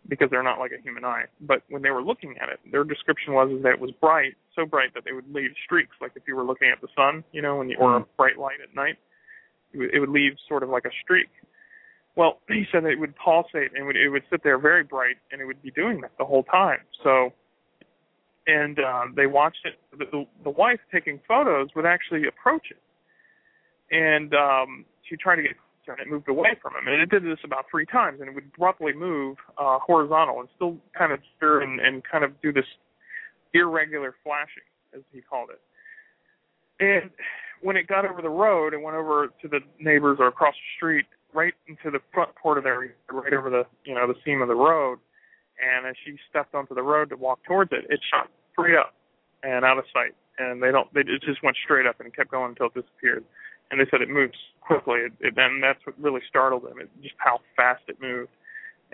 because 0.07 0.29
they're 0.31 0.43
not 0.43 0.57
like 0.57 0.71
a 0.71 0.81
human 0.81 1.03
eye. 1.03 1.25
But 1.41 1.63
when 1.69 1.81
they 1.81 1.89
were 1.89 2.01
looking 2.01 2.35
at 2.41 2.47
it, 2.47 2.59
their 2.71 2.85
description 2.85 3.33
was 3.33 3.51
that 3.63 3.73
it 3.73 3.79
was 3.79 3.91
bright, 3.99 4.35
so 4.55 4.65
bright 4.65 4.93
that 4.93 5.03
they 5.03 5.11
would 5.11 5.31
leave 5.33 5.51
streaks, 5.65 5.95
like 5.99 6.13
if 6.15 6.23
you 6.25 6.35
were 6.35 6.45
looking 6.45 6.69
at 6.69 6.79
the 6.79 6.87
sun, 6.95 7.23
you 7.33 7.41
know, 7.41 7.57
when 7.57 7.69
you, 7.69 7.77
or 7.77 7.97
a 7.97 8.05
bright 8.17 8.37
light 8.37 8.61
at 8.63 8.73
night, 8.73 8.97
it 9.73 9.77
would, 9.77 9.93
it 9.93 9.99
would 9.99 10.09
leave 10.09 10.33
sort 10.47 10.63
of 10.63 10.69
like 10.69 10.85
a 10.85 10.91
streak. 11.03 11.29
Well, 12.15 12.39
he 12.47 12.63
said 12.71 12.85
that 12.85 12.91
it 12.91 12.99
would 12.99 13.15
pulsate 13.17 13.71
and 13.75 13.77
it 13.77 13.83
would, 13.83 13.97
it 13.97 14.09
would 14.09 14.23
sit 14.31 14.41
there 14.43 14.57
very 14.57 14.83
bright, 14.83 15.17
and 15.31 15.41
it 15.41 15.45
would 15.45 15.61
be 15.61 15.71
doing 15.71 15.99
that 16.01 16.11
the 16.17 16.25
whole 16.25 16.43
time. 16.43 16.79
So 17.03 17.33
and 18.51 18.79
uh, 18.79 19.05
they 19.15 19.27
watched 19.27 19.65
it. 19.65 19.79
The, 19.97 20.25
the 20.43 20.49
wife 20.49 20.79
taking 20.91 21.19
photos 21.27 21.69
would 21.75 21.85
actually 21.85 22.27
approach 22.27 22.67
it, 22.71 22.81
and 23.95 24.33
um, 24.33 24.85
she 25.07 25.15
tried 25.15 25.37
to 25.37 25.41
get 25.43 25.51
closer, 25.85 25.97
and 25.97 26.07
it 26.07 26.11
moved 26.11 26.27
away 26.27 26.57
from 26.61 26.73
him. 26.75 26.91
And 26.91 27.01
it 27.01 27.09
did 27.09 27.23
this 27.23 27.39
about 27.43 27.65
three 27.69 27.85
times, 27.85 28.19
and 28.19 28.29
it 28.29 28.35
would 28.35 28.51
abruptly 28.55 28.93
move 28.93 29.37
uh, 29.57 29.79
horizontal 29.79 30.39
and 30.39 30.49
still 30.55 30.77
kind 30.97 31.11
of 31.11 31.19
stir 31.37 31.61
and, 31.61 31.79
and 31.79 32.03
kind 32.03 32.23
of 32.23 32.39
do 32.41 32.51
this 32.51 32.65
irregular 33.53 34.15
flashing, 34.23 34.67
as 34.93 35.01
he 35.13 35.21
called 35.21 35.49
it. 35.49 35.61
And 36.83 37.11
when 37.61 37.77
it 37.77 37.87
got 37.87 38.05
over 38.05 38.21
the 38.21 38.29
road 38.29 38.73
and 38.73 38.83
went 38.83 38.97
over 38.97 39.27
to 39.41 39.47
the 39.47 39.59
neighbors 39.79 40.17
or 40.19 40.27
across 40.27 40.55
the 40.55 40.77
street, 40.77 41.05
right 41.33 41.53
into 41.67 41.91
the 41.91 41.99
front 42.13 42.31
part 42.41 42.57
of 42.57 42.63
their, 42.63 42.93
right 43.11 43.33
over 43.33 43.49
the 43.49 43.63
you 43.85 43.95
know 43.95 44.07
the 44.07 44.15
seam 44.25 44.41
of 44.41 44.47
the 44.47 44.55
road, 44.55 44.99
and 45.61 45.85
as 45.85 45.95
she 46.03 46.17
stepped 46.29 46.55
onto 46.55 46.73
the 46.75 46.81
road 46.81 47.09
to 47.09 47.15
walk 47.15 47.39
towards 47.45 47.71
it, 47.71 47.85
it 47.89 47.99
shot 48.09 48.29
straight 48.53 48.75
up 48.75 48.93
and 49.43 49.65
out 49.65 49.77
of 49.77 49.85
sight. 49.93 50.13
And 50.37 50.61
they 50.61 50.71
don't, 50.71 50.91
they 50.93 51.01
it 51.01 51.21
just 51.23 51.43
went 51.43 51.57
straight 51.63 51.85
up 51.85 51.99
and 51.99 52.15
kept 52.15 52.31
going 52.31 52.49
until 52.49 52.67
it 52.67 52.73
disappeared. 52.73 53.23
And 53.69 53.79
they 53.79 53.85
said 53.89 54.01
it 54.01 54.09
moves 54.09 54.37
quickly, 54.59 54.99
it, 54.99 55.13
it, 55.19 55.33
and 55.37 55.63
that's 55.63 55.79
what 55.85 55.99
really 55.99 56.21
startled 56.27 56.63
them. 56.63 56.79
It, 56.79 56.89
just 57.01 57.15
how 57.17 57.39
fast 57.55 57.83
it 57.87 58.01
moved. 58.01 58.31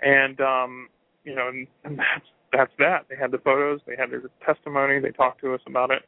And 0.00 0.40
um, 0.40 0.88
you 1.24 1.34
know, 1.34 1.48
and, 1.48 1.66
and 1.84 1.98
that's 1.98 2.26
that's 2.52 2.72
that. 2.78 3.06
They 3.10 3.16
had 3.16 3.30
the 3.30 3.38
photos, 3.38 3.80
they 3.86 3.96
had 3.96 4.10
their 4.10 4.22
testimony, 4.44 5.00
they 5.00 5.10
talked 5.10 5.40
to 5.42 5.54
us 5.54 5.60
about 5.66 5.90
it. 5.90 6.02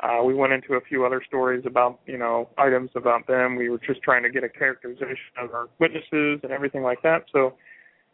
Uh, 0.00 0.22
we 0.24 0.34
went 0.34 0.52
into 0.52 0.74
a 0.74 0.80
few 0.80 1.06
other 1.06 1.22
stories 1.24 1.62
about, 1.64 2.00
you 2.06 2.18
know, 2.18 2.48
items 2.58 2.90
about 2.96 3.24
them. 3.28 3.54
We 3.54 3.68
were 3.68 3.78
just 3.78 4.02
trying 4.02 4.24
to 4.24 4.30
get 4.30 4.42
a 4.42 4.48
characterization 4.48 5.16
of 5.40 5.54
our 5.54 5.68
witnesses 5.78 6.40
and 6.42 6.50
everything 6.50 6.82
like 6.82 7.00
that. 7.02 7.26
So 7.32 7.54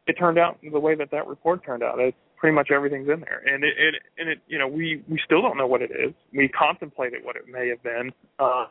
it 0.06 0.14
turned 0.18 0.38
out 0.38 0.58
the 0.60 0.78
way 0.78 0.94
that 0.96 1.10
that 1.12 1.26
report 1.26 1.64
turned 1.64 1.82
out. 1.82 1.98
It's 1.98 2.16
pretty 2.38 2.54
much 2.54 2.70
everything's 2.70 3.08
in 3.08 3.20
there, 3.20 3.42
and 3.46 3.64
it, 3.64 3.74
it 3.76 3.94
and 4.18 4.28
it 4.28 4.38
you 4.48 4.58
know 4.58 4.68
we 4.68 5.02
we 5.08 5.20
still 5.24 5.42
don't 5.42 5.56
know 5.56 5.66
what 5.66 5.82
it 5.82 5.90
is. 5.90 6.14
We 6.32 6.48
contemplated 6.48 7.24
what 7.24 7.36
it 7.36 7.44
may 7.50 7.68
have 7.68 7.82
been. 7.82 8.12
Um, 8.38 8.68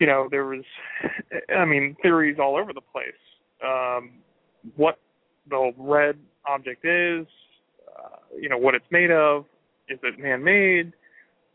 you 0.00 0.06
know, 0.06 0.28
there 0.30 0.44
was, 0.44 0.64
I 1.56 1.64
mean, 1.64 1.96
theories 2.02 2.36
all 2.40 2.56
over 2.56 2.72
the 2.72 2.80
place. 2.80 3.12
Um, 3.64 4.10
what 4.76 4.98
the 5.48 5.72
red 5.78 6.16
object 6.46 6.84
is, 6.84 7.26
uh, 7.88 8.16
you 8.38 8.48
know 8.48 8.58
what 8.58 8.74
it's 8.74 8.84
made 8.90 9.10
of. 9.10 9.44
Is 9.88 9.98
it 10.02 10.18
man-made? 10.18 10.92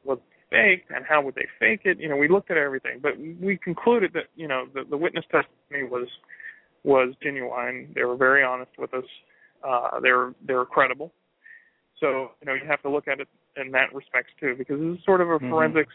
Was 0.04 0.20
faked? 0.50 0.92
And 0.92 1.06
how 1.08 1.22
would 1.22 1.36
they 1.36 1.48
fake 1.60 1.82
it? 1.86 2.00
You 2.00 2.10
know, 2.10 2.16
we 2.16 2.28
looked 2.28 2.52
at 2.52 2.58
everything, 2.58 3.00
but 3.02 3.12
we 3.18 3.58
concluded 3.58 4.12
that 4.14 4.26
you 4.36 4.48
know 4.48 4.66
the, 4.74 4.84
the 4.90 4.98
witness 4.98 5.26
testimony 5.26 5.90
was 5.90 6.08
was 6.84 7.14
genuine. 7.22 7.92
They 7.94 8.04
were 8.04 8.16
very 8.16 8.44
honest 8.44 8.72
with 8.78 8.94
us. 8.94 9.04
Uh, 9.68 10.00
they 10.00 10.12
were 10.12 10.34
they 10.46 10.54
were 10.54 10.66
credible. 10.66 11.12
So 12.00 12.32
you 12.42 12.46
know 12.46 12.54
you 12.54 12.66
have 12.68 12.82
to 12.84 12.90
look 12.90 13.08
at 13.08 13.20
it 13.20 13.28
in 13.58 13.72
that 13.72 13.94
respects 13.94 14.32
too, 14.40 14.56
because 14.58 14.80
this 14.80 14.98
is 15.00 15.04
sort 15.06 15.22
of 15.22 15.30
a 15.30 15.40
Mhm. 15.40 15.50
forensics. 15.50 15.94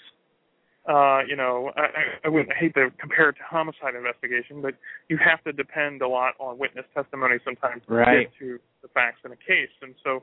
Uh, 0.87 1.23
you 1.27 1.35
know, 1.35 1.73
I, 1.79 1.81
I- 1.81 2.19
I 2.27 2.29
wouldn't 2.29 2.53
hate 2.53 2.75
to 2.75 2.91
compare 2.99 3.31
it 3.31 3.37
to 3.37 3.43
homicide 3.43 3.95
investigation, 3.95 4.61
but 4.61 4.75
you 5.09 5.17
have 5.17 5.43
to 5.45 5.53
depend 5.53 6.03
a 6.03 6.09
lot 6.09 6.35
on 6.39 6.59
witness 6.59 6.85
testimony 6.93 7.39
sometimes 7.43 7.87
to 7.87 7.95
Right. 7.95 8.29
get 8.29 8.39
to 8.39 8.61
the 8.83 8.89
facts 8.89 9.21
in 9.25 9.33
a 9.33 9.37
case, 9.37 9.71
and 9.81 9.95
so 10.05 10.23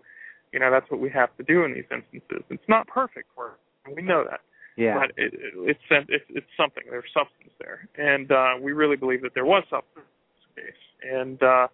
you 0.53 0.59
know 0.59 0.69
that's 0.69 0.89
what 0.91 0.99
we 0.99 1.09
have 1.09 1.35
to 1.37 1.43
do 1.43 1.63
in 1.63 1.73
these 1.73 1.89
instances. 1.91 2.43
It's 2.51 2.69
not 2.69 2.85
perfect 2.87 3.35
work, 3.35 3.59
and 3.85 3.95
we 3.95 4.03
know 4.03 4.23
that 4.23 4.41
Yeah. 4.77 4.99
but 4.99 5.11
it, 5.17 5.33
it, 5.33 5.53
it's 5.55 5.81
it's 5.89 6.25
it's 6.29 6.51
something. 6.55 6.83
There's 6.91 7.11
substance 7.11 7.53
there, 7.59 7.87
and 7.97 8.31
uh, 8.31 8.53
we 8.61 8.71
really 8.73 8.97
believe 8.97 9.23
that 9.23 9.33
there 9.33 9.45
was 9.45 9.63
substance 9.67 10.05
in 10.05 10.63
this 10.63 10.65
case, 10.65 11.11
and 11.11 11.41
uh, 11.41 11.67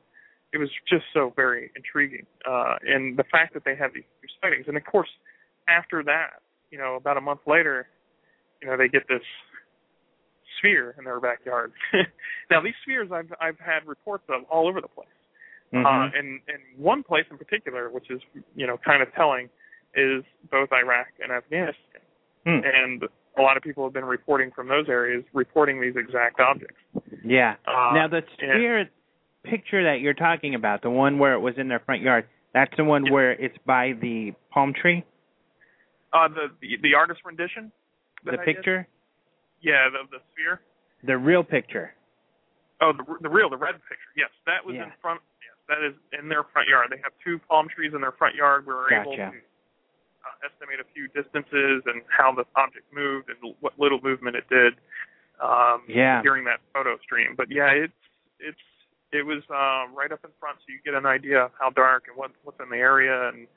it 0.53 0.57
was 0.57 0.69
just 0.87 1.03
so 1.13 1.33
very 1.35 1.71
intriguing. 1.75 2.25
Uh, 2.49 2.75
and 2.85 3.17
the 3.17 3.23
fact 3.31 3.53
that 3.53 3.63
they 3.65 3.75
had 3.75 3.91
these 3.93 4.03
sightings, 4.41 4.65
and 4.67 4.77
of 4.77 4.83
course, 4.85 5.09
after 5.67 6.03
that, 6.03 6.41
you 6.71 6.77
know, 6.77 6.95
about 6.95 7.17
a 7.17 7.21
month 7.21 7.41
later, 7.45 7.87
you 8.61 8.67
know, 8.67 8.77
they 8.77 8.87
get 8.87 9.07
this 9.07 9.21
sphere 10.57 10.95
in 10.97 11.03
their 11.05 11.19
backyard. 11.19 11.71
now, 12.51 12.61
these 12.61 12.73
spheres 12.83 13.09
I've 13.13 13.31
I've 13.39 13.59
had 13.59 13.85
reports 13.87 14.23
of 14.29 14.43
all 14.49 14.67
over 14.67 14.81
the 14.81 14.87
place. 14.87 15.07
Mhm. 15.73 15.85
Uh, 15.85 16.09
and 16.17 16.39
and 16.47 16.59
one 16.77 17.03
place 17.03 17.25
in 17.29 17.37
particular, 17.37 17.89
which 17.89 18.09
is 18.09 18.21
you 18.55 18.65
know 18.65 18.77
kind 18.83 19.01
of 19.03 19.13
telling, 19.13 19.49
is 19.95 20.23
both 20.49 20.69
Iraq 20.71 21.07
and 21.21 21.31
Afghanistan 21.31 22.01
Hmm. 22.45 22.59
and 22.63 23.03
a 23.37 23.41
lot 23.41 23.57
of 23.57 23.63
people 23.63 23.83
have 23.83 23.91
been 23.93 24.05
reporting 24.05 24.51
from 24.55 24.69
those 24.69 24.87
areas, 24.87 25.25
reporting 25.33 25.81
these 25.81 25.95
exact 25.97 26.39
objects. 26.39 26.77
Yeah. 27.23 27.55
Uh, 27.67 27.91
now 27.93 28.07
the 28.07 28.17
and- 28.17 28.25
sphere 28.55 28.89
picture 29.49 29.83
that 29.83 30.01
you're 30.01 30.13
talking 30.13 30.55
about, 30.55 30.81
the 30.81 30.89
one 30.89 31.19
where 31.19 31.33
it 31.33 31.39
was 31.39 31.55
in 31.57 31.67
their 31.67 31.79
front 31.79 32.01
yard, 32.01 32.27
that's 32.53 32.75
the 32.77 32.83
one 32.83 33.05
Yeah. 33.05 33.11
where 33.13 33.31
it's 33.31 33.57
by 33.65 33.93
the 34.01 34.33
palm 34.51 34.73
tree. 34.73 35.03
Uh, 36.13 36.27
the, 36.29 36.47
the 36.61 36.77
the 36.81 36.93
artist 36.95 37.21
rendition. 37.25 37.71
The 38.23 38.31
I 38.33 38.35
did? 38.37 38.45
picture, 38.45 38.87
Yeah, 39.61 39.89
the 39.89 40.07
the 40.17 40.23
sphere. 40.33 40.61
the 41.03 41.17
real 41.17 41.43
picture. 41.43 41.93
Oh, 42.81 42.93
the 42.93 43.03
the 43.21 43.29
real 43.29 43.49
the 43.49 43.57
red 43.57 43.75
picture. 43.89 44.11
Yes, 44.15 44.29
that 44.45 44.65
was 44.65 44.75
Yeah. 44.75 44.85
in 44.85 44.91
front. 45.01 45.21
Yes, 45.41 45.55
that 45.67 45.83
is 45.83 45.93
in 46.17 46.29
their 46.29 46.43
front 46.45 46.67
yard. 46.69 46.87
They 46.89 46.97
have 47.03 47.13
two 47.23 47.39
palm 47.49 47.67
trees 47.69 47.93
in 47.93 48.01
their 48.01 48.13
front 48.13 48.35
yard. 48.35 48.65
We 48.65 48.73
were 48.73 48.91
able 48.93 49.15
to 49.15 49.23
uh, 49.23 50.45
estimate 50.45 50.79
a 50.79 50.87
few 50.93 51.07
distances 51.09 51.83
and 51.85 52.01
how 52.09 52.31
the 52.33 52.45
object 52.55 52.85
moved 52.93 53.29
and 53.29 53.37
what 53.59 53.77
little 53.77 53.99
movement 54.01 54.35
it 54.35 54.47
did. 54.49 54.73
Um, 55.39 55.83
Yeah. 55.87 56.21
During 56.23 56.45
that 56.45 56.59
photo 56.73 56.97
stream, 56.99 57.35
but 57.35 57.51
yeah, 57.51 57.69
it's 57.71 57.93
it's 58.39 58.61
it 59.11 59.25
was 59.25 59.43
uh, 59.49 59.93
right 59.95 60.11
up 60.11 60.19
in 60.23 60.31
front, 60.39 60.57
so 60.59 60.65
you 60.67 60.79
get 60.83 60.93
an 60.93 61.05
idea 61.05 61.45
of 61.45 61.51
how 61.59 61.69
dark 61.69 62.05
and 62.07 62.17
what 62.17 62.31
what's 62.43 62.59
in 62.61 62.69
the 62.69 62.77
area 62.77 63.29
and 63.29 63.47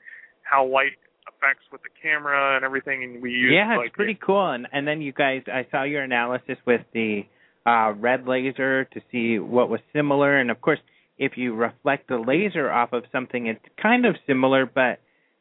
how 0.43 0.65
light 0.65 0.97
affects 1.27 1.63
with 1.71 1.81
the 1.83 1.89
camera 2.01 2.55
and 2.55 2.65
everything. 2.65 3.03
And 3.03 3.21
we 3.21 3.31
use 3.31 3.51
yeah, 3.53 3.77
like 3.77 3.87
it's 3.87 3.95
pretty 3.95 4.17
cool. 4.25 4.49
And 4.49 4.67
and 4.71 4.87
then 4.87 5.01
you 5.01 5.11
guys, 5.11 5.41
I 5.47 5.67
saw 5.71 5.83
your 5.83 6.03
analysis 6.03 6.57
with 6.65 6.81
the 6.93 7.23
uh 7.65 7.93
red 7.93 8.27
laser 8.27 8.85
to 8.85 9.01
see 9.11 9.39
what 9.39 9.69
was 9.69 9.81
similar, 9.93 10.37
and 10.37 10.49
of 10.49 10.61
course, 10.61 10.79
if 11.17 11.33
you 11.35 11.53
reflect 11.53 12.07
the 12.07 12.17
laser 12.17 12.71
off 12.71 12.93
of 12.93 13.03
something, 13.11 13.47
it's 13.47 13.65
kind 13.81 14.05
of 14.05 14.15
similar. 14.25 14.65
But 14.65 14.99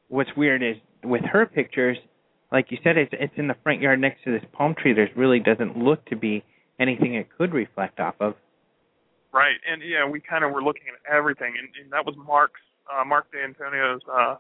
what's 0.09 0.31
weird 0.37 0.63
is 0.63 0.77
with 1.05 1.23
her 1.33 1.47
pictures, 1.47 1.97
like 2.53 2.67
you 2.71 2.79
said, 2.83 2.99
it's 2.99 3.13
it's 3.13 3.35
in 3.37 3.47
the 3.47 3.57
front 3.63 3.81
yard 3.81 4.01
next 4.01 4.25
to 4.25 4.33
this 4.33 4.47
palm 4.53 4.75
tree. 4.75 4.93
There 4.93 5.09
really 5.17 5.41
doesn't 5.41 5.79
look 5.79 6.05
to 6.07 6.17
be 6.17 6.45
anything 6.81 7.15
it 7.15 7.29
could 7.37 7.53
reflect 7.53 8.01
off 8.01 8.17
of. 8.21 8.35
Right, 9.33 9.57
and 9.69 9.81
yeah, 9.83 10.05
we 10.09 10.19
kind 10.21 10.43
of 10.45 10.51
were 10.51 10.63
looking 10.63 10.91
at 10.91 10.99
everything, 11.07 11.55
and, 11.59 11.69
and 11.81 11.93
that 11.93 12.05
was 12.05 12.17
Marc's 12.19 12.61
uh, 12.91 13.05
Marc 13.05 13.31
D'Antonio's 13.31 14.03
uh, 14.11 14.35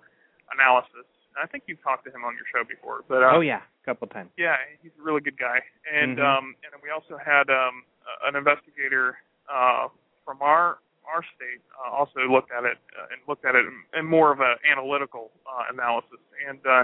analysis. 0.53 1.07
I 1.41 1.47
think 1.47 1.64
you've 1.68 1.82
talked 1.82 2.05
to 2.07 2.11
him 2.11 2.24
on 2.24 2.34
your 2.34 2.43
show 2.51 2.66
before, 2.66 3.05
but 3.07 3.22
uh, 3.22 3.30
oh 3.36 3.41
yeah, 3.41 3.62
a 3.62 3.84
couple 3.86 4.09
times. 4.09 4.30
yeah, 4.36 4.57
he's 4.82 4.91
a 4.99 5.03
really 5.03 5.20
good 5.20 5.38
guy. 5.38 5.61
And 5.86 6.18
Mhm. 6.18 6.24
um, 6.26 6.57
and 6.66 6.82
we 6.82 6.91
also 6.91 7.16
had 7.16 7.49
um, 7.51 7.84
an 8.26 8.34
investigator 8.34 9.18
uh, 9.49 9.86
from 10.24 10.43
our 10.43 10.78
our 11.07 11.22
state 11.34 11.62
uh, 11.78 11.91
also 11.91 12.20
looked 12.28 12.51
at 12.51 12.64
it 12.64 12.78
uh, 12.99 13.07
and 13.14 13.18
looked 13.28 13.45
at 13.45 13.55
it 13.55 13.64
in, 13.66 13.82
in 13.99 14.07
more 14.07 14.32
of 14.32 14.41
an 14.41 14.57
analytical 14.68 15.30
uh, 15.47 15.70
analysis 15.72 16.18
and 16.49 16.59
uh, 16.66 16.82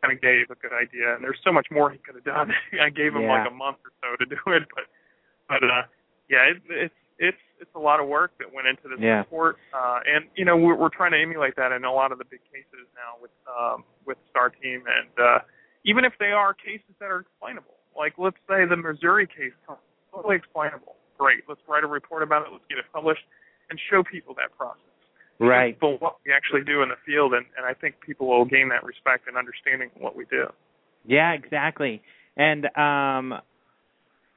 kind 0.00 0.12
of 0.12 0.20
gave 0.20 0.48
a 0.50 0.56
good 0.56 0.72
idea. 0.72 1.14
And 1.14 1.22
there's 1.24 1.38
so 1.44 1.52
much 1.52 1.68
more 1.70 1.90
he 1.90 1.98
could 1.98 2.14
have 2.16 2.24
done. 2.24 2.52
I 2.80 2.88
gave 2.88 3.14
him 3.14 3.22
Yeah. 3.22 3.44
like 3.44 3.48
a 3.50 3.54
month 3.54 3.76
or 3.84 3.92
so 4.00 4.16
to 4.16 4.24
do 4.24 4.40
it, 4.56 4.64
but 4.74 4.84
but 5.48 5.62
uh, 5.64 5.82
yeah, 6.28 6.48
it, 6.48 6.62
it's 6.68 6.94
it's 7.22 7.38
it's 7.62 7.70
a 7.76 7.78
lot 7.78 8.00
of 8.02 8.08
work 8.10 8.32
that 8.42 8.52
went 8.52 8.66
into 8.66 8.90
this 8.90 8.98
Yeah. 8.98 9.22
report, 9.22 9.56
uh, 9.72 10.00
and 10.04 10.26
you 10.34 10.44
know 10.44 10.56
we're, 10.56 10.74
we're 10.74 10.90
trying 10.90 11.12
to 11.12 11.20
emulate 11.22 11.54
that 11.56 11.70
in 11.70 11.84
a 11.84 11.92
lot 11.92 12.10
of 12.10 12.18
the 12.18 12.24
big 12.26 12.42
cases 12.50 12.84
now 12.98 13.14
with 13.22 13.30
um, 13.46 13.84
with 14.04 14.18
Star 14.30 14.50
Team, 14.50 14.82
and 14.90 15.14
uh, 15.16 15.38
even 15.84 16.04
if 16.04 16.12
they 16.18 16.34
are 16.34 16.52
cases 16.52 16.90
that 16.98 17.06
are 17.06 17.20
explainable, 17.20 17.78
like 17.96 18.14
let's 18.18 18.36
say 18.50 18.66
the 18.66 18.76
Missouri 18.76 19.26
case, 19.26 19.54
totally 20.10 20.36
explainable, 20.36 20.96
great. 21.16 21.46
Let's 21.48 21.62
write 21.68 21.84
a 21.84 21.86
report 21.86 22.22
about 22.22 22.42
it. 22.46 22.52
Let's 22.52 22.66
get 22.68 22.78
it 22.78 22.84
published, 22.92 23.22
and 23.70 23.78
show 23.88 24.02
people 24.02 24.34
that 24.34 24.50
process. 24.58 24.82
Right. 25.38 25.78
But 25.80 26.00
what 26.02 26.16
we 26.26 26.32
actually 26.32 26.62
do 26.64 26.82
in 26.82 26.88
the 26.88 27.00
field, 27.06 27.32
and, 27.34 27.46
and 27.56 27.66
I 27.66 27.74
think 27.74 27.96
people 28.00 28.28
will 28.28 28.44
gain 28.44 28.68
that 28.68 28.84
respect 28.84 29.26
and 29.26 29.36
understanding 29.36 29.90
of 29.96 30.00
what 30.02 30.14
we 30.14 30.24
do. 30.26 30.46
Yeah, 31.04 31.32
exactly. 31.32 32.02
And 32.36 32.66
um 32.76 33.34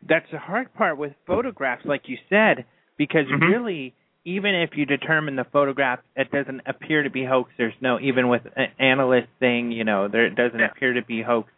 that's 0.07 0.25
the 0.31 0.37
hard 0.39 0.73
part 0.73 0.97
with 0.97 1.13
photographs, 1.25 1.83
like 1.85 2.03
you 2.05 2.17
said, 2.29 2.65
because 2.97 3.27
Mhm. 3.27 3.41
really, 3.41 3.93
even 4.23 4.55
if 4.55 4.75
you 4.75 4.85
determine 4.85 5.35
the 5.35 5.43
photograph, 5.45 5.99
it 6.15 6.31
doesn't 6.31 6.61
appear 6.65 7.03
to 7.03 7.09
be 7.09 7.23
hoax. 7.25 7.51
There's 7.57 7.79
no 7.81 7.99
even 7.99 8.27
with 8.27 8.45
an 8.55 8.71
analyst 8.79 9.29
thing, 9.39 9.71
you 9.71 9.83
know, 9.83 10.07
there 10.07 10.25
it 10.25 10.35
doesn't 10.35 10.59
Yeah. 10.59 10.67
appear 10.67 10.93
to 10.93 11.03
be 11.03 11.21
hoax. 11.21 11.51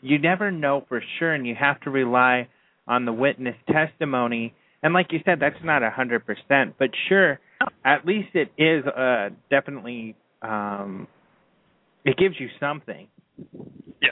You 0.00 0.18
never 0.18 0.50
know 0.50 0.82
for 0.88 1.00
sure, 1.18 1.32
and 1.32 1.46
you 1.46 1.54
have 1.54 1.80
to 1.82 1.90
rely 1.90 2.48
on 2.86 3.04
the 3.04 3.12
witness 3.12 3.56
testimony. 3.70 4.54
And 4.82 4.92
like 4.92 5.12
you 5.12 5.20
said, 5.24 5.40
that's 5.40 5.62
not 5.64 5.82
a 5.82 5.90
hundred 5.90 6.26
percent, 6.26 6.76
but 6.78 6.90
sure, 7.08 7.40
at 7.84 8.04
least 8.06 8.34
it 8.34 8.52
is 8.58 8.86
uh 8.86 9.30
definitely 9.50 10.14
um 10.42 11.08
it 12.04 12.16
gives 12.18 12.38
you 12.38 12.48
something. 12.60 13.08
yeah 14.02 14.10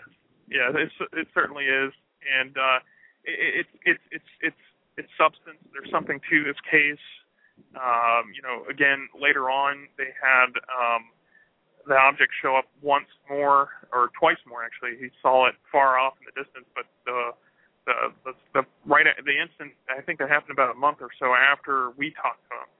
yeah, 0.48 0.68
it's, 0.74 0.92
it 1.12 1.28
certainly 1.32 1.64
is, 1.64 1.92
and 2.28 2.56
uh, 2.56 2.78
it, 3.24 3.64
it's 3.64 3.68
it's 3.84 4.04
it's 4.12 4.30
it's 4.52 4.64
it's 4.96 5.08
substance. 5.16 5.58
There's 5.72 5.90
something 5.90 6.20
to 6.30 6.44
this 6.44 6.56
case. 6.70 7.02
Um, 7.76 8.32
you 8.34 8.42
know, 8.42 8.64
again, 8.68 9.08
later 9.18 9.50
on 9.50 9.88
they 9.96 10.10
had 10.20 10.52
um, 10.72 11.08
the 11.86 11.96
object 11.96 12.32
show 12.40 12.56
up 12.56 12.66
once 12.82 13.08
more 13.28 13.68
or 13.92 14.10
twice 14.18 14.40
more. 14.46 14.64
Actually, 14.64 14.96
he 14.98 15.10
saw 15.20 15.46
it 15.48 15.54
far 15.70 15.98
off 15.98 16.14
in 16.20 16.24
the 16.28 16.36
distance, 16.36 16.66
but 16.74 16.84
the 17.06 17.32
the 17.86 17.94
the, 18.24 18.32
the 18.54 18.62
right 18.86 19.06
at 19.06 19.24
the 19.24 19.36
instant, 19.40 19.72
I 19.88 20.00
think 20.02 20.18
that 20.20 20.28
happened 20.28 20.52
about 20.52 20.74
a 20.74 20.78
month 20.78 20.98
or 21.00 21.10
so 21.18 21.34
after 21.34 21.90
we 21.96 22.10
talked 22.12 22.44
to 22.50 22.54
him. 22.56 22.70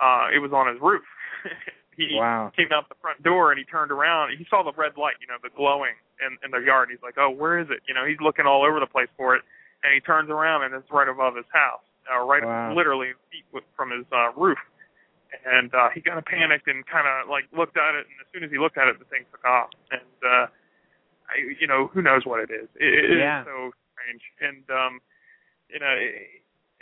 Uh, 0.00 0.26
it 0.34 0.38
was 0.38 0.52
on 0.52 0.66
his 0.66 0.80
roof. 0.80 1.04
he 1.96 2.16
Wow. 2.18 2.50
came 2.56 2.72
out 2.72 2.88
the 2.88 2.96
front 3.00 3.22
door 3.22 3.52
and 3.52 3.58
he 3.58 3.64
turned 3.64 3.92
around. 3.92 4.34
He 4.36 4.46
saw 4.48 4.62
the 4.64 4.72
red 4.72 4.96
light, 4.96 5.14
you 5.20 5.26
know, 5.28 5.36
the 5.42 5.50
glowing 5.54 5.94
in 6.24 6.38
in 6.44 6.50
the 6.50 6.64
yard. 6.64 6.88
He's 6.90 7.02
like, 7.02 7.14
"Oh, 7.18 7.30
where 7.30 7.58
is 7.58 7.68
it?" 7.70 7.82
You 7.86 7.94
know, 7.94 8.04
he's 8.06 8.20
looking 8.20 8.46
all 8.46 8.64
over 8.64 8.80
the 8.80 8.86
place 8.86 9.08
for 9.16 9.36
it, 9.36 9.42
and 9.84 9.92
he 9.94 10.00
turns 10.00 10.30
around 10.30 10.64
and 10.64 10.74
it's 10.74 10.90
right 10.90 11.08
above 11.08 11.36
his 11.36 11.46
house, 11.52 11.82
uh, 12.12 12.20
right 12.24 12.44
Wow. 12.44 12.74
literally 12.74 13.12
feet 13.30 13.44
from 13.76 13.90
his 13.90 14.04
uh, 14.12 14.32
roof. 14.36 14.58
And 15.46 15.72
uh, 15.74 15.88
he 15.94 16.00
kind 16.02 16.18
of 16.18 16.24
panicked 16.26 16.68
and 16.68 16.84
kind 16.86 17.06
of 17.08 17.28
like 17.28 17.44
looked 17.56 17.76
at 17.78 17.94
it, 17.96 18.04
and 18.04 18.16
as 18.20 18.26
soon 18.34 18.44
as 18.44 18.50
he 18.50 18.58
looked 18.58 18.76
at 18.76 18.86
it, 18.88 18.98
the 18.98 19.06
thing 19.06 19.24
took 19.32 19.44
off. 19.44 19.70
And 19.90 20.18
uh, 20.22 20.46
I, 21.32 21.56
you 21.58 21.66
know, 21.66 21.88
who 21.88 22.02
knows 22.02 22.26
what 22.26 22.40
it 22.40 22.50
is? 22.52 22.68
It, 22.76 22.92
it 23.12 23.18
Yeah. 23.18 23.40
is 23.40 23.46
so 23.46 23.70
strange. 23.96 24.22
And 24.44 24.62
um, 24.70 25.00
you 25.72 25.80
know, 25.80 25.94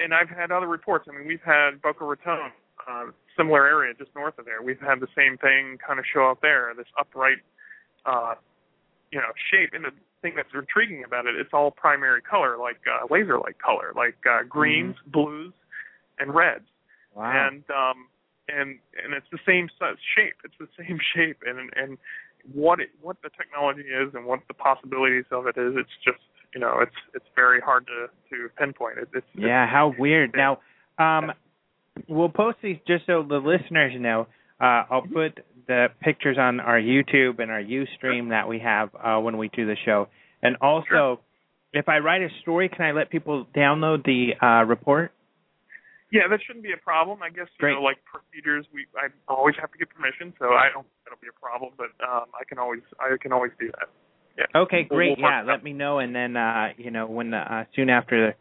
and 0.01 0.12
I've 0.12 0.28
had 0.28 0.51
other 0.51 0.66
reports. 0.66 1.06
I 1.09 1.16
mean, 1.16 1.28
we've 1.28 1.44
had 1.47 1.81
Boca 1.81 2.05
Raton, 2.05 2.51
uh, 2.90 3.05
similar 3.36 3.66
area 3.68 3.94
just 3.94 4.10
north 4.16 4.36
of 4.39 4.47
there. 4.47 4.62
We've 4.62 4.81
had 4.81 4.98
the 4.98 5.09
same 5.14 5.39
thing 5.39 5.78
kind 5.78 6.01
of 6.01 6.05
show 6.12 6.28
up 6.28 6.40
there. 6.43 6.74
This 6.77 6.90
upright, 6.98 7.39
uh, 8.05 8.35
you 9.12 9.20
know, 9.20 9.31
shape. 9.51 9.70
And 9.74 9.85
the 9.85 9.93
thing 10.22 10.34
that's 10.36 10.48
intriguing 10.55 11.05
about 11.05 11.26
it, 11.26 11.34
it's 11.36 11.51
all 11.52 11.70
primary 11.70 12.22
color, 12.22 12.56
like 12.59 12.80
uh, 12.86 13.06
laser 13.10 13.38
light 13.38 13.59
color, 13.59 13.92
like 13.97 14.16
uh, 14.28 14.42
greens, 14.48 14.97
blues, 15.06 15.52
and 16.18 16.34
reds. 16.34 16.64
Wow. 17.14 17.48
And 17.48 17.64
um, 17.70 18.06
and 18.48 18.78
and 19.02 19.14
it's 19.14 19.26
the 19.32 19.38
same 19.47 19.68
shape. 20.14 20.36
It's 20.44 20.55
the 20.59 20.68
same 20.78 20.98
shape. 21.14 21.38
And 21.47 21.70
and 21.76 21.98
what 22.52 22.80
it, 22.80 22.90
what 23.01 23.16
the 23.22 23.30
technology 23.36 23.82
is 23.82 24.14
and 24.14 24.24
what 24.24 24.40
the 24.48 24.55
possibilities 24.55 25.24
of 25.30 25.47
it 25.47 25.56
is, 25.56 25.74
it's 25.76 25.90
just 26.05 26.20
you 26.55 26.60
know, 26.60 26.78
it's 26.80 26.97
it's 27.14 27.26
very 27.34 27.60
hard 27.60 27.86
to 27.86 28.09
to 28.30 28.48
pinpoint. 28.56 28.98
It, 28.98 29.09
it's 29.14 29.26
Yeah, 29.34 29.66
how 29.66 29.94
weird. 29.98 30.34
Now, 30.36 30.59
um, 30.98 31.32
we'll 32.09 32.28
post 32.28 32.59
these 32.62 32.78
just 32.86 33.06
so 33.06 33.24
the 33.28 33.36
listeners 33.38 33.92
know. 33.98 34.26
Uh, 34.61 34.85
I'll 34.91 35.03
put 35.03 35.41
the 35.66 35.87
pictures 36.03 36.37
on 36.39 36.61
our 36.61 36.78
YouTube 36.81 37.39
and 37.39 37.51
our 37.51 37.62
UStream 37.62 38.31
that 38.31 38.47
we 38.49 38.59
have 38.59 38.91
uh, 39.03 39.19
when 39.20 39.39
we 39.39 39.49
do 39.49 39.66
the 39.66 39.77
show. 39.85 40.09
And 40.43 40.57
also, 40.61 40.87
Sure. 40.89 41.19
if 41.73 41.89
I 41.89 41.99
write 41.99 42.23
a 42.23 42.28
story, 42.43 42.69
can 42.69 42.82
I 42.85 42.93
let 42.93 43.09
people 43.11 43.47
download 43.57 44.05
the 44.05 44.32
uh, 44.45 44.65
report? 44.65 45.12
Yeah, 46.12 46.23
that 46.28 46.41
shouldn't 46.45 46.65
be 46.65 46.73
a 46.73 46.77
problem. 46.77 47.23
I 47.23 47.28
guess 47.31 47.47
you 47.57 47.61
Great. 47.61 47.74
know, 47.74 47.82
like 47.82 47.99
procedures, 48.05 48.66
we 48.74 48.85
I 48.97 49.09
always 49.28 49.55
have 49.61 49.70
to 49.70 49.78
get 49.78 49.89
permission, 49.91 50.35
so 50.41 50.47
I 50.47 50.69
don't 50.74 50.82
think 50.82 51.07
it'll 51.07 51.20
be 51.23 51.28
a 51.28 51.41
problem. 51.41 51.73
But 51.78 51.91
um, 52.05 52.27
I 52.39 52.43
can 52.49 52.59
always 52.59 52.81
I 52.99 53.16
can 53.23 53.32
always 53.32 53.53
do 53.61 53.69
that. 53.78 53.89
Yeah. 54.37 54.61
Okay, 54.62 54.89
We'll- 54.91 54.99
great. 54.99 55.19
we'll 55.19 55.31
yeah, 55.31 55.43
let 55.47 55.62
me 55.62 55.73
know, 55.73 56.01
and 56.01 56.12
then 56.15 56.37
uh, 56.37 56.70
you 56.77 56.91
know 56.91 57.07
when 57.07 57.32
uh, 57.32 57.65
soon 57.77 57.91
after 57.91 58.35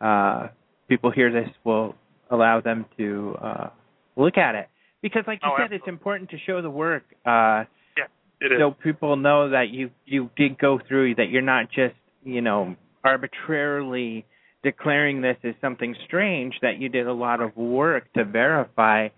uh, 0.00 0.48
people 0.88 1.12
hear 1.12 1.30
this, 1.32 1.48
we'll 1.62 1.94
allow 2.30 2.60
them 2.60 2.84
to 2.98 3.36
uh, 3.40 3.68
look 4.16 4.36
at 4.36 4.56
it 4.56 4.68
because, 5.04 5.24
like 5.26 5.40
you 5.42 5.50
Oh, 5.52 5.56
said, 5.58 5.70
it's 5.72 5.86
important 5.86 6.30
to 6.30 6.38
show 6.46 6.62
the 6.62 6.70
work. 6.70 7.04
Uh, 7.26 7.64
yeah, 7.96 8.08
It 8.40 8.52
is. 8.52 8.58
so 8.58 8.70
people 8.72 9.16
know 9.16 9.50
that 9.50 9.68
you 9.68 9.90
you 10.06 10.30
did 10.34 10.58
go 10.58 10.80
through 10.88 11.14
that 11.16 11.28
you're 11.28 11.42
not 11.54 11.70
just 11.70 11.94
you 12.24 12.40
know 12.40 12.74
arbitrarily 13.04 14.24
declaring 14.62 15.20
this 15.20 15.36
as 15.44 15.54
something 15.60 15.94
strange 16.06 16.54
that 16.62 16.78
you 16.78 16.88
did 16.88 17.06
a 17.06 17.12
lot 17.12 17.40
of 17.42 17.54
work 17.56 18.10
to 18.14 18.24
verify 18.24 19.08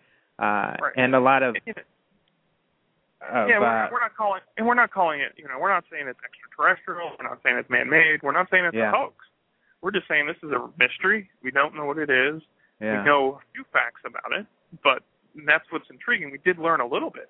uh 0.40 0.42
Right. 0.42 0.92
and 0.96 1.14
a 1.14 1.20
lot 1.20 1.42
of, 1.44 1.54
yeah, 1.66 1.72
we're, 3.58 3.64
uh, 3.64 3.88
we're 3.90 4.00
not 4.00 4.16
calling, 4.16 4.40
and 4.56 4.66
we're 4.66 4.74
not 4.74 4.92
calling 4.92 5.20
it. 5.20 5.32
You 5.36 5.48
know, 5.48 5.58
we're 5.58 5.70
not 5.72 5.84
saying 5.90 6.06
it's 6.08 6.18
extraterrestrial. 6.22 7.12
We're 7.18 7.28
not 7.28 7.38
saying 7.42 7.56
it's 7.58 7.70
man-made. 7.70 8.22
We're 8.22 8.32
not 8.32 8.48
saying 8.50 8.64
it's 8.66 8.74
Yeah. 8.76 8.90
a 8.90 8.96
hoax. 8.96 9.14
We're 9.82 9.90
just 9.92 10.06
saying 10.08 10.26
this 10.26 10.36
is 10.42 10.50
a 10.52 10.68
mystery. 10.78 11.30
We 11.42 11.50
don't 11.50 11.74
know 11.74 11.84
what 11.86 11.98
it 11.98 12.10
is. 12.10 12.42
yeah. 12.80 12.98
We 13.00 13.06
know 13.06 13.40
a 13.40 13.52
few 13.54 13.64
facts 13.72 14.02
about 14.04 14.32
it, 14.38 14.46
but 14.84 15.02
that's 15.46 15.64
what's 15.70 15.86
intriguing. 15.90 16.30
We 16.30 16.38
did 16.38 16.58
learn 16.58 16.80
a 16.80 16.86
little 16.86 17.10
bit, 17.10 17.28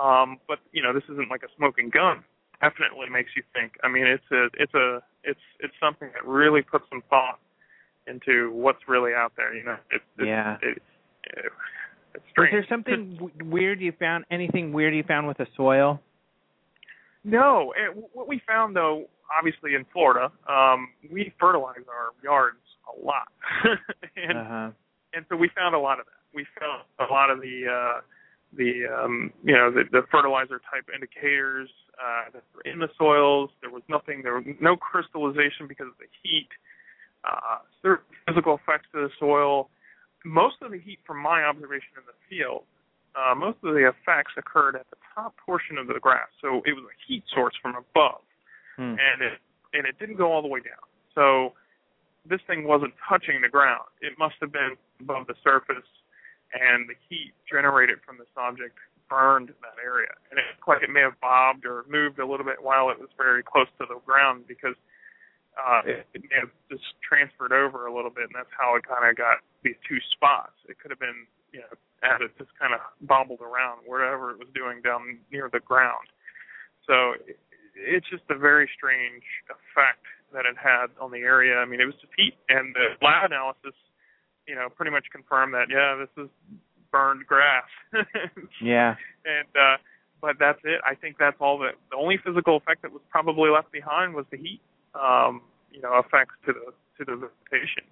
um, 0.00 0.38
but 0.46 0.58
you 0.72 0.82
know, 0.82 0.92
this 0.92 1.02
isn't 1.10 1.30
like 1.30 1.42
a 1.42 1.48
smoking 1.56 1.90
gun. 1.90 2.22
Definitely 2.60 3.08
makes 3.10 3.30
you 3.36 3.42
think. 3.52 3.72
I 3.82 3.88
mean, 3.88 4.06
it's 4.06 4.24
a, 4.32 4.46
it's 4.58 4.72
a, 4.74 5.02
it's, 5.24 5.40
it's 5.60 5.74
something 5.82 6.08
that 6.14 6.24
really 6.26 6.62
puts 6.62 6.84
some 6.88 7.02
thought 7.10 7.38
into 8.06 8.50
what's 8.52 8.78
really 8.88 9.12
out 9.12 9.32
there. 9.36 9.54
You 9.54 9.64
know, 9.64 9.76
it's, 9.90 10.04
it's 10.18 10.26
Yeah. 10.26 10.56
it, 10.62 10.78
it, 11.24 11.52
it's 12.14 12.14
Was 12.14 12.22
strange. 12.30 12.52
there 12.52 12.66
something 12.68 13.14
w- 13.16 13.32
weird 13.50 13.80
you 13.80 13.92
found? 13.98 14.24
Anything 14.30 14.72
weird 14.72 14.94
you 14.94 15.02
found 15.02 15.26
with 15.26 15.38
the 15.38 15.46
soil? 15.56 16.00
No, 17.24 17.72
and 17.76 18.04
what 18.12 18.28
we 18.28 18.40
found 18.46 18.76
though, 18.76 19.06
obviously 19.36 19.74
in 19.74 19.84
Florida, 19.92 20.30
um, 20.48 20.88
we 21.10 21.32
fertilize 21.40 21.84
our 21.88 22.10
yards 22.22 22.58
a 22.86 23.04
lot, 23.04 23.28
and 24.16 24.38
Uh-huh. 24.38 24.70
and 25.14 25.24
so 25.28 25.36
we 25.36 25.50
found 25.56 25.74
a 25.74 25.78
lot 25.78 25.98
of 26.00 26.06
that. 26.06 26.20
We 26.34 26.46
found 26.58 26.82
a 26.98 27.12
lot 27.12 27.30
of 27.30 27.40
the 27.40 27.66
uh, 27.68 28.00
the 28.56 28.86
um, 28.90 29.32
you 29.44 29.54
know 29.54 29.70
the, 29.70 29.84
the 29.90 30.02
fertilizer 30.10 30.60
type 30.70 30.86
indicators 30.92 31.70
uh, 31.98 32.30
that 32.32 32.42
were 32.54 32.62
in 32.70 32.78
the 32.78 32.88
soils. 32.98 33.50
There 33.60 33.70
was 33.70 33.82
nothing. 33.88 34.22
There 34.22 34.34
was 34.34 34.44
no 34.60 34.76
crystallization 34.76 35.66
because 35.68 35.86
of 35.88 35.98
the 35.98 36.10
heat. 36.22 36.48
Uh, 37.24 37.64
certain 37.82 38.04
physical 38.26 38.60
effects 38.60 38.88
to 38.92 39.08
the 39.08 39.10
soil. 39.18 39.70
Most 40.24 40.56
of 40.62 40.72
the 40.72 40.78
heat, 40.78 40.98
from 41.06 41.22
my 41.22 41.44
observation 41.44 41.96
in 41.96 42.04
the 42.04 42.16
field, 42.28 42.64
uh, 43.16 43.34
most 43.34 43.58
of 43.62 43.74
the 43.74 43.88
effects 43.88 44.32
occurred 44.36 44.74
at 44.76 44.88
the 44.90 44.96
top 45.14 45.34
portion 45.44 45.78
of 45.78 45.86
the 45.86 46.00
grass. 46.00 46.28
So 46.40 46.60
it 46.64 46.72
was 46.72 46.84
a 46.84 46.96
heat 47.06 47.24
source 47.32 47.54
from 47.62 47.76
above 47.76 48.20
Hmm. 48.76 48.98
and 48.98 49.22
it 49.22 49.38
and 49.72 49.86
it 49.86 49.98
didn't 49.98 50.16
go 50.16 50.32
all 50.32 50.42
the 50.42 50.48
way 50.48 50.60
down. 50.60 50.82
So 51.14 51.54
this 52.28 52.40
thing 52.46 52.66
wasn't 52.66 52.94
touching 53.08 53.40
the 53.42 53.48
ground. 53.48 53.84
It 54.00 54.14
must 54.18 54.34
have 54.40 54.52
been 54.52 54.76
above 55.00 55.26
the 55.26 55.34
surface, 55.42 55.86
and 56.54 56.88
the 56.88 56.94
heat 57.10 57.34
generated 57.50 57.98
from 58.06 58.18
this 58.18 58.30
object 58.38 58.78
burned 59.10 59.52
that 59.60 59.76
area. 59.82 60.10
And 60.30 60.38
it 60.38 60.46
looked 60.56 60.68
like 60.68 60.82
it 60.82 60.90
may 60.90 61.02
have 61.02 61.18
bobbed 61.20 61.66
or 61.66 61.84
moved 61.90 62.18
a 62.18 62.26
little 62.26 62.46
bit 62.46 62.62
while 62.62 62.88
it 62.88 62.98
was 62.98 63.10
very 63.18 63.42
close 63.42 63.68
to 63.78 63.84
the 63.84 64.00
ground 64.06 64.48
because 64.48 64.78
uh, 65.54 65.82
it, 65.86 66.06
it 66.14 66.22
may 66.30 66.38
have 66.40 66.54
just 66.70 66.84
transferred 67.04 67.52
over 67.52 67.86
a 67.86 67.92
little 67.94 68.10
bit, 68.10 68.26
and 68.26 68.34
that's 68.34 68.50
how 68.56 68.74
it 68.74 68.82
kind 68.86 69.06
of 69.06 69.14
got 69.14 69.38
these 69.62 69.78
two 69.86 69.98
spots. 70.16 70.56
It 70.68 70.80
could 70.80 70.90
have 70.90 70.98
been, 70.98 71.26
you 71.52 71.62
know, 71.62 71.74
as 72.02 72.20
it 72.20 72.32
just 72.38 72.50
kind 72.58 72.74
of 72.74 72.80
bobbled 73.06 73.40
around 73.40 73.86
wherever 73.86 74.30
it 74.32 74.38
was 74.38 74.48
doing 74.54 74.82
down 74.82 75.18
near 75.30 75.48
the 75.52 75.60
ground. 75.60 76.10
So 76.86 77.16
it, 77.22 77.38
it's 77.74 78.08
just 78.10 78.24
a 78.30 78.38
very 78.38 78.68
strange 78.74 79.24
effect 79.46 80.04
that 80.34 80.44
it 80.46 80.58
had 80.58 80.90
on 80.98 81.14
the 81.14 81.22
area. 81.22 81.56
I 81.56 81.64
mean, 81.64 81.80
it 81.80 81.86
was 81.86 81.94
just 82.02 82.12
heat, 82.18 82.34
and 82.48 82.74
the 82.74 82.98
lab 82.98 83.30
analysis, 83.30 83.78
you 84.46 84.54
know, 84.54 84.68
pretty 84.68 84.90
much 84.90 85.06
confirmed 85.12 85.54
that 85.54 85.66
yeah, 85.70 85.94
this 85.96 86.24
is 86.24 86.30
burned 86.92 87.26
grass. 87.26 87.64
Yeah. 88.62 88.94
and 89.24 89.48
uh 89.56 89.76
but 90.20 90.36
that's 90.38 90.60
it. 90.64 90.80
I 90.86 90.94
think 90.94 91.16
that's 91.18 91.36
all 91.40 91.58
that 91.58 91.74
the 91.90 91.96
only 91.96 92.16
physical 92.24 92.56
effect 92.56 92.82
that 92.82 92.92
was 92.92 93.02
probably 93.10 93.50
left 93.50 93.70
behind 93.72 94.14
was 94.14 94.24
the 94.30 94.38
heat. 94.38 94.60
Um, 94.94 95.42
you 95.72 95.82
know, 95.82 95.98
effects 95.98 96.34
to 96.46 96.52
the 96.52 96.72
to 96.98 97.04
the 97.04 97.16
vegetation. 97.16 97.84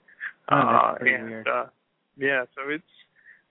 Oh, 0.51 0.57
uh 0.57 0.95
and 1.01 1.25
weird. 1.31 1.49
uh 1.49 1.67
yeah, 2.17 2.45
so 2.55 2.69
it's 2.69 2.85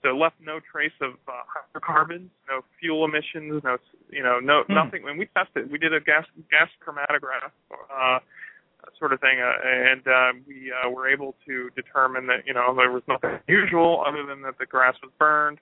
so 0.01 0.09
it 0.09 0.13
left 0.13 0.35
no 0.41 0.59
trace 0.71 0.91
of 1.01 1.11
uh, 1.27 1.31
hydrocarbons, 1.45 2.31
no 2.49 2.61
fuel 2.79 3.05
emissions, 3.05 3.61
no 3.63 3.77
you 4.09 4.23
know, 4.23 4.39
no 4.39 4.63
Hmm. 4.67 4.73
nothing. 4.73 5.03
When 5.03 5.17
we 5.17 5.27
tested, 5.27 5.69
we 5.71 5.77
did 5.77 5.93
a 5.93 5.99
gas 5.99 6.25
gas 6.49 6.69
chromatograph 6.83 7.51
uh 7.93 8.19
sort 8.97 9.13
of 9.13 9.19
thing, 9.19 9.39
uh, 9.39 9.53
and 9.63 10.07
uh, 10.07 10.31
we 10.47 10.71
uh, 10.71 10.89
were 10.89 11.09
able 11.09 11.35
to 11.45 11.69
determine 11.75 12.27
that 12.27 12.45
you 12.45 12.53
know 12.53 12.73
there 12.75 12.91
was 12.91 13.03
nothing 13.07 13.39
unusual 13.47 14.03
other 14.07 14.25
than 14.25 14.41
that 14.41 14.57
the 14.59 14.65
grass 14.65 14.95
was 15.01 15.11
burned, 15.19 15.59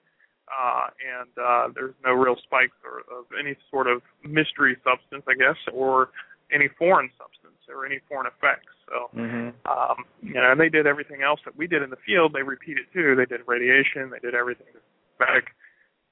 uh, 0.48 0.88
and 1.00 1.30
uh, 1.38 1.68
there's 1.74 1.94
no 2.04 2.12
real 2.12 2.36
spikes 2.42 2.76
or 2.84 3.00
of 3.16 3.26
any 3.38 3.56
sort 3.70 3.86
of 3.86 4.02
mystery 4.24 4.76
substance, 4.84 5.24
I 5.28 5.34
guess, 5.34 5.58
or 5.72 6.10
any 6.52 6.68
foreign 6.78 7.10
substance 7.16 7.58
or 7.68 7.86
any 7.86 8.00
foreign 8.08 8.26
effects. 8.26 8.74
So, 8.88 9.10
Mhm. 9.14 9.54
um, 9.66 10.04
you 10.20 10.34
know, 10.34 10.50
and 10.50 10.60
they 10.60 10.68
did 10.68 10.86
everything 10.86 11.22
else 11.22 11.40
that 11.44 11.54
we 11.54 11.66
did 11.66 11.82
in 11.82 11.90
the 11.90 12.02
field. 12.04 12.32
They 12.32 12.42
repeated 12.42 12.86
too. 12.92 13.14
They 13.14 13.26
did 13.26 13.46
radiation. 13.46 14.10
They 14.10 14.18
did 14.18 14.34
everything 14.34 14.66
medic, 15.20 15.54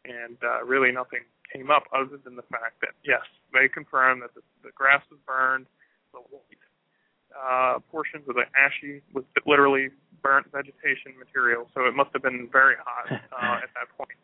and 0.05 0.37
uh, 0.45 0.65
really 0.65 0.93
nothing 0.93 1.25
came 1.53 1.71
up 1.71 1.85
other 1.93 2.19
than 2.19 2.37
the 2.37 2.43
fact 2.43 2.81
that 2.81 2.95
yes, 3.03 3.25
they 3.53 3.69
confirmed 3.69 4.23
that 4.23 4.35
the, 4.35 4.43
the 4.63 4.71
grass 4.73 5.03
was 5.11 5.19
burned, 5.27 5.67
the 6.13 6.21
uh, 7.37 7.79
portions 7.91 8.29
of 8.29 8.35
the 8.35 8.45
ashy 8.57 9.03
was 9.13 9.25
literally 9.47 9.91
burnt 10.23 10.51
vegetation 10.53 11.15
material, 11.19 11.69
so 11.75 11.87
it 11.87 11.95
must 11.95 12.11
have 12.13 12.23
been 12.23 12.49
very 12.51 12.75
hot 12.83 13.11
uh, 13.13 13.63
at 13.63 13.71
that 13.75 13.89
point. 13.97 14.17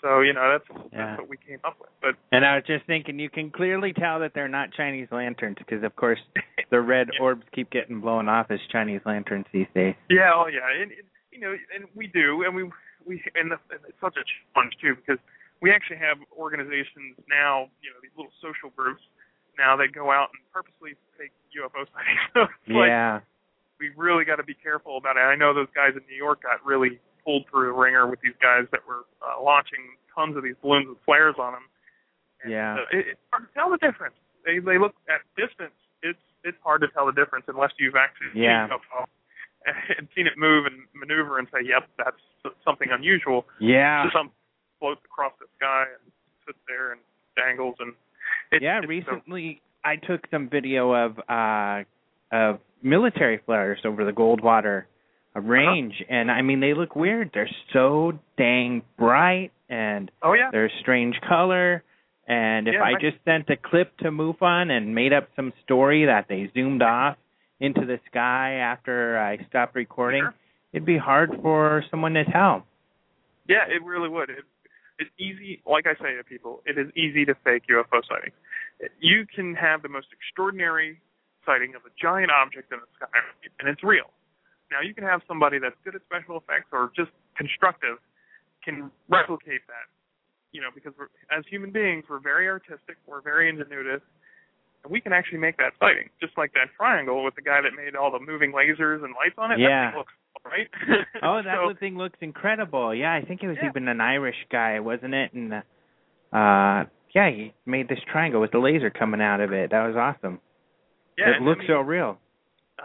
So 0.00 0.20
you 0.20 0.32
know 0.32 0.52
that's 0.58 0.68
Yeah. 0.92 1.16
that's 1.16 1.20
what 1.20 1.28
we 1.28 1.36
came 1.36 1.58
up 1.64 1.76
with. 1.80 1.90
But 2.00 2.14
And 2.30 2.44
I 2.44 2.54
was 2.56 2.64
just 2.66 2.86
thinking, 2.86 3.18
you 3.18 3.30
can 3.30 3.50
clearly 3.50 3.92
tell 3.92 4.20
that 4.20 4.32
they're 4.34 4.48
not 4.48 4.72
Chinese 4.72 5.08
lanterns 5.10 5.56
because, 5.58 5.82
of 5.82 5.94
course, 5.96 6.20
the 6.70 6.80
red 6.80 7.08
Yeah. 7.14 7.22
orbs 7.22 7.44
keep 7.52 7.70
getting 7.70 8.00
blown 8.00 8.28
off 8.28 8.50
as 8.50 8.60
Chinese 8.70 9.00
lanterns 9.04 9.46
these 9.52 9.66
days. 9.74 9.94
Yeah, 10.08 10.30
oh 10.34 10.46
yeah, 10.46 10.70
and, 10.70 10.92
and 10.92 11.06
you 11.32 11.40
know, 11.40 11.54
and 11.74 11.86
we 11.94 12.06
do, 12.06 12.44
and 12.44 12.54
we 12.54 12.70
we 13.06 13.22
and, 13.34 13.50
the, 13.50 13.58
and 13.70 13.80
it's 13.88 14.00
such 14.00 14.16
a 14.16 14.24
challenge 14.54 14.74
too 14.80 14.94
because 14.94 15.18
we 15.60 15.72
actually 15.72 15.98
have 15.98 16.18
organizations 16.36 17.18
now, 17.28 17.68
you 17.82 17.90
know, 17.90 17.98
these 18.02 18.14
little 18.16 18.32
social 18.40 18.70
groups 18.76 19.02
now 19.58 19.76
that 19.76 19.92
go 19.92 20.10
out 20.10 20.30
and 20.32 20.40
purposely 20.54 20.94
fake 21.18 21.32
UFO 21.58 21.84
sightings. 21.92 22.22
So 22.34 22.42
it's 22.46 22.70
like 22.70 22.88
Yeah. 22.88 23.20
we 23.80 23.90
really 23.96 24.24
got 24.24 24.36
to 24.36 24.46
be 24.46 24.54
careful 24.54 24.96
about 24.96 25.16
it. 25.16 25.20
I 25.26 25.34
know 25.34 25.52
those 25.52 25.68
guys 25.74 25.92
in 25.98 26.02
New 26.08 26.16
York 26.16 26.42
got 26.42 26.64
really 26.64 27.00
pulled 27.24 27.44
through 27.50 27.70
a 27.70 27.76
ringer 27.76 28.06
with 28.06 28.20
these 28.22 28.36
guys 28.40 28.64
that 28.72 28.86
were 28.86 29.04
uh, 29.20 29.42
launching 29.42 29.98
tons 30.14 30.36
of 30.36 30.42
these 30.42 30.54
balloons 30.62 30.88
with 30.88 30.98
flares 31.04 31.34
on 31.38 31.52
them. 31.52 31.66
And, 32.42 32.52
Yeah. 32.52 32.74
uh, 32.86 32.96
it, 32.96 33.06
it's 33.18 33.20
hard 33.32 33.48
to 33.48 33.52
tell 33.54 33.68
the 33.70 33.78
difference. 33.78 34.14
They 34.46 34.60
they 34.62 34.78
look 34.78 34.94
at 35.10 35.20
distance. 35.36 35.74
It's 36.02 36.22
it's 36.46 36.56
hard 36.62 36.80
to 36.82 36.88
tell 36.94 37.04
the 37.06 37.12
difference 37.12 37.44
unless 37.48 37.72
you've 37.78 37.96
actually 37.98 38.30
Yeah. 38.40 38.68
seen 38.70 38.78
UFO 38.78 39.04
and 39.98 40.08
seen 40.14 40.26
it 40.30 40.38
move 40.38 40.64
and 40.66 40.86
maneuver 40.94 41.38
and 41.38 41.48
say, 41.52 41.60
"Yep, 41.66 41.90
that's 41.98 42.22
something 42.64 42.88
unusual." 42.90 43.44
Yeah. 43.58 44.04
Just 44.06 44.14
some 44.14 44.30
floats 44.78 45.02
across 45.04 45.32
the 45.42 45.46
sky 45.58 45.84
and 45.90 46.12
sits 46.46 46.58
there 46.68 46.92
and 46.92 47.00
dangles 47.36 47.74
and. 47.80 47.92
Yeah, 48.52 48.78
it's 48.78 48.84
so- 48.84 48.88
recently 48.88 49.62
I 49.84 49.96
took 49.96 50.26
some 50.30 50.48
video 50.48 50.92
of 50.92 51.18
uh 51.28 51.84
of 52.32 52.60
military 52.82 53.38
flares 53.44 53.78
over 53.84 54.04
the 54.04 54.12
Goldwater 54.12 54.84
uh, 55.36 55.40
range 55.40 55.94
and 56.08 56.30
I 56.30 56.42
mean 56.42 56.60
they 56.60 56.74
look 56.74 56.94
weird. 56.96 57.30
They're 57.34 57.48
so 57.72 58.18
dang 58.36 58.82
bright 58.98 59.50
and 59.68 60.10
oh 60.22 60.32
yeah. 60.34 60.50
they're 60.52 60.66
a 60.66 60.78
strange 60.80 61.16
color 61.26 61.82
and 62.26 62.68
if 62.68 62.74
Yeah, 62.74 62.80
I 62.82 62.92
right. 62.92 63.00
just 63.00 63.16
sent 63.24 63.48
a 63.50 63.56
clip 63.56 63.96
to 63.98 64.10
MUFON 64.10 64.70
and 64.70 64.94
made 64.94 65.12
up 65.12 65.28
some 65.36 65.52
story 65.64 66.06
that 66.06 66.26
they 66.28 66.50
zoomed 66.54 66.82
off 66.82 67.16
into 67.60 67.84
the 67.86 67.98
sky 68.10 68.52
after 68.54 69.18
I 69.18 69.38
stopped 69.48 69.74
recording, 69.74 70.22
Sure. 70.22 70.34
it'd 70.72 70.86
be 70.86 70.98
hard 70.98 71.30
for 71.42 71.82
someone 71.90 72.12
to 72.14 72.24
tell. 72.24 72.64
Yeah, 73.48 73.64
it 73.66 73.82
really 73.82 74.08
would. 74.08 74.30
It, 74.30 74.44
it's 74.98 75.10
easy, 75.18 75.62
like 75.66 75.86
I 75.86 75.94
say 75.94 76.16
to 76.16 76.24
people, 76.24 76.62
it 76.66 76.78
is 76.78 76.90
easy 76.96 77.24
to 77.24 77.34
fake 77.44 77.64
UFO 77.70 78.02
sightings. 78.08 78.34
You 79.00 79.26
can 79.26 79.54
have 79.54 79.82
the 79.82 79.88
most 79.88 80.08
extraordinary 80.12 81.00
sighting 81.46 81.74
of 81.74 81.82
a 81.86 81.92
giant 82.00 82.30
object 82.30 82.72
in 82.72 82.78
the 82.78 82.90
sky, 82.96 83.08
and 83.60 83.68
it's 83.68 83.82
real. 83.82 84.10
Now, 84.70 84.82
you 84.82 84.92
can 84.92 85.04
have 85.04 85.22
somebody 85.26 85.58
that's 85.58 85.76
good 85.84 85.94
at 85.94 86.02
special 86.04 86.36
effects 86.36 86.68
or 86.72 86.92
just 86.94 87.10
constructive 87.36 87.98
can 88.62 88.90
replicate 89.08 89.64
that 89.66 89.88
you 90.52 90.60
know, 90.60 90.68
because 90.74 90.92
we're, 90.98 91.12
as 91.36 91.44
human 91.48 91.70
beings, 91.70 92.04
we're 92.08 92.20
very 92.20 92.48
artistic, 92.48 92.96
we're 93.06 93.20
very 93.20 93.52
ingenuitive, 93.52 94.00
and 94.84 94.90
we 94.90 95.00
can 95.00 95.12
actually 95.12 95.38
make 95.38 95.56
that 95.58 95.72
sighting, 95.78 96.08
just 96.20 96.36
like 96.38 96.52
that 96.54 96.68
triangle 96.76 97.24
with 97.24 97.34
the 97.34 97.42
guy 97.42 97.60
that 97.60 97.76
made 97.76 97.94
all 97.96 98.10
the 98.10 98.20
moving 98.20 98.52
lasers 98.52 99.04
and 99.04 99.14
lights 99.14 99.36
on 99.36 99.52
it. 99.52 99.58
Yeah. 99.58 99.68
That 99.68 99.90
thing 99.90 99.98
looks 99.98 100.12
right. 100.44 100.68
Oh, 101.22 101.40
that 101.44 101.56
so, 101.68 101.74
thing 101.78 101.96
looks 101.96 102.18
incredible. 102.20 102.94
Yeah, 102.94 103.12
I 103.12 103.24
think 103.26 103.42
it 103.42 103.48
was 103.48 103.56
Yeah. 103.62 103.70
even 103.70 103.88
an 103.88 104.00
Irish 104.00 104.36
guy, 104.50 104.80
wasn't 104.80 105.14
it? 105.14 105.32
And 105.32 105.52
uh, 105.54 106.36
uh 106.36 106.84
yeah, 107.14 107.30
he 107.30 107.54
made 107.66 107.88
this 107.88 107.98
triangle 108.10 108.40
with 108.40 108.52
the 108.52 108.58
laser 108.58 108.90
coming 108.90 109.20
out 109.20 109.40
of 109.40 109.52
it. 109.52 109.70
That 109.70 109.86
was 109.86 109.96
awesome. 109.96 110.40
yeah, 111.16 111.36
it 111.36 111.42
looks 111.42 111.60
I 111.60 111.62
mean, 111.62 111.68
so 111.68 111.80
real. 111.80 112.18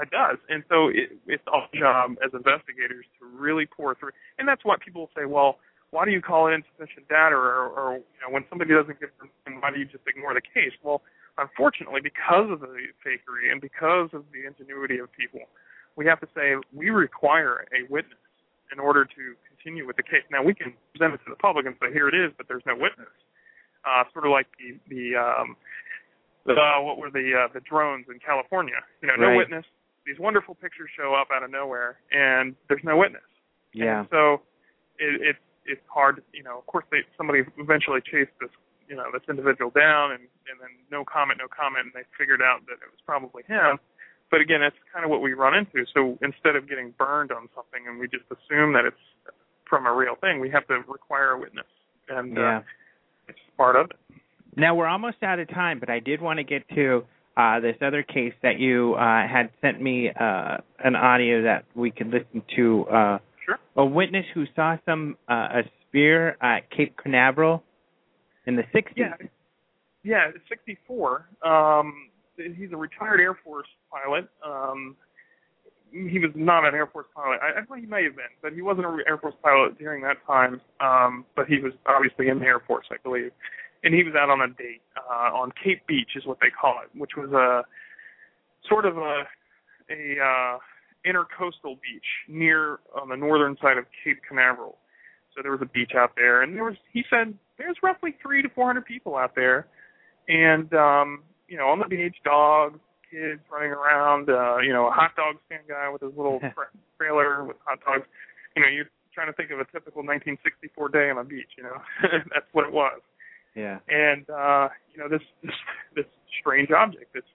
It 0.01 0.09
does, 0.09 0.37
and 0.49 0.63
so 0.69 0.87
it, 0.87 1.11
it's 1.27 1.43
our 1.45 1.67
job 1.77 2.15
as 2.25 2.31
investigators 2.33 3.05
to 3.19 3.27
really 3.27 3.67
pour 3.67 3.93
through. 3.93 4.09
And 4.39 4.47
that's 4.47 4.65
what 4.65 4.79
people 4.81 5.09
say. 5.15 5.25
Well, 5.25 5.59
why 5.91 6.05
do 6.05 6.11
you 6.11 6.21
call 6.21 6.47
it 6.47 6.53
insufficient 6.57 7.07
data, 7.09 7.35
or, 7.35 7.69
or 7.69 7.93
you 8.01 8.19
know, 8.25 8.33
when 8.33 8.43
somebody 8.49 8.73
doesn't 8.73 8.99
give 8.99 9.09
them, 9.21 9.61
why 9.61 9.69
do 9.69 9.77
you 9.77 9.85
just 9.85 10.01
ignore 10.07 10.33
the 10.33 10.41
case? 10.41 10.73
Well, 10.81 11.03
unfortunately, 11.37 12.01
because 12.01 12.49
of 12.49 12.61
the 12.61 12.73
fakery 13.05 13.51
and 13.51 13.61
because 13.61 14.09
of 14.13 14.25
the 14.33 14.49
ingenuity 14.49 14.97
of 14.97 15.13
people, 15.13 15.41
we 15.95 16.05
have 16.05 16.19
to 16.21 16.27
say 16.35 16.55
we 16.73 16.89
require 16.89 17.65
a 17.73 17.89
witness 17.91 18.17
in 18.71 18.79
order 18.79 19.05
to 19.05 19.35
continue 19.47 19.85
with 19.85 19.97
the 19.97 20.03
case. 20.03 20.23
Now 20.31 20.43
we 20.43 20.53
can 20.53 20.73
present 20.93 21.13
it 21.13 21.21
to 21.25 21.29
the 21.29 21.35
public 21.37 21.65
and 21.65 21.75
say 21.81 21.91
here 21.93 22.07
it 22.07 22.15
is, 22.15 22.31
but 22.37 22.47
there's 22.47 22.63
no 22.65 22.75
witness. 22.75 23.11
Uh, 23.85 24.03
sort 24.13 24.25
of 24.25 24.31
like 24.31 24.47
the 24.57 24.79
the 24.89 25.15
um, 25.19 25.55
the 26.45 26.53
uh, 26.53 26.81
what 26.81 26.97
were 26.97 27.11
the 27.11 27.31
uh, 27.45 27.47
the 27.53 27.59
drones 27.61 28.05
in 28.09 28.19
California? 28.19 28.79
You 29.01 29.07
know, 29.09 29.15
no 29.15 29.27
Right. 29.27 29.37
witness. 29.37 29.65
These 30.05 30.19
wonderful 30.19 30.55
pictures 30.55 30.89
show 30.97 31.13
up 31.15 31.27
out 31.33 31.43
of 31.43 31.51
nowhere, 31.51 31.97
and 32.11 32.55
there's 32.67 32.83
no 32.83 32.97
witness. 32.97 33.23
Yeah. 33.73 33.99
And 33.99 34.07
so 34.11 34.41
it, 34.99 35.21
it's 35.21 35.39
it's 35.65 35.81
hard. 35.87 36.23
You 36.33 36.43
know, 36.43 36.57
of 36.57 36.65
course, 36.67 36.85
they 36.91 36.99
somebody 37.17 37.43
eventually 37.57 38.01
chased 38.01 38.31
this 38.41 38.49
you 38.87 38.95
know 38.95 39.05
this 39.13 39.23
individual 39.29 39.71
down, 39.71 40.11
and 40.11 40.23
and 40.51 40.59
then 40.59 40.71
no 40.91 41.05
comment, 41.05 41.39
no 41.39 41.47
comment, 41.47 41.85
and 41.87 41.93
they 41.95 42.03
figured 42.17 42.41
out 42.41 42.65
that 42.67 42.79
it 42.83 42.89
was 42.91 42.99
probably 43.05 43.43
him. 43.47 43.79
But 44.31 44.41
again, 44.41 44.61
that's 44.61 44.75
kind 44.91 45.05
of 45.05 45.11
what 45.11 45.21
we 45.21 45.33
run 45.33 45.53
into. 45.53 45.85
So 45.93 46.17
instead 46.21 46.55
of 46.55 46.67
getting 46.67 46.91
burned 46.97 47.31
on 47.31 47.49
something 47.55 47.87
and 47.87 47.99
we 47.99 48.07
just 48.07 48.25
assume 48.31 48.73
that 48.73 48.85
it's 48.85 48.97
from 49.69 49.85
a 49.85 49.93
real 49.93 50.15
thing, 50.15 50.39
we 50.39 50.49
have 50.49 50.67
to 50.67 50.75
require 50.87 51.31
a 51.31 51.39
witness, 51.39 51.65
and 52.09 52.35
Yeah. 52.35 52.57
uh, 52.57 52.61
it's 53.27 53.39
part 53.57 53.75
of 53.75 53.91
it. 53.91 53.97
Now 54.55 54.75
we're 54.75 54.87
almost 54.87 55.21
out 55.23 55.39
of 55.39 55.47
time, 55.49 55.79
but 55.79 55.89
I 55.89 55.99
did 55.99 56.21
want 56.21 56.37
to 56.37 56.43
get 56.43 56.67
to 56.69 57.05
uh, 57.37 57.59
this 57.59 57.75
other 57.81 58.03
case 58.03 58.33
that 58.43 58.59
you 58.59 58.93
uh, 58.93 59.27
had 59.27 59.49
sent 59.61 59.81
me 59.81 60.09
uh, 60.09 60.57
an 60.83 60.95
audio 60.95 61.41
that 61.43 61.65
we 61.75 61.89
could 61.91 62.07
listen 62.07 62.43
to. 62.55 62.85
Uh, 62.87 63.19
Sure. 63.45 63.59
A 63.75 63.85
witness 63.85 64.25
who 64.33 64.45
saw 64.55 64.77
some 64.85 65.17
uh, 65.29 65.33
a 65.51 65.63
spear 65.81 66.37
at 66.41 66.69
Cape 66.71 66.95
Canaveral 66.95 67.61
in 68.45 68.55
the 68.55 68.63
60s. 68.73 68.93
Yeah, 68.95 69.15
yeah, 70.01 70.29
it's 70.33 70.47
64. 70.47 71.27
Um, 71.43 72.09
he's 72.37 72.71
a 72.71 72.77
retired 72.77 73.19
Air 73.19 73.37
Force 73.43 73.67
pilot. 73.91 74.27
Um, 74.45 74.95
he 75.91 76.17
was 76.17 76.31
not 76.35 76.65
an 76.65 76.73
Air 76.73 76.87
Force 76.87 77.05
pilot. 77.15 77.39
I, 77.41 77.59
I 77.59 77.61
believe 77.61 77.83
he 77.83 77.89
may 77.89 78.03
have 78.03 78.15
been, 78.15 78.33
but 78.41 78.53
he 78.53 78.61
wasn't 78.61 78.87
an 78.87 78.99
Air 79.07 79.17
Force 79.17 79.35
pilot 79.43 79.77
during 79.77 80.01
that 80.03 80.17
time. 80.25 80.59
Um, 80.79 81.25
but 81.35 81.47
he 81.47 81.59
was 81.59 81.73
obviously 81.85 82.29
in 82.29 82.39
the 82.39 82.45
Air 82.45 82.61
Force, 82.65 82.87
I 82.91 82.95
believe. 83.03 83.31
And 83.83 83.93
he 83.93 84.03
was 84.03 84.15
out 84.15 84.29
on 84.29 84.41
a 84.41 84.47
date 84.47 84.81
uh, 84.97 85.35
on 85.35 85.51
Cape 85.61 85.85
Beach, 85.87 86.11
is 86.15 86.25
what 86.25 86.37
they 86.41 86.49
call 86.49 86.79
it, 86.83 86.89
which 86.97 87.11
was 87.17 87.31
a 87.31 87.63
sort 88.67 88.85
of 88.85 88.97
a 88.97 89.23
a 89.89 90.15
uh, 90.23 90.57
intercoastal 91.05 91.75
beach 91.81 92.05
near 92.27 92.79
on 92.99 93.09
the 93.09 93.17
northern 93.17 93.57
side 93.61 93.77
of 93.77 93.85
Cape 94.03 94.19
Canaveral. 94.27 94.77
So 95.35 95.41
there 95.41 95.51
was 95.51 95.61
a 95.61 95.65
beach 95.65 95.91
out 95.97 96.11
there, 96.15 96.43
and 96.43 96.55
there 96.55 96.63
was 96.63 96.75
he 96.91 97.03
said 97.09 97.33
there's 97.57 97.75
roughly 97.83 98.15
three 98.21 98.41
to 98.41 98.49
four 98.49 98.67
hundred 98.67 98.85
people 98.85 99.15
out 99.15 99.35
there, 99.35 99.67
and 100.27 100.73
um, 100.73 101.23
you 101.53 101.57
know 101.61 101.69
on 101.69 101.77
the 101.77 101.85
beach, 101.85 102.17
dogs, 102.25 102.79
kids 103.13 103.41
running 103.53 103.69
around, 103.69 104.25
uh, 104.29 104.57
you 104.65 104.73
know 104.73 104.87
a 104.89 104.91
hot 104.91 105.13
dog 105.15 105.37
stand 105.45 105.69
guy 105.69 105.85
with 105.93 106.01
his 106.01 106.13
little 106.17 106.39
tra- 106.57 106.73
trailer 106.97 107.43
with 107.45 107.57
hot 107.63 107.77
dogs. 107.85 108.09
You 108.55 108.63
know 108.63 108.69
you're 108.73 108.89
trying 109.13 109.29
to 109.29 109.37
think 109.37 109.51
of 109.53 109.59
a 109.61 109.65
typical 109.69 110.01
1964 110.01 110.89
day 110.89 111.09
on 111.13 111.19
a 111.21 111.23
beach. 111.23 111.53
You 111.57 111.63
know 111.69 111.77
that's 112.33 112.49
what 112.53 112.65
it 112.65 112.73
was 112.73 112.97
Yeah. 113.55 113.77
and 113.87 114.25
uh, 114.33 114.69
you 114.89 114.97
know 114.97 115.07
this 115.07 115.21
this 115.43 115.53
this 115.95 116.09
strange 116.41 116.71
object, 116.73 117.13
this 117.13 117.29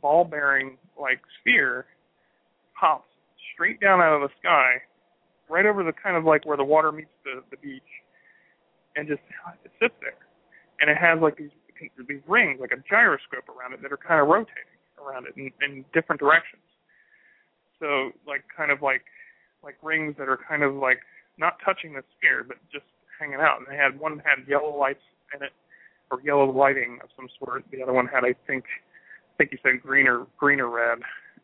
ball 0.00 0.24
bearing 0.24 0.78
like 0.98 1.20
sphere, 1.40 1.84
pops 2.80 3.08
straight 3.52 3.80
down 3.80 4.00
out 4.00 4.14
of 4.16 4.22
the 4.24 4.32
sky, 4.40 4.80
right 5.48 5.66
over 5.66 5.84
the 5.84 5.92
kind 5.92 6.16
of 6.16 6.24
like 6.24 6.44
where 6.46 6.56
the 6.56 6.64
water 6.64 6.90
meets 6.92 7.12
the 7.24 7.42
the 7.50 7.56
beach, 7.58 7.90
and 8.96 9.06
just 9.08 9.20
it 9.64 9.70
sits 9.80 9.94
there, 10.00 10.20
and 10.80 10.88
it 10.90 10.96
has 10.96 11.20
like 11.20 11.36
these 11.36 11.52
these 12.08 12.20
rings 12.28 12.58
like 12.60 12.72
a 12.72 12.82
gyroscope 12.88 13.48
around 13.48 13.72
it 13.74 13.82
that 13.82 13.92
are 13.92 13.96
kind 13.96 14.20
of 14.20 14.28
rotating 14.28 14.70
around 15.04 15.26
it 15.26 15.34
in, 15.36 15.50
in 15.62 15.84
different 15.92 16.20
directions. 16.20 16.62
So 17.80 18.10
like 18.26 18.44
kind 18.56 18.70
of 18.70 18.82
like 18.82 19.02
like 19.62 19.76
rings 19.82 20.14
that 20.18 20.28
are 20.28 20.38
kind 20.48 20.62
of 20.62 20.74
like 20.74 21.00
not 21.38 21.56
touching 21.64 21.92
the 21.94 22.02
sphere 22.16 22.44
but 22.46 22.56
just 22.72 22.84
hanging 23.18 23.40
out. 23.40 23.58
And 23.58 23.66
they 23.68 23.76
had 23.76 23.98
one 23.98 24.18
had 24.24 24.46
yellow 24.48 24.76
lights 24.76 25.02
in 25.34 25.42
it 25.42 25.52
or 26.10 26.20
yellow 26.22 26.50
lighting 26.50 26.98
of 27.02 27.08
some 27.16 27.28
sort. 27.38 27.64
The 27.72 27.82
other 27.82 27.92
one 27.92 28.06
had 28.06 28.24
I 28.24 28.34
think 28.46 28.64
I 28.64 29.32
think 29.38 29.50
he 29.50 29.58
said 29.62 29.82
green 29.82 30.06
or 30.08 30.26
green 30.38 30.60
or 30.60 30.68
red. 30.70 30.98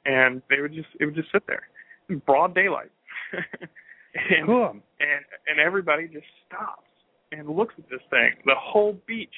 And 0.07 0.43
they 0.49 0.61
would 0.61 0.73
just 0.75 0.89
it 1.01 1.05
would 1.07 1.15
just 1.15 1.31
sit 1.33 1.47
there 1.47 1.65
in 2.09 2.19
broad 2.21 2.55
daylight. 2.55 2.91
and 3.33 4.47
Cool. 4.47 4.71
and 5.01 5.25
and 5.49 5.61
everybody 5.61 6.07
just 6.09 6.27
stops 6.47 6.89
and 7.33 7.49
looks 7.49 7.75
at 7.79 7.89
this 7.89 8.01
thing. 8.11 8.33
The 8.45 8.55
whole 8.59 8.99
beach, 9.07 9.35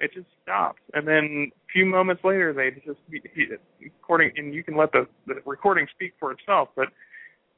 it 0.00 0.12
just 0.14 0.26
stops, 0.42 0.80
and 0.94 1.06
then 1.06 1.50
a 1.52 1.66
few 1.72 1.84
moments 1.84 2.24
later, 2.24 2.52
they 2.52 2.70
just 2.84 2.98
he, 3.10 3.46
recording, 3.82 4.32
and 4.36 4.54
you 4.54 4.64
can 4.64 4.76
let 4.76 4.92
the 4.92 5.06
the 5.26 5.34
recording 5.44 5.86
speak 5.94 6.14
for 6.18 6.32
itself, 6.32 6.70
but 6.74 6.88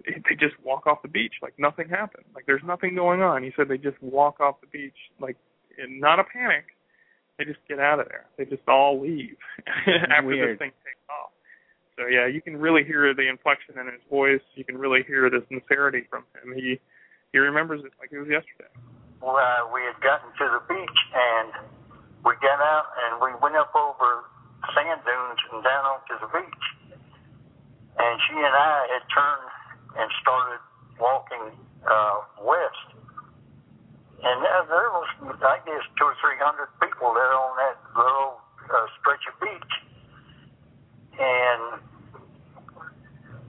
they 0.04 0.34
just 0.34 0.54
walk 0.64 0.86
off 0.86 1.02
the 1.02 1.08
beach 1.08 1.34
like 1.42 1.54
nothing 1.58 1.88
happened, 1.88 2.24
like 2.34 2.46
there's 2.46 2.62
nothing 2.64 2.94
going 2.94 3.22
on. 3.22 3.42
He 3.42 3.52
said 3.56 3.68
they 3.68 3.78
just 3.78 4.00
walk 4.02 4.40
off 4.40 4.60
the 4.60 4.66
beach 4.66 4.96
like 5.20 5.36
in 5.78 6.00
not 6.00 6.18
a 6.18 6.24
panic. 6.24 6.64
They 7.38 7.44
just 7.44 7.60
get 7.68 7.78
out 7.78 7.98
of 7.98 8.08
there. 8.08 8.26
They 8.36 8.44
just 8.44 8.66
all 8.68 9.00
leave 9.00 9.36
after 9.86 10.26
Weird. 10.26 10.54
this 10.54 10.58
thing 10.58 10.70
takes 10.84 11.00
off. 11.08 11.30
So 11.96 12.06
yeah, 12.06 12.26
you 12.26 12.42
can 12.42 12.56
really 12.56 12.84
hear 12.84 13.14
the 13.14 13.28
inflection 13.28 13.78
in 13.78 13.86
his 13.86 14.02
voice. 14.10 14.42
You 14.54 14.64
can 14.64 14.76
really 14.76 15.00
hear 15.06 15.30
the 15.30 15.44
sincerity 15.48 16.04
from 16.10 16.24
him. 16.34 16.54
He 16.54 16.80
he 17.32 17.38
remembers 17.38 17.80
it 17.84 17.92
like 18.00 18.10
it 18.12 18.18
was 18.18 18.28
yesterday. 18.28 18.68
Well, 19.22 19.36
uh, 19.38 19.70
we 19.72 19.80
had 19.86 19.96
gotten 20.02 20.28
to 20.34 20.44
the 20.58 20.62
beach 20.66 21.00
and 21.14 21.52
we 22.24 22.32
got 22.38 22.60
out 22.62 22.86
and 23.06 23.20
we 23.20 23.34
went 23.42 23.56
up 23.56 23.74
over 23.74 24.30
sand 24.74 25.02
dunes 25.02 25.40
and 25.50 25.62
down 25.62 25.82
onto 25.84 26.14
the 26.22 26.30
beach. 26.30 26.64
And 27.98 28.14
she 28.28 28.34
and 28.38 28.54
I 28.54 28.76
had 28.94 29.04
turned 29.10 29.48
and 29.98 30.08
started 30.22 30.62
walking 30.98 31.58
uh, 31.84 32.18
west. 32.40 32.86
And 34.22 34.38
uh, 34.38 34.64
there 34.70 34.90
was, 34.94 35.10
I 35.42 35.58
guess, 35.66 35.82
two 35.98 36.06
or 36.06 36.16
three 36.22 36.38
hundred 36.38 36.70
people 36.78 37.10
there 37.10 37.34
on 37.34 37.52
that 37.58 37.76
little 37.98 38.38
uh, 38.70 38.86
stretch 39.02 39.26
of 39.26 39.34
beach. 39.42 39.74
And 41.18 41.82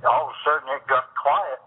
all 0.01 0.27
of 0.27 0.33
a 0.33 0.37
sudden 0.41 0.67
it 0.73 0.81
got 0.89 1.13
quiet. 1.13 1.61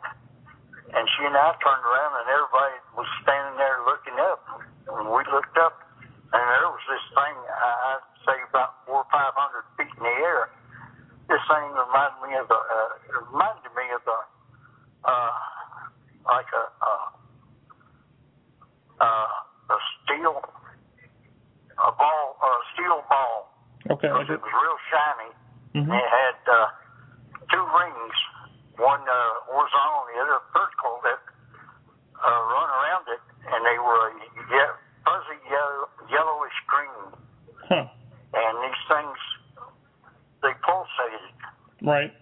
And 0.90 1.06
she 1.14 1.22
and 1.22 1.38
I 1.38 1.54
turned 1.62 1.86
around, 1.86 2.12
and 2.18 2.26
everybody 2.34 2.76
was 2.98 3.06
standing 3.22 3.56
there 3.58 3.78
looking 3.86 4.18
up. 4.18 4.42
And 4.90 5.06
we 5.06 5.22
looked 5.30 5.54
up, 5.58 5.85
this 6.96 7.04
thing, 7.12 7.36
I- 7.52 7.80
I'd 7.92 8.08
say 8.24 8.36
about 8.48 8.80
four 8.88 9.04
or 9.04 9.08
five 9.12 9.34
hundred 9.36 9.64
feet 9.76 9.92
in 9.92 10.02
the 10.02 10.16
air. 10.24 10.48
This 11.28 11.42
thing 11.44 11.64
reminded 11.76 12.20
me 12.24 12.32
of 12.40 12.48
the, 12.48 12.54
uh, 12.56 12.88
it 13.04 13.14
reminded 13.28 13.72
me 13.76 13.84
of 13.92 14.02
the, 14.04 14.18
uh, 15.04 15.32
like 16.24 16.48
a, 16.54 16.64
uh, 16.80 17.08
uh, 19.00 19.74
a 19.76 19.78
steel, 20.00 20.40
a 21.84 21.92
ball, 21.92 22.26
a 22.40 22.48
steel 22.72 23.04
ball. 23.10 23.52
Okay. 23.90 24.08
Because 24.08 24.30
it 24.30 24.40
was 24.40 24.52
real 24.54 24.78
shiny. 24.90 25.32
And 25.74 25.92
it 25.92 26.08
had 26.08 26.38
uh, 26.48 26.68
two 27.52 27.60
rings, 27.76 28.16
one 28.78 29.02
uh, 29.02 29.30
horizontal, 29.44 30.06
the 30.08 30.20
other 30.24 30.40
vertical, 30.54 31.00
that 31.04 31.20
uh, 32.16 32.40
run 32.48 32.70
around 32.70 33.04
it, 33.12 33.20
and 33.44 33.60
they 33.66 33.78
were 33.78 34.08
a 34.08 34.12
ye- 34.16 34.76
fuzzy 35.04 35.38
yellow, 35.50 35.88
yellowish 36.08 36.58
green. 36.66 37.04
Huh. 37.68 37.86
And 38.32 38.54
these 38.64 38.82
things, 38.88 39.18
they 40.42 40.52
pulsated. 40.64 41.34
Right. 41.82 42.12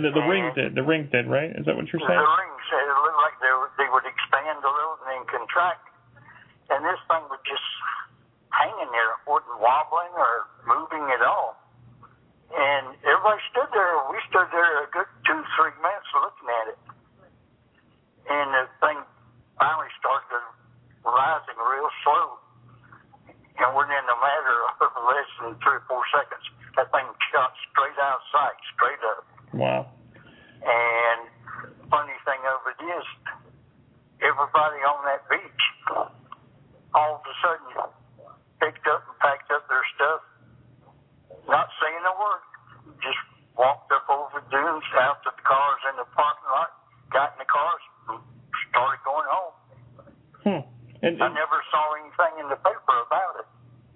And 0.00 0.08
the, 0.08 0.16
the 0.16 0.24
Uh, 0.24 0.32
rings 0.32 0.56
did. 0.56 0.72
The 0.72 0.80
ring 0.80 1.12
did, 1.12 1.28
right? 1.28 1.52
Is 1.52 1.68
that 1.68 1.76
what 1.76 1.84
you're 1.92 2.00
saying? 2.00 2.16
rings, 2.16 2.64
it 2.72 2.88
looked 3.04 3.20
like 3.20 3.36
they, 3.44 3.52
were, 3.52 3.68
they 3.76 3.88
would 3.92 4.08
expand 4.08 4.56
a 4.64 4.72
little 4.72 4.96
and 5.04 5.12
then 5.12 5.22
contract. 5.28 5.84
And 6.72 6.80
this 6.80 6.96
thing 7.04 7.20
was 7.28 7.42
just 7.44 7.68
hanging 8.48 8.88
there. 8.96 9.20
It 9.20 9.28
wasn't 9.28 9.60
wobbling 9.60 10.16
or 10.16 10.48
moving 10.64 11.04
at 11.12 11.20
all. 11.20 11.60
And 12.48 12.96
everybody 13.04 13.44
stood 13.52 13.68
there. 13.76 13.92
We 14.08 14.16
stood 14.32 14.48
there 14.56 14.72
a 14.80 14.88
good 14.88 15.10
two, 15.28 15.44
three 15.60 15.76
minutes 15.84 16.08
looking 16.16 16.48
at 16.48 16.66
it. 16.72 16.80
And 18.24 18.48
the 18.56 18.64
thing 18.80 18.96
finally 19.60 19.92
started 20.00 20.32
to 20.32 20.40
rise 21.04 21.44
crossing 21.44 21.60
real 21.60 21.90
slow. 22.04 22.26
And 23.60 23.76
within 23.76 24.04
a 24.08 24.18
matter 24.24 24.56
of 24.80 24.92
less 25.04 25.30
than 25.44 25.52
three 25.60 25.76
or 25.76 25.84
four 25.84 26.00
seconds, 26.16 26.44
that 26.76 26.88
thing 26.88 27.04
shot 27.28 27.52
straight 27.68 27.98
out 28.00 28.24
of 28.24 28.24
sight, 28.32 28.56
straight 28.72 29.02
up. 29.04 29.24
Wow. 29.52 29.90
And 30.64 31.28
funny 31.90 32.14
thing 32.80 32.88
of 32.88 32.96
it 32.96 32.96
is, 32.96 33.06
everybody 34.24 34.80
on 34.88 35.04
that 35.04 35.22
beach 35.28 35.62
all 36.96 37.20
of 37.20 37.22
a 37.22 37.34
sudden 37.44 37.68
picked 38.60 38.86
up 38.88 39.04
and 39.06 39.16
packed 39.20 39.50
up 39.52 39.64
their 39.68 39.84
stuff, 39.94 40.20
not 41.48 41.68
saying 41.80 42.02
a 42.04 42.14
word, 42.18 42.44
just 43.00 43.20
walked 43.56 43.92
up 43.92 44.04
over 44.10 44.42
dunes, 44.50 44.84
out 45.00 45.22
to 45.24 45.30
the 45.32 45.44
cars 45.44 45.80
in 45.92 45.96
the 45.96 46.08
parking 46.12 46.50
lot, 46.50 46.70
got 47.12 47.36
in 47.36 47.38
the 47.40 47.48
cars, 47.48 47.82
and 48.10 48.18
started 48.68 49.00
going 49.04 49.28
home. 49.28 49.56
Hmm. 50.44 50.62
And, 51.00 51.16
I 51.16 51.28
never 51.32 51.58
saw 51.72 51.84
anything 51.96 52.44
in 52.44 52.46
the 52.50 52.60
paper 52.60 52.96
about 53.06 53.40
it. 53.40 53.48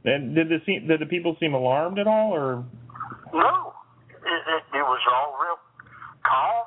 and 0.08 0.34
did 0.34 0.48
the 0.48 0.60
did 0.64 1.00
the 1.00 1.06
people 1.06 1.36
seem 1.40 1.52
alarmed 1.52 1.98
at 1.98 2.06
all, 2.06 2.32
or? 2.32 2.64
No, 3.34 3.74
it, 4.08 4.42
it, 4.48 4.64
it 4.72 4.84
was 4.86 5.02
all 5.12 5.36
real 5.36 5.60
calm. 6.24 6.64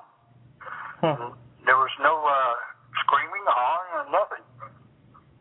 Huh. 1.02 1.32
There 1.66 1.78
was 1.78 1.92
no 2.00 2.16
uh, 2.16 2.56
screaming 3.04 3.44
or 3.44 3.56
hollering 3.56 3.94
or 3.98 4.06
nothing. 4.08 4.44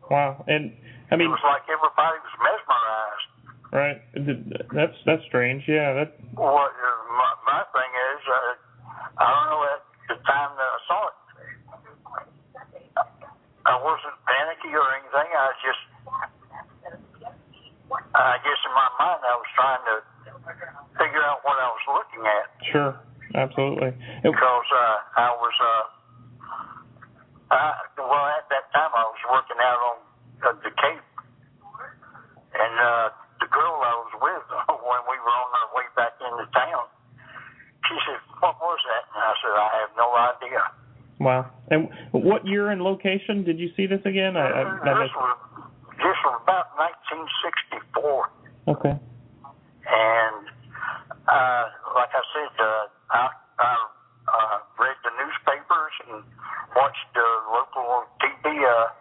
Wow. 0.09 0.43
And 0.57 0.73
I 1.13 1.15
mean, 1.15 1.29
it 1.29 1.37
was 1.37 1.45
like 1.45 1.63
everybody 1.69 2.17
was 2.25 2.35
mesmerized. 2.41 3.29
right? 3.71 3.99
th- 4.17 4.65
That's 4.73 4.97
that's 5.05 5.23
strange. 5.29 5.63
Yeah. 5.69 5.93
That. 5.93 6.17
What 6.33 6.73
uh, 6.73 6.89
my, 7.13 7.31
my 7.45 7.61
thing 7.69 7.91
is, 7.93 8.21
uh, 8.25 9.21
I 9.21 9.25
don't 9.29 9.47
know 9.53 9.61
at 9.69 9.81
the 10.09 10.17
time 10.25 10.51
that 10.57 10.69
I 10.73 10.79
saw 10.89 10.99
it, 11.05 11.17
I 13.67 13.75
wasn't 13.83 14.15
panicky 14.25 14.71
or 14.73 14.87
anything. 14.95 15.29
I 15.35 15.43
was 15.51 15.59
just, 15.59 15.83
I 18.15 18.35
guess 18.39 18.59
in 18.63 18.73
my 18.73 18.89
mind, 18.95 19.21
I 19.27 19.35
was 19.35 19.49
trying 19.59 19.83
to 19.91 19.95
figure 20.95 21.23
out 21.27 21.43
what 21.43 21.59
I 21.59 21.67
was 21.75 21.85
looking 21.91 22.23
at 22.25 22.45
Sure. 22.71 22.95
Absolutely. 23.35 23.91
And- 24.23 24.31
because 24.31 24.69
uh, 24.71 25.19
I 25.19 25.29
was, 25.35 25.55
uh, 25.59 25.83
I, 27.51 27.75
well, 27.99 28.25
at 28.39 28.47
that 28.51 28.71
time 28.71 28.91
I 28.95 29.03
was 29.07 29.21
working 29.27 29.59
out 29.59 29.79
on 29.83 29.97
uh, 30.47 30.55
the 30.63 30.71
Cape, 30.71 31.03
and 32.55 32.73
uh, 32.79 33.07
the 33.43 33.47
girl 33.51 33.83
I 33.83 33.93
was 34.03 34.13
with 34.19 34.47
when 34.79 35.01
we 35.11 35.17
were 35.19 35.35
on 35.43 35.49
our 35.59 35.69
way 35.75 35.87
back 35.95 36.15
into 36.23 36.43
town, 36.55 36.87
she 37.87 37.95
said, 38.07 38.19
"What 38.39 38.55
was 38.59 38.79
that?" 38.91 39.03
And 39.15 39.23
I 39.23 39.31
said, 39.39 39.53
"I 39.55 39.69
have 39.83 39.91
no 39.95 40.07
idea." 40.15 40.63
Wow. 41.19 41.49
And 41.71 41.89
what 42.11 42.45
year 42.45 42.69
and 42.69 42.81
location 42.81 43.43
did 43.43 43.57
you 43.59 43.69
see 43.75 43.86
this 43.97 44.05
again? 44.05 44.37
I, 44.37 44.45
I, 44.45 44.61
I 44.61 44.93
this 45.01 45.13
was 45.17 45.37
this 45.97 46.17
was 46.21 46.37
about 46.45 46.69
1964. 46.77 48.29
Okay. 48.69 48.93
And 48.93 50.43
uh, 51.25 51.63
like 51.97 52.13
I 52.13 52.23
said, 52.35 52.53
uh, 52.61 52.85
I, 53.09 53.23
I 53.57 53.71
uh, 54.29 54.57
read 54.77 54.97
the 55.01 55.13
newspapers 55.17 55.93
and 56.05 56.21
watched 56.75 57.07
the 57.17 57.27
local 57.49 58.05
TV 58.21 58.45
uh, 58.61 58.93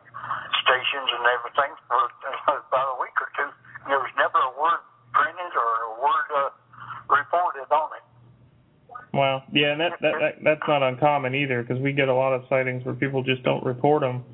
stations 0.65 1.09
and 1.13 1.25
everything 1.37 1.73
for 1.91 2.01
about 2.49 2.97
a 2.97 2.99
week 3.03 3.17
or 3.21 3.29
two. 3.37 3.51
There 3.91 4.01
was 4.01 4.13
never 4.17 4.39
a 4.41 4.53
word 4.57 4.83
printed 5.13 5.53
or 5.53 5.71
a 5.85 5.95
word 6.01 6.29
uh, 6.33 6.51
reported 7.13 7.69
on 7.69 7.91
it. 7.99 8.05
Wow. 9.13 9.45
Yeah, 9.53 9.73
and 9.73 9.81
that, 9.81 9.93
that, 10.01 10.15
that 10.21 10.35
that's 10.45 10.67
not 10.69 10.83
uncommon 10.83 11.35
either 11.35 11.63
because 11.63 11.81
we 11.81 11.93
get 11.93 12.09
a 12.09 12.15
lot 12.15 12.33
of 12.33 12.45
sightings 12.49 12.85
where 12.85 12.95
people 12.95 13.23
just 13.23 13.43
don't 13.43 13.65
report 13.65 14.03
them. 14.03 14.25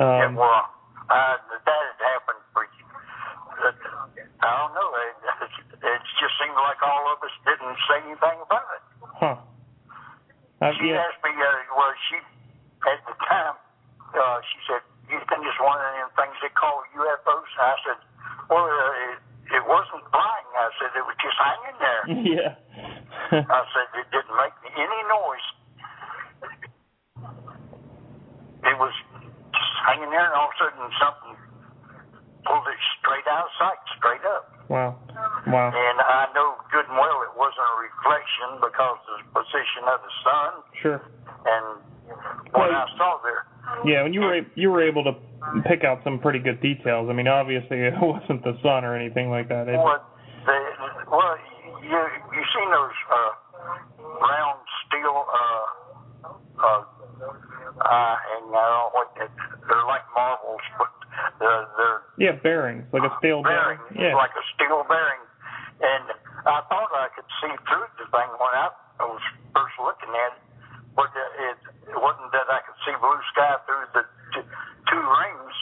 Yeah, 0.00 0.26
Um, 0.26 0.34
well, 0.34 0.64
uh, 1.12 1.36
that 1.36 1.82
had 1.92 2.00
happened 2.00 2.42
for. 2.56 2.64
Uh, 2.64 3.72
I 4.40 4.48
don't 4.56 4.72
know. 4.72 4.88
It, 4.96 5.16
it 5.84 6.00
just 6.16 6.34
seemed 6.40 6.56
like 6.56 6.80
all 6.80 7.04
of 7.12 7.20
us 7.20 7.34
didn't 7.44 7.76
say 7.88 7.98
anything 8.08 8.38
about 8.40 8.68
it. 8.72 8.84
huh. 9.20 9.36
Uh, 10.64 10.72
she 10.80 10.88
yeah. 10.92 11.00
asked 11.04 11.20
me, 11.24 11.32
uh, 11.32 11.76
well, 11.76 11.92
she, 12.08 12.16
at 12.88 13.00
the 13.08 13.16
time, 13.28 13.56
uh, 14.16 14.38
she 14.48 14.58
said, 14.68 14.80
you 15.12 15.16
think 15.28 15.44
it's 15.44 15.60
one 15.60 15.76
of 15.76 15.88
them 15.96 16.08
things 16.16 16.36
they 16.40 16.52
call 16.56 16.80
UFOs? 16.96 17.48
And 17.60 17.64
I 17.64 17.76
said, 17.84 17.98
well, 18.48 18.64
uh, 18.68 19.08
it, 19.12 19.18
it 19.60 19.64
wasn't 19.68 20.04
flying. 20.12 20.48
I 20.56 20.68
said, 20.80 20.92
it 20.96 21.04
was 21.04 21.16
just 21.20 21.36
hanging 21.40 21.78
there. 21.80 22.02
yeah. 22.24 22.52
I 23.44 23.60
said, 23.76 23.88
it 24.00 24.08
didn't 24.12 24.36
make 24.36 24.56
any 24.76 25.00
noise. 25.08 25.48
It 28.64 28.76
was 28.76 28.92
just 29.52 29.74
hanging 29.88 30.10
there, 30.12 30.24
and 30.28 30.36
all 30.36 30.48
of 30.48 30.54
a 30.54 30.58
sudden 30.60 30.84
something 31.00 31.34
pulled 32.44 32.66
it 32.68 32.80
straight 33.00 33.24
out 33.32 33.48
of 33.48 33.52
sight, 33.58 33.80
straight 33.96 34.24
up. 34.28 34.44
wow. 34.68 34.96
Wow. 35.48 35.68
And 35.72 35.98
I 36.00 36.28
know 36.34 36.56
good 36.72 36.84
and 36.88 36.96
well 36.96 37.20
it 37.28 37.32
wasn't 37.36 37.60
a 37.64 37.76
reflection 37.84 38.48
because 38.64 39.00
of 39.12 39.16
the 39.20 39.28
position 39.36 39.82
of 39.84 39.98
the 40.00 40.12
sun 40.24 40.50
Sure. 40.80 41.00
and 41.44 41.66
what 42.56 42.68
Well, 42.68 42.72
I 42.72 42.86
saw 42.96 43.20
there. 43.22 43.44
Yeah, 43.84 44.04
and 44.04 44.14
you 44.14 44.20
were 44.20 44.36
a- 44.40 44.46
you 44.54 44.70
were 44.70 44.82
able 44.82 45.04
to 45.04 45.12
pick 45.68 45.84
out 45.84 46.00
some 46.04 46.09
pretty 46.22 46.38
good 46.38 46.60
details. 46.60 47.08
I 47.10 47.12
mean, 47.12 47.28
obviously 47.28 47.78
it 47.90 47.94
wasn't 48.00 48.44
the 48.44 48.56
sun 48.62 48.84
or 48.84 48.94
anything 48.96 49.30
like 49.30 49.48
that. 49.48 49.66
Well, 49.66 50.04
the, 50.46 50.56
well, 51.10 51.36
you 51.82 52.00
you 52.32 52.42
seen 52.54 52.68
those 52.70 52.96
uh, 53.10 53.32
round 54.20 54.60
steel 54.86 55.16
uh, 55.26 55.66
uh, 56.60 56.82
uh, 57.80 58.16
and 58.36 58.44
I 58.52 58.52
don't 58.52 58.52
know 58.52 58.88
what 58.92 59.08
they, 59.16 59.28
they're 59.68 59.86
like 59.88 60.04
marbles, 60.14 60.64
but 60.78 60.92
they're 61.40 61.66
they're 61.76 62.00
yeah, 62.20 62.34
bearings 62.44 62.84
like 62.92 63.04
a 63.04 63.12
steel 63.18 63.42
bearing. 63.42 63.80
bearing, 63.96 64.12
Yeah. 64.12 64.14
like 64.16 64.32
a 64.36 64.44
steel 64.54 64.84
bearing. 64.88 65.24
And 65.80 66.04
I 66.44 66.60
thought 66.68 66.92
I 66.92 67.08
could 67.16 67.24
see 67.40 67.52
through 67.64 67.88
the 67.96 68.04
thing 68.12 68.28
when 68.36 68.52
I 68.52 68.68
was 69.00 69.24
first 69.56 69.76
looking 69.80 70.12
at 70.12 70.36
it, 70.36 70.44
but 70.92 71.08
it, 71.16 71.56
it 71.88 71.96
wasn't 71.96 72.28
that 72.36 72.44
I 72.52 72.60
could 72.68 72.76
see 72.84 72.92
blue 73.00 73.16
sky 73.32 73.56
through 73.64 73.88
the 73.96 74.04
t- 74.36 74.48
two 74.92 75.00
rings. 75.00 75.54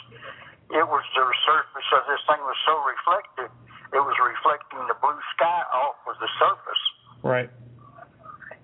It 0.69 0.85
was 0.85 1.03
the 1.17 1.25
surface 1.49 1.89
of 1.97 2.03
this 2.05 2.21
thing 2.29 2.41
was 2.45 2.59
so 2.65 2.77
reflective, 2.85 3.49
it 3.89 4.01
was 4.05 4.13
reflecting 4.21 4.79
the 4.85 4.93
blue 5.01 5.17
sky 5.33 5.61
off 5.73 5.97
of 6.05 6.13
the 6.21 6.29
surface. 6.37 6.83
Right. 7.25 7.49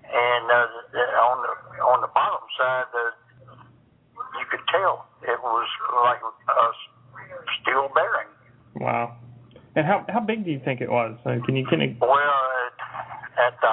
And 0.06 0.44
uh, 0.46 0.66
the- 0.94 1.12
on 1.18 1.36
the 1.42 1.52
on 1.82 2.00
the 2.00 2.06
bottom 2.14 2.46
side, 2.56 2.86
uh, 2.94 3.58
you 4.38 4.46
could 4.50 4.62
tell 4.70 5.06
it 5.22 5.38
was 5.42 5.66
like 6.06 6.22
a 6.22 6.66
steel 7.60 7.90
bearing. 7.94 8.30
Wow. 8.78 9.16
And 9.74 9.84
how 9.84 10.06
how 10.08 10.20
big 10.20 10.44
do 10.44 10.50
you 10.52 10.60
think 10.64 10.80
it 10.80 10.90
was? 10.90 11.18
Uh, 11.26 11.42
can 11.44 11.56
you 11.56 11.66
can 11.66 11.80
you, 11.80 11.96
Well, 12.00 12.12
uh, 12.12 13.46
at 13.48 13.58
the 13.60 13.72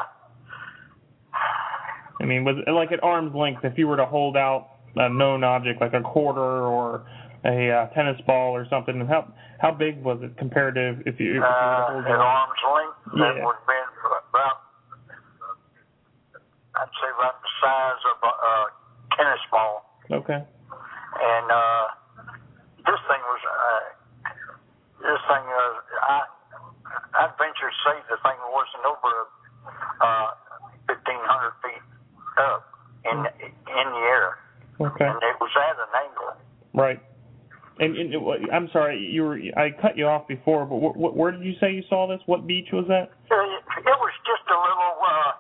I 2.20 2.26
mean, 2.26 2.44
was 2.46 2.56
it 2.66 2.72
like 2.72 2.92
at 2.92 3.04
arm's 3.04 3.36
length? 3.36 3.64
If 3.64 3.78
you 3.78 3.88
were 3.88 3.98
to 3.98 4.06
hold 4.06 4.38
out 4.38 4.70
a 4.96 5.10
known 5.10 5.44
object 5.44 5.82
like 5.82 5.94
a 5.94 6.02
quarter 6.02 6.42
or 6.42 7.06
a 7.46 7.70
uh, 7.72 7.86
tennis 7.94 8.20
ball 8.26 8.56
or 8.56 8.66
something, 8.70 9.06
how 9.08 9.28
how 9.60 9.72
big 9.72 10.02
was 10.02 10.20
it 10.22 10.36
compared 10.38 10.76
to 10.76 11.00
if 11.06 11.20
you, 11.20 11.32
if 11.32 11.44
you 11.44 11.44
uh, 11.44 11.92
hold 11.92 12.06
at 12.06 12.12
arm's 12.20 12.62
length, 12.74 12.98
that 13.20 13.36
Yeah. 13.36 13.46
would 13.46 13.56
have 13.56 13.68
been 13.68 13.90
about, 14.32 14.58
I'd 16.76 16.94
say 17.00 17.10
about 17.20 17.36
the 17.42 17.52
size 17.62 18.02
of 18.12 18.18
a 18.24 18.32
uh, 18.32 18.66
tennis 19.18 19.44
ball. 19.52 19.84
Okay. 20.12 20.40
And 20.40 21.48
uh, 21.52 21.86
this 22.88 23.00
thing 23.08 23.22
was, 23.28 23.42
uh, 23.46 24.30
this 25.04 25.22
thing 25.28 25.44
was, 25.48 25.74
I, 26.02 26.20
I'd 27.24 27.34
venture 27.38 27.70
to 27.70 27.80
say 27.88 27.96
the 28.10 28.18
thing 28.24 28.40
wasn't 28.52 28.84
over 28.88 29.14
uh, 30.02 30.28
1,500 30.88 31.52
feet 31.64 31.84
up 32.40 32.64
in 33.06 33.18
in 33.20 33.88
the 33.92 34.04
air, 34.12 34.40
Okay. 34.80 35.06
and 35.06 35.20
it 35.24 35.36
was 35.40 35.52
at 35.56 35.76
an 35.78 35.92
angle. 36.08 36.34
Right. 36.74 37.00
And, 37.80 37.98
and 37.98 38.14
I'm 38.54 38.70
sorry, 38.72 39.02
you 39.02 39.24
were 39.24 39.40
I 39.58 39.74
cut 39.82 39.98
you 39.98 40.06
off 40.06 40.28
before, 40.28 40.66
but 40.70 40.78
wh- 40.78 40.94
wh- 40.94 41.16
where 41.18 41.32
did 41.34 41.42
you 41.42 41.58
say 41.60 41.74
you 41.74 41.82
saw 41.90 42.06
this? 42.06 42.22
What 42.30 42.46
beach 42.46 42.70
was 42.70 42.86
that? 42.86 43.10
It, 43.26 43.34
it 43.82 43.98
was 43.98 44.16
just 44.30 44.46
a 44.46 44.58
little. 44.58 44.94
Uh, 45.02 45.34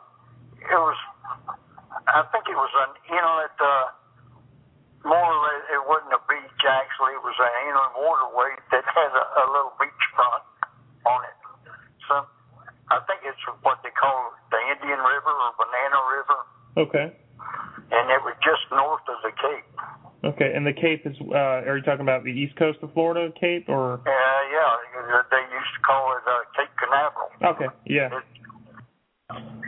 it 0.65 0.79
was. 0.81 0.97
I 2.09 2.25
think 2.33 2.49
it 2.49 2.57
was 2.57 2.73
an 2.89 2.91
inlet. 3.13 3.53
Uh, 3.61 3.85
more 5.05 5.19
or 5.29 5.39
less, 5.45 5.61
it 5.77 5.83
wasn't 5.85 6.15
a 6.17 6.21
beach. 6.25 6.61
Actually, 6.65 7.13
it 7.13 7.21
was 7.21 7.37
an 7.37 7.53
inland 7.69 7.93
waterway 8.01 8.51
that 8.73 8.81
had 8.87 9.11
a, 9.13 9.25
a 9.37 9.45
little 9.53 9.75
beach 9.77 10.03
front 10.17 10.43
on 11.05 11.19
it. 11.29 11.37
So, 12.09 12.15
I 12.89 12.97
think 13.05 13.21
it's 13.29 13.39
what 13.61 13.77
they 13.85 13.93
call 13.93 14.33
the 14.49 14.59
Indian 14.73 14.97
River 15.03 15.33
or 15.37 15.51
Banana 15.59 15.99
River, 16.17 16.39
Okay. 16.87 17.07
and 17.93 18.05
it 18.09 18.21
was 18.25 18.33
just 18.41 18.63
north 18.73 19.03
of 19.11 19.21
the 19.21 19.35
Cape. 19.37 19.69
Okay. 20.23 20.51
And 20.55 20.65
the 20.65 20.73
Cape 20.73 21.05
is 21.05 21.15
uh 21.21 21.67
are 21.67 21.77
you 21.77 21.83
talking 21.83 22.01
about 22.01 22.23
the 22.23 22.31
east 22.31 22.55
coast 22.55 22.79
of 22.81 22.93
Florida 22.93 23.31
Cape 23.39 23.67
or 23.67 23.95
Uh, 23.95 24.07
yeah, 24.07 25.23
they 25.29 25.43
used 25.51 25.73
to 25.75 25.81
call 25.85 26.15
it 26.15 26.23
uh, 26.27 26.43
Cape 26.55 26.71
Canaveral. 26.79 27.29
Okay. 27.43 27.69
Yeah. 27.85 28.09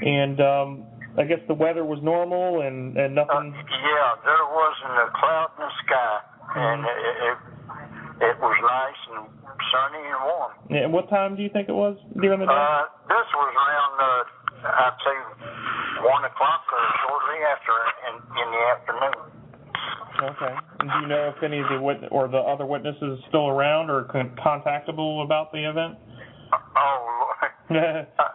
And 0.01 0.39
um 0.39 0.85
I 1.17 1.23
guess 1.23 1.39
the 1.47 1.53
weather 1.55 1.83
was 1.85 1.99
normal 2.03 2.61
and 2.61 2.97
and 2.97 3.17
Uh, 3.17 3.23
nothing 3.23 3.53
yeah, 3.55 4.15
there 4.23 4.45
wasn't 4.51 4.95
a 4.99 5.07
cloud 5.15 5.51
in 5.57 5.63
the 5.63 5.71
sky, 5.87 6.19
and 6.55 6.79
it, 6.83 7.15
it, 7.27 7.37
it 8.31 8.35
was 8.39 8.57
nice 8.59 9.01
and 9.15 9.27
sunny 9.71 10.03
and 10.03 10.21
warm. 10.23 10.51
Yeah, 10.69 10.83
and 10.85 10.93
what 10.93 11.09
time 11.09 11.35
do 11.35 11.43
you 11.43 11.49
think 11.49 11.69
it 11.69 11.75
was 11.75 11.97
during 12.19 12.39
the 12.39 12.47
day? 12.47 12.51
Uh, 12.51 12.83
this 13.07 13.27
was 13.31 13.51
around, 13.55 13.93
uh, 13.99 14.83
I'd 14.83 14.99
say, 15.03 15.17
1 16.03 16.29
o'clock 16.29 16.61
or 16.67 16.83
shortly 17.07 17.39
after 17.47 17.75
in, 18.11 18.15
in 18.43 18.47
the 18.51 18.63
afternoon. 18.75 19.19
Okay. 20.15 20.53
And 20.79 20.89
do 20.89 20.95
you 21.01 21.07
know 21.07 21.33
if 21.35 21.43
any 21.43 21.59
of 21.59 21.67
the 21.69 21.79
wit- 21.81 22.07
or 22.11 22.27
the 22.27 22.39
other 22.39 22.65
witnesses 22.65 23.19
still 23.27 23.47
around 23.47 23.89
or 23.89 24.03
con- 24.05 24.35
contactable 24.39 25.23
about 25.23 25.51
the 25.51 25.67
event? 25.67 25.97
Oh, 26.53 26.97
Lord. 27.19 27.51
uh, 28.15 28.25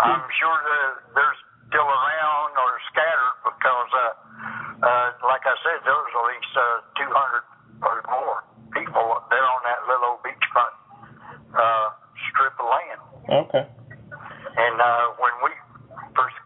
I'm 0.00 0.24
sure 0.40 0.58
that 0.58 1.14
they're 1.14 1.38
still 1.68 1.86
around 1.86 2.50
or 2.58 2.70
scattered 2.90 3.36
because, 3.46 3.90
uh, 3.94 4.86
uh, 4.86 5.06
like 5.28 5.44
I 5.46 5.54
said, 5.62 5.84
there 5.86 5.94
was 5.94 6.12
at 6.18 6.24
least 6.34 6.52
uh, 6.56 7.04
200 7.06 7.44
or 7.86 7.94
more 8.10 8.42
people 8.74 9.06
there 9.30 9.44
on 9.44 9.60
that 9.66 9.80
little 9.86 10.18
old 10.18 10.22
beachfront 10.26 10.74
uh, 11.54 11.86
strip 12.30 12.54
of 12.58 12.66
land. 12.66 13.00
okay. 13.46 13.64
And 14.50 14.76
uh, 14.82 15.14
when 15.22 15.34
we 15.46 15.52
first 16.16 16.36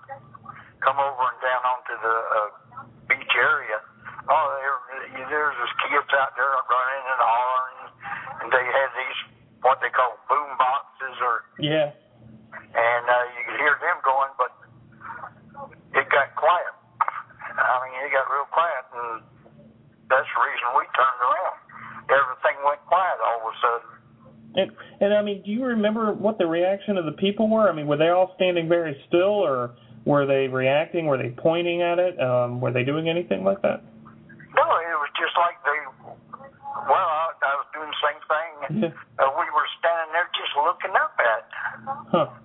come 0.85 1.01
over 1.01 1.25
and 1.25 1.41
down 1.41 1.63
onto 1.65 1.95
the 2.05 2.17
uh, 2.21 2.41
beach 3.09 3.35
area, 3.37 3.81
oh, 4.29 4.47
there, 4.61 4.77
there's 5.29 5.57
just 5.57 5.75
kids 5.89 6.11
out 6.21 6.37
there 6.37 6.53
running 6.69 7.05
and 7.09 7.21
hollering, 7.21 7.81
and 8.45 8.47
they 8.53 8.65
had 8.65 8.91
these 8.93 9.19
what 9.65 9.81
they 9.81 9.89
call 9.89 10.21
boom 10.29 10.51
boxes, 10.61 11.17
or 11.25 11.49
Yeah. 11.65 11.97
and 12.75 13.05
uh, 13.09 13.25
you 13.33 13.43
could 13.49 13.59
hear 13.61 13.77
them 13.81 13.99
going, 14.05 14.33
but 14.37 14.53
it 15.97 16.07
got 16.11 16.35
quiet. 16.37 16.75
I 17.55 17.75
mean, 17.87 17.95
it 18.05 18.11
got 18.11 18.27
real 18.29 18.49
quiet, 18.51 18.85
and 18.93 19.23
that's 20.11 20.27
the 20.27 20.41
reason 20.43 20.67
we 20.75 20.85
turned 20.93 21.21
around. 21.23 21.57
Everything 22.11 22.57
went 22.67 22.83
quiet 22.91 23.17
all 23.23 23.39
of 23.41 23.47
a 23.49 23.57
sudden. 23.63 23.91
And 24.55 24.69
and 25.01 25.11
I 25.15 25.23
mean, 25.23 25.43
do 25.43 25.51
you 25.51 25.65
remember 25.65 26.13
what 26.13 26.39
the 26.39 26.47
reaction 26.47 26.99
of 26.99 27.07
the 27.07 27.17
people 27.19 27.49
were? 27.49 27.71
I 27.71 27.73
mean, 27.75 27.87
were 27.87 27.97
they 27.97 28.11
all 28.11 28.33
standing 28.37 28.69
very 28.69 28.95
still, 29.09 29.43
or 29.43 29.75
were 30.05 30.27
they 30.27 30.47
reacting? 30.47 31.07
Were 31.07 31.19
they 31.19 31.31
pointing 31.31 31.83
at 31.83 31.99
it? 31.99 32.21
Um, 32.21 32.61
were 32.61 32.71
they 32.71 32.85
doing 32.85 33.09
anything 33.09 33.43
like 33.43 33.63
that? 33.63 33.83
No, 34.55 34.67
it 34.79 34.99
was 35.01 35.11
just 35.19 35.35
like 35.35 35.59
they. 35.65 35.79
Well, 36.87 37.09
I, 37.09 37.35
I 37.35 37.55
was 37.59 37.69
doing 37.75 37.91
the 37.91 38.03
same 38.03 38.21
thing. 38.31 38.53
Yeah. 38.83 39.25
Uh, 39.25 39.31
we 39.39 39.47
were 39.55 39.69
standing 39.79 40.11
there 40.13 40.29
just 40.35 40.55
looking 40.59 40.95
up. 40.99 41.14
Huh. 42.15 42.44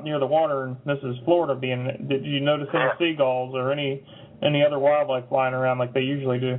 Out 0.00 0.04
near 0.04 0.18
the 0.18 0.26
water 0.26 0.64
and 0.64 0.76
this 0.86 0.98
is 1.04 1.16
Florida 1.24 1.54
being 1.54 1.84
did 2.08 2.24
you 2.24 2.40
notice 2.40 2.68
any 2.72 2.88
seagulls 2.98 3.54
or 3.54 3.72
any 3.72 4.02
any 4.42 4.64
other 4.64 4.78
wildlife 4.78 5.28
flying 5.28 5.52
around 5.52 5.78
like 5.78 5.92
they 5.92 6.00
usually 6.00 6.40
do? 6.40 6.56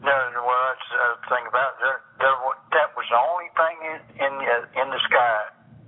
No, 0.00 0.16
well, 0.40 0.60
that's 0.72 0.88
the 0.88 1.28
thing 1.28 1.44
about 1.48 1.76
it. 1.76 1.84
There, 1.84 2.00
there, 2.24 2.36
that 2.72 2.88
was 2.96 3.04
the 3.08 3.20
only 3.20 3.48
thing 3.56 3.76
in 3.84 3.98
in 4.20 4.32
the, 4.40 4.56
in 4.80 4.86
the 4.92 5.00
sky 5.08 5.40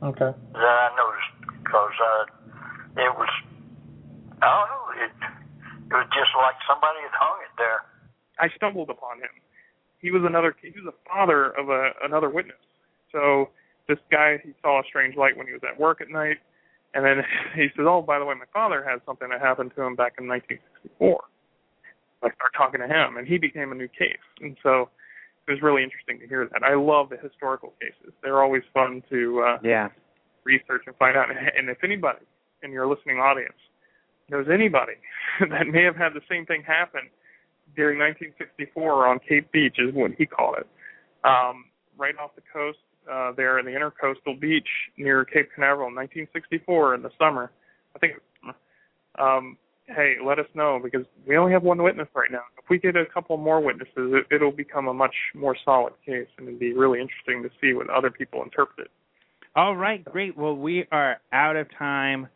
Okay. 0.03 0.33
that 0.57 0.77
I 0.85 0.89
noticed 0.97 1.33
because 1.62 1.97
uh, 2.01 3.03
it 3.05 3.12
was 3.12 3.31
I 4.41 4.49
don't 4.49 4.69
know 4.73 4.85
it 5.05 5.12
it 5.93 5.95
was 5.97 6.09
just 6.16 6.33
like 6.41 6.57
somebody 6.65 7.05
had 7.05 7.16
hung 7.16 7.39
it 7.45 7.53
there. 7.61 7.81
I 8.41 8.49
stumbled 8.57 8.89
upon 8.89 9.19
him. 9.20 9.33
He 10.01 10.11
was 10.11 10.23
another. 10.24 10.57
He 10.61 10.73
was 10.73 10.89
the 10.89 10.97
father 11.07 11.53
of 11.53 11.69
a 11.69 11.93
another 12.03 12.29
witness. 12.29 12.59
So 13.12 13.53
this 13.94 14.02
guy, 14.10 14.39
he 14.44 14.52
saw 14.62 14.81
a 14.81 14.85
strange 14.89 15.16
light 15.16 15.36
when 15.36 15.47
he 15.47 15.52
was 15.52 15.62
at 15.69 15.78
work 15.78 16.01
at 16.01 16.09
night, 16.09 16.39
and 16.94 17.05
then 17.05 17.23
he 17.55 17.69
says, 17.77 17.85
"Oh, 17.89 18.01
by 18.02 18.19
the 18.19 18.24
way, 18.24 18.35
my 18.35 18.48
father 18.52 18.82
had 18.82 19.01
something 19.06 19.28
that 19.31 19.40
happened 19.40 19.73
to 19.77 19.82
him 19.82 19.94
back 19.97 20.14
in 20.19 20.27
1964." 20.27 21.24
I 22.24 22.28
start 22.35 22.52
talking 22.56 22.81
to 22.81 22.86
him, 22.86 23.16
and 23.16 23.27
he 23.27 23.36
became 23.36 23.73
a 23.73 23.74
new 23.74 23.89
case. 23.89 24.23
And 24.40 24.56
so 24.62 24.89
it 25.48 25.51
was 25.51 25.60
really 25.60 25.82
interesting 25.82 26.20
to 26.20 26.27
hear 26.28 26.48
that. 26.52 26.62
I 26.62 26.74
love 26.74 27.10
the 27.10 27.16
historical 27.16 27.74
cases. 27.81 28.14
They're 28.23 28.40
always 28.40 28.62
fun 28.73 29.02
to 29.10 29.43
uh, 29.43 29.59
Yeah. 29.62 29.89
research 30.44 30.82
and 30.86 30.94
find 30.97 31.16
out. 31.16 31.31
And 31.31 31.69
if 31.69 31.82
anybody 31.82 32.24
in 32.62 32.70
your 32.70 32.86
listening 32.86 33.19
audience 33.19 33.59
knows 34.31 34.47
anybody 34.48 34.93
that 35.51 35.66
may 35.66 35.82
have 35.82 35.97
had 35.97 36.14
the 36.14 36.23
same 36.31 36.47
thing 36.47 36.62
happen 36.62 37.10
during 37.74 37.98
1964 37.98 39.06
on 39.09 39.19
Cape 39.19 39.51
Beach, 39.51 39.77
is 39.78 39.93
what 39.93 40.12
he 40.16 40.24
called 40.24 40.56
it, 40.59 40.69
um, 41.24 41.64
right 41.98 42.14
off 42.23 42.31
the 42.36 42.43
coast 42.52 42.78
uh, 43.11 43.33
there 43.33 43.59
in 43.59 43.66
the 43.66 43.73
intercoastal 43.73 44.41
beach 44.41 44.69
near 44.97 45.24
Cape 45.24 45.49
Canaveral 45.55 45.89
in 45.89 45.95
1964 45.95 46.95
in 46.95 47.03
the 47.03 47.11
summer. 47.19 47.51
I 47.95 47.99
think. 47.99 48.15
Um, 49.19 49.59
hey, 49.87 50.15
let 50.24 50.39
us 50.39 50.47
know 50.55 50.81
because 50.83 51.07
we 51.27 51.37
only 51.37 51.53
have 51.53 51.62
one 51.62 51.83
witness 51.83 52.09
right 52.15 52.31
now. 52.31 52.43
If 52.59 52.69
we 52.70 52.79
get 52.79 52.97
a 52.97 53.05
couple 53.07 53.37
more 53.37 53.61
witnesses, 53.61 53.93
it, 53.97 54.35
it'll 54.35 54.53
become 54.53 54.89
a 54.89 54.95
much 54.95 55.15
more 55.35 55.57
solid 55.65 55.93
case, 56.05 56.29
and 56.39 56.49
it'd 56.49 56.61
be 56.61 56.73
really 56.73 57.01
interesting 57.01 57.43
to 57.43 57.51
see 57.61 57.74
what 57.74 57.91
other 57.91 58.11
people 58.11 58.43
interpret 58.43 58.87
it. 58.87 58.91
All 59.55 59.77
right, 59.77 60.03
great. 60.05 60.37
Well, 60.37 60.57
we 60.57 60.87
are 60.91 61.19
out 61.33 61.57
of 61.57 61.66
time. 61.79 62.29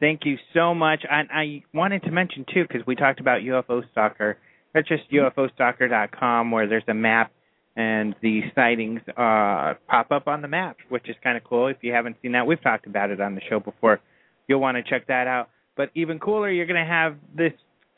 Thank 0.00 0.26
you 0.26 0.36
so 0.54 0.74
much. 0.74 1.04
And 1.10 1.28
I 1.32 1.62
wanted 1.72 2.02
to 2.02 2.10
mention 2.10 2.44
too, 2.52 2.64
because 2.68 2.86
we 2.86 2.94
talked 2.94 3.20
about 3.20 3.40
UFO 3.40 3.82
Stalker. 3.90 4.36
That's 4.74 4.86
just 4.86 5.10
UFOstalker.com, 5.10 6.50
where 6.50 6.68
there's 6.68 6.84
a 6.88 6.94
map 6.94 7.32
and 7.78 8.16
the 8.22 8.40
sightings 8.56 9.00
uh, 9.10 9.74
pop 9.86 10.10
up 10.10 10.26
on 10.26 10.42
the 10.42 10.48
map, 10.48 10.78
which 10.88 11.08
is 11.08 11.14
kind 11.22 11.36
of 11.36 11.44
cool. 11.44 11.68
If 11.68 11.76
you 11.80 11.92
haven't 11.92 12.16
seen 12.20 12.32
that, 12.32 12.44
we've 12.44 12.60
talked 12.60 12.88
about 12.88 13.10
it 13.10 13.20
on 13.20 13.36
the 13.36 13.40
show 13.48 13.60
before. 13.60 14.00
You'll 14.48 14.60
want 14.60 14.76
to 14.78 14.82
check 14.82 15.06
that 15.06 15.28
out. 15.28 15.48
But 15.76 15.90
even 15.94 16.18
cooler, 16.18 16.50
you're 16.50 16.66
going 16.66 16.84
to 16.84 16.90
have 16.90 17.14
this 17.32 17.52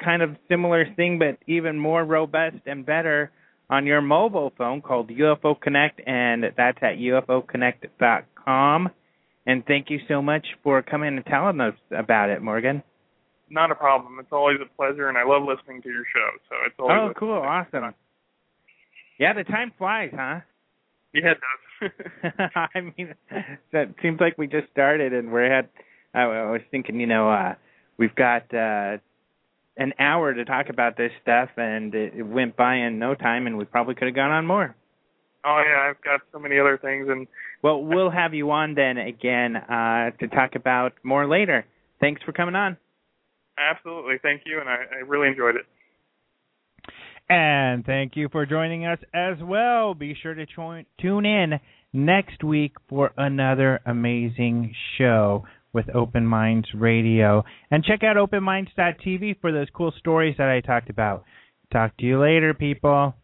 kind 0.05 0.21
of 0.21 0.37
similar 0.51 0.85
thing, 0.97 1.19
but 1.19 1.39
even 1.51 1.79
more 1.79 2.05
robust 2.05 2.59
and 2.67 2.85
better 2.85 3.33
on 3.71 3.87
your 3.87 4.03
mobile 4.03 4.53
phone 4.59 4.83
called 4.83 5.09
UFO 5.09 5.59
Connect, 5.59 5.99
and 6.07 6.45
that's 6.59 6.79
at 6.83 6.99
UFOConnect.com. 6.99 8.91
And 9.47 9.65
thank 9.65 9.89
you 9.89 10.01
so 10.09 10.21
much 10.21 10.47
for 10.63 10.83
coming 10.83 11.17
and 11.17 11.25
telling 11.25 11.59
us 11.63 11.75
about 11.91 12.29
it, 12.29 12.43
Morgan. 12.43 12.83
Not 13.49 13.71
a 13.71 13.75
problem. 13.75 14.19
It's 14.21 14.29
always 14.31 14.59
a 14.63 14.69
pleasure, 14.77 15.09
and 15.09 15.17
I 15.17 15.25
love 15.25 15.43
listening 15.43 15.81
to 15.83 15.89
your 15.89 16.05
show. 16.15 16.29
So 16.51 16.57
it's 16.67 16.75
always 16.79 17.15
oh, 17.17 17.19
cool, 17.19 17.33
awesome. 17.33 17.95
Yeah, 19.21 19.35
the 19.35 19.45
time 19.45 19.73
flies, 19.79 20.11
huh? 20.15 20.41
Yeah, 21.15 21.33
it 21.33 21.39
does. 21.41 21.93
I 22.75 22.81
mean, 22.81 23.15
that 23.73 23.95
seems 24.03 24.21
like 24.21 24.39
we 24.39 24.49
just 24.49 24.71
started, 24.73 25.13
and 25.13 25.33
we're 25.33 25.53
at. 25.53 25.71
I, 26.15 26.23
I 26.23 26.51
was 26.51 26.63
thinking, 26.73 27.01
you 27.01 27.07
know, 27.07 27.31
uh 27.31 27.55
we've 27.99 28.15
got 28.17 28.53
uh 28.55 28.99
an 29.77 29.93
hour 29.99 30.35
to 30.35 30.45
talk 30.45 30.69
about 30.71 30.97
this 30.97 31.13
stuff, 31.23 31.51
and 31.57 31.95
it, 31.95 32.15
it 32.17 32.23
went 32.23 32.57
by 32.57 32.77
in 32.77 32.99
no 32.99 33.15
time, 33.15 33.47
and 33.47 33.59
we 33.59 33.65
probably 33.65 33.95
could 33.95 34.09
have 34.09 34.15
gone 34.17 34.33
on 34.33 34.47
more. 34.47 34.75
oh 35.45 35.63
yeah, 35.67 35.89
I've 35.91 36.03
got 36.03 36.21
so 36.33 36.39
many 36.39 36.59
other 36.59 36.79
things, 36.79 37.09
and 37.09 37.27
Well, 37.63 37.83
we'll 37.85 38.11
have 38.11 38.35
you 38.35 38.51
on 38.51 38.75
then 38.75 38.99
again 38.99 39.57
uh 39.57 40.11
to 40.21 40.29
talk 40.29 40.55
about 40.57 40.93
more 41.03 41.27
later. 41.29 41.67
Thanks 42.01 42.23
for 42.23 42.33
coming 42.33 42.55
on. 42.57 42.77
absolutely, 43.59 44.17
thank 44.23 44.43
you, 44.47 44.61
and 44.61 44.69
I, 44.69 44.85
I 44.97 44.99
really 45.07 45.29
enjoyed 45.29 45.57
it. 45.57 45.67
And 47.31 47.87
thank 47.87 48.17
you 48.17 48.29
for 48.29 48.45
joining 48.45 48.87
us 48.87 48.99
as 49.15 49.37
well. 49.41 49.95
Be 49.95 50.17
sure 50.21 50.35
to 50.35 50.47
join, 50.47 50.85
tune 51.01 51.25
in 51.25 51.61
next 51.93 52.43
week 52.43 52.73
for 52.89 53.13
another 53.17 53.79
amazing 53.87 54.75
show 54.99 55.45
with 55.73 55.87
Open 55.95 56.27
Minds 56.27 56.67
Radio. 56.75 57.45
And 57.71 57.85
check 57.85 58.01
out 58.03 58.17
openminds.tv 58.17 59.41
for 59.41 59.53
those 59.53 59.69
cool 59.73 59.93
stories 59.97 60.35
that 60.39 60.49
I 60.49 60.61
talked 60.61 60.91
about. 60.91 61.23
Talk 61.73 61.97
to 61.99 62.05
you 62.05 62.21
later, 62.21 62.53
people. 62.53 63.15